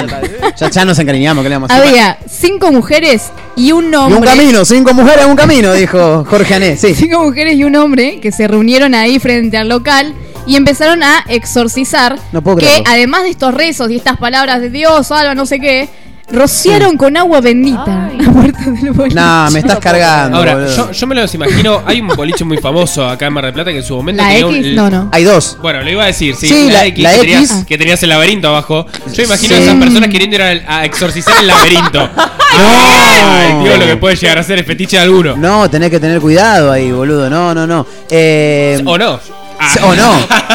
Ya, 0.57 0.71
ya 0.71 0.85
nos 0.85 0.99
encariñamos, 0.99 1.43
¿qué 1.43 1.49
le 1.49 1.55
vamos 1.57 1.71
a 1.71 1.75
hacer? 1.75 1.89
Había 1.89 2.19
cinco 2.29 2.71
mujeres 2.71 3.31
y 3.57 3.73
un 3.73 3.91
Y 3.93 3.97
hombre. 3.97 4.19
un 4.19 4.25
camino, 4.25 4.65
cinco 4.65 4.93
mujeres, 4.95 5.25
un 5.25 5.37
camino, 5.37 5.73
dijo 5.73 6.25
Jorge 6.29 6.55
Ané. 6.55 6.77
Sí. 6.77 6.95
Cinco 6.95 7.23
mujeres 7.25 7.55
y 7.57 7.65
un 7.65 7.75
hombre 7.77 8.21
que 8.21 8.31
se 8.31 8.47
reunieron 8.47 8.95
ahí 8.95 9.19
frente 9.19 9.57
al 9.57 9.69
local 9.71 10.15
y 10.47 10.57
empezaron 10.57 11.03
a 11.03 11.25
exorcizar. 11.29 12.19
No 12.33 12.43
puedo 12.43 12.59
que 12.59 12.67
creerlo. 12.67 12.85
además 12.91 13.23
de 13.25 13.31
estos 13.31 13.55
rezos 13.55 13.91
y 13.91 13.97
estas 13.97 14.19
palabras 14.19 14.61
de 14.61 14.69
Dios, 14.71 15.07
salva, 15.07 15.35
no 15.35 15.47
sé 15.47 15.59
qué, 15.59 15.89
rociaron 16.33 16.97
con 16.97 17.17
agua 17.17 17.41
bendita 17.41 18.11
la 18.19 18.33
puerta 18.33 18.59
del 18.71 18.91
boliche. 18.93 19.15
No, 19.17 19.51
me 19.51 19.61
estás 19.61 19.79
cargando. 19.79 20.39
Ahora, 20.39 20.67
yo, 20.75 20.91
yo 20.91 21.07
me 21.07 21.15
los 21.15 21.33
imagino. 21.35 21.83
Hay 21.87 22.01
un 22.01 22.09
boliche 22.09 22.45
muy 22.45 22.59
famoso 22.59 23.09
acá 23.09 23.27
en 23.27 23.33
Mar 23.33 23.45
del 23.45 23.55
Plata 23.55 23.71
que 23.71 23.79
en 23.79 23.85
su 23.85 23.95
momento 23.97 24.23
La 24.23 24.29
tenía 24.31 24.47
un- 24.47 24.55
X, 24.57 24.75
no, 24.75 24.91
no. 24.91 25.09
Hay 25.13 25.25
dos. 25.25 25.57
Bueno, 25.63 25.83
lo 25.83 25.91
iba 25.91 26.03
a 26.05 26.07
decir, 26.07 26.35
sí. 26.35 26.49
Sí, 26.49 26.67
la, 26.69 26.81
la- 26.81 26.87
X, 26.87 27.03
la 27.05 27.11
que, 27.11 27.17
X. 27.17 27.27
Tenías, 27.49 27.65
que 27.67 27.79
tenías 27.79 28.03
el 28.03 28.09
laberinto 28.09 28.49
abajo. 28.49 28.87
Yo 29.13 29.23
imagino 29.23 29.55
Sí. 29.57 29.61
a 29.63 29.65
esas 29.65 29.75
personas 29.77 30.09
queriendo 30.11 30.37
ir 30.37 30.43
a, 30.43 30.79
a 30.79 30.85
exorcizar 30.85 31.35
el 31.41 31.47
laberinto. 31.47 32.09
Ay, 32.59 33.53
Dios, 33.65 33.79
lo 33.79 33.87
que 33.87 33.97
puede 33.97 34.17
llegar 34.17 34.39
a 34.39 34.43
ser 34.43 34.59
el 34.59 34.65
fetiche 34.65 34.97
de 34.97 35.03
alguno. 35.03 35.37
No, 35.37 35.69
tenés 35.71 35.91
que 35.91 36.01
tener 36.01 36.21
cuidado 36.21 36.73
ahí, 36.73 36.91
boludo. 36.91 37.29
No, 37.31 37.55
no, 37.55 37.67
no. 37.67 37.87
Eh, 38.11 38.81
¿O 38.85 38.97
no? 38.99 39.21
Ah. 39.59 39.75
O 39.85 39.95
no. 39.95 40.13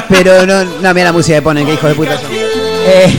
Pero 0.10 0.46
no, 0.46 0.64
no, 0.82 0.94
mira 0.94 1.06
la 1.06 1.12
música 1.14 1.38
que 1.38 1.42
ponen, 1.42 1.66
que 1.66 1.74
hijo 1.74 1.88
de 1.88 1.96
puta 1.96 2.18
son. 2.20 2.30
Eh, 2.84 3.18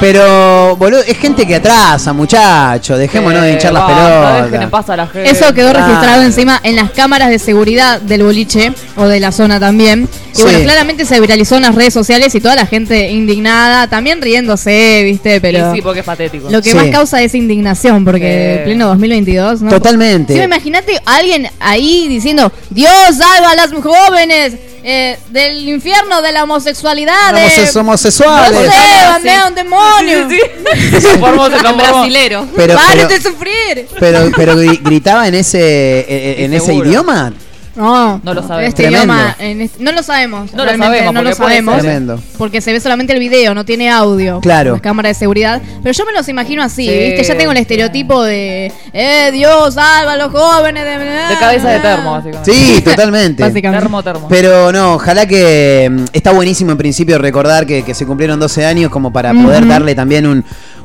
pero, 0.00 0.76
boludo, 0.76 1.00
es 1.06 1.16
gente 1.18 1.46
que 1.46 1.56
atrasa, 1.56 2.12
muchacho. 2.12 2.96
Dejémonos 2.98 3.42
de 3.42 3.52
hinchar 3.52 3.72
las 3.72 3.82
basta, 3.84 4.32
Dejen 4.32 4.44
en 4.44 4.50
pelotas. 4.50 4.70
paz 4.70 4.90
a 4.90 4.96
la 4.96 5.06
gente. 5.06 5.30
Eso 5.30 5.54
quedó 5.54 5.70
Ah. 5.70 5.72
registrado 5.74 6.22
encima 6.22 6.60
en 6.64 6.76
las 6.76 6.90
cámaras 6.90 7.30
de 7.30 7.38
seguridad 7.38 8.00
del 8.00 8.22
boliche 8.24 8.72
o 8.96 9.06
de 9.06 9.20
la 9.20 9.30
zona 9.32 9.60
también. 9.60 10.08
Y 10.32 10.36
Sí. 10.36 10.42
bueno, 10.42 10.60
claramente 10.60 11.04
se 11.04 11.20
viralizó 11.20 11.56
en 11.56 11.62
las 11.62 11.74
redes 11.74 11.92
sociales 11.94 12.34
y 12.34 12.40
toda 12.40 12.56
la 12.56 12.66
gente 12.66 13.10
indignada, 13.10 13.86
también 13.86 14.20
riéndose, 14.20 15.02
¿viste? 15.04 15.40
Pero 15.40 15.70
Sí, 15.70 15.76
sí, 15.76 15.82
porque 15.82 16.00
es 16.00 16.06
patético. 16.06 16.50
lo 16.50 16.60
que 16.62 16.70
Sí. 16.70 16.76
más 16.76 16.86
causa 16.86 17.22
es 17.22 17.34
indignación, 17.34 18.04
porque 18.04 18.56
Sí. 18.58 18.64
pleno 18.64 18.88
2022, 18.88 19.62
¿no? 19.62 19.70
Totalmente. 19.70 20.34
Sí, 20.34 20.40
imagínate 20.40 21.00
a 21.04 21.16
alguien 21.16 21.48
ahí 21.60 22.08
diciendo, 22.08 22.50
Dios 22.70 22.90
salva 23.16 23.50
a 23.50 23.54
las 23.54 23.70
jóvenes 23.72 24.54
eh, 24.84 25.18
del 25.30 25.68
infierno 25.68 26.20
de 26.22 26.32
la 26.32 26.44
homosexualidad. 26.44 27.32
de- 27.34 27.40
Homose- 27.46 27.80
homosexuales. 27.80 28.52
No 28.52 28.72
sé, 28.72 28.78
Sí. 28.78 29.04
bandea 29.08 29.46
un 29.48 29.54
demonio. 29.54 30.28
Sí, 30.28 30.36
sí, 30.36 30.40
sí. 30.74 30.90
Se 30.90 31.00
transformó, 31.00 31.46
se 31.48 31.66
Un 31.68 31.76
brasilero. 31.76 32.48
Pero- 32.56 32.74
¡Párate 32.74 32.96
pero- 32.96 33.08
de 33.08 33.20
sufrir! 33.22 33.88
Pero, 34.00 34.30
pero 34.36 34.54
gri- 34.54 34.80
gritaba 34.82 35.28
en 35.28 35.34
ese, 35.34 36.38
en, 36.38 36.44
en 36.46 36.54
ese 36.54 36.74
idioma. 36.74 37.32
No, 37.74 38.20
No 38.22 38.34
lo 38.34 38.42
En 38.42 38.48
sabemos. 38.48 38.68
este 38.68 38.86
idioma, 38.90 39.36
en 39.38 39.60
este- 39.62 39.82
no 39.82 39.92
lo 39.92 40.02
sabemos. 40.02 40.52
No 40.52 40.64
lo 40.64 40.76
sabemos, 40.76 41.14
no 41.14 41.22
lo 41.22 41.34
sabemos. 41.34 41.78
Tremendo. 41.80 42.20
Porque 42.36 42.60
se 42.60 42.72
ve 42.72 42.80
solamente 42.80 43.12
el 43.14 43.18
video, 43.18 43.54
no 43.54 43.64
tiene 43.64 43.88
audio. 43.90 44.40
Claro. 44.40 44.74
La 44.74 44.80
cámara 44.80 45.08
de 45.08 45.14
seguridad. 45.14 45.62
Pero 45.82 45.92
yo 45.92 46.04
me 46.04 46.12
los 46.12 46.28
imagino 46.28 46.62
así, 46.62 46.86
Sí, 46.86 46.98
¿viste? 46.98 47.22
Ya 47.24 47.36
tengo 47.38 47.52
el 47.52 47.58
estereotipo 47.58 48.22
de. 48.22 48.70
¡Eh, 48.92 49.30
Dios, 49.32 49.74
salva 49.74 50.12
a 50.12 50.16
los 50.16 50.30
jóvenes! 50.32 50.84
De, 50.84 50.98
De 50.98 51.38
cabeza 51.40 51.70
de 51.70 51.80
termo, 51.80 52.12
básicamente. 52.12 52.52
Sí, 52.52 52.80
totalmente. 52.84 53.42
Básicamente. 53.42 53.82
Termo, 53.82 54.02
termo. 54.02 54.26
Pero 54.28 54.70
no, 54.72 54.94
ojalá 54.94 55.26
que 55.26 55.88
mm, 55.90 56.04
está 56.12 56.32
buenísimo 56.32 56.72
en 56.72 56.78
principio 56.78 57.16
recordar 57.18 57.66
que, 57.66 57.82
que 57.84 57.94
se 57.94 58.04
cumplieron 58.06 58.38
12 58.38 58.66
años 58.66 58.90
como 58.90 59.12
para 59.12 59.32
poder 59.32 59.66
darle 59.66 59.94
también 59.94 60.26
un, 60.26 60.44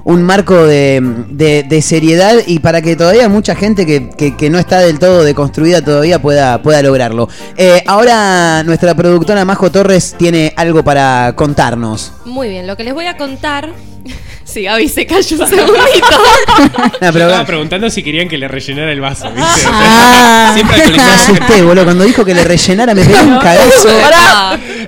un 0.09 0.23
marco 0.23 0.65
de, 0.65 1.01
de- 1.31 1.63
de 1.63 1.81
seriedad 1.81 2.35
y 2.47 2.59
para 2.59 2.81
que 2.81 2.95
todavía 2.95 3.27
mucha 3.27 3.55
gente 3.55 3.85
que, 3.85 4.09
que- 4.09 4.37
que 4.37 4.49
no 4.49 4.57
está 4.57 4.79
del 4.79 4.99
todo 4.99 5.23
deconstruida 5.25 5.81
todavía 5.81 6.21
pueda, 6.21 6.61
pueda 6.61 6.81
lograrlo. 6.81 7.27
Eh, 7.57 7.83
ahora 7.87 8.63
nuestra 8.63 8.95
productora 8.95 9.43
Majo 9.43 9.69
Torres 9.69 10.15
tiene 10.17 10.53
algo 10.55 10.81
para 10.81 11.33
contarnos. 11.35 12.13
Muy 12.23 12.47
bien, 12.47 12.67
lo 12.67 12.77
que 12.77 12.85
les 12.85 12.93
voy 12.93 13.05
a 13.05 13.17
contar. 13.17 13.73
Sí, 14.47 14.63
Gaby 14.63 14.87
se 14.87 15.05
cayó 15.05 15.37
un 15.43 15.47
segundito. 15.49 16.07
No, 17.01 17.07
Yo 17.07 17.13
pero- 17.13 17.25
estaba 17.27 17.45
preguntando 17.45 17.89
si 17.89 18.01
querían 18.01 18.29
que 18.29 18.37
le 18.37 18.47
rellenara 18.47 18.93
el 18.93 19.01
vaso, 19.01 19.25
¿viste? 19.29 19.41
O 19.43 19.57
sea, 19.57 19.71
Ah. 19.73 20.51
siempre 20.53 20.87
Me 20.89 21.01
asusté, 21.03 21.61
boludo. 21.63 21.83
Cuando 21.83 22.05
dijo 22.05 22.23
que 22.23 22.33
le 22.33 22.45
rellenara 22.45 22.95
me 22.95 23.03
pegó 23.03 23.23
un 23.23 23.39
cagazo. 23.39 23.89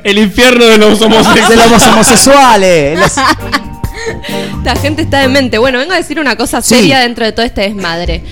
el 0.02 0.18
infierno 0.18 0.64
de 0.66 0.78
los 0.78 1.02
homosexuales. 1.02 1.50
De 1.50 1.56
los 1.70 1.88
homosexuales. 1.88 3.00
Esta 4.57 4.76
gente 4.76 5.02
está 5.03 5.19
demente. 5.22 5.57
Bueno, 5.57 5.80
vengo 5.80 5.94
a 5.94 5.98
decir 5.98 6.19
una 6.19 6.36
cosa 6.36 6.61
Sí. 6.61 6.76
seria 6.76 6.99
dentro 6.99 7.26
de 7.26 7.31
todo 7.31 7.45
este 7.45 7.61
desmadre. 7.61 8.23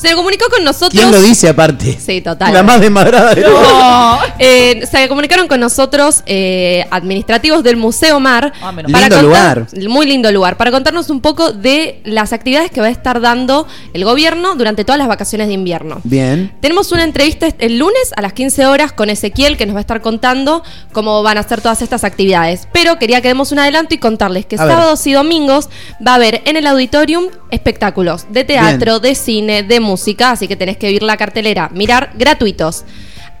Se 0.00 0.14
comunicó 0.14 0.46
con 0.48 0.62
nosotros. 0.64 0.92
¿Quién 0.92 1.10
lo 1.10 1.20
dice 1.20 1.48
aparte? 1.48 1.98
Sí, 1.98 2.20
total. 2.20 2.52
La 2.52 2.62
más 2.62 2.80
desmadrada 2.80 3.34
de 3.34 3.42
todas. 3.42 4.18
Eh, 4.40 4.86
se 4.88 5.08
comunicaron 5.08 5.48
con 5.48 5.58
nosotros 5.58 6.22
eh, 6.26 6.84
administrativos 6.92 7.64
del 7.64 7.76
Museo 7.76 8.20
Mar. 8.20 8.52
menos 8.72 8.92
mal. 8.92 9.00
Lindo 9.00 9.22
lugar. 9.22 9.66
Muy 9.88 10.06
lindo 10.06 10.30
lugar. 10.30 10.56
Para 10.56 10.70
contarnos 10.70 11.10
un 11.10 11.20
poco 11.20 11.50
de 11.52 12.00
las 12.04 12.32
actividades 12.32 12.70
que 12.70 12.80
va 12.80 12.86
a 12.86 12.90
estar 12.90 13.20
dando 13.20 13.66
el 13.94 14.04
gobierno 14.04 14.54
durante 14.54 14.84
todas 14.84 14.98
las 14.98 15.08
vacaciones 15.08 15.48
de 15.48 15.54
invierno. 15.54 16.00
Bien. 16.04 16.52
Tenemos 16.60 16.92
una 16.92 17.02
entrevista 17.02 17.48
el 17.58 17.78
lunes 17.78 18.12
a 18.16 18.22
las 18.22 18.32
15 18.32 18.66
horas 18.66 18.92
con 18.92 19.10
Ezequiel 19.10 19.56
que 19.56 19.66
nos 19.66 19.74
va 19.74 19.80
a 19.80 19.82
estar 19.82 20.00
contando 20.02 20.62
cómo 20.92 21.22
van 21.24 21.38
a 21.38 21.42
ser 21.42 21.60
todas 21.60 21.82
estas 21.82 22.04
actividades. 22.04 22.68
Pero 22.72 22.98
quería 22.98 23.20
que 23.20 23.28
demos 23.28 23.50
un 23.50 23.58
adelanto 23.58 23.94
y 23.94 23.98
contarles 23.98 24.46
que 24.46 24.54
A 24.56 24.64
ver. 24.64 24.72
sábados 24.72 25.04
y 25.08 25.12
domingos 25.14 25.68
va 26.06 26.12
a 26.12 26.14
haber 26.14 26.42
en 26.44 26.56
el 26.56 26.66
auditorium 26.68 27.24
espectáculos 27.50 28.26
de 28.30 28.44
teatro, 28.44 29.00
de 29.00 29.14
cine, 29.16 29.62
de 29.64 29.80
música, 29.80 29.87
así 29.94 30.48
que 30.48 30.56
tenés 30.56 30.76
que 30.76 30.90
ir 30.90 31.02
la 31.02 31.16
cartelera, 31.16 31.70
mirar 31.72 32.10
gratuitos. 32.16 32.84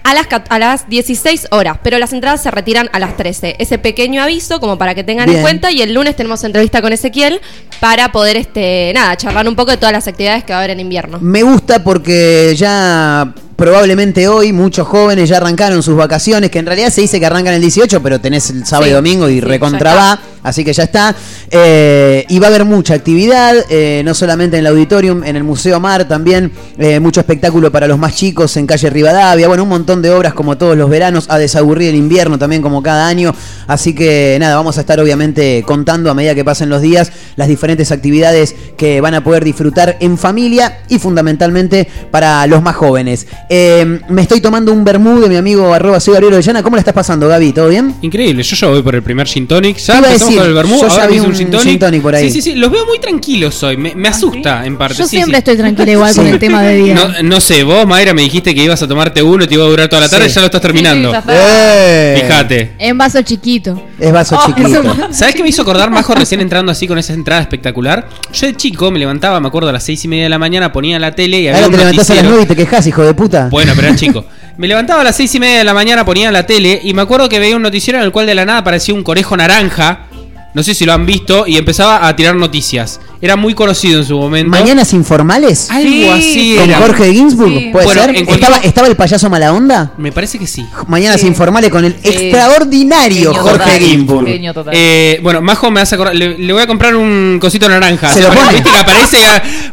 A 0.04 0.14
las, 0.14 0.28
a 0.48 0.58
las 0.58 0.88
16 0.88 1.48
horas, 1.50 1.78
pero 1.82 1.98
las 1.98 2.12
entradas 2.14 2.42
se 2.42 2.50
retiran 2.50 2.88
a 2.92 2.98
las 2.98 3.16
13. 3.16 3.56
Ese 3.58 3.78
pequeño 3.78 4.22
aviso 4.22 4.58
como 4.58 4.78
para 4.78 4.94
que 4.94 5.04
tengan 5.04 5.26
Bien. 5.26 5.38
en 5.38 5.42
cuenta 5.42 5.70
y 5.70 5.82
el 5.82 5.92
lunes 5.92 6.16
tenemos 6.16 6.42
entrevista 6.44 6.80
con 6.80 6.92
Ezequiel 6.92 7.40
para 7.80 8.10
poder, 8.10 8.36
este, 8.36 8.92
nada, 8.94 9.16
charlar 9.16 9.46
un 9.46 9.56
poco 9.56 9.72
de 9.72 9.76
todas 9.76 9.92
las 9.92 10.08
actividades 10.08 10.44
que 10.44 10.52
va 10.52 10.60
a 10.60 10.62
haber 10.62 10.70
en 10.70 10.80
invierno. 10.80 11.18
Me 11.20 11.42
gusta 11.42 11.82
porque 11.82 12.54
ya 12.56 13.34
probablemente 13.58 14.28
hoy 14.28 14.52
muchos 14.52 14.86
jóvenes 14.86 15.28
ya 15.28 15.38
arrancaron 15.38 15.82
sus 15.82 15.96
vacaciones, 15.96 16.48
que 16.48 16.60
en 16.60 16.66
realidad 16.66 16.90
se 16.90 17.00
dice 17.00 17.18
que 17.18 17.26
arrancan 17.26 17.54
el 17.54 17.60
18, 17.60 18.00
pero 18.00 18.20
tenés 18.20 18.50
el 18.50 18.64
sábado 18.64 18.84
Sí, 18.84 18.90
y 18.90 18.94
domingo 18.94 19.28
y 19.28 19.34
sí, 19.34 19.40
recontra 19.40 19.94
va, 19.96 20.20
así 20.44 20.64
que 20.64 20.72
ya 20.72 20.84
está. 20.84 21.16
Eh, 21.50 22.24
y 22.28 22.38
va 22.38 22.46
a 22.46 22.50
haber 22.50 22.64
mucha 22.64 22.94
actividad, 22.94 23.56
eh, 23.68 24.02
no 24.04 24.14
solamente 24.14 24.58
en 24.58 24.60
el 24.60 24.68
auditorium, 24.68 25.24
en 25.24 25.34
el 25.34 25.42
Museo 25.42 25.80
Mar 25.80 26.06
también, 26.06 26.52
eh, 26.78 27.00
mucho 27.00 27.18
espectáculo 27.18 27.72
para 27.72 27.88
los 27.88 27.98
más 27.98 28.14
chicos 28.14 28.56
en 28.56 28.64
calle 28.64 28.90
Rivadavia, 28.90 29.48
bueno, 29.48 29.64
un 29.64 29.70
montón 29.70 30.02
de 30.02 30.12
obras 30.12 30.34
como 30.34 30.56
todos 30.56 30.76
los 30.76 30.88
veranos, 30.88 31.26
a 31.28 31.36
desaburrir 31.36 31.88
el 31.88 31.96
invierno 31.96 32.38
también 32.38 32.62
como 32.62 32.80
cada 32.80 33.08
año, 33.08 33.34
así 33.66 33.92
que 33.92 34.36
nada, 34.38 34.54
vamos 34.54 34.78
a 34.78 34.82
estar 34.82 35.00
obviamente 35.00 35.64
contando 35.66 36.12
a 36.12 36.14
medida 36.14 36.36
que 36.36 36.44
pasen 36.44 36.68
los 36.68 36.80
días 36.80 37.10
las 37.34 37.48
diferentes 37.48 37.90
actividades 37.90 38.54
que 38.76 39.00
van 39.00 39.14
a 39.14 39.24
poder 39.24 39.42
disfrutar 39.42 39.96
en 39.98 40.16
familia 40.16 40.82
y 40.88 41.00
fundamentalmente 41.00 41.88
para 42.12 42.46
los 42.46 42.62
más 42.62 42.76
jóvenes. 42.76 43.26
Eh, 43.50 44.00
me 44.10 44.22
estoy 44.22 44.40
tomando 44.42 44.72
un 44.72 44.84
vermú 44.84 45.18
de 45.20 45.28
mi 45.28 45.36
amigo 45.36 45.72
arroba 45.72 46.00
soy 46.00 46.12
Gabriel 46.14 46.34
Orellana. 46.34 46.62
¿Cómo 46.62 46.76
la 46.76 46.80
estás 46.80 46.92
pasando, 46.94 47.28
Gaby? 47.28 47.52
¿Todo 47.52 47.68
bien? 47.68 47.94
Increíble, 48.02 48.42
yo 48.42 48.56
ya 48.56 48.66
voy 48.68 48.82
por 48.82 48.94
el 48.94 49.02
primer 49.02 49.26
gin 49.26 49.46
tonic. 49.46 49.78
Ya 49.78 49.94
Te 49.94 49.98
iba 49.98 50.08
a 50.08 50.12
empezamos 50.12 50.20
decir, 50.34 50.38
con 50.38 50.48
el 50.48 50.54
vermú, 50.54 50.80
yo 50.80 50.86
ya 50.88 50.92
ahora 50.92 51.06
vi 51.06 51.18
un 51.20 51.26
un 51.26 51.34
gin 51.34 51.50
tonic. 51.50 51.66
gin 51.68 51.78
tonic 51.78 52.02
por 52.02 52.14
ahí. 52.14 52.30
Sí, 52.30 52.42
sí, 52.42 52.50
sí, 52.50 52.54
los 52.56 52.70
veo 52.70 52.84
muy 52.84 52.98
tranquilos 52.98 53.62
hoy. 53.62 53.76
Me, 53.78 53.94
me 53.94 54.08
asusta 54.08 54.66
en 54.66 54.76
parte. 54.76 54.98
Yo 54.98 55.04
sí, 55.04 55.16
siempre 55.16 55.36
sí. 55.36 55.38
estoy 55.38 55.56
tranquila 55.56 55.90
igual 55.92 56.14
con 56.14 56.26
el 56.28 56.38
tema 56.38 56.62
de 56.62 56.74
día. 56.76 56.94
No, 56.94 57.22
no 57.22 57.40
sé, 57.40 57.64
vos, 57.64 57.86
Mayra, 57.86 58.12
me 58.12 58.22
dijiste 58.22 58.54
que 58.54 58.62
ibas 58.62 58.82
a 58.82 58.88
tomarte 58.88 59.22
uno 59.22 59.44
y 59.44 59.46
te 59.46 59.54
iba 59.54 59.64
a 59.64 59.68
durar 59.68 59.88
toda 59.88 60.02
la 60.02 60.08
tarde 60.10 60.26
Sí. 60.26 60.32
y 60.32 60.34
ya 60.34 60.40
lo 60.42 60.46
estás 60.46 60.60
terminando. 60.60 61.10
Sí, 61.12 61.16
sí, 61.18 61.28
ya 61.28 61.34
Eh. 61.36 62.20
Fíjate. 62.22 62.72
En 62.78 62.98
vaso 62.98 63.22
chiquito. 63.22 63.82
Es 63.98 64.12
vaso 64.12 64.38
Oh, 64.38 64.46
chiquito. 64.46 64.82
¿Sabes 65.10 65.34
qué 65.34 65.42
me 65.42 65.48
hizo 65.48 65.62
acordar 65.62 65.90
Majo 65.90 66.14
recién 66.14 66.40
entrando 66.40 66.70
así 66.70 66.86
con 66.86 66.98
esa 66.98 67.14
entrada 67.14 67.40
espectacular? 67.40 68.08
Yo 68.32 68.46
de 68.46 68.54
chico 68.56 68.90
me 68.90 68.98
levantaba, 68.98 69.40
me 69.40 69.48
acuerdo, 69.48 69.70
a 69.70 69.72
las 69.72 69.84
seis 69.84 70.04
y 70.04 70.08
media 70.08 70.24
de 70.24 70.28
la 70.28 70.38
mañana, 70.38 70.70
ponía 70.70 70.98
la 70.98 71.12
tele 71.14 71.40
y 71.40 71.48
había 71.48 71.54
Ahora 71.56 71.66
un 71.66 71.72
te 71.72 71.78
levantás 71.78 72.10
a 72.10 72.14
las. 72.16 72.24
9 72.24 72.42
y 72.42 72.46
te 72.46 72.56
quejas, 72.56 72.86
hijo 72.86 73.02
de 73.02 73.14
puta. 73.14 73.37
Bueno, 73.50 73.72
pero 73.76 73.88
era 73.88 73.96
chico. 73.96 74.24
Me 74.56 74.66
levantaba 74.66 75.02
a 75.02 75.04
las 75.04 75.16
seis 75.16 75.32
y 75.34 75.40
media 75.40 75.58
de 75.58 75.64
la 75.64 75.72
mañana, 75.74 76.04
ponía 76.04 76.32
la 76.32 76.44
tele 76.44 76.80
y 76.82 76.92
me 76.92 77.02
acuerdo 77.02 77.28
que 77.28 77.38
veía 77.38 77.54
un 77.54 77.62
noticiero 77.62 77.98
en 77.98 78.04
el 78.04 78.10
cual 78.10 78.26
de 78.26 78.34
la 78.34 78.44
nada 78.44 78.58
aparecía 78.58 78.94
un 78.94 79.04
conejo 79.04 79.36
naranja. 79.36 80.06
No 80.54 80.62
sé 80.64 80.74
si 80.74 80.84
lo 80.84 80.92
han 80.92 81.06
visto 81.06 81.46
y 81.46 81.56
empezaba 81.56 82.08
a 82.08 82.16
tirar 82.16 82.34
noticias. 82.34 83.00
Era 83.20 83.36
muy 83.36 83.54
conocido 83.54 83.98
en 84.00 84.04
su 84.06 84.16
momento. 84.16 84.50
¿Mañanas 84.50 84.92
informales? 84.92 85.70
Algo 85.70 86.12
así 86.12 86.54
¿Con 86.56 86.70
era. 86.70 86.78
Jorge 86.78 87.12
Ginsburg? 87.12 87.48
Sí. 87.58 87.68
¿Puede 87.72 87.84
Bueno, 87.86 88.00
ser? 88.02 88.10
en 88.16 88.24
cualquier- 88.26 88.34
¿Estaba, 88.50 88.56
¿Estaba 88.64 88.86
el 88.88 88.96
payaso 88.96 89.28
mala 89.30 89.52
onda? 89.52 89.92
Me 89.98 90.12
parece 90.12 90.38
que 90.38 90.46
sí. 90.46 90.64
Mañanas 90.86 91.22
informales 91.24 91.70
con 91.70 91.84
el 91.84 91.96
extraordinario 92.02 93.32
Genio 93.32 93.42
Jorge 93.42 93.58
total. 93.58 93.80
Ginsburg. 93.80 94.26
Genio 94.26 94.54
total. 94.54 94.74
Eh, 94.76 95.20
bueno, 95.22 95.40
Majo 95.40 95.70
me 95.70 95.80
hace 95.80 95.94
acordar. 95.94 96.14
Le, 96.14 96.38
le 96.38 96.52
voy 96.52 96.62
a 96.62 96.66
comprar 96.66 96.94
un 96.96 97.38
cosito 97.40 97.68
naranja. 97.68 98.12
Se 98.12 98.20
lo 98.20 98.28
pone. 98.28 98.52
viste 98.54 98.70
que 98.70 98.78
aparece. 98.78 99.18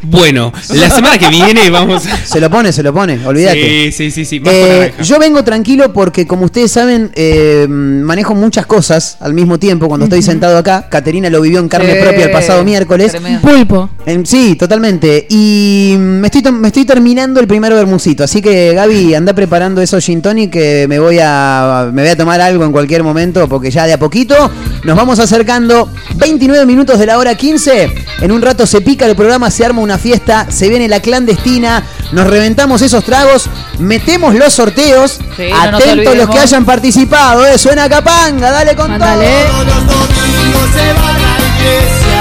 Bueno, 0.01 0.51
la 0.69 0.89
semana 0.89 1.17
que 1.17 1.27
viene 1.29 1.69
vamos 1.69 2.05
a. 2.07 2.17
Se 2.25 2.39
lo 2.39 2.49
pone, 2.49 2.71
se 2.71 2.83
lo 2.83 2.93
pone, 2.93 3.25
olvídate. 3.25 3.91
Sí, 3.91 3.91
sí, 3.91 4.11
sí, 4.11 4.25
sí. 4.25 4.39
Majo 4.39 4.55
Eh, 4.55 4.93
yo 5.03 5.19
vengo 5.19 5.43
tranquilo 5.43 5.93
porque, 5.93 6.25
como 6.27 6.45
ustedes 6.45 6.71
saben, 6.71 7.11
eh, 7.15 7.67
manejo 7.69 8.33
muchas 8.35 8.65
cosas 8.65 9.17
al 9.19 9.33
mismo 9.33 9.59
tiempo 9.59 9.87
cuando 9.87 10.05
estoy 10.05 10.21
sentado 10.21 10.57
acá. 10.57 10.87
Caterina 10.89 11.29
lo 11.29 11.41
vivió 11.41 11.59
en 11.59 11.69
carne 11.69 11.93
Sí, 11.95 12.01
propia 12.01 12.25
el 12.25 12.31
pasado 12.31 12.63
miércoles. 12.63 13.11
tremendo. 13.11 13.34
Pulpo. 13.41 13.89
Sí, 14.23 14.55
totalmente. 14.55 15.25
Y 15.29 15.95
me 15.97 16.27
estoy, 16.27 16.41
to- 16.41 16.51
me 16.51 16.67
estoy 16.67 16.85
terminando 16.85 17.39
el 17.39 17.47
primer 17.47 17.73
bermucito. 17.73 18.23
Así 18.23 18.41
que, 18.41 18.73
Gaby, 18.73 19.15
anda 19.15 19.33
preparando 19.33 19.81
esos 19.81 20.03
gin 20.05 20.21
tonic 20.21 20.51
que 20.51 20.85
me 20.87 20.99
voy, 20.99 21.19
a, 21.21 21.89
me 21.91 22.01
voy 22.03 22.11
a 22.11 22.17
tomar 22.17 22.39
algo 22.41 22.63
en 22.65 22.71
cualquier 22.71 23.03
momento 23.03 23.47
porque 23.49 23.71
ya 23.71 23.85
de 23.87 23.93
a 23.93 23.99
poquito 23.99 24.51
nos 24.83 24.95
vamos 24.95 25.19
acercando. 25.19 25.89
29 26.15 26.65
minutos 26.65 26.99
de 26.99 27.05
la 27.07 27.17
hora 27.17 27.35
15. 27.35 27.93
En 28.21 28.31
un 28.31 28.41
rato 28.41 28.65
se 28.65 28.81
pica 28.81 29.05
el 29.05 29.15
programa, 29.15 29.49
se 29.51 29.65
arma 29.65 29.81
una 29.81 29.97
fiesta, 29.97 30.47
se 30.49 30.69
viene 30.69 30.87
la 30.87 30.99
clandestina, 31.01 31.83
nos 32.13 32.27
reventamos 32.27 32.81
esos 32.81 33.03
tragos, 33.03 33.49
metemos 33.79 34.35
los 34.35 34.53
sorteos. 34.53 35.19
Sí, 35.35 35.43
no 35.49 35.77
Atentos 35.77 36.15
los 36.15 36.29
que 36.29 36.39
hayan 36.39 36.63
participado, 36.65 37.45
eh. 37.45 37.57
Suena 37.57 37.89
Capanga, 37.89 38.51
dale 38.51 38.75
con 38.75 38.89
Mándale. 38.91 39.25
todo. 39.47 39.63
Los 39.65 39.87
domingos 39.87 40.69
se 40.73 40.93
van 40.93 41.15
a 41.15 41.39
la 41.39 41.57
iglesia 41.57 42.14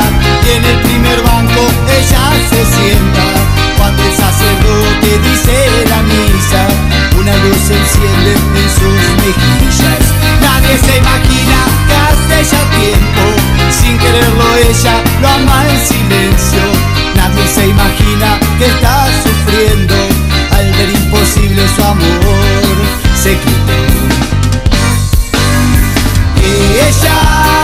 y 0.44 0.56
en 0.56 0.64
el 0.64 0.80
primer 0.80 1.22
banco 1.22 1.60
ella 1.88 2.24
se 2.50 2.64
sienta. 2.76 3.24
Cuando 3.78 4.02
el 4.02 4.12
sacerdote 4.12 5.18
dice 5.28 5.84
la 5.88 6.02
misa, 6.02 6.66
una 7.18 7.36
luz 7.36 7.56
se 7.66 7.74
enciende 7.74 8.32
en 8.32 8.68
sus 8.78 9.00
mejillas. 9.24 10.04
Nadie 10.40 10.78
se 10.78 10.96
imagina 10.98 11.58
que 11.88 11.96
hace 11.96 12.50
ya 12.50 12.62
tiempo, 12.78 13.24
sin 13.70 13.98
quererlo 13.98 14.44
ella 14.68 15.02
lo 15.20 15.28
ama 15.28 15.66
en 15.68 15.86
silencio. 15.86 16.64
Nadie 17.14 17.46
se 17.54 17.66
imagina 17.68 18.38
que 18.58 18.66
está 18.66 19.06
sufriendo 19.22 19.94
al 20.52 20.72
ver 20.72 20.90
imposible 20.90 21.62
su 21.74 21.82
amor 21.82 22.76
secreto. 23.22 23.72
Y 26.42 26.88
ella 26.88 27.63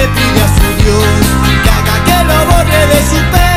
le 0.00 0.08
pide 0.08 0.40
a 0.40 0.48
su 0.48 0.82
Dios 0.82 1.04
que 1.62 1.70
haga 1.70 2.04
que 2.06 2.24
lo 2.24 2.46
borre 2.46 2.86
de 2.86 3.00
su 3.08 3.16
pensamiento 3.16 3.49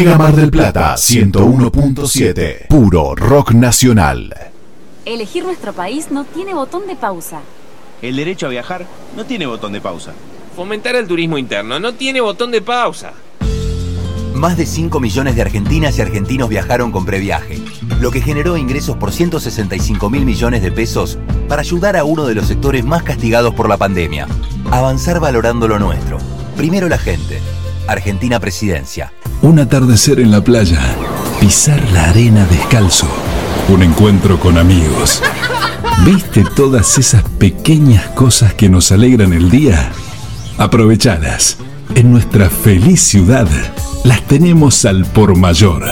Mega 0.00 0.16
Mar 0.16 0.34
del 0.34 0.50
Plata 0.50 0.94
101.7. 0.94 2.68
Puro 2.68 3.14
rock 3.14 3.52
nacional. 3.52 4.34
Elegir 5.04 5.44
nuestro 5.44 5.74
país 5.74 6.10
no 6.10 6.24
tiene 6.24 6.54
botón 6.54 6.86
de 6.86 6.96
pausa. 6.96 7.42
El 8.00 8.16
derecho 8.16 8.46
a 8.46 8.48
viajar 8.48 8.86
no 9.14 9.26
tiene 9.26 9.44
botón 9.44 9.74
de 9.74 9.82
pausa. 9.82 10.12
Fomentar 10.56 10.96
el 10.96 11.06
turismo 11.06 11.36
interno 11.36 11.78
no 11.80 11.92
tiene 11.92 12.22
botón 12.22 12.50
de 12.50 12.62
pausa. 12.62 13.12
Más 14.32 14.56
de 14.56 14.64
5 14.64 15.00
millones 15.00 15.36
de 15.36 15.42
argentinas 15.42 15.98
y 15.98 16.00
argentinos 16.00 16.48
viajaron 16.48 16.92
con 16.92 17.04
previaje, 17.04 17.58
lo 18.00 18.10
que 18.10 18.22
generó 18.22 18.56
ingresos 18.56 18.96
por 18.96 19.12
165 19.12 20.08
mil 20.08 20.24
millones 20.24 20.62
de 20.62 20.72
pesos 20.72 21.18
para 21.46 21.60
ayudar 21.60 21.98
a 21.98 22.04
uno 22.04 22.24
de 22.24 22.36
los 22.36 22.46
sectores 22.46 22.86
más 22.86 23.02
castigados 23.02 23.52
por 23.52 23.68
la 23.68 23.76
pandemia. 23.76 24.26
Avanzar 24.70 25.20
valorando 25.20 25.68
lo 25.68 25.78
nuestro. 25.78 26.16
Primero 26.56 26.88
la 26.88 26.96
gente. 26.96 27.38
Argentina 27.86 28.40
Presidencia. 28.40 29.12
Un 29.42 29.58
atardecer 29.58 30.20
en 30.20 30.30
la 30.30 30.44
playa. 30.44 30.80
Pisar 31.40 31.82
la 31.92 32.10
arena 32.10 32.44
descalzo. 32.44 33.08
Un 33.70 33.82
encuentro 33.82 34.38
con 34.38 34.58
amigos. 34.58 35.22
¿Viste 36.04 36.44
todas 36.54 36.98
esas 36.98 37.22
pequeñas 37.38 38.06
cosas 38.08 38.52
que 38.52 38.68
nos 38.68 38.92
alegran 38.92 39.32
el 39.32 39.50
día? 39.50 39.92
Aprovechadas. 40.58 41.56
En 41.94 42.12
nuestra 42.12 42.50
feliz 42.50 43.00
ciudad 43.00 43.48
las 44.04 44.26
tenemos 44.26 44.84
al 44.84 45.06
por 45.06 45.34
mayor. 45.34 45.84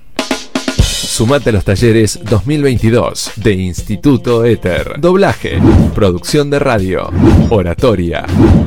Sumate 1.16 1.50
a 1.50 1.52
los 1.52 1.64
talleres 1.64 2.20
2022 2.28 3.32
de 3.36 3.54
Instituto 3.54 4.44
Éter. 4.44 5.00
Doblaje, 5.00 5.58
producción 5.94 6.50
de 6.50 6.58
radio, 6.58 7.10
oratoria, 7.48 8.26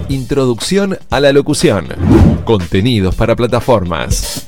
introducción 0.10 0.98
a 1.12 1.20
la 1.20 1.32
locución, 1.32 1.90
contenidos 2.46 3.14
para 3.14 3.36
plataformas. 3.36 4.48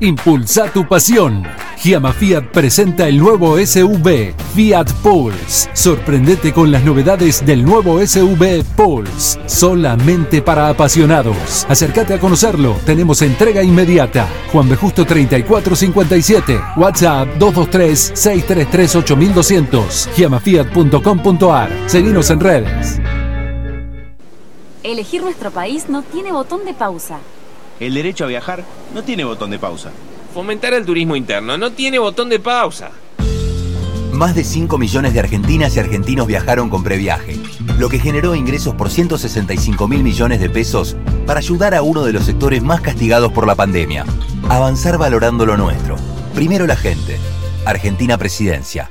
Impulsa 0.00 0.70
tu 0.72 0.86
pasión. 0.86 1.44
Giamma 1.82 2.12
Fiat 2.12 2.44
presenta 2.52 3.08
el 3.08 3.18
nuevo 3.18 3.58
SUV 3.58 4.32
Fiat 4.54 4.92
Pulse. 5.02 5.68
Sorprendete 5.72 6.52
con 6.52 6.70
las 6.70 6.84
novedades 6.84 7.44
del 7.44 7.64
nuevo 7.64 7.98
SUV 8.06 8.62
Pulse, 8.76 9.40
solamente 9.46 10.42
para 10.42 10.68
apasionados. 10.68 11.66
Acércate 11.68 12.14
a 12.14 12.20
conocerlo. 12.20 12.76
Tenemos 12.86 13.20
entrega 13.22 13.64
inmediata. 13.64 14.28
Juan 14.52 14.68
B. 14.68 14.76
Justo 14.76 15.04
3457. 15.04 16.60
WhatsApp 16.76 17.26
223 17.38 18.12
633 18.14 18.96
8200. 18.96 20.08
giamafiat.com.ar. 20.14 21.70
Seguinos 21.86 22.30
en 22.30 22.38
redes. 22.38 23.00
Elegir 24.84 25.20
nuestro 25.22 25.50
país 25.50 25.88
no 25.88 26.02
tiene 26.04 26.30
botón 26.30 26.64
de 26.64 26.74
pausa. 26.74 27.18
El 27.80 27.94
derecho 27.94 28.22
a 28.22 28.28
viajar 28.28 28.62
no 28.94 29.02
tiene 29.02 29.24
botón 29.24 29.50
de 29.50 29.58
pausa. 29.58 29.90
Fomentar 30.32 30.72
el 30.72 30.86
turismo 30.86 31.14
interno 31.14 31.58
no 31.58 31.72
tiene 31.72 31.98
botón 31.98 32.30
de 32.30 32.40
pausa. 32.40 32.90
Más 34.12 34.34
de 34.34 34.44
5 34.44 34.78
millones 34.78 35.12
de 35.12 35.20
argentinas 35.20 35.76
y 35.76 35.80
argentinos 35.80 36.26
viajaron 36.26 36.70
con 36.70 36.82
previaje, 36.82 37.38
lo 37.78 37.88
que 37.88 37.98
generó 37.98 38.34
ingresos 38.34 38.74
por 38.74 38.90
165 38.90 39.88
mil 39.88 40.02
millones 40.02 40.40
de 40.40 40.48
pesos 40.48 40.96
para 41.26 41.40
ayudar 41.40 41.74
a 41.74 41.82
uno 41.82 42.04
de 42.04 42.12
los 42.12 42.24
sectores 42.24 42.62
más 42.62 42.80
castigados 42.80 43.32
por 43.32 43.46
la 43.46 43.54
pandemia. 43.54 44.04
Avanzar 44.48 44.96
valorando 44.96 45.44
lo 45.44 45.56
nuestro. 45.56 45.96
Primero 46.34 46.66
la 46.66 46.76
gente. 46.76 47.18
Argentina 47.66 48.16
Presidencia. 48.16 48.90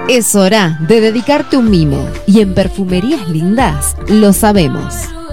Es 0.07 0.35
hora 0.35 0.77
de 0.87 1.01
dedicarte 1.01 1.57
un 1.57 1.71
mimo 1.71 2.07
y 2.27 2.41
en 2.41 2.53
Perfumerías 2.53 3.27
Lindas 3.27 3.97
lo 4.07 4.33
sabemos. 4.33 5.14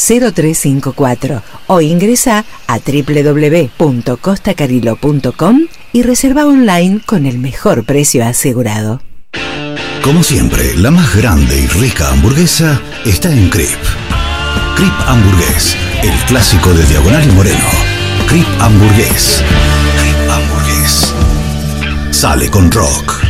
0354 0.00 1.42
o 1.66 1.80
ingresa 1.80 2.44
a 2.66 2.78
www.costacarillo.com 2.78 5.60
y 5.92 6.02
reserva 6.02 6.46
online 6.46 7.00
con 7.04 7.26
el 7.26 7.38
mejor 7.38 7.84
precio 7.84 8.24
asegurado. 8.24 9.02
Como 10.02 10.22
siempre, 10.22 10.74
la 10.76 10.90
más 10.90 11.14
grande 11.14 11.60
y 11.60 11.66
rica 11.66 12.10
hamburguesa 12.10 12.80
está 13.04 13.30
en 13.30 13.50
Crip. 13.50 13.68
Crip 14.76 14.94
Hamburgués, 15.06 15.76
el 16.02 16.14
clásico 16.26 16.72
de 16.72 16.86
Diagonal 16.86 17.28
y 17.28 17.32
Moreno. 17.32 17.68
Crip 18.26 18.46
Hamburgués. 18.60 19.44
Crip 20.00 20.16
Hamburgués. 20.30 21.12
Sale 22.12 22.50
con 22.50 22.72
rock. 22.72 23.29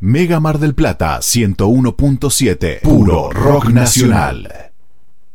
Mega 0.00 0.38
Mar 0.38 0.58
del 0.58 0.74
Plata 0.76 1.18
101.7. 1.18 2.82
Puro 2.82 3.30
rock 3.30 3.66
nacional. 3.70 4.70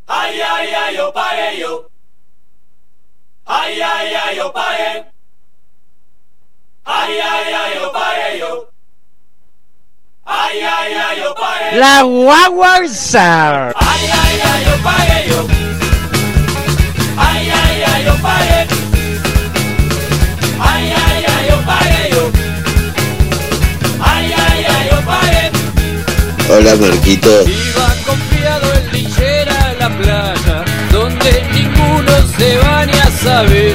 Ay, 0.08 0.40
ay, 0.40 0.68
ay, 0.74 0.96
yo 0.96 1.12
pagué 1.12 1.60
yo. 1.60 1.90
Ay, 3.46 3.82
ay, 3.82 4.14
ay, 4.14 4.38
yo 4.38 4.54
pagué. 4.54 5.06
Ay, 6.86 7.14
ay, 7.20 7.54
ay, 7.54 7.74
yo 7.76 7.92
pagué 7.92 8.40
yo. 8.40 8.70
Ay, 10.24 10.60
ay, 10.62 10.94
ay, 10.94 11.20
yo 11.22 11.36
pagué. 11.36 11.78
La 11.78 12.02
guaguanza. 12.04 13.68
Ay, 13.70 14.06
ay, 14.14 14.42
ay, 14.46 14.66
yo 14.66 14.84
pagué 14.84 15.30
yo. 15.30 15.48
Ay, 17.18 17.50
ay, 17.50 17.84
ay, 17.84 18.06
yo 18.06 18.16
pagué. 18.22 18.73
Hola 26.56 26.76
Marquito. 26.76 27.32
Iba 27.48 27.96
confiado 28.06 28.72
en 28.76 28.92
linchera 28.92 29.70
a 29.70 29.74
la 29.74 29.98
playa, 29.98 30.64
donde 30.92 31.44
ninguno 31.52 32.14
se 32.38 32.58
baña, 32.60 33.10
sabes. 33.24 33.74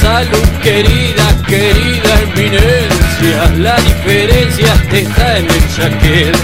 Salud 0.00 0.48
querida, 0.62 1.24
querida 1.48 2.12
eminencia, 2.22 3.50
la 3.58 3.74
diferencia 3.74 4.72
está 4.92 5.38
en 5.38 5.50
el 5.50 5.74
chaquet. 5.74 6.36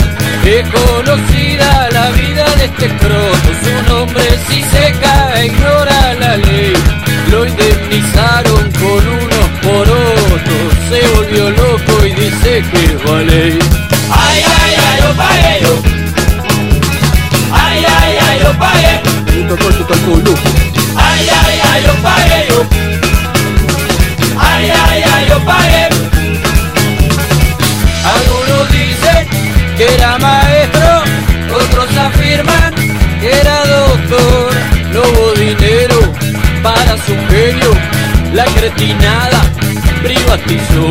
Es 0.44 0.68
conocida 0.68 1.88
la 1.92 2.10
vida 2.10 2.44
de 2.56 2.64
este 2.64 2.88
croto, 2.96 3.48
su 3.62 3.92
nombre 3.92 4.24
si 4.48 4.62
se 4.64 4.92
cae 5.00 5.46
ignora 5.46 6.14
la 6.14 6.36
ley. 6.38 6.72
Lo 7.30 7.46
indemnizaron 7.46 8.72
con 8.72 9.06
unos 9.06 9.48
porotos, 9.62 10.70
se 10.90 11.06
volvió 11.14 11.50
loco 11.50 12.04
y 12.04 12.10
dice 12.14 12.64
que 12.68 12.84
es 12.84 13.04
ballet. 13.04 13.87
Ay, 14.10 14.44
ay, 14.60 14.72
ay, 14.86 15.00
yo 15.00 15.10
pagué 15.16 15.60
yo. 15.62 15.72
Ay, 17.52 17.84
ay, 17.84 18.18
ay, 18.26 18.38
yo 18.42 18.52
pagué. 18.58 19.00
Ay, 20.96 21.28
ay, 21.44 21.60
ay, 21.72 21.82
yo 21.86 21.94
pagué 22.02 22.40
yo. 22.48 22.58
Ay, 24.40 24.70
ay, 24.70 25.02
ay, 25.14 25.22
yo 25.28 25.38
pagué. 25.44 25.88
Algunos 28.14 28.70
dicen 28.70 29.28
que 29.76 29.84
era 29.94 30.18
maestro, 30.18 30.90
otros 31.54 31.96
afirman 31.96 32.74
que 33.20 33.30
era 33.40 33.64
doctor. 33.66 34.50
No 34.92 35.00
hubo 35.00 35.32
dinero 35.34 35.98
para 36.62 36.96
su 37.06 37.14
genio, 37.30 37.72
la 38.32 38.44
cretinada 38.44 39.40
privatizó. 40.02 40.86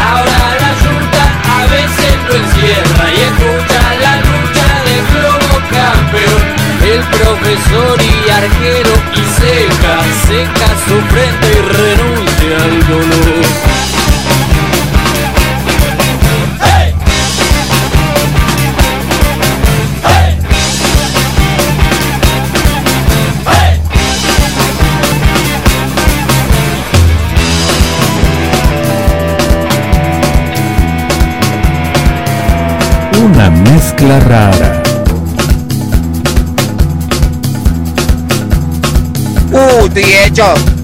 Ahora 0.00 0.56
la 0.62 0.70
yunta 0.82 1.17
a 1.17 1.17
veces 1.66 2.12
lo 2.28 2.34
encierra 2.36 3.04
y 3.10 3.20
escucha 3.28 3.82
la 4.02 4.16
lucha 4.28 4.68
de 4.86 4.96
globo 5.10 5.54
campeón. 5.70 6.42
El 6.82 7.02
profesor 7.18 7.96
y 8.00 8.30
arquero 8.30 8.92
y 9.14 9.22
seca, 9.40 9.94
seca 10.26 10.68
su 10.86 10.96
frente 11.12 11.46
y 11.50 11.60
renuncia 11.76 12.56
al 12.64 12.88
dolor. 12.88 13.97
Mezcla 34.08 34.18
rara. 34.20 34.82
Uh, 39.52 39.86
estoy 39.86 40.04
hecho. 40.24 40.77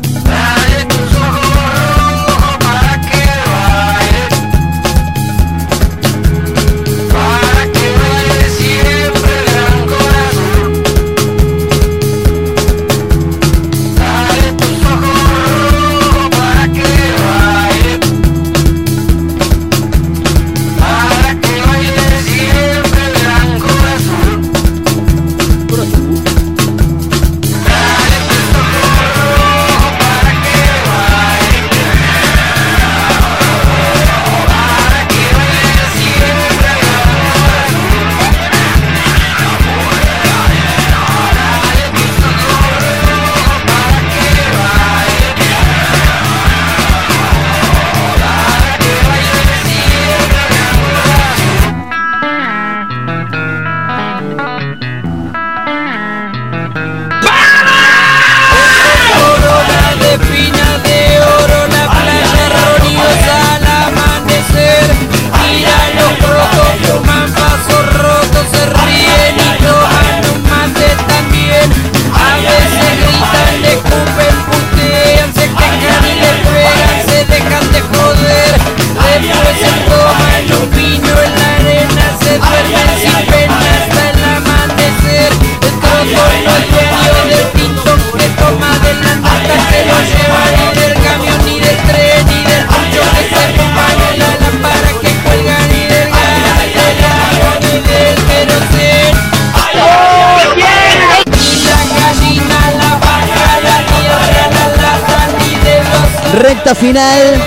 Final. 106.73 107.43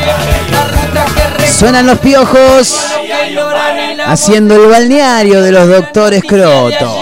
Suenan 1.57 1.87
los 1.87 1.99
piojos. 1.99 2.77
Haciendo 4.05 4.55
el 4.55 4.69
balneario 4.69 5.41
de 5.41 5.51
los 5.51 5.67
doctores 5.67 6.23
Crotos. 6.23 6.97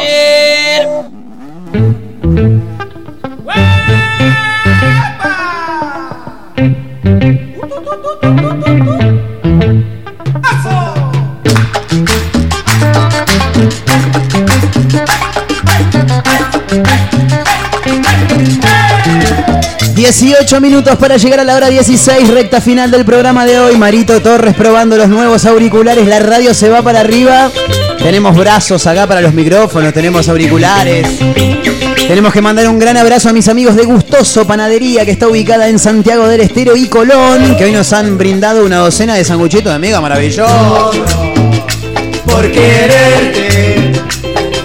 ...18 20.05 20.61
minutos 20.61 20.95
para 20.97 21.17
llegar 21.17 21.39
a 21.39 21.43
la 21.43 21.55
hora 21.55 21.67
16... 21.67 22.29
...recta 22.29 22.61
final 22.61 22.91
del 22.91 23.03
programa 23.03 23.43
de 23.43 23.59
hoy... 23.59 23.75
...Marito 23.75 24.21
Torres 24.21 24.53
probando 24.53 24.95
los 24.97 25.09
nuevos 25.09 25.47
auriculares... 25.47 26.07
...la 26.07 26.19
radio 26.19 26.53
se 26.53 26.69
va 26.69 26.83
para 26.83 26.99
arriba... 26.99 27.49
...tenemos 27.97 28.37
brazos 28.37 28.85
acá 28.85 29.07
para 29.07 29.19
los 29.19 29.33
micrófonos... 29.33 29.91
...tenemos 29.93 30.29
auriculares... 30.29 31.07
...tenemos 32.07 32.31
que 32.31 32.39
mandar 32.39 32.69
un 32.69 32.77
gran 32.77 32.97
abrazo 32.97 33.29
a 33.29 33.33
mis 33.33 33.47
amigos 33.47 33.75
de 33.75 33.83
Gustoso 33.83 34.45
Panadería... 34.45 35.05
...que 35.05 35.11
está 35.11 35.27
ubicada 35.27 35.69
en 35.69 35.79
Santiago 35.79 36.27
del 36.27 36.41
Estero 36.41 36.75
y 36.75 36.87
Colón... 36.87 37.55
...que 37.57 37.63
hoy 37.63 37.71
nos 37.71 37.91
han 37.91 38.15
brindado 38.15 38.63
una 38.63 38.77
docena 38.77 39.15
de 39.15 39.25
sanguchitos 39.25 39.71
de 39.71 39.73
amiga 39.73 39.99
maravilloso... 40.01 40.91
Por 42.27 42.51
quererte, 42.51 43.91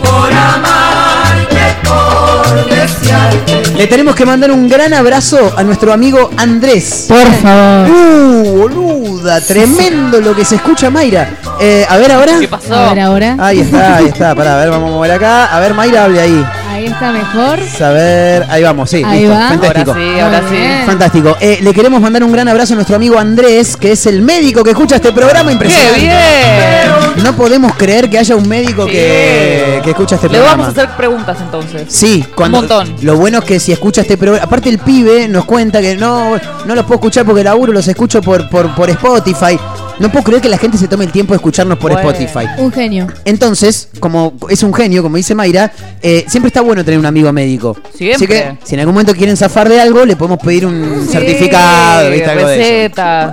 por 0.02 0.32
amarte, 0.32 1.76
por 1.84 2.68
desearte. 2.68 3.49
Le 3.80 3.86
tenemos 3.86 4.14
que 4.14 4.26
mandar 4.26 4.50
un 4.50 4.68
gran 4.68 4.92
abrazo 4.92 5.54
a 5.56 5.62
nuestro 5.62 5.90
amigo 5.90 6.28
Andrés. 6.36 7.06
Por 7.08 7.26
favor. 7.36 7.90
Uh, 7.90 8.58
boluda, 8.58 9.40
tremendo 9.40 10.20
lo 10.20 10.36
que 10.36 10.44
se 10.44 10.56
escucha, 10.56 10.90
Mayra. 10.90 11.30
Eh, 11.58 11.86
a 11.88 11.96
ver 11.96 12.12
ahora. 12.12 12.38
¿Qué 12.38 12.46
pasó? 12.46 12.74
A 12.74 12.90
ver 12.92 13.00
ahora. 13.00 13.36
Ahí 13.38 13.60
está, 13.60 13.96
ahí 13.96 14.08
está. 14.08 14.34
Pará, 14.34 14.56
a 14.56 14.58
ver, 14.58 14.68
vamos 14.68 14.90
a 14.90 14.92
mover 14.92 15.12
acá. 15.12 15.46
A 15.46 15.60
ver, 15.60 15.72
Mayra, 15.72 16.04
hable 16.04 16.20
ahí. 16.20 16.46
Ahí 16.70 16.84
está 16.84 17.10
mejor. 17.10 17.58
A 17.82 17.88
ver, 17.88 18.46
ahí 18.50 18.62
vamos, 18.62 18.90
sí. 18.90 19.02
Ahí 19.02 19.20
listo. 19.20 19.34
va. 19.34 19.48
Fantástico. 19.48 19.92
Ahora 19.92 20.02
sí, 20.02 20.20
ahora 20.20 20.42
sí. 20.50 20.84
Fantástico. 20.84 21.36
Eh, 21.40 21.58
le 21.62 21.72
queremos 21.72 22.02
mandar 22.02 22.22
un 22.22 22.32
gran 22.32 22.48
abrazo 22.48 22.74
a 22.74 22.76
nuestro 22.76 22.96
amigo 22.96 23.18
Andrés, 23.18 23.78
que 23.78 23.92
es 23.92 24.04
el 24.04 24.20
médico 24.20 24.62
que 24.62 24.72
escucha 24.72 24.96
este 24.96 25.10
programa 25.10 25.52
impresionante. 25.52 26.00
¡Qué 26.00 26.06
bien! 26.06 26.99
No 27.22 27.34
podemos 27.36 27.74
creer 27.74 28.08
que 28.08 28.18
haya 28.18 28.34
un 28.36 28.48
médico 28.48 28.86
que, 28.86 29.80
que 29.84 29.90
escucha 29.90 30.14
este 30.16 30.28
Le 30.28 30.38
programa. 30.38 30.62
vamos 30.64 30.78
a 30.78 30.82
hacer 30.82 30.96
preguntas 30.96 31.38
entonces. 31.40 31.82
Sí, 31.88 32.24
cuando, 32.34 32.58
Un 32.60 32.66
montón. 32.68 32.94
Lo 33.02 33.16
bueno 33.16 33.38
es 33.38 33.44
que 33.44 33.60
si 33.60 33.72
escucha 33.72 34.00
este 34.02 34.16
programa. 34.16 34.44
Aparte, 34.44 34.68
el 34.70 34.78
pibe 34.78 35.28
nos 35.28 35.44
cuenta 35.44 35.80
que 35.80 35.96
no, 35.96 36.36
no 36.64 36.74
los 36.74 36.84
puedo 36.84 36.94
escuchar 36.96 37.26
porque 37.26 37.44
laburo, 37.44 37.72
los 37.72 37.86
escucho 37.88 38.22
por, 38.22 38.48
por, 38.48 38.74
por 38.74 38.88
Spotify. 38.90 39.58
No 39.98 40.10
puedo 40.10 40.24
creer 40.24 40.40
que 40.40 40.48
la 40.48 40.56
gente 40.56 40.78
se 40.78 40.88
tome 40.88 41.04
el 41.04 41.12
tiempo 41.12 41.34
de 41.34 41.36
escucharnos 41.36 41.76
por 41.76 41.92
Bueno. 41.92 42.08
Spotify. 42.10 42.46
Un 42.56 42.72
genio. 42.72 43.06
Entonces, 43.26 43.88
como 44.00 44.32
es 44.48 44.62
un 44.62 44.72
genio, 44.72 45.02
como 45.02 45.16
dice 45.18 45.34
Mayra, 45.34 45.70
eh, 46.00 46.24
siempre 46.26 46.48
está 46.48 46.62
bueno 46.62 46.82
tener 46.82 46.98
un 46.98 47.04
amigo 47.04 47.30
médico. 47.34 47.76
Siempre. 47.94 48.14
Así 48.14 48.26
que, 48.26 48.58
si 48.64 48.74
en 48.76 48.80
algún 48.80 48.94
momento 48.94 49.12
quieren 49.14 49.36
zafar 49.36 49.68
de 49.68 49.78
algo, 49.78 50.06
le 50.06 50.16
podemos 50.16 50.38
pedir 50.38 50.64
un 50.64 51.02
Sí, 51.06 51.12
certificado, 51.12 52.10
¿viste? 52.10 52.30
Algo 52.30 52.46
de 52.48 52.86
eso. 52.86 53.32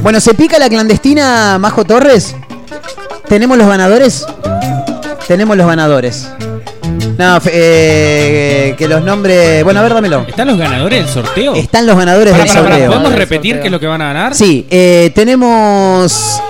Bueno, 0.00 0.20
¿se 0.20 0.32
pica 0.34 0.58
la 0.60 0.68
clandestina 0.68 1.58
Majo 1.58 1.84
Torres? 1.84 2.36
¿Tenemos 3.28 3.56
los 3.58 3.66
ganadores? 3.66 4.26
Tenemos 5.26 5.56
los 5.56 5.66
ganadores. 5.66 6.28
No, 7.16 7.40
fe- 7.40 7.50
eh, 7.54 8.74
que 8.76 8.88
los 8.88 9.02
nombres. 9.02 9.62
Bueno, 9.64 9.80
a 9.80 9.82
ver, 9.84 9.94
dámelo. 9.94 10.24
¿Están 10.28 10.48
los 10.48 10.58
ganadores 10.58 11.00
del 11.04 11.08
sorteo? 11.08 11.54
Están 11.54 11.86
los 11.86 11.96
ganadores 11.96 12.36
del 12.36 12.46
pará, 12.46 12.52
sorteo. 12.60 12.90
¿Podemos 12.90 13.14
repetir 13.14 13.60
qué 13.60 13.66
es 13.66 13.72
lo 13.72 13.80
que 13.80 13.86
van 13.86 14.02
a 14.02 14.06
ganar? 14.06 14.34
Sí, 14.34 14.66
eh, 14.70 15.12
tenemos 15.14 16.40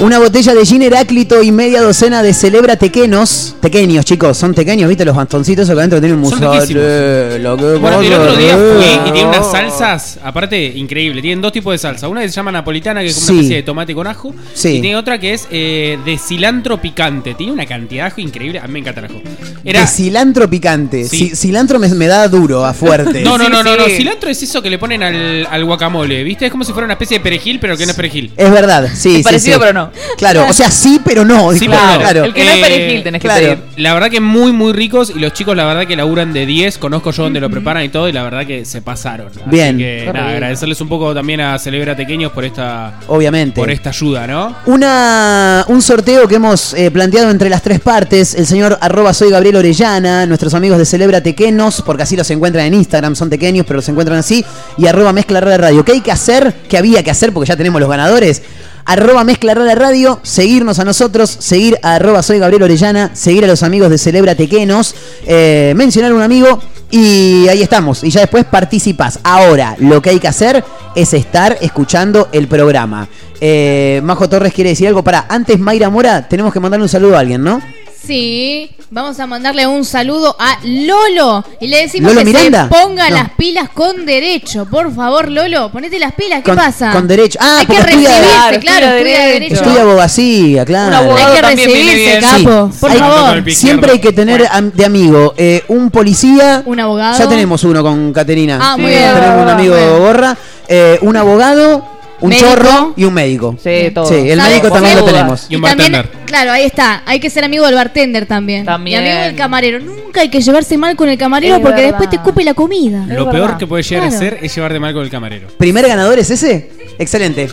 una 0.00 0.20
botella 0.20 0.54
de 0.54 0.64
gin 0.64 0.80
Heráclito 0.82 1.42
y 1.42 1.50
media 1.50 1.82
docena 1.82 2.22
de 2.22 2.32
Celebra 2.32 2.76
Tequenos. 2.76 3.56
Tequeños, 3.60 4.04
chicos, 4.04 4.38
son 4.38 4.54
tequeños, 4.54 4.88
¿viste? 4.88 5.04
Los 5.04 5.16
bastoncitos 5.16 5.66
que 5.66 5.72
adentro 5.72 5.98
tienen 6.00 6.18
un 6.18 6.30
riquísimos. 6.30 6.70
eh, 6.84 7.38
lo 7.40 7.56
que 7.56 7.64
Bueno, 7.78 8.00
el 8.00 8.12
otro 8.12 8.36
día 8.36 8.56
fui 8.56 9.08
y 9.08 9.12
tiene 9.12 9.28
unas 9.28 9.50
salsas, 9.50 10.18
aparte, 10.22 10.64
increíble. 10.76 11.20
Tienen 11.20 11.40
dos 11.42 11.52
tipos 11.52 11.72
de 11.74 11.78
salsa. 11.78 12.06
Una 12.08 12.20
que 12.20 12.28
se 12.28 12.34
llama 12.34 12.52
napolitana, 12.52 13.00
que 13.00 13.08
es 13.08 13.14
como 13.14 13.26
Sí. 13.26 13.32
una 13.32 13.40
especie 13.40 13.56
de 13.56 13.62
tomate 13.64 13.94
con 13.94 14.06
ajo. 14.06 14.32
Sí. 14.54 14.68
Y 14.76 14.80
tiene 14.80 14.96
otra 14.96 15.18
que 15.18 15.34
es 15.34 15.48
eh, 15.50 15.98
de 16.04 16.16
cilantro 16.16 16.80
picante. 16.80 17.34
Tiene 17.34 17.52
una 17.52 17.66
cantidad 17.66 18.04
de 18.04 18.06
ajo 18.12 18.20
increíble. 18.20 18.60
A 18.60 18.66
mí 18.68 18.74
me 18.74 18.78
encanta 18.78 19.00
el 19.00 19.06
ajo. 19.06 19.20
Era... 19.64 19.80
De 19.80 19.86
cilantro 19.88 20.48
picante. 20.48 21.04
Sí. 21.08 21.30
Ci- 21.30 21.34
cilantro 21.36 21.80
me, 21.80 21.88
me 21.88 22.06
da 22.06 22.28
duro, 22.28 22.64
a 22.64 22.72
fuerte. 22.72 23.22
No, 23.28 23.36
no, 23.36 23.46
Sí, 23.46 23.50
no, 23.50 23.62
no, 23.64 23.76
no. 23.76 23.84
Cilantro 23.86 24.30
es 24.30 24.40
eso 24.44 24.62
que 24.62 24.70
le 24.70 24.78
ponen 24.78 25.02
al, 25.02 25.46
al 25.50 25.64
guacamole, 25.64 26.22
¿viste? 26.22 26.46
Es 26.46 26.52
como 26.52 26.62
si 26.62 26.72
fuera 26.72 26.84
una 26.84 26.94
especie 26.94 27.18
de 27.18 27.22
perejil, 27.24 27.58
pero 27.58 27.76
que 27.76 27.84
no 27.84 27.90
es 27.90 27.96
perejil. 27.96 28.32
Es 28.36 28.50
verdad, 28.50 28.88
sí. 28.94 29.16
sí, 29.16 29.22
parecido, 29.24 29.54
sí. 29.56 29.60
pero 29.60 29.72
no. 29.72 29.87
Claro, 30.16 30.46
o 30.48 30.52
sea, 30.52 30.70
sí, 30.70 31.00
pero 31.04 31.24
no. 31.24 31.52
Sí, 31.52 31.66
pero 31.68 31.80
no. 31.80 31.98
claro. 31.98 32.24
El 32.24 32.34
que 32.34 32.44
no 32.44 32.50
es 32.50 32.56
Eh, 32.56 32.60
perejil 32.62 33.02
tenés 33.02 33.20
que 33.22 33.28
claro. 33.28 33.42
pedir. 33.44 33.58
La 33.76 33.94
verdad 33.94 34.10
que 34.10 34.20
muy, 34.20 34.52
muy 34.52 34.72
ricos. 34.72 35.12
Y 35.14 35.18
los 35.18 35.32
chicos, 35.32 35.56
la 35.56 35.64
verdad 35.64 35.86
que 35.86 35.96
laburan 35.96 36.32
de 36.32 36.46
10. 36.46 36.78
Conozco 36.78 37.10
yo 37.10 37.24
donde 37.24 37.40
lo 37.40 37.50
preparan 37.50 37.82
y 37.84 37.88
todo. 37.88 38.08
Y 38.08 38.12
la 38.12 38.22
verdad 38.22 38.46
que 38.46 38.64
se 38.64 38.82
pasaron. 38.82 39.28
Así 39.28 39.40
Bien. 39.46 39.78
que, 39.78 40.08
nada, 40.12 40.30
agradecerles 40.30 40.80
un 40.80 40.88
poco 40.88 41.14
también 41.14 41.40
a 41.40 41.58
Celebra 41.58 41.96
Tequeños 41.96 42.30
por 42.32 42.44
esta, 42.44 43.00
Obviamente. 43.08 43.60
por 43.60 43.70
esta 43.70 43.90
ayuda, 43.90 44.26
¿no? 44.26 44.54
Una, 44.66 45.64
un 45.68 45.82
sorteo 45.82 46.28
que 46.28 46.36
hemos 46.36 46.74
eh, 46.74 46.90
planteado 46.90 47.30
entre 47.30 47.48
las 47.50 47.62
tres 47.62 47.80
partes. 47.80 48.34
El 48.34 48.46
señor 48.46 48.78
arroba 48.80 49.12
soy 49.14 49.30
Gabriel 49.30 49.56
Orellana, 49.56 50.26
nuestros 50.26 50.54
amigos 50.54 50.78
de 50.78 50.84
Celebra 50.84 51.20
Tequenos, 51.22 51.82
porque 51.82 52.02
así 52.04 52.16
los 52.16 52.30
encuentran 52.30 52.66
en 52.66 52.74
Instagram, 52.74 53.16
son 53.16 53.30
tequeños, 53.30 53.66
pero 53.66 53.78
los 53.78 53.88
encuentran 53.88 54.18
así. 54.18 54.44
Y 54.76 54.86
arroba 54.86 55.12
mezcla 55.12 55.40
radio. 55.40 55.84
¿Qué 55.84 55.92
hay 55.92 56.00
que 56.00 56.12
hacer? 56.12 56.52
¿Qué 56.68 56.76
había 56.76 57.02
que 57.02 57.10
hacer? 57.10 57.32
Porque 57.32 57.48
ya 57.48 57.56
tenemos 57.56 57.80
los 57.80 57.88
ganadores. 57.88 58.42
Arroba 58.88 59.22
mezcla 59.22 59.52
Rara 59.52 59.74
radio, 59.74 60.18
seguirnos 60.22 60.78
a 60.78 60.84
nosotros, 60.84 61.28
seguir 61.28 61.78
a 61.82 61.96
arroba 61.96 62.22
soy 62.22 62.38
Gabriel 62.38 62.62
Orellana, 62.62 63.10
seguir 63.12 63.44
a 63.44 63.46
los 63.46 63.62
amigos 63.62 63.90
de 63.90 63.98
Celebra 63.98 64.34
Tequenos, 64.34 64.94
eh, 65.26 65.74
mencionar 65.76 66.12
a 66.12 66.14
un 66.14 66.22
amigo 66.22 66.58
y 66.90 67.46
ahí 67.48 67.60
estamos. 67.60 68.02
Y 68.02 68.08
ya 68.08 68.20
después 68.20 68.46
participás. 68.46 69.20
Ahora, 69.22 69.76
lo 69.78 70.00
que 70.00 70.08
hay 70.08 70.18
que 70.18 70.28
hacer 70.28 70.64
es 70.94 71.12
estar 71.12 71.58
escuchando 71.60 72.30
el 72.32 72.48
programa. 72.48 73.06
Eh, 73.42 74.00
Majo 74.04 74.26
Torres 74.26 74.54
quiere 74.54 74.70
decir 74.70 74.88
algo. 74.88 75.04
Para, 75.04 75.26
antes 75.28 75.58
Mayra 75.60 75.90
Mora, 75.90 76.26
tenemos 76.26 76.50
que 76.50 76.58
mandarle 76.58 76.84
un 76.84 76.88
saludo 76.88 77.16
a 77.16 77.20
alguien, 77.20 77.44
¿no? 77.44 77.60
Sí, 78.06 78.70
vamos 78.90 79.18
a 79.20 79.26
mandarle 79.26 79.66
un 79.66 79.84
saludo 79.84 80.34
a 80.38 80.58
Lolo 80.64 81.44
y 81.60 81.66
le 81.66 81.78
decimos 81.82 82.12
¿Lolo 82.12 82.20
que 82.24 82.32
Miranda? 82.32 82.68
se 82.68 82.68
ponga 82.74 83.10
No. 83.10 83.16
las 83.16 83.30
pilas 83.32 83.68
con 83.70 84.06
derecho. 84.06 84.66
Por 84.66 84.94
favor, 84.94 85.28
Lolo, 85.30 85.70
ponete 85.70 85.98
las 85.98 86.14
pilas. 86.14 86.38
¿Qué 86.38 86.50
Con- 86.50 86.56
pasa? 86.56 86.92
con 86.92 87.06
derecho. 87.08 87.38
Ah, 87.42 87.58
Hay 87.60 87.66
que 87.66 87.74
porque 87.74 87.82
recibirse, 87.90 88.14
Claro, 88.20 88.60
claro, 88.60 88.86
estudia 88.86 88.96
estudia 88.96 89.18
derecho. 89.18 89.32
derecho. 89.40 89.54
Estudia 89.56 89.82
abogacía, 89.82 90.64
claro. 90.64 90.88
Un 90.88 90.94
abogado 90.94 91.32
Hay 91.34 91.56
que 91.56 91.66
recibirse, 91.66 92.20
capo. 92.20 92.70
Sí. 92.72 92.78
Por 92.80 92.90
Hay- 92.92 92.98
favor. 92.98 93.50
Siempre 93.52 93.92
hay 93.92 93.98
que 94.00 94.12
tener 94.12 94.48
de 94.74 94.84
amigo 94.84 95.34
eh, 95.36 95.64
un 95.68 95.90
policía. 95.90 96.62
Un 96.64 96.80
abogado. 96.80 97.18
Ya 97.18 97.28
tenemos 97.28 97.64
uno 97.64 97.82
con 97.82 98.12
Caterina. 98.12 98.58
Ah, 98.62 98.76
muy 98.76 98.90
Sí, 98.92 98.96
bien. 98.96 99.14
Tenemos 99.14 99.42
un 99.42 99.48
amigo 99.50 99.74
Bueno. 99.74 99.98
gorra, 99.98 100.36
eh, 100.68 100.98
un 101.02 101.16
abogado, 101.16 101.97
un 102.20 102.30
Médico. 102.30 102.48
chorro 102.48 102.94
y 102.96 103.04
un 103.04 103.14
médico. 103.14 103.56
Sí, 103.62 103.90
todo. 103.94 104.06
Sí, 104.08 104.14
el 104.30 104.38
¿Sabes? 104.38 104.54
médico 104.56 104.72
también 104.74 104.94
lo 104.96 105.00
duda. 105.02 105.12
tenemos. 105.12 105.46
Y 105.48 105.56
un 105.56 105.62
también, 105.62 105.92
bartender. 105.92 106.24
claro, 106.26 106.52
ahí 106.52 106.64
está. 106.64 107.02
Hay 107.06 107.20
que 107.20 107.30
ser 107.30 107.44
amigo 107.44 107.64
del 107.66 107.74
bartender 107.76 108.26
también. 108.26 108.64
También. 108.64 109.04
Y 109.04 109.06
amigo 109.08 109.22
del 109.24 109.36
camarero. 109.36 109.78
Nunca 109.80 110.20
hay 110.22 110.28
que 110.30 110.40
llevarse 110.40 110.76
mal 110.78 110.96
con 110.96 111.08
el 111.08 111.16
camarero 111.18 111.54
Es 111.56 111.60
porque 111.60 111.76
verdad. 111.82 111.88
después 111.90 112.10
te 112.10 112.16
escupe 112.16 112.42
la 112.44 112.54
comida. 112.54 113.04
Lo 113.06 113.30
peor 113.30 113.56
que 113.56 113.66
puede 113.66 113.82
llegar 113.82 114.06
a 114.06 114.08
Claro. 114.08 114.24
ser 114.24 114.38
es 114.42 114.54
llevarte 114.54 114.80
mal 114.80 114.92
con 114.94 115.02
el 115.04 115.10
camarero. 115.10 115.48
¿Primer 115.58 115.86
ganador 115.86 116.18
es 116.18 116.30
ese? 116.30 116.70
Excelente. 116.98 117.48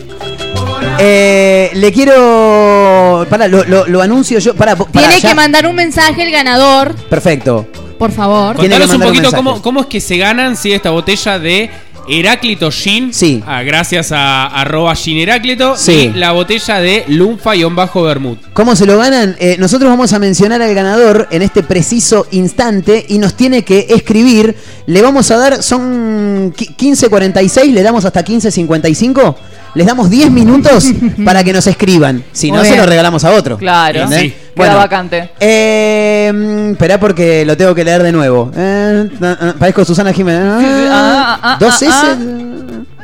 Eh, 0.98 1.70
le 1.74 1.92
quiero. 1.92 3.26
Para, 3.28 3.48
lo, 3.48 3.64
lo- 3.64 3.86
lo 3.86 4.02
anuncio 4.02 4.38
yo. 4.38 4.54
Para, 4.54 4.76
Tiene 4.76 5.20
que 5.20 5.34
mandar 5.34 5.66
un 5.66 5.74
mensaje 5.76 6.22
el 6.22 6.30
ganador, 6.30 6.94
Perfecto. 7.08 7.66
por 7.98 8.12
favor. 8.12 8.56
Tiene 8.56 8.76
que 8.76 8.80
Contanos 8.82 8.94
un 8.94 8.98
mandar 9.00 9.08
un 9.08 9.12
poquito 9.12 9.22
mensaje. 9.30 9.44
cómo, 9.44 9.62
cómo 9.62 9.80
es 9.80 9.86
que 9.86 10.00
se 10.00 10.16
ganan 10.16 10.56
si 10.56 10.72
esta 10.72 10.90
botella 10.90 11.38
de 11.38 11.70
Heráclito 12.08 12.70
Gin. 12.70 13.12
Sí. 13.12 13.42
Ah, 13.46 13.62
gracias 13.62 14.12
a 14.12 14.46
arroba 14.46 14.94
Gin 14.94 15.18
Heráclito. 15.18 15.76
Sí. 15.76 16.12
Y 16.14 16.18
la 16.18 16.32
botella 16.32 16.80
de 16.80 17.04
Lunfa-Bermud. 17.08 18.38
¿Cómo 18.52 18.74
se 18.76 18.86
lo 18.86 18.96
ganan? 18.98 19.36
Eh, 19.38 19.56
nosotros 19.58 19.88
vamos 19.90 20.12
a 20.12 20.18
mencionar 20.18 20.62
al 20.62 20.74
ganador 20.74 21.28
en 21.30 21.42
este 21.42 21.62
preciso 21.62 22.26
instante 22.30 23.04
y 23.08 23.18
nos 23.18 23.34
tiene 23.34 23.64
que 23.64 23.86
escribir. 23.90 24.56
Le 24.86 25.02
vamos 25.02 25.30
a 25.30 25.36
dar, 25.36 25.62
son 25.62 26.52
qui- 26.54 26.74
15.46, 26.76 27.72
le 27.72 27.82
damos 27.82 28.04
hasta 28.04 28.24
15.55. 28.24 29.36
Les 29.76 29.86
damos 29.86 30.08
10 30.08 30.30
minutos 30.30 30.90
para 31.24 31.44
que 31.44 31.52
nos 31.52 31.66
escriban. 31.66 32.24
Si 32.32 32.50
no, 32.50 32.64
se 32.64 32.76
lo 32.78 32.86
regalamos 32.86 33.22
a 33.24 33.32
otro. 33.32 33.58
Claro. 33.58 34.08
Sí. 34.08 34.34
Queda 34.54 34.74
vacante. 34.74 35.32
Eh, 35.38 36.70
esperá 36.72 36.98
porque 36.98 37.44
lo 37.44 37.58
tengo 37.58 37.74
que 37.74 37.84
leer 37.84 38.02
de 38.02 38.10
nuevo. 38.10 38.50
Eh, 38.56 39.10
parezco 39.58 39.84
Susana 39.84 40.12
Jiménez. 40.14 40.42
Ah, 40.88 41.38
Ah, 41.38 41.40
ah, 41.42 41.56
¿Dos 41.60 41.82
S? 41.82 41.94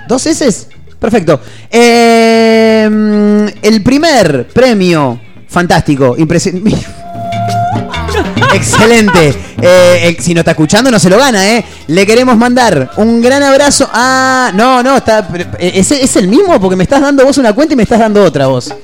¿Dos 0.08 0.26
S? 0.26 0.68
Perfecto. 0.98 1.40
Eh, 1.70 2.88
mm, 2.90 3.46
el 3.60 3.82
primer 3.82 4.48
premio 4.48 5.20
fantástico, 5.48 6.14
impresionante. 6.16 6.70
Excelente. 8.54 9.28
Eh, 9.60 10.08
eh, 10.08 10.16
si 10.20 10.34
no 10.34 10.40
está 10.40 10.52
escuchando, 10.52 10.90
no 10.90 10.98
se 10.98 11.08
lo 11.08 11.18
gana, 11.18 11.46
¿eh? 11.48 11.64
Le 11.86 12.06
queremos 12.06 12.36
mandar 12.36 12.90
un 12.96 13.20
gran 13.20 13.42
abrazo. 13.42 13.88
Ah, 13.92 14.50
no, 14.54 14.82
no, 14.82 14.96
está. 14.96 15.28
eh, 15.58 15.72
¿Es, 15.74 15.90
es 15.92 16.16
el 16.16 16.28
mismo? 16.28 16.60
Porque 16.60 16.76
me 16.76 16.82
estás 16.84 17.00
dando 17.00 17.24
vos 17.24 17.38
una 17.38 17.52
cuenta 17.52 17.74
y 17.74 17.76
me 17.76 17.84
estás 17.84 18.00
dando 18.00 18.22
otra 18.24 18.46
vos. 18.46 18.74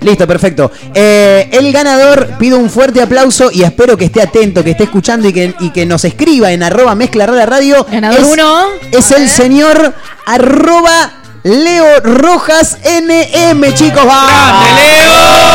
Listo, 0.00 0.26
perfecto. 0.26 0.70
Eh, 0.92 1.48
el 1.52 1.72
ganador, 1.72 2.30
pido 2.38 2.58
un 2.58 2.68
fuerte 2.68 3.00
aplauso 3.00 3.50
y 3.52 3.62
espero 3.62 3.96
que 3.96 4.06
esté 4.06 4.22
atento, 4.22 4.62
que 4.64 4.72
esté 4.72 4.84
escuchando 4.84 5.28
y 5.28 5.32
que, 5.32 5.54
y 5.60 5.70
que 5.70 5.86
nos 5.86 6.04
escriba 6.04 6.52
en 6.52 6.62
arroba 6.62 6.94
mezcla 6.94 7.26
rara 7.26 7.46
radio. 7.46 7.86
Ganador 7.90 8.20
es, 8.20 8.26
uno. 8.26 8.64
Es 8.90 9.10
el 9.12 9.28
señor 9.28 9.94
arroba 10.26 11.12
Leo 11.44 12.00
Rojas 12.00 12.78
NM, 12.84 13.72
chicos. 13.74 14.04
¡Vamos! 14.04 14.66
¡Leo! 14.80 15.53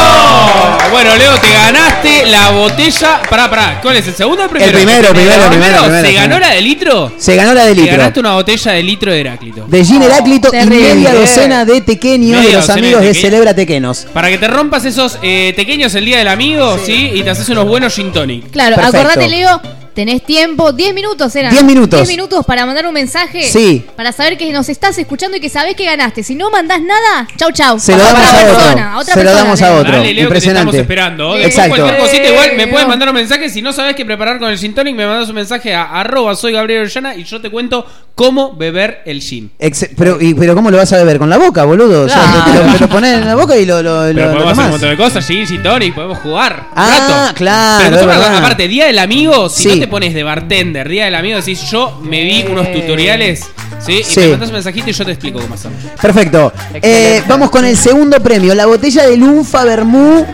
Bueno, 0.91 1.15
Leo, 1.15 1.37
te 1.37 1.53
ganaste 1.53 2.25
la 2.25 2.49
botella. 2.51 3.21
Pará, 3.29 3.49
pará. 3.49 3.79
¿Cuál 3.81 3.97
es 3.97 4.07
el 4.07 4.15
segundo 4.15 4.41
o 4.41 4.45
el 4.45 4.49
primero? 4.49 4.69
El 4.71 4.75
primero, 4.85 5.13
primero, 5.13 5.43
¿El 5.43 5.49
primero, 5.49 5.81
primero, 5.83 6.01
¿Se 6.07 6.13
ganó 6.13 6.35
primero. 6.35 6.39
la 6.39 6.49
de 6.55 6.61
litro? 6.61 7.11
Se 7.17 7.35
ganó 7.35 7.53
la 7.53 7.65
de 7.65 7.75
Te 7.75 7.81
litro. 7.81 7.97
ganaste 7.97 8.19
una 8.19 8.33
botella 8.33 8.71
de 8.73 8.83
litro 8.83 9.11
de 9.11 9.19
Heráclito. 9.21 9.65
De 9.67 9.85
Gin 9.85 10.01
Heráclito 10.01 10.47
y 10.49 10.51
terrible. 10.51 10.95
media 10.95 11.13
docena 11.13 11.65
de 11.65 11.81
tequeños 11.81 12.43
de 12.43 12.53
los 12.53 12.69
amigos 12.69 13.01
de 13.01 13.07
de 13.07 13.13
tequeños. 13.13 13.17
Celebra 13.21 13.53
Tequenos. 13.53 14.07
Para 14.13 14.29
que 14.29 14.37
te 14.37 14.47
rompas 14.47 14.83
esos 14.85 15.19
eh, 15.21 15.53
pequeños 15.55 15.93
el 15.95 16.05
día 16.05 16.17
del 16.17 16.27
amigo, 16.27 16.77
¿sí? 16.83 17.11
Y 17.13 17.21
te 17.23 17.29
haces 17.29 17.47
unos 17.49 17.65
buenos 17.67 17.93
gin 17.95 18.11
tonic. 18.11 18.49
Claro, 18.51 18.75
Perfecto. 18.75 18.97
acordate, 18.99 19.27
Leo, 19.29 19.61
tenés 19.93 20.23
tiempo, 20.25 20.71
10 20.71 20.93
minutos 20.93 21.35
eran. 21.35 21.51
10 21.51 21.63
minutos. 21.63 21.99
10 21.99 22.07
minutos 22.09 22.45
para 22.45 22.65
mandar 22.65 22.85
un 22.87 22.93
mensaje. 22.93 23.43
Sí. 23.43 23.85
Para 23.95 24.11
saber 24.11 24.37
que 24.37 24.51
nos 24.51 24.69
estás 24.69 24.97
escuchando 24.97 25.37
y 25.37 25.39
que 25.39 25.49
sabés 25.49 25.75
que 25.75 25.85
ganaste. 25.85 26.23
Si 26.23 26.35
no 26.35 26.49
mandás 26.49 26.81
nada, 26.81 27.27
chau, 27.37 27.51
chau. 27.51 27.79
Se 27.79 27.93
lo 27.95 27.99
damos 28.03 28.19
a 28.21 28.23
otra 28.23 28.41
otro. 28.43 28.55
persona, 28.57 28.97
otra 28.97 29.13
Se 29.13 29.19
lo 29.19 29.25
persona, 29.25 29.43
damos 29.43 29.61
a 29.61 29.73
otro. 29.75 29.91
Dale, 29.91 30.03
Leo, 30.03 30.13
que 30.13 30.15
te 30.15 30.21
Impresionante. 30.21 30.59
estamos 30.59 30.75
esperando. 30.81 31.33
Después 31.33 31.53
Exacto. 31.55 31.75
cualquier 31.75 31.97
cosita 32.01 32.29
igual 32.29 32.49
me 32.57 32.67
puedes 32.67 32.87
mandar 32.87 33.09
un 33.09 33.15
mensaje. 33.15 33.49
Si 33.49 33.61
no 33.61 33.73
sabes 33.73 33.95
qué 33.95 34.05
preparar 34.05 34.39
con 34.39 34.49
el 34.49 34.57
gin 34.57 34.73
tonic, 34.73 34.95
me 34.95 35.05
mandas 35.05 35.29
un 35.29 35.35
mensaje 35.35 35.73
a 35.73 35.83
arroba 35.99 36.35
soy 36.35 36.53
Gabriel 36.53 36.81
Orellana 36.81 37.15
y 37.15 37.23
yo 37.23 37.41
te 37.41 37.49
cuento 37.49 37.85
cómo 38.15 38.53
beber 38.55 39.01
el 39.05 39.21
gin. 39.21 39.51
Ex- 39.59 39.89
pero, 39.97 40.17
y- 40.21 40.33
pero 40.33 40.53
¿cómo 40.55 40.69
lo 40.71 40.77
vas 40.77 40.91
a 40.93 40.97
beber? 40.97 41.19
¿Con 41.19 41.29
la 41.29 41.37
boca, 41.37 41.63
boludo? 41.65 42.03
O 42.03 42.09
sea, 42.09 42.21
Claro. 42.21 42.43
te, 42.45 42.51
te 42.51 42.57
lo, 42.67 42.73
te 42.73 42.79
lo 42.79 42.89
pones 42.89 43.13
en 43.17 43.25
la 43.25 43.35
boca 43.35 43.55
y 43.57 43.65
lo, 43.65 43.81
lo, 43.81 44.01
Pero 44.01 44.13
lo- 44.13 44.25
lo 44.27 44.33
podemos 44.33 44.51
hacer 44.53 44.65
un 44.65 44.71
montón 44.71 44.89
de 44.89 44.97
cosas, 44.97 45.25
gin, 45.25 45.47
gin 45.47 45.63
tonic, 45.63 45.95
podemos 45.95 46.17
jugar. 46.19 46.65
un 46.71 46.73
Ah, 46.75 47.23
rato. 47.25 47.35
claro, 47.35 47.83
Pero 47.89 48.05
nosotros, 48.07 48.37
aparte, 48.39 48.67
Día 48.67 48.85
del 48.87 48.99
Amigo, 48.99 49.49
si 49.49 49.69
Sí. 49.69 49.78
no 49.78 49.78
te 49.79 49.87
pones 49.87 50.13
de 50.13 50.23
bartender, 50.23 50.87
Día 50.87 51.05
del 51.05 51.15
Amigo, 51.15 51.37
decís 51.37 51.61
yo 51.69 51.99
me 52.03 52.23
vi 52.23 52.45
unos 52.49 52.71
tutoriales, 52.71 53.45
¿sí? 53.85 53.99
Y 53.99 54.03
Sí. 54.03 54.19
me 54.21 54.27
mandas 54.31 54.49
un 54.49 54.53
mensajito 54.55 54.89
y 54.89 54.93
yo 54.93 55.05
te 55.05 55.11
explico 55.11 55.39
cómo 55.39 55.53
hacerlo. 55.55 55.77
Perfecto. 56.01 56.53
Eh, 56.81 57.23
vamos 57.27 57.49
con 57.49 57.65
el 57.65 57.77
segundo 57.77 58.19
premio. 58.21 58.53
La 58.55 58.65
botella 58.65 59.07
de 59.07 59.17
Lunfa 59.17 59.63
Bermú 59.63 60.25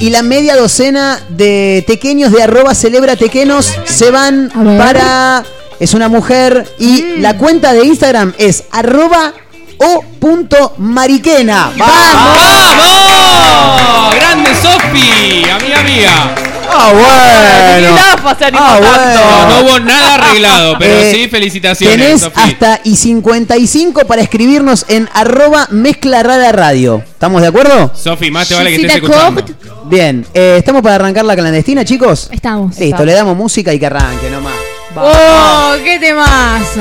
y 0.00 0.10
la 0.10 0.22
media 0.22 0.56
docena 0.56 1.20
de 1.28 1.84
tequeños 1.86 2.32
de 2.32 2.42
arroba 2.42 2.74
celebra 2.74 3.16
tequenos 3.16 3.72
se 3.84 4.10
van 4.10 4.50
ver. 4.54 4.78
para... 4.78 5.44
Es 5.80 5.94
una 5.94 6.08
mujer 6.08 6.64
y 6.78 7.02
Mm. 7.02 7.22
la 7.22 7.36
cuenta 7.36 7.72
de 7.72 7.84
Instagram 7.84 8.32
es 8.38 8.64
arroba 8.70 9.32
o 9.78 10.04
punto 10.20 10.74
mariquena. 10.78 11.72
¡Vamos! 11.76 14.14
¡Grande 14.14 14.50
Sofi! 14.54 15.44
Amiga 15.50 15.82
mía. 15.82 16.51
Ah, 16.74 16.92
bueno. 16.92 18.36
Se 18.38 18.44
animó 18.46 18.62
Ah, 18.64 18.80
tanto. 18.80 19.20
No, 19.20 19.46
no 19.48 19.66
hubo 19.68 19.80
nada 19.80 20.14
arreglado, 20.14 20.76
pero 20.78 20.94
Eh, 21.00 21.12
sí, 21.12 21.28
felicitaciones, 21.28 21.96
Tenés 21.98 22.22
hasta 22.34 22.80
y 22.84 22.96
55 22.96 24.06
para 24.06 24.22
escribirnos 24.22 24.84
en 24.88 25.08
arroba 25.12 25.66
mezcla 25.70 26.22
rara 26.22 26.50
radio. 26.52 27.02
¿Estamos 27.06 27.42
de 27.42 27.48
acuerdo? 27.48 27.92
Sofi, 27.94 28.30
más 28.30 28.48
te 28.48 28.54
vale 28.54 28.70
que 28.70 28.76
estés 28.76 28.94
escuchando. 28.96 29.44
Bien, 29.84 30.24
eh, 30.34 30.56
¿estamos 30.58 30.82
para 30.82 30.94
arrancar 30.96 31.24
la 31.24 31.34
clandestina, 31.36 31.84
chicos? 31.84 32.28
Estamos. 32.32 32.78
Listo, 32.78 33.04
le 33.04 33.12
damos 33.12 33.36
música 33.36 33.72
y 33.74 33.78
que 33.78 33.86
arranque 33.86 34.30
nomás. 34.30 34.54
¡Oh, 34.96 35.74
qué 35.84 35.98
temazo! 35.98 36.80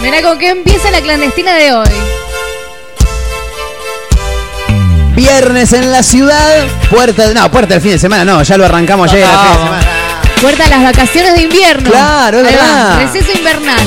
Mirá 0.00 0.22
con 0.22 0.38
qué 0.38 0.50
empieza 0.50 0.90
la 0.90 1.00
clandestina 1.00 1.54
de 1.54 1.72
hoy. 1.74 1.88
Viernes 5.20 5.74
en 5.74 5.92
la 5.92 6.02
ciudad, 6.02 6.66
puerta, 6.88 7.34
no, 7.34 7.50
puerta 7.50 7.74
del 7.74 7.82
fin 7.82 7.90
de 7.90 7.98
semana, 7.98 8.24
no, 8.24 8.42
ya 8.42 8.56
lo 8.56 8.64
arrancamos 8.64 9.12
ayer. 9.12 9.26
de 9.26 9.30
semana. 9.30 9.80
Puerta 10.40 10.64
a 10.64 10.68
las 10.70 10.82
vacaciones 10.82 11.34
de 11.34 11.42
invierno. 11.42 11.90
Claro, 11.90 12.38
es 12.38 12.44
verdad. 12.44 13.02
Receso 13.02 13.30
invernal. 13.36 13.86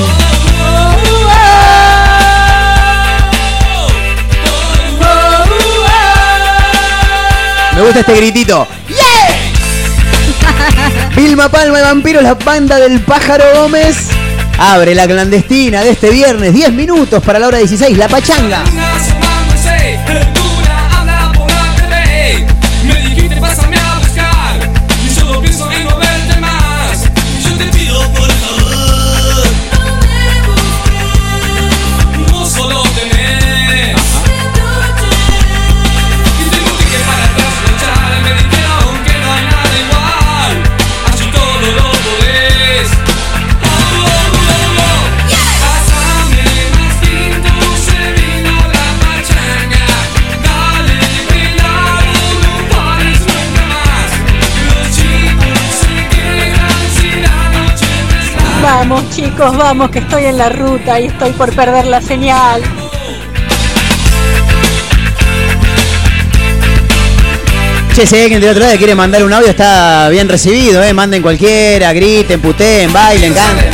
Me 7.74 7.82
gusta 7.82 7.98
este 7.98 8.14
gritito. 8.14 8.68
Vilma 11.16 11.48
Palma 11.48 11.80
y 11.80 11.82
Vampiros, 11.82 12.22
la 12.22 12.34
banda 12.34 12.78
del 12.78 13.00
Pájaro 13.00 13.44
Gómez. 13.56 14.06
Abre 14.56 14.94
la 14.94 15.08
clandestina 15.08 15.82
de 15.82 15.90
este 15.90 16.10
viernes, 16.10 16.54
10 16.54 16.72
minutos 16.74 17.20
para 17.24 17.40
la 17.40 17.48
hora 17.48 17.58
16, 17.58 17.98
la 17.98 18.06
pachanga. 18.06 18.62
Vamos 58.86 59.08
chicos, 59.16 59.56
vamos, 59.56 59.90
que 59.90 60.00
estoy 60.00 60.26
en 60.26 60.36
la 60.36 60.50
ruta 60.50 61.00
y 61.00 61.06
estoy 61.06 61.32
por 61.32 61.50
perder 61.54 61.86
la 61.86 62.02
señal. 62.02 62.62
Che, 67.94 68.06
si 68.06 68.14
alguien 68.14 68.42
del 68.42 68.50
otro 68.50 68.62
lado 68.64 68.76
quiere 68.76 68.94
mandar 68.94 69.24
un 69.24 69.32
audio, 69.32 69.48
está 69.48 70.10
bien 70.10 70.28
recibido, 70.28 70.82
¿eh? 70.82 70.92
Manden 70.92 71.22
cualquiera, 71.22 71.94
griten, 71.94 72.42
puteen, 72.42 72.92
bailen, 72.92 73.32
canten. 73.32 73.73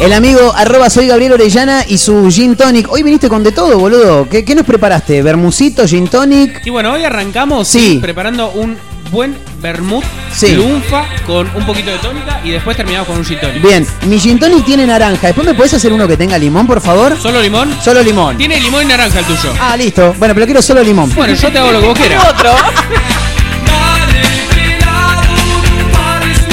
El 0.00 0.12
amigo 0.12 0.52
arroba 0.54 0.90
soy 0.90 1.06
Gabriel 1.08 1.32
Orellana 1.32 1.84
y 1.88 1.98
su 1.98 2.28
gin 2.30 2.54
tonic. 2.54 2.90
Hoy 2.92 3.02
viniste 3.02 3.28
con 3.28 3.42
de 3.42 3.50
todo, 3.52 3.78
boludo. 3.78 4.28
¿Qué, 4.28 4.44
qué 4.44 4.54
nos 4.54 4.66
preparaste? 4.66 5.22
¿Bermucito, 5.22 5.86
gin 5.86 6.06
tonic? 6.06 6.64
Y 6.64 6.70
bueno, 6.70 6.92
hoy 6.92 7.04
arrancamos 7.04 7.66
Sí. 7.66 7.78
sí, 7.94 7.98
preparando 8.00 8.50
un 8.50 8.76
buen 9.10 9.36
vermut 9.62 10.04
Sí. 10.32 10.54
lunfa 10.54 11.04
con 11.26 11.48
un 11.56 11.64
poquito 11.64 11.90
de 11.90 11.98
tónica 11.98 12.40
y 12.44 12.50
después 12.50 12.76
terminamos 12.76 13.08
con 13.08 13.16
un 13.18 13.24
gin 13.24 13.40
tonic. 13.40 13.62
Bien, 13.62 13.86
mi 14.06 14.20
gin 14.20 14.38
tonic 14.38 14.64
tiene 14.66 14.86
naranja. 14.86 15.28
¿Después 15.28 15.46
me 15.46 15.54
podés 15.54 15.74
hacer 15.74 15.92
uno 15.92 16.06
que 16.06 16.16
tenga 16.16 16.36
limón, 16.38 16.66
por 16.66 16.80
favor? 16.82 17.16
¿Solo 17.20 17.40
limón? 17.40 17.74
Solo 17.82 18.02
limón. 18.02 18.36
Tiene 18.36 18.60
limón 18.60 18.82
y 18.84 18.86
naranja 18.86 19.20
el 19.20 19.24
tuyo. 19.24 19.52
Ah, 19.58 19.76
listo. 19.76 20.14
Bueno, 20.18 20.34
pero 20.34 20.46
quiero 20.46 20.60
solo 20.62 20.82
limón. 20.84 21.12
Bueno, 21.14 21.34
yo 21.34 21.50
te 21.50 21.58
hago 21.58 21.72
lo 21.72 21.80
que 21.80 21.86
vos 21.86 21.98
quieras. 21.98 22.24
Otro. 22.30 22.50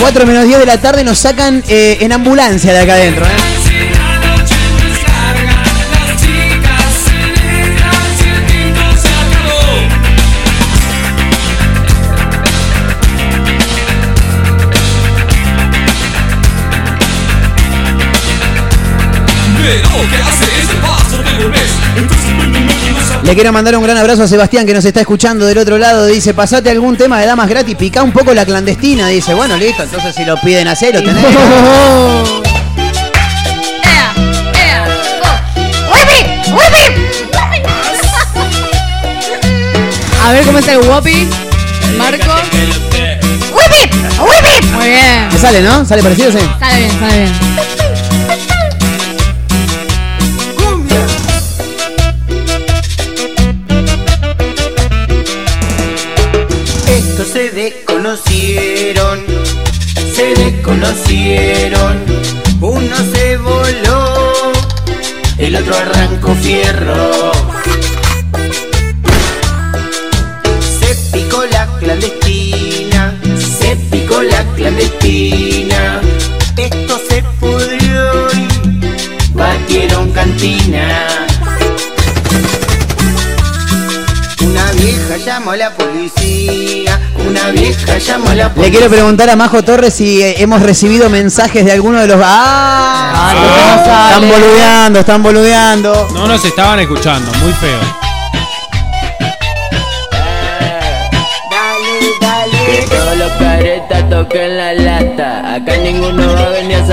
4 0.04 0.26
menos 0.26 0.44
10 0.44 0.60
de 0.60 0.66
la 0.66 0.82
tarde 0.82 1.06
nos 1.06 1.18
sacan 1.18 1.64
eh, 1.70 2.00
en 2.02 2.12
ambulancia 2.12 2.74
de 2.74 2.80
acá 2.80 2.96
adentro, 2.96 3.26
¿eh? 3.26 3.30
Si 3.64 3.90
la 3.90 4.20
noche 4.20 4.74
Le 23.24 23.36
quiero 23.36 23.54
mandar 23.54 23.78
un 23.78 23.84
gran 23.84 23.98
abrazo 23.98 24.24
a 24.24 24.28
Sebastián 24.28 24.66
que 24.66 24.74
nos 24.74 24.84
está 24.84 25.00
escuchando 25.00 25.46
del 25.46 25.58
otro 25.58 25.78
lado. 25.78 26.06
Dice, 26.06 26.34
pasate 26.34 26.70
algún 26.70 26.98
tema 26.98 27.20
de 27.20 27.26
damas 27.26 27.48
gratis, 27.48 27.76
pica 27.76 28.04
un 28.04 28.12
poco 28.12 28.34
la 28.34 28.46
clandestina. 28.46 29.08
Dice, 29.08 29.34
bueno, 29.34 29.56
listo, 29.58 29.84
entonces 29.84 30.14
si 30.14 30.26
lo 30.26 30.36
piden 30.42 30.68
hacer, 30.68 30.94
lo 30.94 31.02
tenés. 31.02 31.26
A 40.26 40.32
ver 40.32 40.46
cómo 40.46 40.58
está 40.60 40.74
el 40.74 40.80
Whoppi. 40.80 41.28
Marco. 41.98 42.34
Muy 44.74 44.90
bien. 44.90 45.30
¿Te 45.30 45.38
sale, 45.38 45.62
no? 45.62 45.86
¿Sale 45.86 46.02
parecido? 46.02 46.32
Sí. 46.32 46.40
Sale 46.60 46.78
bien, 46.80 47.00
sale 47.00 47.20
bien. 47.24 47.63
Se 60.64 60.70
desconocieron. 60.70 62.04
Uno 62.62 62.96
se 63.14 63.38
voló, 63.38 64.54
el 65.38 65.56
otro 65.56 65.76
arrancó 65.76 66.34
fierro. 66.36 67.32
Se 70.80 70.96
picó 71.12 71.44
la 71.52 71.68
clandestina, 71.80 73.14
se 73.60 73.76
picó 73.92 74.22
la 74.22 74.44
clandestina. 74.56 76.02
Esto 76.58 77.00
se 77.10 77.24
pudrió 77.40 78.32
y 78.34 79.34
batieron 79.34 80.12
cantina. 80.12 81.28
Vieja 84.84 85.18
llamó 85.18 85.52
a 85.52 85.58
la 85.58 85.72
policía, 85.72 87.00
una 87.28 87.50
vieja 87.52 87.98
llamó 87.98 88.30
a 88.30 88.36
la 88.36 88.44
Le 88.46 88.50
policía. 88.50 88.72
quiero 88.80 88.90
preguntar 88.92 89.30
a 89.30 89.36
Majo 89.36 89.64
Torres 89.64 89.94
si 89.94 90.22
eh, 90.22 90.42
hemos 90.42 90.62
recibido 90.62 91.10
mensajes 91.10 91.66
de 91.66 91.72
alguno 91.72 92.00
de 92.02 92.08
los. 92.08 92.20
¡Ah! 92.24 93.34
Están 93.84 94.28
boludeando, 94.30 95.00
están 95.00 95.24
boludeando. 95.24 96.08
No 96.14 96.28
nos 96.28 96.44
estaban 96.44 96.80
escuchando, 96.80 97.32
muy 97.42 97.54
feo. 97.54 97.80
Que 102.66 102.86
todos 102.88 103.18
los 103.18 103.32
caretas 103.34 104.10
toquen 104.10 104.58
la 104.58 104.74
lata. 104.74 105.54
Acá 105.56 105.76
ninguno 105.78 106.23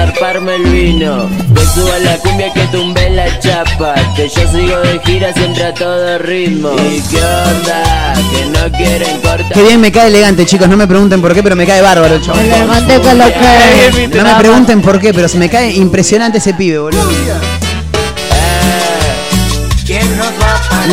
zarparme 0.00 0.54
el 0.56 0.62
vino. 0.64 1.28
Que 1.54 1.64
suba 1.74 1.98
la 1.98 2.16
cumbia, 2.18 2.52
que 2.52 2.66
tumbe 2.68 3.10
la 3.10 3.38
chapa. 3.38 3.94
Que 4.16 4.28
yo 4.28 4.50
sigo 4.50 4.76
de 4.80 4.98
gira 5.04 5.32
siempre 5.34 5.64
a 5.64 5.74
todo 5.74 6.18
ritmo. 6.18 6.70
¿Y 6.90 7.00
qué 7.02 7.16
onda? 7.18 8.14
Que 8.30 8.46
no 8.46 8.76
quieren 8.76 9.20
cortar. 9.20 9.52
Qué 9.52 9.62
bien 9.62 9.80
me 9.80 9.92
cae 9.92 10.08
elegante, 10.08 10.46
chicos. 10.46 10.68
No 10.68 10.76
me 10.76 10.86
pregunten 10.86 11.20
por 11.20 11.34
qué, 11.34 11.42
pero 11.42 11.54
me 11.56 11.66
cae 11.66 11.82
bárbaro 11.82 12.14
el 12.14 12.22
chabón. 12.22 12.40
Elegante 12.40 13.00
con 13.00 13.18
lo 13.18 13.24
que- 13.26 14.08
No 14.14 14.24
me 14.24 14.34
pregunten 14.36 14.80
por 14.82 14.98
qué, 15.00 15.12
pero 15.12 15.28
se 15.28 15.36
me 15.38 15.48
cae 15.50 15.72
impresionante 15.74 16.38
ese 16.38 16.54
pibe, 16.54 16.78
boludo. 16.78 17.02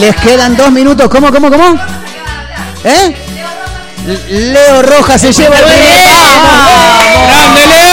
Les 0.02 0.16
quedan 0.18 0.56
dos 0.58 0.72
minutos. 0.72 1.08
¿Cómo, 1.10 1.32
cómo, 1.32 1.50
cómo? 1.50 1.76
¿Eh? 2.84 3.16
Leo 4.30 4.82
Rojas 4.84 5.20
se 5.22 5.32
lleva 5.34 5.58
el 5.60 5.66
primer. 5.66 5.98
¡Grande, 7.30 7.68
Leo! 7.68 7.87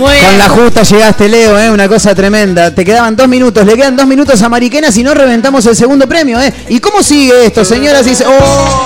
Con 0.00 0.38
la 0.38 0.48
justa 0.48 0.82
llegaste, 0.82 1.28
Leo, 1.28 1.58
¿eh? 1.58 1.70
Una 1.70 1.86
cosa 1.88 2.14
tremenda. 2.14 2.74
Te 2.74 2.84
quedaban 2.84 3.14
dos 3.16 3.28
minutos. 3.28 3.66
Le 3.66 3.74
quedan 3.76 3.96
dos 3.96 4.06
minutos 4.06 4.40
a 4.42 4.48
Mariquena 4.48 4.90
si 4.90 5.02
no 5.02 5.12
reventamos 5.12 5.66
el 5.66 5.76
segundo 5.76 6.08
premio, 6.08 6.40
¿eh? 6.40 6.52
¿Y 6.68 6.80
cómo 6.80 7.02
sigue 7.02 7.44
esto, 7.46 7.64
señoras 7.64 8.06
y 8.06 8.14
se- 8.14 8.24
¡Oh! 8.26 8.84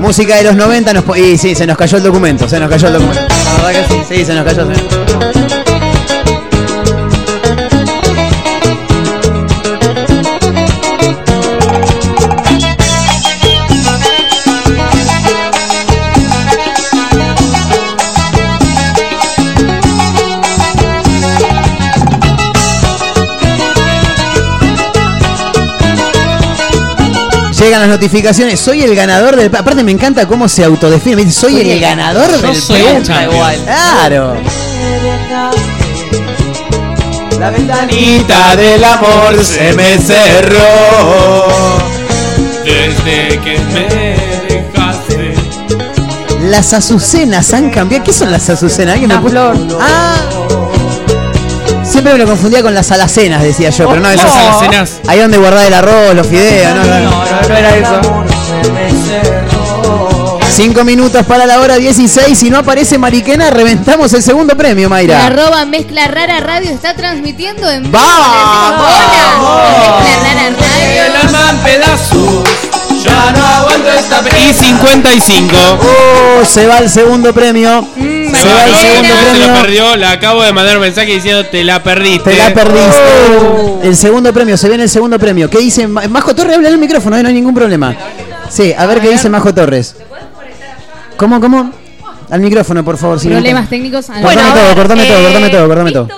Música 0.00 0.36
de 0.36 0.44
los 0.44 0.54
90 0.56 0.92
nos... 0.92 1.04
Y 1.18 1.36
sí, 1.36 1.54
se 1.54 1.66
nos 1.66 1.76
cayó 1.76 1.96
el 1.98 2.04
documento, 2.04 2.48
se 2.48 2.60
nos 2.60 2.70
cayó 2.70 2.88
el 2.88 2.92
documento. 2.94 3.22
La 3.58 3.66
verdad 3.66 3.86
que 3.88 4.04
sí, 4.16 4.24
se 4.24 4.34
nos 4.34 4.44
cayó. 4.44 4.66
sí. 4.66 4.82
Llegan 4.82 5.55
notificaciones. 27.96 28.60
Soy 28.60 28.82
el 28.82 28.94
ganador 28.94 29.36
del. 29.36 29.54
Aparte, 29.56 29.82
me 29.82 29.92
encanta 29.92 30.26
cómo 30.26 30.48
se 30.48 30.62
autodefine. 30.64 31.16
Me 31.16 31.24
dice, 31.24 31.40
Soy 31.40 31.60
el 31.60 31.80
ganador 31.80 32.30
Yo 32.30 32.48
del 32.48 32.56
soy 32.56 32.80
el 32.80 33.02
premio". 33.02 33.02
champion. 33.02 33.64
Claro. 33.64 34.36
La 37.38 37.50
ventanita 37.50 38.56
del 38.56 38.84
amor 38.84 39.44
se 39.44 39.72
me 39.74 39.98
cerró. 39.98 40.58
Desde 42.64 43.40
que 43.40 43.58
me 43.72 43.88
dejaste. 44.54 45.34
Las 46.42 46.72
azucenas 46.72 47.52
han 47.54 47.70
cambiado. 47.70 48.04
¿Qué 48.04 48.12
son 48.12 48.30
las 48.30 48.48
azucenas? 48.50 48.94
¿Alguien 48.94 49.08
me 49.10 49.18
puso- 49.18 49.78
Ah. 49.80 50.16
Siempre 51.88 52.12
me 52.12 52.18
lo 52.18 52.26
confundía 52.26 52.62
con 52.62 52.74
las 52.74 52.90
alacenas, 52.90 53.42
decía 53.42 53.70
yo, 53.70 53.88
pero 53.88 54.00
no, 54.00 54.10
esas 54.10 54.34
Las 54.34 54.36
alacenas. 54.36 55.00
Ahí 55.06 55.20
donde 55.20 55.38
guardaba 55.38 55.66
el 55.66 55.74
arroz, 55.74 56.14
los 56.14 56.26
fideos, 56.26 56.74
no, 56.74 56.84
no, 56.84 57.00
no. 57.00 57.48
no 57.48 57.56
era 57.56 57.76
eso. 57.76 58.00
Cinco 60.56 60.84
minutos 60.84 61.24
para 61.26 61.44
la 61.44 61.60
hora 61.60 61.76
16. 61.76 62.38
Si 62.38 62.48
no 62.48 62.58
aparece 62.58 62.96
Mariquena, 62.96 63.50
reventamos 63.50 64.12
el 64.14 64.22
segundo 64.22 64.56
premio, 64.56 64.88
La 64.88 64.94
Mayra. 64.94 65.26
arroba 65.26 65.66
Mezcla 65.66 66.08
Rara 66.08 66.40
Radio 66.40 66.70
está 66.70 66.94
transmitiendo 66.94 67.70
en 67.70 67.82
vivo. 67.82 67.98
Mezcla 67.98 68.78
Rara 70.22 70.50
Radio. 70.58 71.02
La 71.12 71.62
pedazos. 71.62 72.44
Ya 73.04 73.32
no 73.32 73.46
aguanto 73.46 73.92
esta 73.92 74.22
Y 74.38 74.54
55. 74.54 75.56
Oh, 75.80 76.44
se 76.44 76.66
va 76.66 76.78
el 76.78 76.88
segundo 76.88 77.34
premio. 77.34 77.86
Se 78.42 78.48
va 78.52 78.64
el 78.64 78.74
segundo 78.76 79.08
se 79.08 79.38
lo 79.38 79.44
premio. 79.46 79.62
perdió. 79.62 79.96
Le 79.96 80.06
acabo 80.06 80.42
de 80.42 80.52
mandar 80.52 80.76
un 80.76 80.82
mensaje 80.82 81.12
diciendo 81.12 81.44
te 81.46 81.64
la 81.64 81.82
perdiste. 81.82 82.30
Te 82.30 82.36
la 82.36 82.52
perdiste. 82.54 83.00
Oh. 83.40 83.80
El 83.82 83.96
segundo 83.96 84.32
premio, 84.32 84.56
se 84.56 84.68
viene 84.68 84.84
el 84.84 84.90
segundo 84.90 85.18
premio. 85.18 85.48
¿Qué 85.50 85.58
dice 85.58 85.86
Ma- 85.86 86.06
Majo 86.08 86.34
Torres? 86.34 86.56
Habla 86.56 86.68
en 86.68 86.74
el 86.74 86.80
micrófono, 86.80 87.16
eh, 87.16 87.22
no 87.22 87.28
hay 87.28 87.34
ningún 87.34 87.54
problema. 87.54 87.94
Sí, 88.48 88.72
a 88.76 88.86
ver 88.86 89.00
qué 89.00 89.10
dice 89.10 89.28
Majo 89.28 89.52
Torres. 89.54 89.96
¿Cómo, 91.16 91.40
cómo? 91.40 91.72
Al 92.30 92.40
micrófono, 92.40 92.84
por 92.84 92.96
favor. 92.98 93.20
Problemas 93.20 93.68
técnicos. 93.68 94.06
Ah, 94.10 94.20
Cortame 94.20 94.48
no. 94.48 94.54
todo, 94.54 94.74
cortame 94.74 95.04
todo, 95.06 95.18
Eh, 95.18 95.22
cortame 95.24 95.48
todo, 95.50 95.66
cortame 95.68 95.92
todo. 95.92 96.08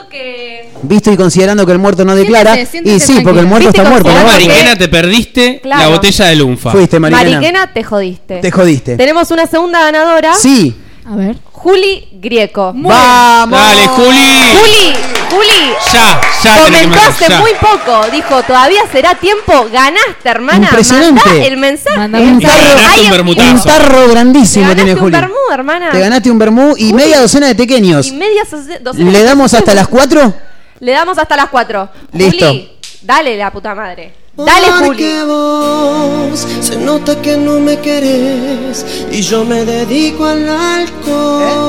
Visto 0.80 1.10
y 1.12 1.16
considerando 1.16 1.66
que 1.66 1.72
el 1.72 1.78
muerto 1.78 2.04
no 2.04 2.14
declara. 2.14 2.54
siéntese 2.54 2.78
y 2.96 3.00
sí, 3.00 3.06
tranquilo. 3.06 3.24
porque 3.24 3.40
el 3.40 3.46
muerto 3.46 3.68
está 3.68 3.84
muerto. 3.84 4.08
Mariquena, 4.24 4.76
te 4.76 4.88
perdiste 4.88 5.60
Claro. 5.60 5.82
la 5.82 5.88
botella 5.88 6.24
de 6.26 6.36
lunfa. 6.36 6.70
Fuiste, 6.70 7.00
Mariquena. 7.00 7.30
Mariquena, 7.40 7.72
te 7.72 7.82
jodiste. 7.84 8.38
Te 8.40 8.50
jodiste. 8.50 8.96
Tenemos 8.96 9.30
una 9.32 9.46
segunda 9.46 9.80
ganadora. 9.82 10.34
Sí. 10.34 10.74
A 11.10 11.16
ver. 11.16 11.36
Juli 11.52 12.06
Grieco. 12.12 12.72
¡Vamos! 12.74 13.58
Dale, 13.58 13.86
Juli. 13.88 14.18
Juli, 14.58 14.94
Juli. 15.30 15.72
Ya, 15.92 16.20
ya 16.44 16.64
Comentó 16.64 17.00
hace 17.00 17.28
ya. 17.28 17.40
muy 17.40 17.52
poco, 17.60 18.06
dijo, 18.12 18.42
todavía 18.42 18.82
será 18.92 19.14
tiempo, 19.14 19.66
ganaste, 19.72 20.28
hermana. 20.28 20.66
Impresionante. 20.66 21.22
Mandá 21.26 21.46
el 21.46 21.56
mensaje. 21.56 21.96
Un 21.98 22.14
un 22.34 22.40
tarro, 22.40 22.76
Ganaste 22.76 23.40
un 23.40 23.56
un 23.56 23.62
tarro 23.62 24.08
grandísimo 24.08 24.64
Ganaste 24.68 24.84
tiene 24.84 24.92
un 24.94 25.00
Juli. 25.00 25.12
vermú, 25.12 25.34
hermana. 25.50 25.90
Te 25.92 26.00
ganaste 26.00 26.30
un 26.30 26.38
vermú 26.38 26.74
y 26.76 26.92
media 26.92 27.20
docena 27.20 27.46
de 27.46 27.54
pequeños. 27.54 28.06
Y 28.08 28.12
media 28.12 28.42
docena. 28.80 29.10
¿Le 29.10 29.22
damos 29.22 29.54
hasta 29.54 29.74
las 29.74 29.88
4? 29.88 30.34
Le 30.80 30.92
damos 30.92 31.16
hasta 31.16 31.36
las 31.36 31.48
4. 31.48 31.88
Listo. 32.12 32.46
Juli, 32.48 32.72
dale 33.02 33.36
la 33.38 33.50
puta 33.50 33.74
madre. 33.74 34.27
Dale, 34.38 34.70
Juli. 34.70 34.86
Porque 34.86 35.24
vos 35.24 36.46
se 36.60 36.76
nota 36.76 37.20
que 37.20 37.36
no 37.36 37.58
me 37.58 37.80
querés 37.80 38.86
y 39.10 39.20
yo 39.20 39.44
me 39.44 39.64
dedico 39.64 40.26
al 40.26 40.48
alcohol. 40.48 41.66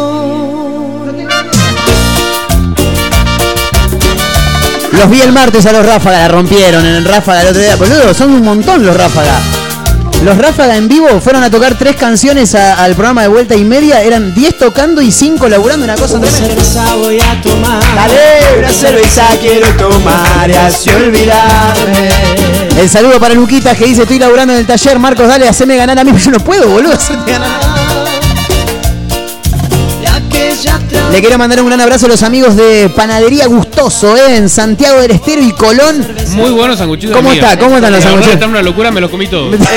Los 4.92 5.10
vi 5.10 5.22
el 5.22 5.32
martes 5.32 5.66
a 5.66 5.72
los 5.72 5.84
Ráfaga, 5.84 6.20
la 6.20 6.28
rompieron 6.28 6.86
en 6.86 6.96
el 6.98 7.06
Ráfaga 7.06 7.42
el 7.42 7.48
otro 7.48 7.60
día. 7.60 7.76
Boludo, 7.76 8.14
son 8.14 8.34
un 8.34 8.44
montón 8.44 8.86
los 8.86 8.96
Ráfaga. 8.96 9.59
Los 10.24 10.38
Ráfaga 10.38 10.76
en 10.76 10.88
vivo 10.90 11.08
fueron 11.22 11.44
a 11.44 11.50
tocar 11.50 11.78
tres 11.78 11.96
canciones 11.96 12.54
a- 12.54 12.84
al 12.84 12.94
programa 12.94 13.22
de 13.22 13.30
vuelta 13.30 13.56
y 13.56 13.64
media. 13.64 14.02
Eran 14.02 14.34
10 14.36 14.58
tocando 14.58 15.02
y 15.02 15.12
5 15.14 15.48
laburando, 15.48 15.86
una 15.86 15.96
cosa 15.96 16.20
tremenda. 16.20 16.48
cerveza 16.48 16.96
voy 16.96 17.20
a 17.22 17.42
tomar. 17.42 17.82
Dale, 17.96 18.60
una 18.60 18.70
cerveza 18.70 19.24
quiero 19.40 19.68
tomar 19.78 20.50
y 20.50 20.54
así 20.54 20.90
olvidarme. 20.90 22.10
El 22.78 22.90
saludo 22.90 23.18
para 23.20 23.34
Luquita 23.34 23.74
que 23.76 23.86
dice, 23.86 24.02
estoy 24.02 24.20
laburando 24.20 24.54
en 24.54 24.60
el 24.60 24.68
taller. 24.68 25.00
Marcos, 25.00 25.28
dale, 25.28 25.48
haceme 25.48 25.78
ganar 25.78 25.98
a 25.98 26.04
mí. 26.04 26.12
Yo 26.20 26.32
no 26.32 26.40
puedo, 26.40 26.68
boludo, 26.68 26.94
hacerte 26.94 27.32
ganar. 27.32 27.60
Le 31.12 31.22
quiero 31.22 31.38
mandar 31.38 31.62
un 31.62 31.68
gran 31.68 31.80
abrazo 31.80 32.08
a 32.08 32.10
los 32.10 32.22
amigos 32.22 32.58
de 32.58 32.92
Panadería 32.94 33.48
Gustoso, 33.48 34.18
eh, 34.18 34.36
en 34.36 34.50
Santiago 34.50 35.00
del 35.00 35.12
Estero 35.12 35.42
y 35.42 35.54
Colón. 35.54 36.06
Muy 36.32 36.52
buenos 36.52 36.78
sanguchitos. 36.78 37.16
¿Cómo 37.16 37.32
está? 37.32 37.58
¿Cómo 37.58 37.78
están 37.78 37.94
los 37.94 38.04
sanguchitos? 38.04 38.34
Están 38.34 38.50
una 38.50 38.62
locura, 38.62 38.92
me 38.92 39.00
los 39.00 39.10
comí 39.10 39.28
todos. 39.28 39.56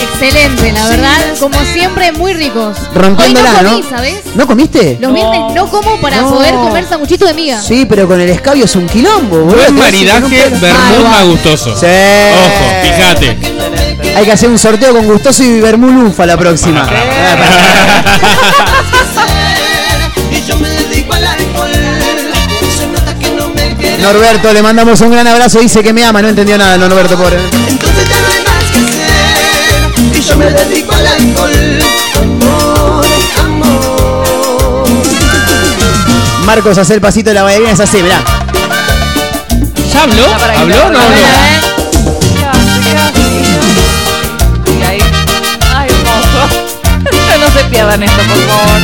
Excelente, 0.00 0.72
la 0.72 0.88
verdad. 0.88 1.18
Como 1.38 1.58
siempre, 1.72 2.12
muy 2.12 2.32
ricos. 2.34 2.76
Rompiéndola, 2.94 3.50
Hoy 3.50 3.56
no 3.56 3.62
¿no? 3.62 3.70
comí, 3.76 3.84
¿sabes? 3.90 4.14
¿No 4.34 4.46
comiste? 4.46 4.98
Los 5.00 5.12
viernes 5.14 5.40
no 5.54 5.66
como 5.66 5.98
para 6.00 6.22
No. 6.22 6.30
poder 6.34 6.54
comer 6.54 6.86
sanguchito 6.88 7.26
de 7.26 7.34
miga. 7.34 7.60
Sí, 7.60 7.86
pero 7.88 8.08
con 8.08 8.20
el 8.20 8.28
escabio 8.30 8.64
es 8.64 8.74
un 8.76 8.86
quilombo, 8.86 9.38
boludo. 9.40 9.56
Buen 9.56 9.74
maridaje, 9.76 10.48
vermut 10.60 11.06
Ah, 11.06 11.18
magustoso. 11.20 11.76
Sí. 11.78 11.86
Ojo, 11.86 12.96
fíjate. 12.96 13.36
Hay 14.16 14.24
que 14.24 14.32
hacer 14.32 14.48
un 14.48 14.58
sorteo 14.58 14.92
con 14.94 15.06
Gustoso 15.06 15.42
y 15.44 15.60
Vermú 15.60 15.86
Lufa 15.88 16.26
la 16.26 16.36
próxima. 16.36 16.88
Norberto, 24.00 24.52
le 24.52 24.62
mandamos 24.62 25.00
un 25.02 25.10
gran 25.10 25.26
abrazo. 25.26 25.58
Dice 25.60 25.82
que 25.82 25.92
me 25.92 26.04
ama, 26.04 26.22
no 26.22 26.28
entendió 26.28 26.56
nada, 26.56 26.78
no, 26.78 26.88
Norberto, 26.88 27.16
pobre. 27.16 27.36
Entonces 27.68 28.08
ya 28.08 28.20
no 28.20 28.28
hay 28.28 28.42
más 28.44 28.64
que 28.70 28.78
hacer 28.78 30.16
Y 30.16 30.20
yo 30.22 30.36
me 30.36 30.46
dedico 30.46 30.94
al 30.94 31.06
alcohol 31.06 31.82
Amor, 32.20 33.06
amor 33.38 34.86
Marcos, 36.44 36.78
hace 36.78 36.94
el 36.94 37.00
pasito 37.00 37.30
de 37.30 37.34
la 37.34 37.42
bailarina, 37.42 37.72
es 37.72 37.80
así, 37.80 38.02
mirá. 38.02 38.20
¿Ya 39.92 40.02
habló? 40.02 40.24
¿Habló 40.32 40.86
o 40.86 40.90
no 40.90 40.98
habló? 40.98 41.16
Y 44.66 44.82
ahí. 44.82 45.00
Ay, 45.74 45.90
hermoso. 45.90 46.48
no 47.40 47.50
se 47.52 47.64
pierdan 47.68 48.02
esto, 48.02 48.22
por 48.22 48.38
favor. 48.48 48.80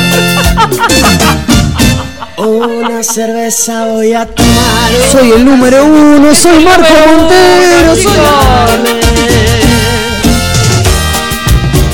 Una 2.97 3.05
cerveza 3.05 3.85
voy 3.89 4.14
a 4.14 4.24
tomar 4.24 4.90
Soy 5.12 5.31
el 5.32 5.44
número 5.44 5.85
uno, 5.85 6.35
soy 6.35 6.64
Marco 6.64 6.89
Montero, 7.06 7.94
soy 7.94 8.12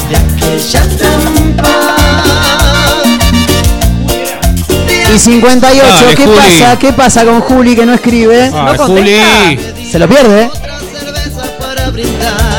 De 0.08 0.16
aquella 0.16 0.82
trampa 0.96 1.96
Y 5.12 5.18
58, 5.18 5.82
Dale, 5.84 6.14
¿qué 6.14 6.24
Juli. 6.24 6.36
pasa? 6.36 6.78
¿Qué 6.78 6.92
pasa 6.92 7.24
con 7.24 7.40
Juli 7.40 7.74
que 7.74 7.84
no 7.84 7.94
escribe? 7.94 8.52
Ay, 8.54 8.78
Juli. 8.78 9.18
Se 9.90 9.98
lo 9.98 10.08
pierde. 10.08 10.50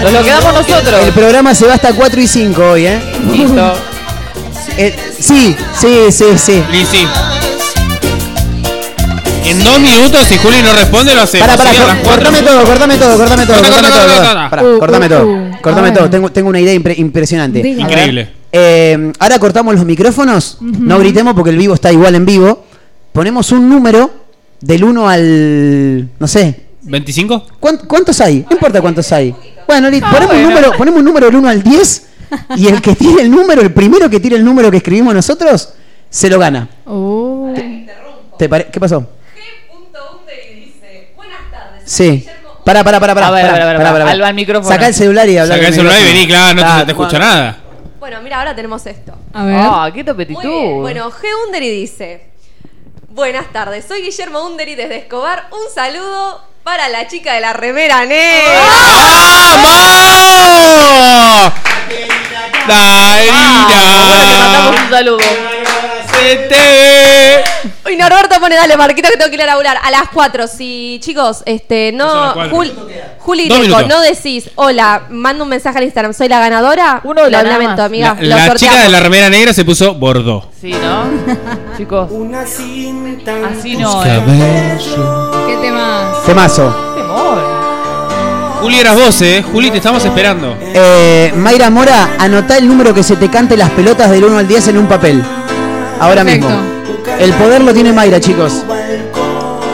Nos 0.02 0.11
lo 0.11 0.22
quedamos 0.22 0.53
nosotros. 0.53 1.02
El 1.02 1.14
programa 1.14 1.56
se 1.56 1.65
va 1.65 1.76
hasta 1.76 1.94
4 1.94 2.20
y 2.20 2.28
5 2.28 2.61
hoy, 2.61 2.88
¿eh? 2.88 3.02
Listo. 3.32 3.74
Eh, 4.76 4.94
sí, 5.18 5.56
sí, 5.80 6.11
sí, 6.11 6.26
sí. 6.38 6.64
En 9.45 9.61
dos 9.64 9.80
minutos, 9.80 10.22
si 10.28 10.38
Juli 10.38 10.57
no 10.64 10.72
responde, 10.74 11.14
lo 11.14 11.22
hacemos. 11.22 11.48
Para, 11.48 11.57
para, 11.57 11.72
Sí, 11.72 11.78
cuatro. 12.03 12.10
cortame 12.11 12.41
todo, 12.41 12.64
cortame 12.65 12.98
todo, 12.98 13.18
cortame 13.18 13.45
todo, 13.45 13.56
Corta, 13.57 13.72
cortame 13.72 13.90
corta, 13.91 14.60
todo. 14.61 14.80
cortame 14.80 15.10
todo, 15.10 15.61
cortame 15.61 15.91
todo. 15.91 16.10
Tengo, 16.10 16.32
tengo 16.32 16.49
una 16.49 16.60
idea 16.60 16.74
impre- 16.74 16.98
impresionante. 16.98 17.61
Diga. 17.61 17.82
Increíble. 17.82 18.30
Eh, 18.52 19.11
ahora 19.20 19.40
cortamos 19.40 19.76
los 19.76 19.86
micrófonos, 19.86 20.57
no 20.61 20.98
gritemos 20.99 21.34
porque 21.34 21.49
el 21.49 21.57
vivo 21.57 21.74
está 21.74 21.91
igual 21.91 22.15
en 22.15 22.26
vivo. 22.26 22.65
Ponemos 23.11 23.52
un 23.52 23.70
número 23.70 24.11
del 24.61 24.84
1 24.84 25.10
al. 25.10 26.10
no 26.18 26.28
sé. 26.28 26.61
¿25? 26.86 27.44
¿Cuán- 27.60 27.80
¿Cuántos 27.88 28.20
hay? 28.22 28.45
No 28.49 28.56
importa 28.56 28.82
cuántos 28.82 29.11
hay. 29.11 29.36
Bueno, 29.68 29.90
Ah, 30.02 30.11
ponemos, 30.11 30.36
Un 30.36 30.44
número, 30.44 30.72
ponemos 30.78 30.99
un 30.99 31.06
número 31.06 31.26
del 31.28 31.36
1 31.36 31.48
al 31.49 31.64
10 31.64 32.07
y 32.56 32.68
el 32.68 32.82
que 32.82 32.95
tire 32.95 33.22
el 33.22 33.30
número, 33.32 33.61
el 33.61 33.72
primero 33.74 34.10
que 34.10 34.20
tire 34.20 34.36
el 34.38 34.44
número 34.45 34.72
que 34.72 34.78
escribimos 34.78 35.14
nosotros, 35.14 35.70
se 36.10 36.30
lo 36.30 36.40
gana. 36.40 36.70
Oh. 36.86 37.53
¿Te 38.38 38.48
pare- 38.49 38.68
¿Qué 38.72 38.80
pasó? 38.80 39.07
Sí. 41.86 42.26
Para, 42.66 42.84
para, 42.84 43.00
para, 43.00 43.14
para. 43.14 43.28
A 43.28 43.32
ver, 43.32 43.46
a 43.46 43.52
ver, 43.54 43.62
a 43.62 43.66
ver, 43.66 43.78
para, 43.78 43.92
para, 43.92 44.12
Alba, 44.12 44.30
el 44.30 44.36
micrófono. 44.36 44.70
Saca 44.74 44.88
el 44.88 44.94
celular 44.94 45.28
y 45.28 45.38
habla. 45.38 45.56
Saca 45.56 45.68
el 45.68 45.74
celular 45.74 46.00
y 46.00 46.04
vení, 46.06 46.28
claro, 46.28 46.54
no 46.62 46.78
te- 46.80 46.86
te 46.86 46.92
escucha 46.92 47.20
nada. 47.20 47.58
Bueno, 48.00 48.22
mira, 48.22 48.40
ahora 48.40 48.56
tenemos 48.56 48.86
esto. 48.86 49.14
A 49.34 49.44
ver. 49.44 49.56
Ah, 49.60 49.90
qué 49.94 50.04
topetitud. 50.04 50.82
Bueno, 50.82 51.12
G. 51.12 51.24
Underi 51.48 51.70
dice: 51.70 52.28
Buenas 53.10 53.52
tardes, 53.52 53.86
soy 53.88 54.02
Guillermo 54.02 54.46
Underi 54.46 54.76
desde 54.76 54.98
Escobar. 54.98 55.48
Un 55.52 55.74
saludo 55.74 56.42
para 56.64 56.88
la 56.90 57.08
chica 57.08 57.34
de 57.34 57.42
la 57.42 57.52
remera 57.54 58.06
negra. 58.06 58.62
¡Vamos! 62.68 63.28
Bueno, 63.28 63.68
te 63.68 64.38
mandamos 64.40 64.82
un 64.82 64.90
saludo. 64.90 65.18
Y 67.91 67.95
Norberto 67.95 68.40
pone, 68.40 68.56
dale, 68.56 68.76
Marquito, 68.78 69.10
que 69.10 69.18
tengo 69.18 69.30
que 69.30 69.36
ir 69.36 69.41
a 69.44 69.45
laburar 69.45 69.78
a 69.82 69.91
las 69.91 70.10
4. 70.14 70.48
Si, 70.48 71.00
chicos, 71.02 71.44
este, 71.45 71.91
no. 71.94 72.34
Jul- 72.50 72.74
Juli 73.20 73.48
Greco, 73.48 73.84
no 73.84 74.02
decís, 74.02 74.50
hola, 74.56 75.04
manda 75.10 75.44
un 75.44 75.50
mensaje 75.50 75.78
al 75.78 75.84
Instagram, 75.86 76.14
soy 76.14 76.28
la 76.28 76.40
ganadora. 76.40 77.00
Uno 77.04 77.24
de 77.24 77.32
Lo 77.32 77.41
lamento, 77.44 77.84
amiga. 77.84 78.18
La, 78.20 78.48
la 78.48 78.56
chica 78.56 78.82
de 78.84 78.90
la 78.90 79.00
remera 79.00 79.30
negra 79.30 79.54
se 79.54 79.64
puso 79.64 79.94
Bordeaux. 79.95 80.45
Sí, 80.60 80.72
¿no? 80.74 81.06
Chicos, 81.78 82.08
Una 82.12 82.45
cinta 82.45 83.34
así 83.52 83.78
no. 83.78 84.04
eh. 84.06 84.78
¿Qué 85.48 85.56
temas? 85.62 86.24
Temazo. 86.26 86.94
Temor. 86.95 87.64
Juli 88.62 88.80
eras 88.80 88.95
vos, 88.95 89.22
eh. 89.22 89.44
Juli, 89.52 89.72
te 89.72 89.78
estamos 89.78 90.04
esperando. 90.04 90.56
Eh, 90.62 91.32
Mayra 91.36 91.70
Mora, 91.70 92.16
anotá 92.20 92.58
el 92.58 92.68
número 92.68 92.94
que 92.94 93.04
se 93.04 93.16
te 93.18 93.30
cante 93.30 93.56
las 93.58 93.70
pelotas 93.72 94.10
del 94.12 94.24
1 94.24 94.38
al 94.38 94.48
10 94.48 94.68
en 94.70 94.78
un 94.78 94.88
papel. 94.88 95.24
Ahora 95.99 96.24
Perfecto. 96.24 96.48
mismo. 96.49 96.64
El 97.20 97.34
poder 97.34 97.61
lo 97.61 97.74
tiene 97.74 97.91
Mayra, 97.94 98.20
chicos. 98.20 98.64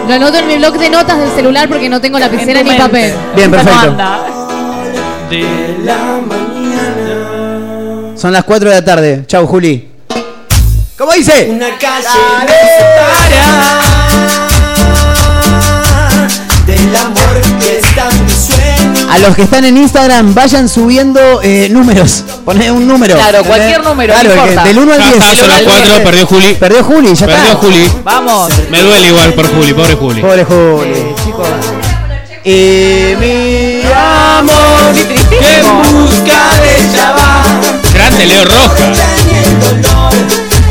Lo 0.07 0.13
anoto 0.13 0.37
en 0.39 0.47
mi 0.47 0.55
blog 0.57 0.77
de 0.77 0.89
notas 0.89 1.17
del 1.19 1.31
celular 1.31 1.69
porque 1.69 1.87
no 1.89 2.01
tengo 2.01 2.17
lapicera 2.19 2.61
En 2.61 2.65
tu 2.65 2.71
ni 2.73 2.77
papel. 2.79 3.13
Bien, 3.35 3.51
no 3.51 3.57
perfecto. 3.57 3.95
Son 8.15 8.33
las 8.33 8.43
4 8.43 8.69
de 8.69 8.75
la 8.75 8.83
tarde. 8.83 9.23
Chau, 9.27 9.45
Juli. 9.47 9.87
¿Cómo 10.97 11.13
dice? 11.13 11.47
Una 11.49 11.69
calle 11.77 12.07
nos 12.41 12.51
separa 12.77 13.81
Del 16.65 16.95
amor 16.95 17.41
que 17.61 17.79
está 17.79 18.09
A 19.09 19.17
los 19.19 19.35
que 19.35 19.41
están 19.43 19.65
en 19.65 19.75
Instagram, 19.77 20.33
vayan 20.35 20.69
subiendo 20.69 21.19
eh, 21.41 21.67
números. 21.71 22.23
Poné 22.45 22.71
un 22.71 22.87
número. 22.87 23.15
Claro, 23.15 23.43
cualquier 23.43 23.83
número, 23.83 24.13
Claro, 24.13 24.29
no 24.35 24.43
que- 24.43 24.49
importa. 24.49 24.67
del 24.67 24.77
1 24.79 24.93
al 24.93 24.99
Ya 24.99 25.05
10. 25.11 25.17
está, 25.23 25.35
son 25.35 25.49
las 25.49 25.61
4, 25.63 26.03
perdió 26.03 26.27
Juli. 26.27 26.53
Perdió 26.59 26.83
Juli, 26.83 27.15
ya 27.15 27.25
Perdió 27.25 27.43
está. 27.45 27.55
Juli. 27.57 27.91
Vamos. 28.03 28.51
Me 28.69 28.81
duele 28.81 29.07
igual 29.07 29.33
por 29.33 29.47
Juli, 29.53 29.73
pobre 29.73 29.95
Juli. 29.95 30.21
Pobre 30.21 30.43
Juli. 30.45 31.15
Chicos. 31.25 31.47
Y 32.45 33.15
mi 33.19 33.81
amor. 33.91 34.93
Qué 35.29 35.59
En 35.59 35.93
busca 35.93 36.39
de 36.61 36.77
ella 36.85 37.11
va 37.11 37.43
Grande 37.93 38.25
Leo 38.25 38.45
Roja. 38.45 38.75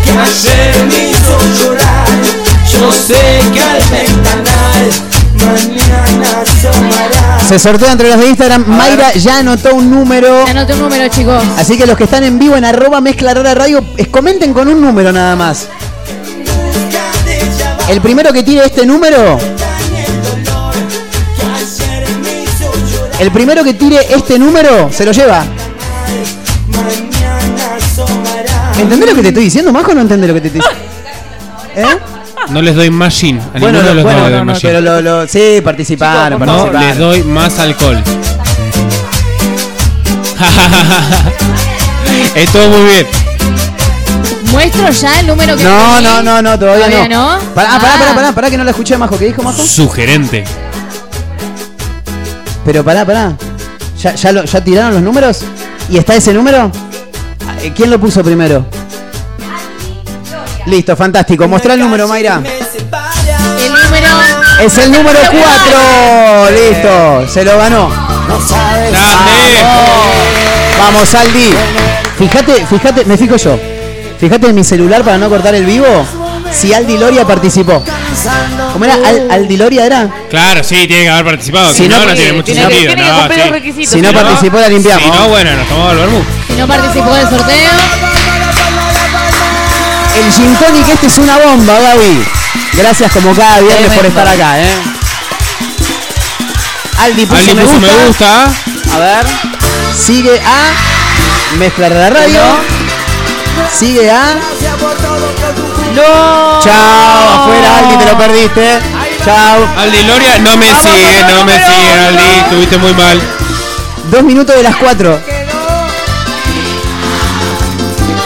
que 0.05 0.10
ayer 0.10 0.86
me 0.86 1.10
hizo 1.10 1.39
llorar 1.62 2.09
Yo 2.73 2.90
sé 2.93 3.40
que 3.52 3.60
al 3.60 3.82
ventanal 3.90 4.90
Mañana 5.44 6.44
Se 7.48 7.58
sortea 7.58 7.92
entre 7.92 8.08
los 8.10 8.18
de 8.20 8.28
Instagram. 8.28 8.64
Mayra 8.66 9.12
ya 9.14 9.38
anotó 9.38 9.74
un 9.74 9.90
número. 9.90 10.44
Ya 10.44 10.50
anoté 10.50 10.74
un 10.74 10.80
número, 10.80 11.08
chicos. 11.08 11.42
Así 11.56 11.78
que 11.78 11.86
los 11.86 11.96
que 11.96 12.04
están 12.04 12.22
en 12.24 12.38
vivo 12.38 12.56
en 12.56 12.64
arroba 12.64 13.00
mezcla 13.00 13.32
rara 13.32 13.54
radio, 13.54 13.82
es- 13.96 14.08
comenten 14.08 14.52
con 14.52 14.68
un 14.68 14.80
número 14.80 15.12
nada 15.12 15.34
más. 15.34 15.68
El 17.88 18.02
primero 18.02 18.32
que 18.34 18.42
tire 18.42 18.66
este 18.66 18.84
número, 18.84 19.38
el 23.18 23.30
primero 23.32 23.64
que 23.64 23.72
tire 23.72 23.98
este 24.14 24.38
número, 24.38 24.90
se 24.92 25.06
lo 25.06 25.12
lleva. 25.12 25.42
¿Entendés 28.78 29.08
lo 29.08 29.14
que 29.16 29.22
te 29.22 29.28
estoy 29.28 29.44
diciendo, 29.44 29.72
Majo? 29.72 29.94
¿No 29.94 30.02
entendés 30.02 30.28
lo 30.28 30.34
que 30.34 30.40
te 30.42 30.46
estoy 30.48 30.60
diciendo? 30.60 30.84
¿Eh? 31.94 32.17
No 32.51 32.62
les 32.62 32.74
doy 32.74 32.90
machine. 32.90 33.40
A 33.40 33.59
Bueno, 33.59 33.78
ninguno 33.82 33.89
de 33.89 33.94
los 33.94 34.05
bueno, 34.05 34.19
dos 34.20 34.31
no, 34.31 34.36
doy 34.36 34.47
no, 34.47 34.55
pero 34.62 34.81
lo, 34.81 35.01
lo- 35.01 35.27
sí, 35.28 35.60
participaron, 35.62 36.39
No 36.40 36.47
participaron. 36.47 36.89
les 36.89 36.98
doy 36.98 37.23
más 37.24 37.59
alcohol. 37.59 38.02
Estuvo 42.35 42.69
muy 42.69 42.86
bien. 42.90 43.06
Muestro 44.52 44.89
ya 44.90 45.20
el 45.20 45.27
número 45.27 45.56
que 45.56 45.65
No, 45.65 46.01
no, 46.01 46.23
no, 46.23 46.40
no, 46.40 46.59
todavía, 46.59 46.86
¿Todavía 46.86 47.09
no. 47.09 47.36
no? 47.36 47.44
Pará, 47.55 47.78
pará, 47.78 47.94
Ah. 47.94 47.98
pará, 47.98 48.15
pará, 48.15 48.32
pará, 48.32 48.51
que 48.51 48.56
no 48.56 48.65
la 48.65 48.70
escuché, 48.70 48.97
Majo. 48.97 49.19
¿Qué 49.19 49.27
dijo 49.27 49.43
Majo? 49.43 49.62
Sugerente. 49.62 50.44
Pero 52.65 52.82
pará, 52.85 53.05
pará. 53.05 53.36
¿Ya, 54.01 54.15
ya, 54.15 54.32
lo- 54.32 54.44
ya 54.44 54.62
tiraron 54.65 54.94
los 54.94 55.02
números? 55.02 55.40
¿Y 55.90 55.98
está 55.98 56.15
ese 56.15 56.32
número? 56.32 56.70
Eh, 57.62 57.73
¿Quién 57.74 57.90
lo 57.90 57.98
puso 57.98 58.23
primero? 58.23 58.65
Listo, 60.68 60.96
fantástico. 60.96 61.48
Mostrá 61.48 61.74
el 61.74 61.80
número, 61.80 62.06
Mayra. 62.08 62.36
El 62.36 63.72
número. 63.72 64.08
Es 64.60 64.78
el 64.78 64.92
número 64.92 65.18
4. 65.30 66.50
Listo, 66.50 67.28
se 67.32 67.44
lo 67.44 67.56
ganó. 67.58 67.88
Vamos, 70.78 71.14
Aldi. 71.14 71.54
Fíjate, 72.18 72.66
fíjate, 72.66 73.04
me 73.04 73.16
fijo 73.16 73.36
yo. 73.36 73.58
Fíjate 74.18 74.48
en 74.48 74.54
mi 74.54 74.64
celular 74.64 75.02
para 75.02 75.16
no 75.18 75.28
cortar 75.28 75.54
el 75.54 75.64
vivo. 75.64 75.86
Si 76.52 76.72
Aldi 76.74 76.98
Loria 76.98 77.26
participó. 77.26 77.84
¿Cómo 78.72 78.84
era? 78.84 78.94
Al- 78.94 79.30
¿Aldi 79.30 79.56
Loria 79.56 79.86
era? 79.86 80.08
Claro, 80.30 80.64
sí, 80.64 80.86
tiene 80.86 81.02
que 81.04 81.08
haber 81.10 81.24
participado. 81.24 81.72
Si 81.72 81.82
Si 81.84 81.88
no, 81.88 81.98
no, 82.00 82.06
no 82.06 82.14
tiene 82.14 82.32
mucho 82.32 82.44
tiene 82.46 82.60
que- 82.68 82.74
sentido. 82.74 82.94
tiene 82.94 83.02
que 83.04 83.10
no, 83.12 83.18
cumplir 83.20 83.38
sí. 83.38 83.44
los 83.44 83.52
requisitos. 83.52 83.90
Si 83.90 84.00
no 84.00 84.12
participó, 84.12 84.58
la 84.60 84.68
limpiamos. 84.68 85.02
Si 85.04 85.10
no, 85.10 85.28
bueno, 85.28 85.50
nos 85.56 85.68
tomamos 85.68 85.92
el 85.92 85.98
vermú. 85.98 86.22
Si 86.48 86.52
no 86.54 86.66
participó 86.66 87.14
del 87.14 87.28
sorteo. 87.28 87.70
El 90.18 90.32
Gin 90.32 90.56
Tonic 90.56 90.88
este 90.88 91.06
es 91.06 91.18
una 91.18 91.38
bomba, 91.38 91.78
Gaby. 91.78 92.26
Gracias 92.72 93.12
como 93.12 93.32
cada 93.36 93.60
viernes 93.60 93.92
por 93.92 94.04
estar 94.04 94.26
acá, 94.26 94.60
¿eh? 94.60 94.74
Aldi 96.98 97.24
puso, 97.24 97.54
me, 97.54 97.62
puso 97.62 97.74
gusta. 97.78 97.96
me 97.96 98.06
gusta. 98.06 98.44
A 98.94 98.98
ver. 98.98 99.26
Sigue 99.96 100.40
a 100.40 101.56
Mezclar 101.58 101.92
la 101.92 102.10
radio. 102.10 102.40
Sigue 103.72 104.10
a. 104.10 104.34
No. 105.94 106.60
Chao, 106.64 107.40
afuera 107.40 107.78
Aldi, 107.78 107.96
te 107.98 108.04
lo 108.04 108.18
perdiste. 108.18 108.78
Chao. 109.24 109.68
Aldi 109.78 110.02
Loria, 110.02 110.38
no 110.40 110.56
me 110.56 110.66
sigue, 110.66 111.24
no 111.32 111.44
me 111.44 111.64
sigue, 111.64 111.92
Aldi. 112.08 112.38
Estuviste 112.40 112.78
muy 112.78 112.92
mal. 112.94 113.22
Dos 114.10 114.24
minutos 114.24 114.56
de 114.56 114.64
las 114.64 114.74
cuatro. 114.76 115.20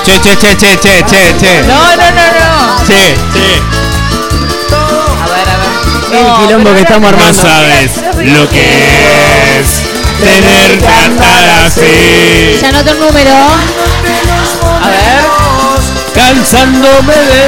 Che, 0.04 0.18
che, 0.20 0.36
che, 0.36 0.56
che, 0.56 0.78
che, 0.78 1.04
che, 1.04 1.34
che. 1.38 1.62
No, 1.62 1.74
no, 1.74 2.08
no, 2.10 2.26
no. 2.38 2.84
Che, 2.84 3.14
che. 3.32 3.62
A 4.74 5.26
ver, 5.28 5.48
a 5.48 5.56
ver. 5.60 6.18
El 6.18 6.24
No, 6.26 6.36
quilombo 6.38 6.64
pero 6.70 6.74
que 6.76 6.82
estamos 6.82 7.02
no- 7.02 7.08
armando. 7.16 7.42
No 7.42 7.48
sabes 7.48 7.90
lo 8.34 8.48
que 8.50 8.64
es 9.60 9.68
tener 10.20 10.78
que 10.78 10.86
andar 10.88 11.48
así. 11.66 12.58
Ya 12.60 12.68
anotó 12.70 12.90
el 12.90 12.98
número. 13.00 13.30
A 14.82 14.88
ver. 14.88 15.22
Cansándome 16.14 17.14
de. 17.14 17.42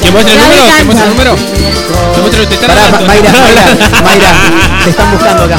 ¿Te 0.00 0.10
muestra 0.10 0.32
el 0.34 0.40
número? 0.40 0.64
¿Te 0.76 0.84
muestra 0.84 1.04
el 1.04 1.10
número? 1.10 1.34
¿Te 1.34 2.20
muestra 2.20 2.40
el 2.42 2.48
te 2.48 2.54
están 2.54 2.68
Pará, 2.70 2.86
hablando? 2.86 3.06
Mayra, 3.06 3.30
Mayra, 3.32 3.64
Mayra, 4.02 4.32
te 4.84 4.90
están 4.90 5.10
buscando 5.12 5.44
acá. 5.44 5.58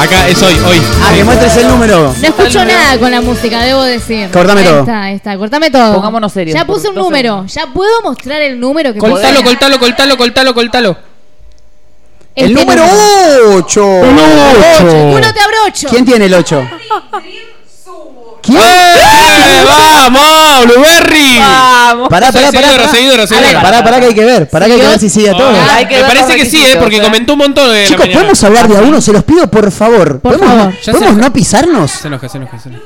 Acá 0.00 0.28
es 0.28 0.42
hoy, 0.42 0.54
hoy. 0.66 0.80
Ah, 1.02 1.12
que 1.14 1.24
muestres 1.24 1.56
el 1.58 1.68
número. 1.68 2.14
No 2.18 2.26
escucho 2.26 2.64
nada 2.64 2.98
con 2.98 3.10
la 3.10 3.20
música, 3.20 3.62
debo 3.62 3.82
decir. 3.82 4.30
Cortame 4.30 4.62
Ahí 4.62 4.66
todo. 4.66 4.80
Está, 4.80 5.02
ahí 5.02 5.14
está, 5.16 5.36
cortame 5.36 5.70
todo. 5.70 5.94
Pongámonos 5.96 6.32
serios, 6.32 6.54
Ya 6.54 6.64
puse 6.64 6.88
un 6.88 6.94
número. 6.94 7.44
Ya 7.46 7.66
puedo 7.66 8.00
mostrar 8.02 8.40
el 8.40 8.58
número 8.58 8.94
que 8.94 8.98
Coltalo, 8.98 9.42
coltalo, 9.42 9.78
coltalo, 9.78 10.16
coltalo, 10.16 10.54
coltalo. 10.54 10.96
El 12.34 12.52
Este 12.52 12.64
número 12.64 12.84
8. 13.56 13.86
Uno 13.86 15.32
te 15.34 15.40
abrocho. 15.40 15.88
¿Quién 15.90 16.06
tiene 16.06 16.24
el 16.26 16.34
8? 16.34 16.62
¿Quién? 18.50 18.62
¡Eh! 18.62 19.64
¡Vamos, 19.64 20.66
Blueberry! 20.66 21.38
Vamos. 21.38 22.08
Pará, 22.08 22.32
pará, 22.32 22.50
pará. 22.50 22.60
Seguidora, 22.60 22.76
pará. 22.76 22.90
seguidora, 22.90 23.26
seguidora. 23.26 23.62
Pará, 23.62 23.84
pará, 23.84 24.00
que 24.00 24.06
hay 24.06 24.14
que 24.14 24.24
ver. 24.24 24.48
Pará, 24.48 24.66
que 24.66 24.72
hay 24.72 24.80
que 24.80 24.86
ver 24.86 24.98
si 24.98 25.08
sigue 25.08 25.30
a 25.30 25.32
todos. 25.32 25.56
Que 25.88 25.96
Me 25.96 26.02
parece 26.04 26.36
que 26.36 26.46
sí, 26.46 26.62
eh, 26.64 26.76
porque 26.78 26.96
eh. 26.96 27.02
comentó 27.02 27.32
un 27.34 27.38
montón 27.38 27.72
de 27.72 27.82
la 27.82 27.88
Chicos. 27.88 28.08
¿podemos 28.08 28.44
hablar 28.44 28.68
de 28.68 28.78
a 28.78 28.80
uno? 28.82 29.00
Se 29.00 29.12
los 29.12 29.24
pido, 29.24 29.46
por 29.48 29.70
favor. 29.70 30.20
Por 30.20 30.38
¿Podemos, 30.38 30.48
favor. 30.48 30.74
¿podemos 30.84 31.16
no 31.16 31.32
pisarnos? 31.32 31.90
Se 31.90 32.08
enoja, 32.08 32.28
se 32.28 32.38
enoja, 32.38 32.58
se 32.58 32.68
enoja. 32.70 32.84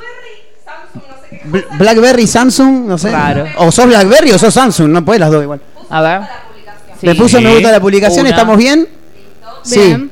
Blackberry, 1.78 2.26
Samsung, 2.26 2.86
no 2.86 2.98
sé. 2.98 3.08
Claro. 3.10 3.46
O 3.58 3.70
sos 3.70 3.86
Blackberry 3.86 4.32
o 4.32 4.38
sos 4.38 4.52
Samsung, 4.54 4.88
no 4.88 5.04
podés 5.04 5.20
las 5.20 5.30
dos 5.30 5.42
igual. 5.42 5.60
A 5.90 6.00
ver. 6.00 6.20
Sí. 7.00 7.06
Le 7.06 7.14
puso 7.14 7.40
me 7.40 7.52
gusta 7.52 7.68
a 7.68 7.72
la 7.72 7.80
publicación, 7.80 8.20
Una. 8.20 8.30
¿estamos 8.30 8.56
bien? 8.56 8.88
Sí. 9.62 9.78
Bien. 9.78 10.10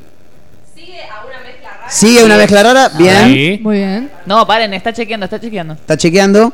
Sigue 1.88 2.24
una 2.24 2.36
mezcla 2.36 2.62
rara, 2.62 2.88
bien. 2.90 3.24
Sí. 3.32 3.59
Muy 3.62 3.76
bien. 3.78 4.10
No, 4.26 4.46
paren, 4.46 4.72
está 4.74 4.92
chequeando, 4.92 5.24
está 5.24 5.40
chequeando. 5.40 5.74
Está 5.74 5.96
chequeando. 5.96 6.52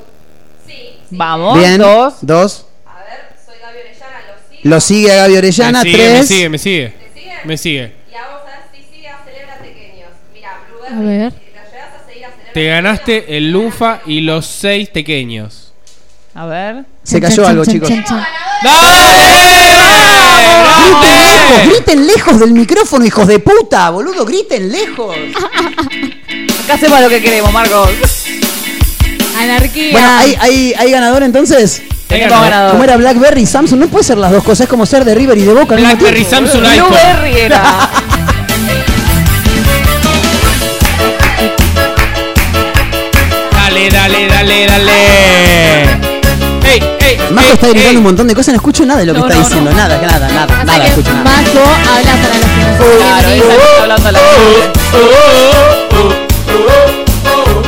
Vamos, 1.10 1.58
Bien. 1.58 1.78
dos. 1.78 2.14
Dos. 2.20 2.66
Lo 4.64 4.80
sigue 4.80 5.12
a 5.12 5.16
Gaby 5.16 5.36
Orellana, 5.36 5.84
me 5.84 5.90
sigue, 5.90 6.02
me 6.08 6.14
tres. 6.14 6.28
sigue, 6.28 6.48
me 6.48 6.58
sigue. 6.58 6.92
Me 7.44 7.56
sigue. 7.56 7.92
A 10.90 11.00
ver. 11.00 11.32
Te 12.52 12.66
ganaste 12.66 13.36
el 13.36 13.50
Lunfa 13.52 14.00
y 14.06 14.20
los 14.20 14.46
seis 14.46 14.88
pequeños. 14.88 15.72
A 16.34 16.46
ver. 16.46 16.84
Se 17.04 17.20
cayó 17.20 17.46
algo, 17.46 17.64
chicos. 17.64 17.88
Chan. 17.88 18.26
Griten 20.58 21.14
lejos, 21.14 21.66
griten 21.66 22.06
lejos 22.06 22.40
del 22.40 22.52
micrófono, 22.52 23.04
hijos 23.04 23.26
de 23.26 23.38
puta, 23.38 23.90
boludo, 23.90 24.24
griten 24.24 24.70
lejos. 24.70 25.16
Acá 26.64 26.74
hacemos 26.74 27.00
lo 27.00 27.08
que 27.08 27.22
queremos, 27.22 27.52
Marcos. 27.52 27.90
Anarquía. 29.38 29.92
Bueno, 29.92 30.08
¿hay, 30.18 30.36
hay, 30.40 30.74
hay 30.76 30.90
ganador 30.90 31.22
entonces? 31.22 31.82
Tenemos 32.08 32.40
ganador. 32.40 32.72
¿Cómo 32.72 32.84
era 32.84 32.96
Blackberry 32.96 33.42
y 33.42 33.46
Samsung? 33.46 33.80
No 33.80 33.88
puede 33.88 34.04
ser 34.04 34.18
las 34.18 34.32
dos 34.32 34.42
cosas, 34.42 34.62
es 34.62 34.68
como 34.68 34.86
ser 34.86 35.04
de 35.04 35.14
River 35.14 35.36
y 35.38 35.42
de 35.42 35.52
Boca. 35.52 35.76
Blackberry. 35.76 36.24
Samsung, 36.24 36.64
iPhone. 36.64 36.88
Blueberry 36.88 37.40
era. 37.40 37.90
Dale, 43.52 43.90
dale, 43.90 44.26
dale, 44.26 44.66
dale. 44.66 45.57
Majo 47.32 47.46
ey, 47.48 47.52
está 47.54 47.68
gritando 47.68 47.90
ey. 47.90 47.96
un 47.96 48.02
montón 48.02 48.26
de 48.26 48.34
cosas, 48.34 48.48
no 48.48 48.56
escucho 48.56 48.84
nada 48.86 49.00
de 49.00 49.06
lo 49.06 49.14
que 49.14 49.20
está 49.20 49.34
no, 49.34 49.40
diciendo. 49.40 49.70
no. 49.70 49.76
Nada, 49.76 49.98
nada, 50.00 50.28
nada, 50.28 50.46
Pasa 50.46 50.64
nada, 50.64 50.80
que 50.82 50.88
escucho 50.88 51.12
nada. 51.12 51.24
Majo 51.24 51.60
habla 51.96 52.12
para 52.12 52.34
los 52.34 52.46
que 52.46 52.60
no 52.62 52.78
Claro, 52.78 53.28
esa 53.28 53.28
que 53.28 53.38
está 53.38 53.82
hablando 53.82 54.08
a 54.08 54.12
la 54.12 54.18
gente. 54.18 54.78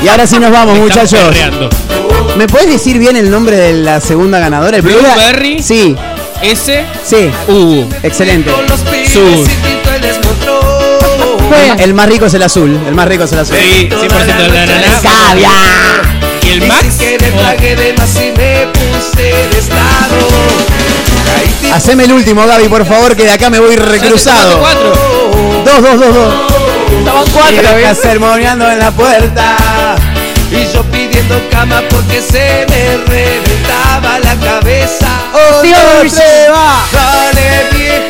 Y 0.03 0.09
ahora 0.09 0.27
sí 0.27 0.39
nos 0.39 0.51
vamos, 0.51 0.79
muchachos. 0.79 1.21
perreando. 1.21 1.69
¿Me 2.37 2.47
puedes 2.47 2.69
decir 2.71 2.99
bien 2.99 3.17
el 3.17 3.31
nombre 3.31 3.57
de 3.57 3.75
la 3.75 4.01
segunda 4.01 4.39
ganadora? 4.39 4.77
El 4.79 4.83
primero- 4.83 5.03
Blueberry. 5.13 5.63
Sí, 5.63 5.95
S, 6.43 6.85
sí, 7.05 7.31
U, 7.49 7.85
excelente. 8.03 8.51
Sur. 9.13 9.47
El 11.79 11.95
más 11.95 12.09
rico 12.09 12.27
es 12.27 12.35
el 12.35 12.43
azul, 12.43 12.79
el 12.87 12.95
más 12.95 13.09
rico 13.09 13.25
es 13.25 13.33
el 13.33 13.39
azul. 13.41 13.57
Sí, 13.59 13.89
100% 13.91 14.43
de 14.43 14.49
la 14.49 14.63
ananá. 14.63 15.01
¡Cabia! 16.51 16.57
¿Y 16.57 16.59
el 16.59 16.69
Max? 16.69 16.99
Haceme 21.73 22.05
el 22.05 22.13
último, 22.13 22.47
Gaby, 22.47 22.69
por 22.69 22.85
favor, 22.87 23.15
que 23.17 23.25
de 23.25 23.31
acá 23.33 23.49
me 23.51 23.59
voy 23.61 23.77
recruzado. 23.77 24.59
Cuatro. 24.59 24.93
Dos, 25.65 25.83
dos, 25.83 26.01
dos, 26.01 26.15
dos. 26.15 26.35
Estaban 26.99 27.25
cuatro, 27.33 27.79
Y 27.79 27.83
¿ves? 27.83 27.99
sermoneando 27.99 28.71
en 28.71 28.79
la 28.79 28.91
puerta. 28.91 29.57
Y 30.51 30.67
yo 30.73 30.83
pidiendo 30.85 31.41
cama 31.51 31.83
porque 31.89 32.21
se 32.21 32.67
me 32.69 32.97
reventaba 33.07 34.19
la 34.19 34.35
cabeza. 34.35 35.07
¡Otra 35.33 36.11
se 36.11 36.49
va! 36.51 36.85
Dale 36.93 37.69
vieja, 37.73 38.10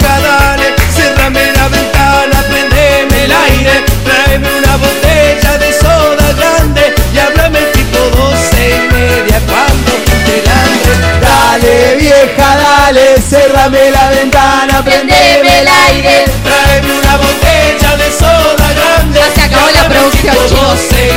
cerrame 13.60 13.90
la 13.90 14.10
ventana, 14.10 14.82
prendeme 14.84 15.60
el 15.60 15.68
aire. 15.68 16.24
Tráeme 16.44 16.98
una 16.98 17.16
botella 17.16 17.96
de 17.96 18.12
soda 18.12 18.72
grande. 18.74 19.18
Ya 19.18 19.34
se 19.34 19.40
acabó 19.42 19.68
la 19.74 19.88
producción, 19.88 20.34
chicos. 20.48 20.78
Se 20.88 21.12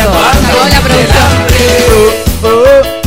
acabó 0.00 0.68
la 0.68 0.80
producción. 0.80 1.22
hambre. 1.22 2.26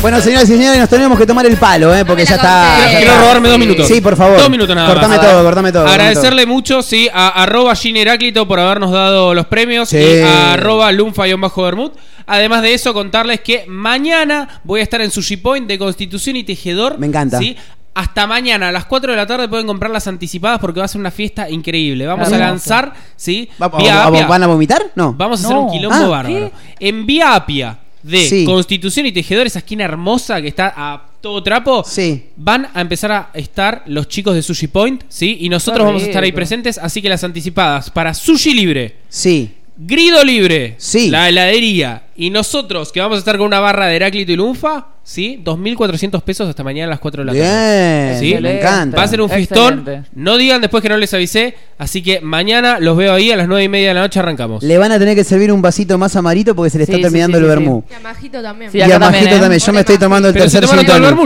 Bueno, 0.02 0.22
señoras 0.22 0.50
y 0.50 0.54
señores, 0.54 0.80
nos 0.80 0.90
tenemos 0.90 1.18
que 1.20 1.26
tomar 1.26 1.46
el 1.46 1.58
palo, 1.58 1.94
¿eh? 1.94 2.06
Porque 2.06 2.26
ya 2.26 2.36
está. 2.36 2.76
Quiero- 2.78 2.92
ya 2.92 2.98
Quiero 3.00 3.12
está. 3.12 3.22
robarme 3.24 3.50
dos 3.50 3.60
minutos. 3.60 3.88
Sí, 3.88 4.00
por 4.02 4.16
favor. 4.16 4.38
Dos 4.38 4.50
minutos 4.50 4.74
nada 4.76 4.88
Cortame 4.88 5.18
más. 5.18 5.26
todo, 5.26 5.44
cortame 5.44 5.72
todo. 5.72 5.84
cortame 5.84 6.02
Agradecerle 6.04 6.46
mucho, 6.46 6.82
sí, 6.82 7.10
a 7.14 7.44
arroba 7.44 7.76
Gine 7.76 8.02
Heráclito 8.02 8.48
por 8.48 8.60
habernos 8.60 8.92
dado 8.92 9.34
los 9.34 9.46
premios 9.48 9.90
Sí. 9.90 9.98
y 9.98 10.22
a 10.22 10.54
arroba 10.54 10.92
Lunfa-Bermud. 10.92 11.92
Además 12.28 12.62
de 12.62 12.74
eso, 12.76 12.94
contarles 12.94 13.42
que 13.42 13.66
mañana 13.68 14.62
voy 14.64 14.80
a 14.82 14.84
estar 14.84 15.02
en 15.02 15.10
Sushi 15.12 15.38
Point 15.38 15.68
de 15.68 15.78
Constitución 15.80 16.36
y 16.38 16.44
Tejedor. 16.44 16.98
Me 16.98 17.08
encanta. 17.08 17.40
¿sí? 17.40 17.58
Hasta 17.94 18.28
mañana 18.28 18.70
a 18.70 18.72
las 18.72 18.86
4 18.86 19.12
de 19.12 19.18
la 19.18 19.26
tarde 19.28 19.50
pueden 19.50 19.68
comprar 19.68 19.92
las 19.92 20.08
anticipadas 20.08 20.60
porque 20.60 20.80
va 20.80 20.86
a 20.86 20.88
ser 20.88 21.02
una 21.02 21.12
fiesta 21.12 21.50
increíble. 21.50 22.06
Vamos 22.06 22.32
a 22.32 22.38
lanzar, 22.38 22.94
¿sí? 23.16 23.50
todo. 23.58 23.70
¿Va- 23.72 23.78
vía 23.80 23.96
va- 23.96 24.06
Apia. 24.06 24.28
¿Van 24.28 24.44
a 24.44 24.48
vomitar? 24.48 24.84
No. 24.96 25.14
Vamos 25.14 25.42
a 25.44 25.46
hacer 25.48 25.56
No. 25.58 25.64
un 25.66 25.72
quilombo 25.72 25.96
Ah, 25.98 26.08
bárbaro. 26.08 26.52
En 26.80 27.06
Vía 27.06 27.36
Apia 27.36 27.78
de 28.04 28.20
Sí. 28.22 28.46
Constitución 28.46 29.06
y 29.08 29.12
Tejedor, 29.12 29.48
esa 29.48 29.60
esquina 29.60 29.84
hermosa 29.84 30.42
que 30.42 30.48
está 30.48 30.74
a 30.78 31.04
todo 31.20 31.44
trapo, 31.44 31.84
Sí. 31.86 32.28
van 32.38 32.70
a 32.74 32.80
empezar 32.80 33.12
a 33.12 33.30
estar 33.34 33.84
los 33.88 34.08
chicos 34.08 34.34
de 34.36 34.42
Sushi 34.42 34.68
Point, 34.68 35.04
¿sí? 35.10 35.38
Y 35.42 35.50
nosotros 35.50 35.82
Qué 35.82 35.86
vamos 35.88 36.04
a 36.04 36.06
estar 36.06 36.24
ahí 36.24 36.30
rico. 36.30 36.38
presentes, 36.38 36.78
así 36.78 37.02
que 37.02 37.10
las 37.10 37.24
anticipadas 37.26 37.90
para 37.90 38.14
Sushi 38.14 38.54
Libre, 38.54 38.96
Sí. 39.10 39.52
Grido 39.76 40.24
Libre, 40.24 40.76
Sí. 40.78 41.10
la 41.10 41.28
heladería, 41.28 42.04
y 42.20 42.30
nosotros 42.30 42.92
que 42.92 43.00
vamos 43.00 43.16
a 43.16 43.20
estar 43.20 43.38
con 43.38 43.48
una 43.48 43.60
barra 43.62 43.88
de 43.88 43.96
Heráclito 43.96 44.32
y 44.32 44.36
Lunfa, 44.36 44.88
¿sí? 45.04 45.42
2.400 45.44 46.22
pesos 46.22 46.50
hasta 46.50 46.64
mañana 46.64 46.88
a 46.88 46.90
las 46.90 47.00
4 47.00 47.24
de 47.24 47.26
la 47.26 47.32
tarde. 47.32 48.10
Bien. 48.20 48.20
Sí. 48.20 48.42
Me 48.42 48.60
encanta. 48.60 48.98
Va 48.98 49.04
a 49.04 49.08
ser 49.08 49.22
un 49.22 49.30
fiestón. 49.30 49.80
Excelente. 49.80 50.10
No 50.16 50.38
digan 50.38 50.60
después 50.60 50.84
que 50.84 50.90
no 50.90 50.98
les 50.98 51.14
avisé. 51.14 51.56
Así 51.78 52.04
que 52.04 52.20
mañana 52.20 52.78
los 52.80 52.98
veo 52.98 53.14
ahí 53.14 53.32
a 53.32 53.38
las 53.38 53.48
9 53.48 53.64
y 53.64 53.70
media 53.70 53.88
de 53.90 53.94
la 53.94 54.02
noche. 54.02 54.20
Arrancamos. 54.20 54.62
Le 54.62 54.78
van 54.78 54.92
a 54.92 55.00
tener 55.00 55.16
que 55.16 55.24
servir 55.24 55.52
un 55.52 55.62
vasito 55.62 55.98
más 55.98 56.16
amarito 56.18 56.54
porque 56.54 56.70
se 56.70 56.78
le 56.78 56.84
está 56.84 56.98
Sí, 56.98 57.02
terminando 57.02 57.38
sí, 57.38 57.44
sí, 57.44 57.50
el 57.50 57.52
sí, 57.58 57.60
vermú. 57.64 57.84
Y 57.90 57.94
a 57.94 58.00
Majito 58.02 58.42
también. 58.42 58.72
Sí, 58.72 58.78
Y 58.78 58.82
a 58.82 58.86
Majito 58.88 59.00
también, 59.06 59.28
¿eh? 59.28 59.40
también. 59.40 59.60
Yo 59.62 59.74
me 59.74 59.80
estoy 59.80 59.98
tomando 59.98 60.28
el 60.28 60.34
Pero 60.34 60.44
tercer 60.46 60.66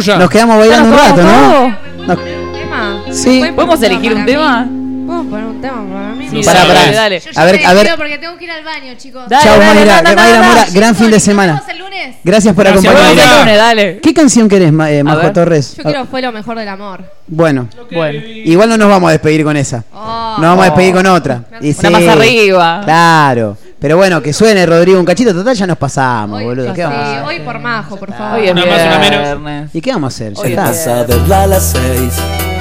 ya. 0.03 0.17
Nos 0.19 0.29
quedamos 0.29 0.57
bailando 0.59 0.89
un 0.89 0.95
rato, 0.95 1.21
¿no? 1.23 1.77
Nos- 2.07 2.17
¿Tema? 2.53 3.03
Sí. 3.11 3.39
¿Pueden 3.39 3.55
¿Podemos 3.55 3.81
elegir 3.81 4.13
un 4.13 4.25
tema? 4.25 4.69
Mí? 5.03 5.07
¿Puedo 5.07 5.23
poner 5.25 5.45
un 5.45 5.61
tema 5.61 5.83
para 5.93 6.09
mí? 6.15 6.27
Sí, 6.29 6.41
Pará, 6.43 6.59
dale, 6.61 6.73
pará. 6.73 6.79
dale, 6.85 6.95
dale. 6.95 7.19
Yo 7.19 7.29
A 7.35 7.45
ver, 7.45 7.65
a 7.65 7.73
ver. 7.73 7.93
porque 7.97 8.17
tengo 8.17 8.37
que 8.37 8.43
ir 8.45 8.51
al 8.51 8.63
baño, 8.63 8.93
chicos. 8.97 9.27
Dale, 9.29 9.43
Chao, 9.43 9.59
dale, 9.59 9.79
Mayra. 9.81 10.01
no, 10.01 10.09
no, 10.09 10.15
Mayra 10.15 10.41
Mora, 10.43 10.65
gran 10.73 10.95
fin 10.95 11.07
de 11.07 11.13
Nos 11.13 11.23
semana. 11.23 11.53
vemos 11.53 11.69
el 11.69 11.77
lunes. 11.79 12.15
Gracias 12.23 12.55
por 12.55 12.65
Nos 12.65 12.73
acompañarnos. 12.73 13.15
Mayra. 13.15 13.31
el 13.33 13.39
lunes, 13.39 13.57
dale. 13.57 13.99
¿Qué 14.01 14.13
canción 14.13 14.49
querés, 14.49 14.71
Ma- 14.71 14.91
eh, 14.91 15.03
Majo. 15.03 15.31
Torres? 15.31 15.75
Yo 15.77 15.83
quiero 15.83 16.05
fue 16.05 16.21
lo 16.21 16.31
mejor 16.31 16.57
del 16.57 16.67
amor. 16.67 17.03
Bueno, 17.27 17.67
Bueno. 17.91 18.19
igual 18.27 18.69
no 18.69 18.77
nos 18.77 18.89
vamos 18.89 19.09
a 19.09 19.11
despedir 19.11 19.43
con 19.43 19.55
esa. 19.57 19.83
Oh. 19.93 20.35
Nos 20.37 20.41
vamos 20.49 20.61
a 20.63 20.69
despedir 20.69 20.93
con 20.93 21.05
otra. 21.05 21.43
Y 21.61 21.75
Una 21.79 21.89
más 21.91 22.07
arriba. 22.07 22.81
Claro. 22.83 23.57
Pero 23.79 23.97
bueno, 23.97 24.21
que 24.21 24.31
suene 24.31 24.65
Rodrigo 24.65 24.97
un 24.99 25.05
cachito. 25.05 25.33
Total, 25.33 25.55
ya 25.55 25.67
nos 25.67 25.77
pasamos, 25.77 26.39
Hoy, 26.39 26.45
boludo. 26.45 26.67
sí, 26.67 26.73
¿Qué 26.73 26.83
vamos 26.83 26.99
a 26.99 27.11
hacer? 27.11 27.23
hoy 27.23 27.39
por 27.41 27.59
Majo, 27.59 27.97
por 27.97 28.13
favor. 28.13 28.39
Hoy 28.39 28.49
Una 28.49 28.65
más, 28.65 28.81
una 28.81 29.39
menos. 29.39 29.69
¿Y 29.75 29.81
qué 29.81 29.91
vamos 29.91 30.13
a 30.13 30.15
hacer? 30.15 30.33
Ya 30.55 30.71
está. 30.71 30.99
a 31.39 31.43
a 31.43 31.47
las 31.47 31.63
seis. 31.73 32.52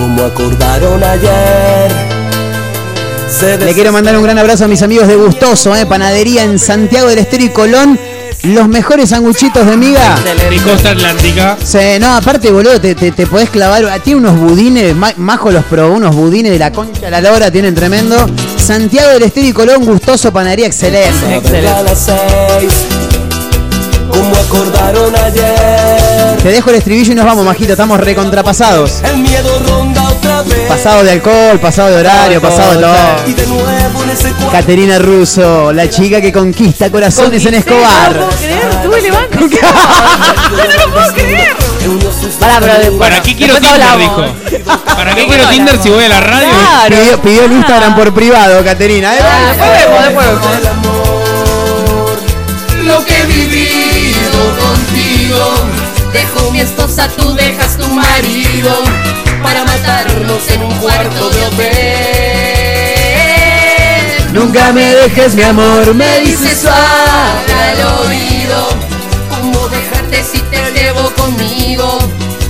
Como 0.00 0.22
acordaron 0.24 1.02
ayer. 1.04 1.90
Le 3.64 3.74
quiero 3.74 3.92
mandar 3.92 4.16
un 4.16 4.22
gran 4.22 4.38
abrazo 4.38 4.64
a 4.64 4.68
mis 4.68 4.82
amigos 4.82 5.06
de 5.06 5.14
Gustoso, 5.16 5.74
eh, 5.76 5.86
panadería 5.86 6.42
en 6.42 6.58
Santiago 6.58 7.08
del 7.08 7.18
Estero 7.18 7.44
y 7.44 7.50
Colón. 7.50 7.98
Los 8.42 8.68
mejores 8.68 9.10
sanguchitos 9.10 9.66
de 9.66 9.76
miga. 9.76 10.18
De 10.24 10.56
costa 10.62 10.90
atlántica. 10.92 11.58
Sí, 11.62 11.78
no, 12.00 12.14
aparte, 12.16 12.50
boludo, 12.50 12.80
te, 12.80 12.94
te, 12.94 13.12
te 13.12 13.26
podés 13.26 13.50
clavar. 13.50 13.84
ah, 13.84 13.98
Tiene 13.98 14.20
unos 14.20 14.38
budines, 14.38 14.96
Ma- 14.96 15.12
Majo 15.18 15.50
los 15.50 15.62
probó, 15.66 15.94
unos 15.94 16.16
budines 16.16 16.50
de 16.52 16.58
la 16.58 16.72
concha 16.72 17.10
la 17.10 17.20
lora, 17.20 17.50
tienen 17.50 17.74
tremendo. 17.74 18.16
Santiago 18.56 19.10
del 19.10 19.24
Estero 19.24 19.46
y 19.46 19.52
Colón, 19.52 19.84
gustoso, 19.84 20.32
panadería, 20.32 20.66
excelente. 20.66 21.42
Seis, 21.94 22.72
como 24.10 24.34
acordaron 24.36 25.14
ayer. 25.16 26.36
Te 26.42 26.48
dejo 26.50 26.70
el 26.70 26.76
estribillo 26.76 27.12
y 27.12 27.14
nos 27.14 27.24
vamos, 27.26 27.44
Majito, 27.44 27.72
estamos 27.72 28.00
recontrapasados. 28.00 29.00
El 29.04 29.18
miedo 29.18 29.58
ronda 29.68 30.02
otra 30.08 30.42
vez. 30.42 30.68
Pasado 30.68 31.02
de 31.04 31.10
alcohol, 31.12 31.58
pasado 31.60 31.88
de 31.90 31.96
horario, 31.96 32.40
pasado 32.40 32.72
de 32.72 32.78
Y 33.30 33.34
todo. 33.34 33.42
de 33.42 33.46
nuevo 33.46 34.02
en 34.04 34.10
ese. 34.10 34.32
Caterina 34.50 34.98
Russo, 34.98 35.72
la 35.72 35.88
chica 35.90 36.20
que 36.20 36.32
conquista 36.32 36.90
corazones 36.90 37.44
en 37.46 37.54
Escobar. 37.54 38.14
Tuve 38.82 38.98
el 38.98 39.12
banco. 39.12 39.38
Yo 39.40 39.46
no 39.48 40.86
lo 40.86 40.92
puedo 40.92 41.12
creer. 41.14 41.56
Pará, 42.38 42.58
pero 42.60 42.74
después- 42.78 42.98
¿Para 42.98 43.22
qué 43.22 43.36
quiero 43.36 43.54
Tinder? 43.54 43.82
hablamos. 43.82 44.26
Dijo. 44.50 44.64
¿Para 44.96 45.14
qué 45.14 45.26
quiero 45.26 45.48
Tinder 45.48 45.78
si 45.82 45.90
voy 45.90 46.04
a 46.04 46.08
la 46.08 46.20
radio? 46.20 46.48
Pidió, 46.88 47.20
pidió 47.22 47.44
el 47.44 47.52
Instagram 47.52 47.94
por 47.96 48.12
privado, 48.14 48.62
Caterina. 48.64 49.14
¿eh? 49.14 49.20
Después 49.48 49.70
vemos, 49.84 50.04
después 50.04 50.26
vemos. 50.26 50.46
Lo 52.84 53.04
que 53.04 53.22
vivido 53.24 53.89
contigo. 55.30 55.54
Dejo 56.12 56.50
mi 56.50 56.60
esposa, 56.60 57.08
tú 57.16 57.34
dejas 57.34 57.76
tu 57.76 57.86
marido. 57.88 58.70
Para 59.42 59.64
matarnos 59.64 60.48
en 60.48 60.62
un 60.62 60.76
cuarto 60.78 61.30
de 61.30 61.46
hotel. 61.46 61.70
Nunca 64.32 64.72
me 64.72 64.94
dejes, 64.94 65.34
mi 65.34 65.42
amor, 65.42 65.94
me 65.94 66.20
dices 66.20 66.60
suave 66.60 67.52
al 67.52 67.80
oído. 68.06 68.68
¿Cómo 69.28 69.68
dejarte 69.68 70.22
si 70.22 70.38
te 70.40 70.70
llevo 70.72 71.10
conmigo? 71.16 71.98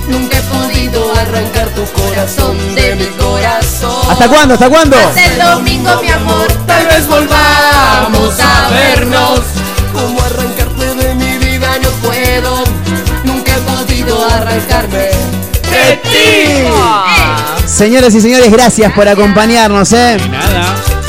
Nunca 0.07 0.37
he 0.37 0.41
podido 0.41 1.13
arrancar 1.15 1.69
tu 1.69 1.85
corazón 1.93 2.57
de 2.75 2.95
mi 2.95 3.07
corazón. 3.17 4.09
¿Hasta 4.09 4.27
cuándo? 4.27 4.53
¿Hasta 4.55 4.69
cuándo? 4.69 4.97
Hasta 4.97 5.25
el 5.25 5.39
domingo, 5.39 6.01
mi 6.01 6.11
amor, 6.11 6.47
tal 6.67 6.85
vez 6.87 7.07
volvamos 7.07 8.39
a 8.39 8.69
vernos. 8.69 9.39
¿Cómo 9.93 10.21
arrancarte 10.21 10.95
de 10.95 11.15
mi 11.15 11.37
vida? 11.37 11.77
No 11.81 11.89
puedo. 12.07 12.70
Arrancarme 14.33 14.97
de 14.97 15.97
ti. 16.03 17.67
Señoras 17.67 18.13
y 18.15 18.21
señores, 18.21 18.51
gracias 18.51 18.91
por 18.93 19.07
acompañarnos, 19.07 19.91
¿eh? 19.93 20.17
Nada. 20.29 21.00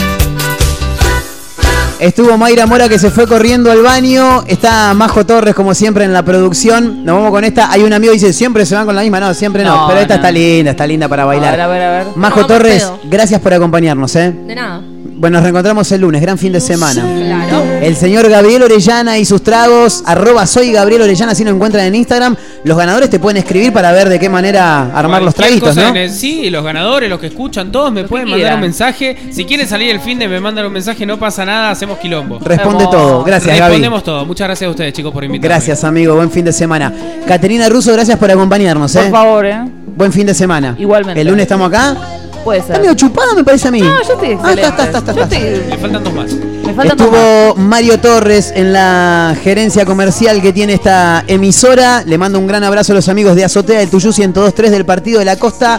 Estuvo 2.03 2.37
Mayra 2.37 2.66
Mora 2.66 2.89
que 2.89 2.99
se 2.99 3.11
fue 3.12 3.29
corriendo 3.29 3.70
al 3.70 3.81
baño. 3.81 4.43
Está 4.49 4.93
Majo 4.93 5.24
Torres, 5.24 5.55
como 5.55 5.73
siempre, 5.73 6.05
en 6.05 6.12
la 6.12 6.24
producción. 6.24 7.05
Nos 7.05 7.15
vamos 7.15 7.31
con 7.31 7.45
esta. 7.45 7.70
Hay 7.70 7.85
un 7.85 7.93
amigo 7.93 8.12
que 8.12 8.19
dice, 8.19 8.33
siempre 8.33 8.66
se 8.66 8.74
van 8.74 8.87
con 8.87 8.97
la 8.97 9.03
misma. 9.03 9.20
No, 9.20 9.33
siempre 9.35 9.62
no. 9.62 9.77
No, 9.83 9.87
pero 9.87 10.01
esta 10.01 10.15
no. 10.15 10.20
está 10.20 10.33
linda, 10.33 10.73
está 10.73 10.85
linda 10.85 11.09
para 11.09 11.24
bailar. 11.24 11.49
A 11.49 11.51
ver, 11.53 11.61
a 11.61 11.69
ver, 11.69 11.83
a 11.83 11.91
ver. 12.05 12.16
Majo 12.16 12.41
No, 12.41 12.47
Torres, 12.49 12.83
pedo. 12.83 12.99
gracias 13.05 13.41
por 13.41 13.55
acompañarnos, 13.55 14.16
¿eh? 14.16 14.33
De 14.49 14.53
nada. 14.55 14.81
Bueno, 15.15 15.37
nos 15.37 15.45
reencontramos 15.45 15.93
el 15.93 16.01
lunes, 16.01 16.20
gran 16.20 16.37
fin 16.37 16.53
de 16.53 16.61
semana. 16.61 17.01
Claro. 17.03 17.62
El 17.81 17.95
señor 17.95 18.29
Gabriel 18.29 18.65
Orellana 18.65 19.19
y 19.19 19.24
sus 19.24 19.43
tragos, 19.43 20.03
arroba 20.05 20.47
soy 20.49 20.73
Gabriel 20.73 21.03
Orellana, 21.03 21.33
si 21.37 21.45
lo 21.45 21.51
encuentran 21.51 21.85
en 21.87 21.95
Instagram. 21.95 22.35
Los 22.65 22.77
ganadores 22.77 23.09
te 23.11 23.20
pueden 23.20 23.37
escribir 23.37 23.73
para 23.73 23.93
ver 23.93 24.09
de 24.09 24.19
qué 24.19 24.29
manera 24.29 24.91
armar 24.93 25.23
los 25.23 25.35
traguitos, 25.37 25.77
¿no? 25.77 25.95
el- 25.95 26.11
sí, 26.11 26.51
los 26.51 26.65
ganadores, 26.65 27.09
los 27.09 27.20
que 27.20 27.29
escuchan, 27.29 27.70
todos 27.70 27.93
me 27.93 28.03
pueden 28.05 28.29
mandar 28.31 28.55
un 28.57 28.61
mensaje. 28.62 29.16
Si 29.31 29.45
quieren 29.45 29.69
salir 29.69 29.91
el 29.91 30.01
fin 30.01 30.19
de 30.19 30.27
me 30.27 30.41
mandan 30.41 30.66
un 30.66 30.73
mensaje, 30.73 31.07
no 31.07 31.16
pasa 31.20 31.45
nada, 31.45 31.70
hacemos 31.70 31.91
quilombo. 31.98 32.39
Responde 32.40 32.85
todo. 32.90 33.24
Gracias, 33.24 33.56
Gaby. 33.59 33.69
Respondemos 33.70 34.02
todo. 34.05 34.24
Muchas 34.27 34.47
gracias 34.48 34.69
a 34.69 34.70
ustedes, 34.70 34.93
chicos, 34.93 35.12
por 35.12 35.24
invitarme. 35.24 35.48
Gracias, 35.55 35.85
amigo. 35.85 36.14
Buen 36.14 36.31
fin 36.31 36.44
de 36.44 36.52
semana. 36.52 36.93
Caterina 37.27 37.69
Russo, 37.69 37.93
gracias 37.93 38.19
por 38.19 38.31
acompañarnos, 38.31 38.93
Por 38.93 39.02
¿eh? 39.05 39.10
favor, 39.10 39.47
¿eh? 39.47 39.60
Buen 39.97 40.12
fin 40.12 40.27
de 40.27 40.35
semana. 40.35 40.74
Igualmente. 40.78 41.20
El 41.20 41.28
lunes 41.28 41.43
estamos 41.43 41.69
acá. 41.69 41.97
Puede 42.44 42.59
Está 42.59 42.73
ser. 42.74 42.82
medio 42.82 42.94
chupado, 42.94 43.36
me 43.36 43.44
parece 43.44 43.69
a 43.69 43.70
mí. 43.70 43.81
No, 43.81 44.02
yo 44.02 44.14
estoy 44.14 44.36
Ah, 44.43 44.52
está, 44.52 44.69
está, 44.85 44.98
está, 44.98 45.14
Yo 45.14 45.23
está. 45.23 45.36
estoy- 45.36 45.70
Le 45.70 45.78
faltan 45.78 46.02
dos 46.02 46.12
más. 46.12 46.32
Me 46.32 46.74
faltan 46.74 46.97
dos 46.98 47.10
más. 47.12 47.20
Estuvo 47.20 47.55
Mario 47.62 48.01
Torres 48.01 48.52
en 48.56 48.73
la 48.73 49.36
gerencia 49.44 49.85
comercial 49.85 50.43
que 50.43 50.52
tiene 50.52 50.73
esta 50.73 51.23
emisora. 51.28 52.02
Le 52.05 52.19
mando 52.19 52.40
un 52.40 52.48
gran 52.48 52.64
abrazo 52.64 52.93
a 52.93 52.97
los 52.97 53.09
amigos 53.09 53.36
de 53.36 53.44
Azotea 53.44 53.78
del 53.78 53.90
Tuyú 53.90 54.09
1023 54.09 54.73
del 54.73 54.85
Partido 54.85 55.20
de 55.20 55.24
la 55.27 55.36
Costa. 55.36 55.78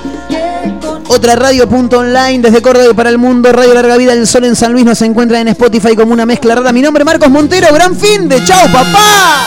Otra 1.16 1.36
radio 1.36 1.70
punto 1.70 2.00
online 2.00 2.40
desde 2.40 2.60
Córdoba 2.64 2.92
para 2.96 3.12
el 3.12 3.20
mundo. 3.20 3.52
Radio 3.52 3.76
Larga 3.76 3.98
Vida 3.98 4.16
del 4.16 4.26
Sol 4.26 4.46
en 4.46 4.56
San 4.56 4.74
Luis 4.74 4.84
nos 4.84 5.00
encuentra 5.04 5.40
en 5.40 5.48
Spotify 5.50 5.96
como 5.96 6.12
una 6.12 6.26
mezcla 6.26 6.56
rara. 6.56 6.74
Mi 6.74 6.82
nombre 6.82 7.04
es 7.04 7.06
Marcos 7.06 7.30
Montero. 7.30 7.72
Gran 7.72 7.96
fin 7.96 8.28
de 8.28 8.44
chau, 8.44 8.66
papá. 8.72 9.46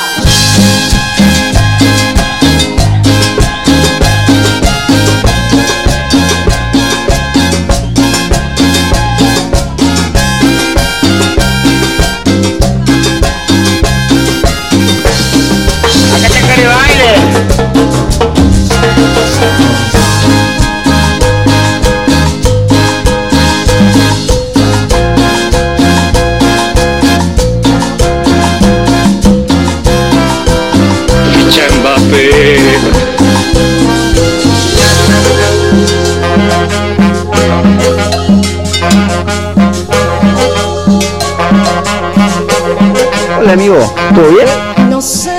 Amigo. 44.16 44.26
¿Todo 44.26 44.30
bien? 44.30 45.35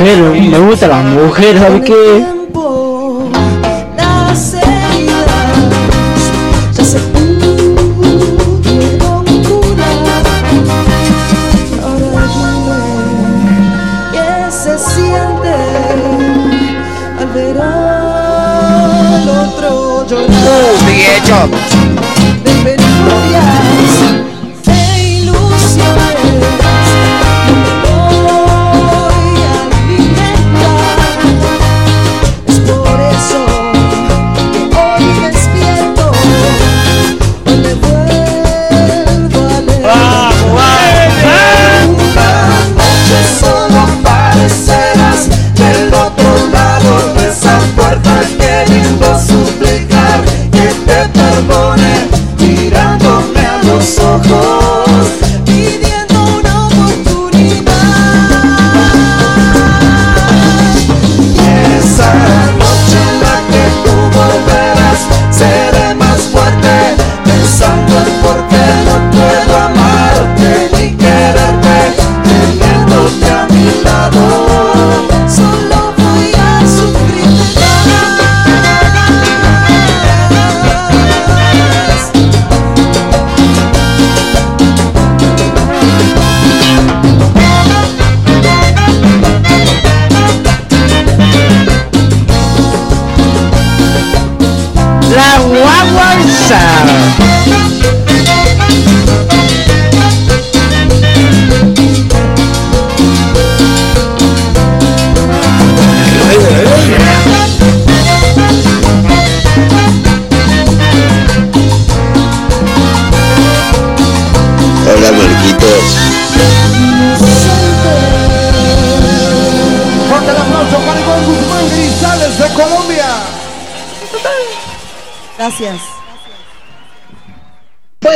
Me 0.00 0.58
gustan 0.60 0.90
las 0.90 1.04
mujeres, 1.04 1.60
¿sabes 1.60 1.82
qué? 1.82 2.37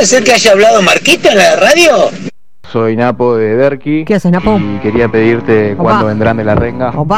¿Puede 0.02 0.10
ser 0.16 0.24
que 0.24 0.32
haya 0.32 0.50
hablado 0.50 0.82
Marquito 0.82 1.28
en 1.28 1.38
la 1.38 1.54
radio? 1.54 2.10
Soy 2.72 2.96
Napo 2.96 3.36
de 3.36 3.54
Derki. 3.54 4.04
¿Qué 4.04 4.16
haces, 4.16 4.32
Napo? 4.32 4.58
Y 4.58 4.80
quería 4.80 5.06
pedirte 5.06 5.76
cuándo 5.76 6.06
vendrán 6.06 6.38
de 6.38 6.44
la 6.44 6.56
renga. 6.56 6.90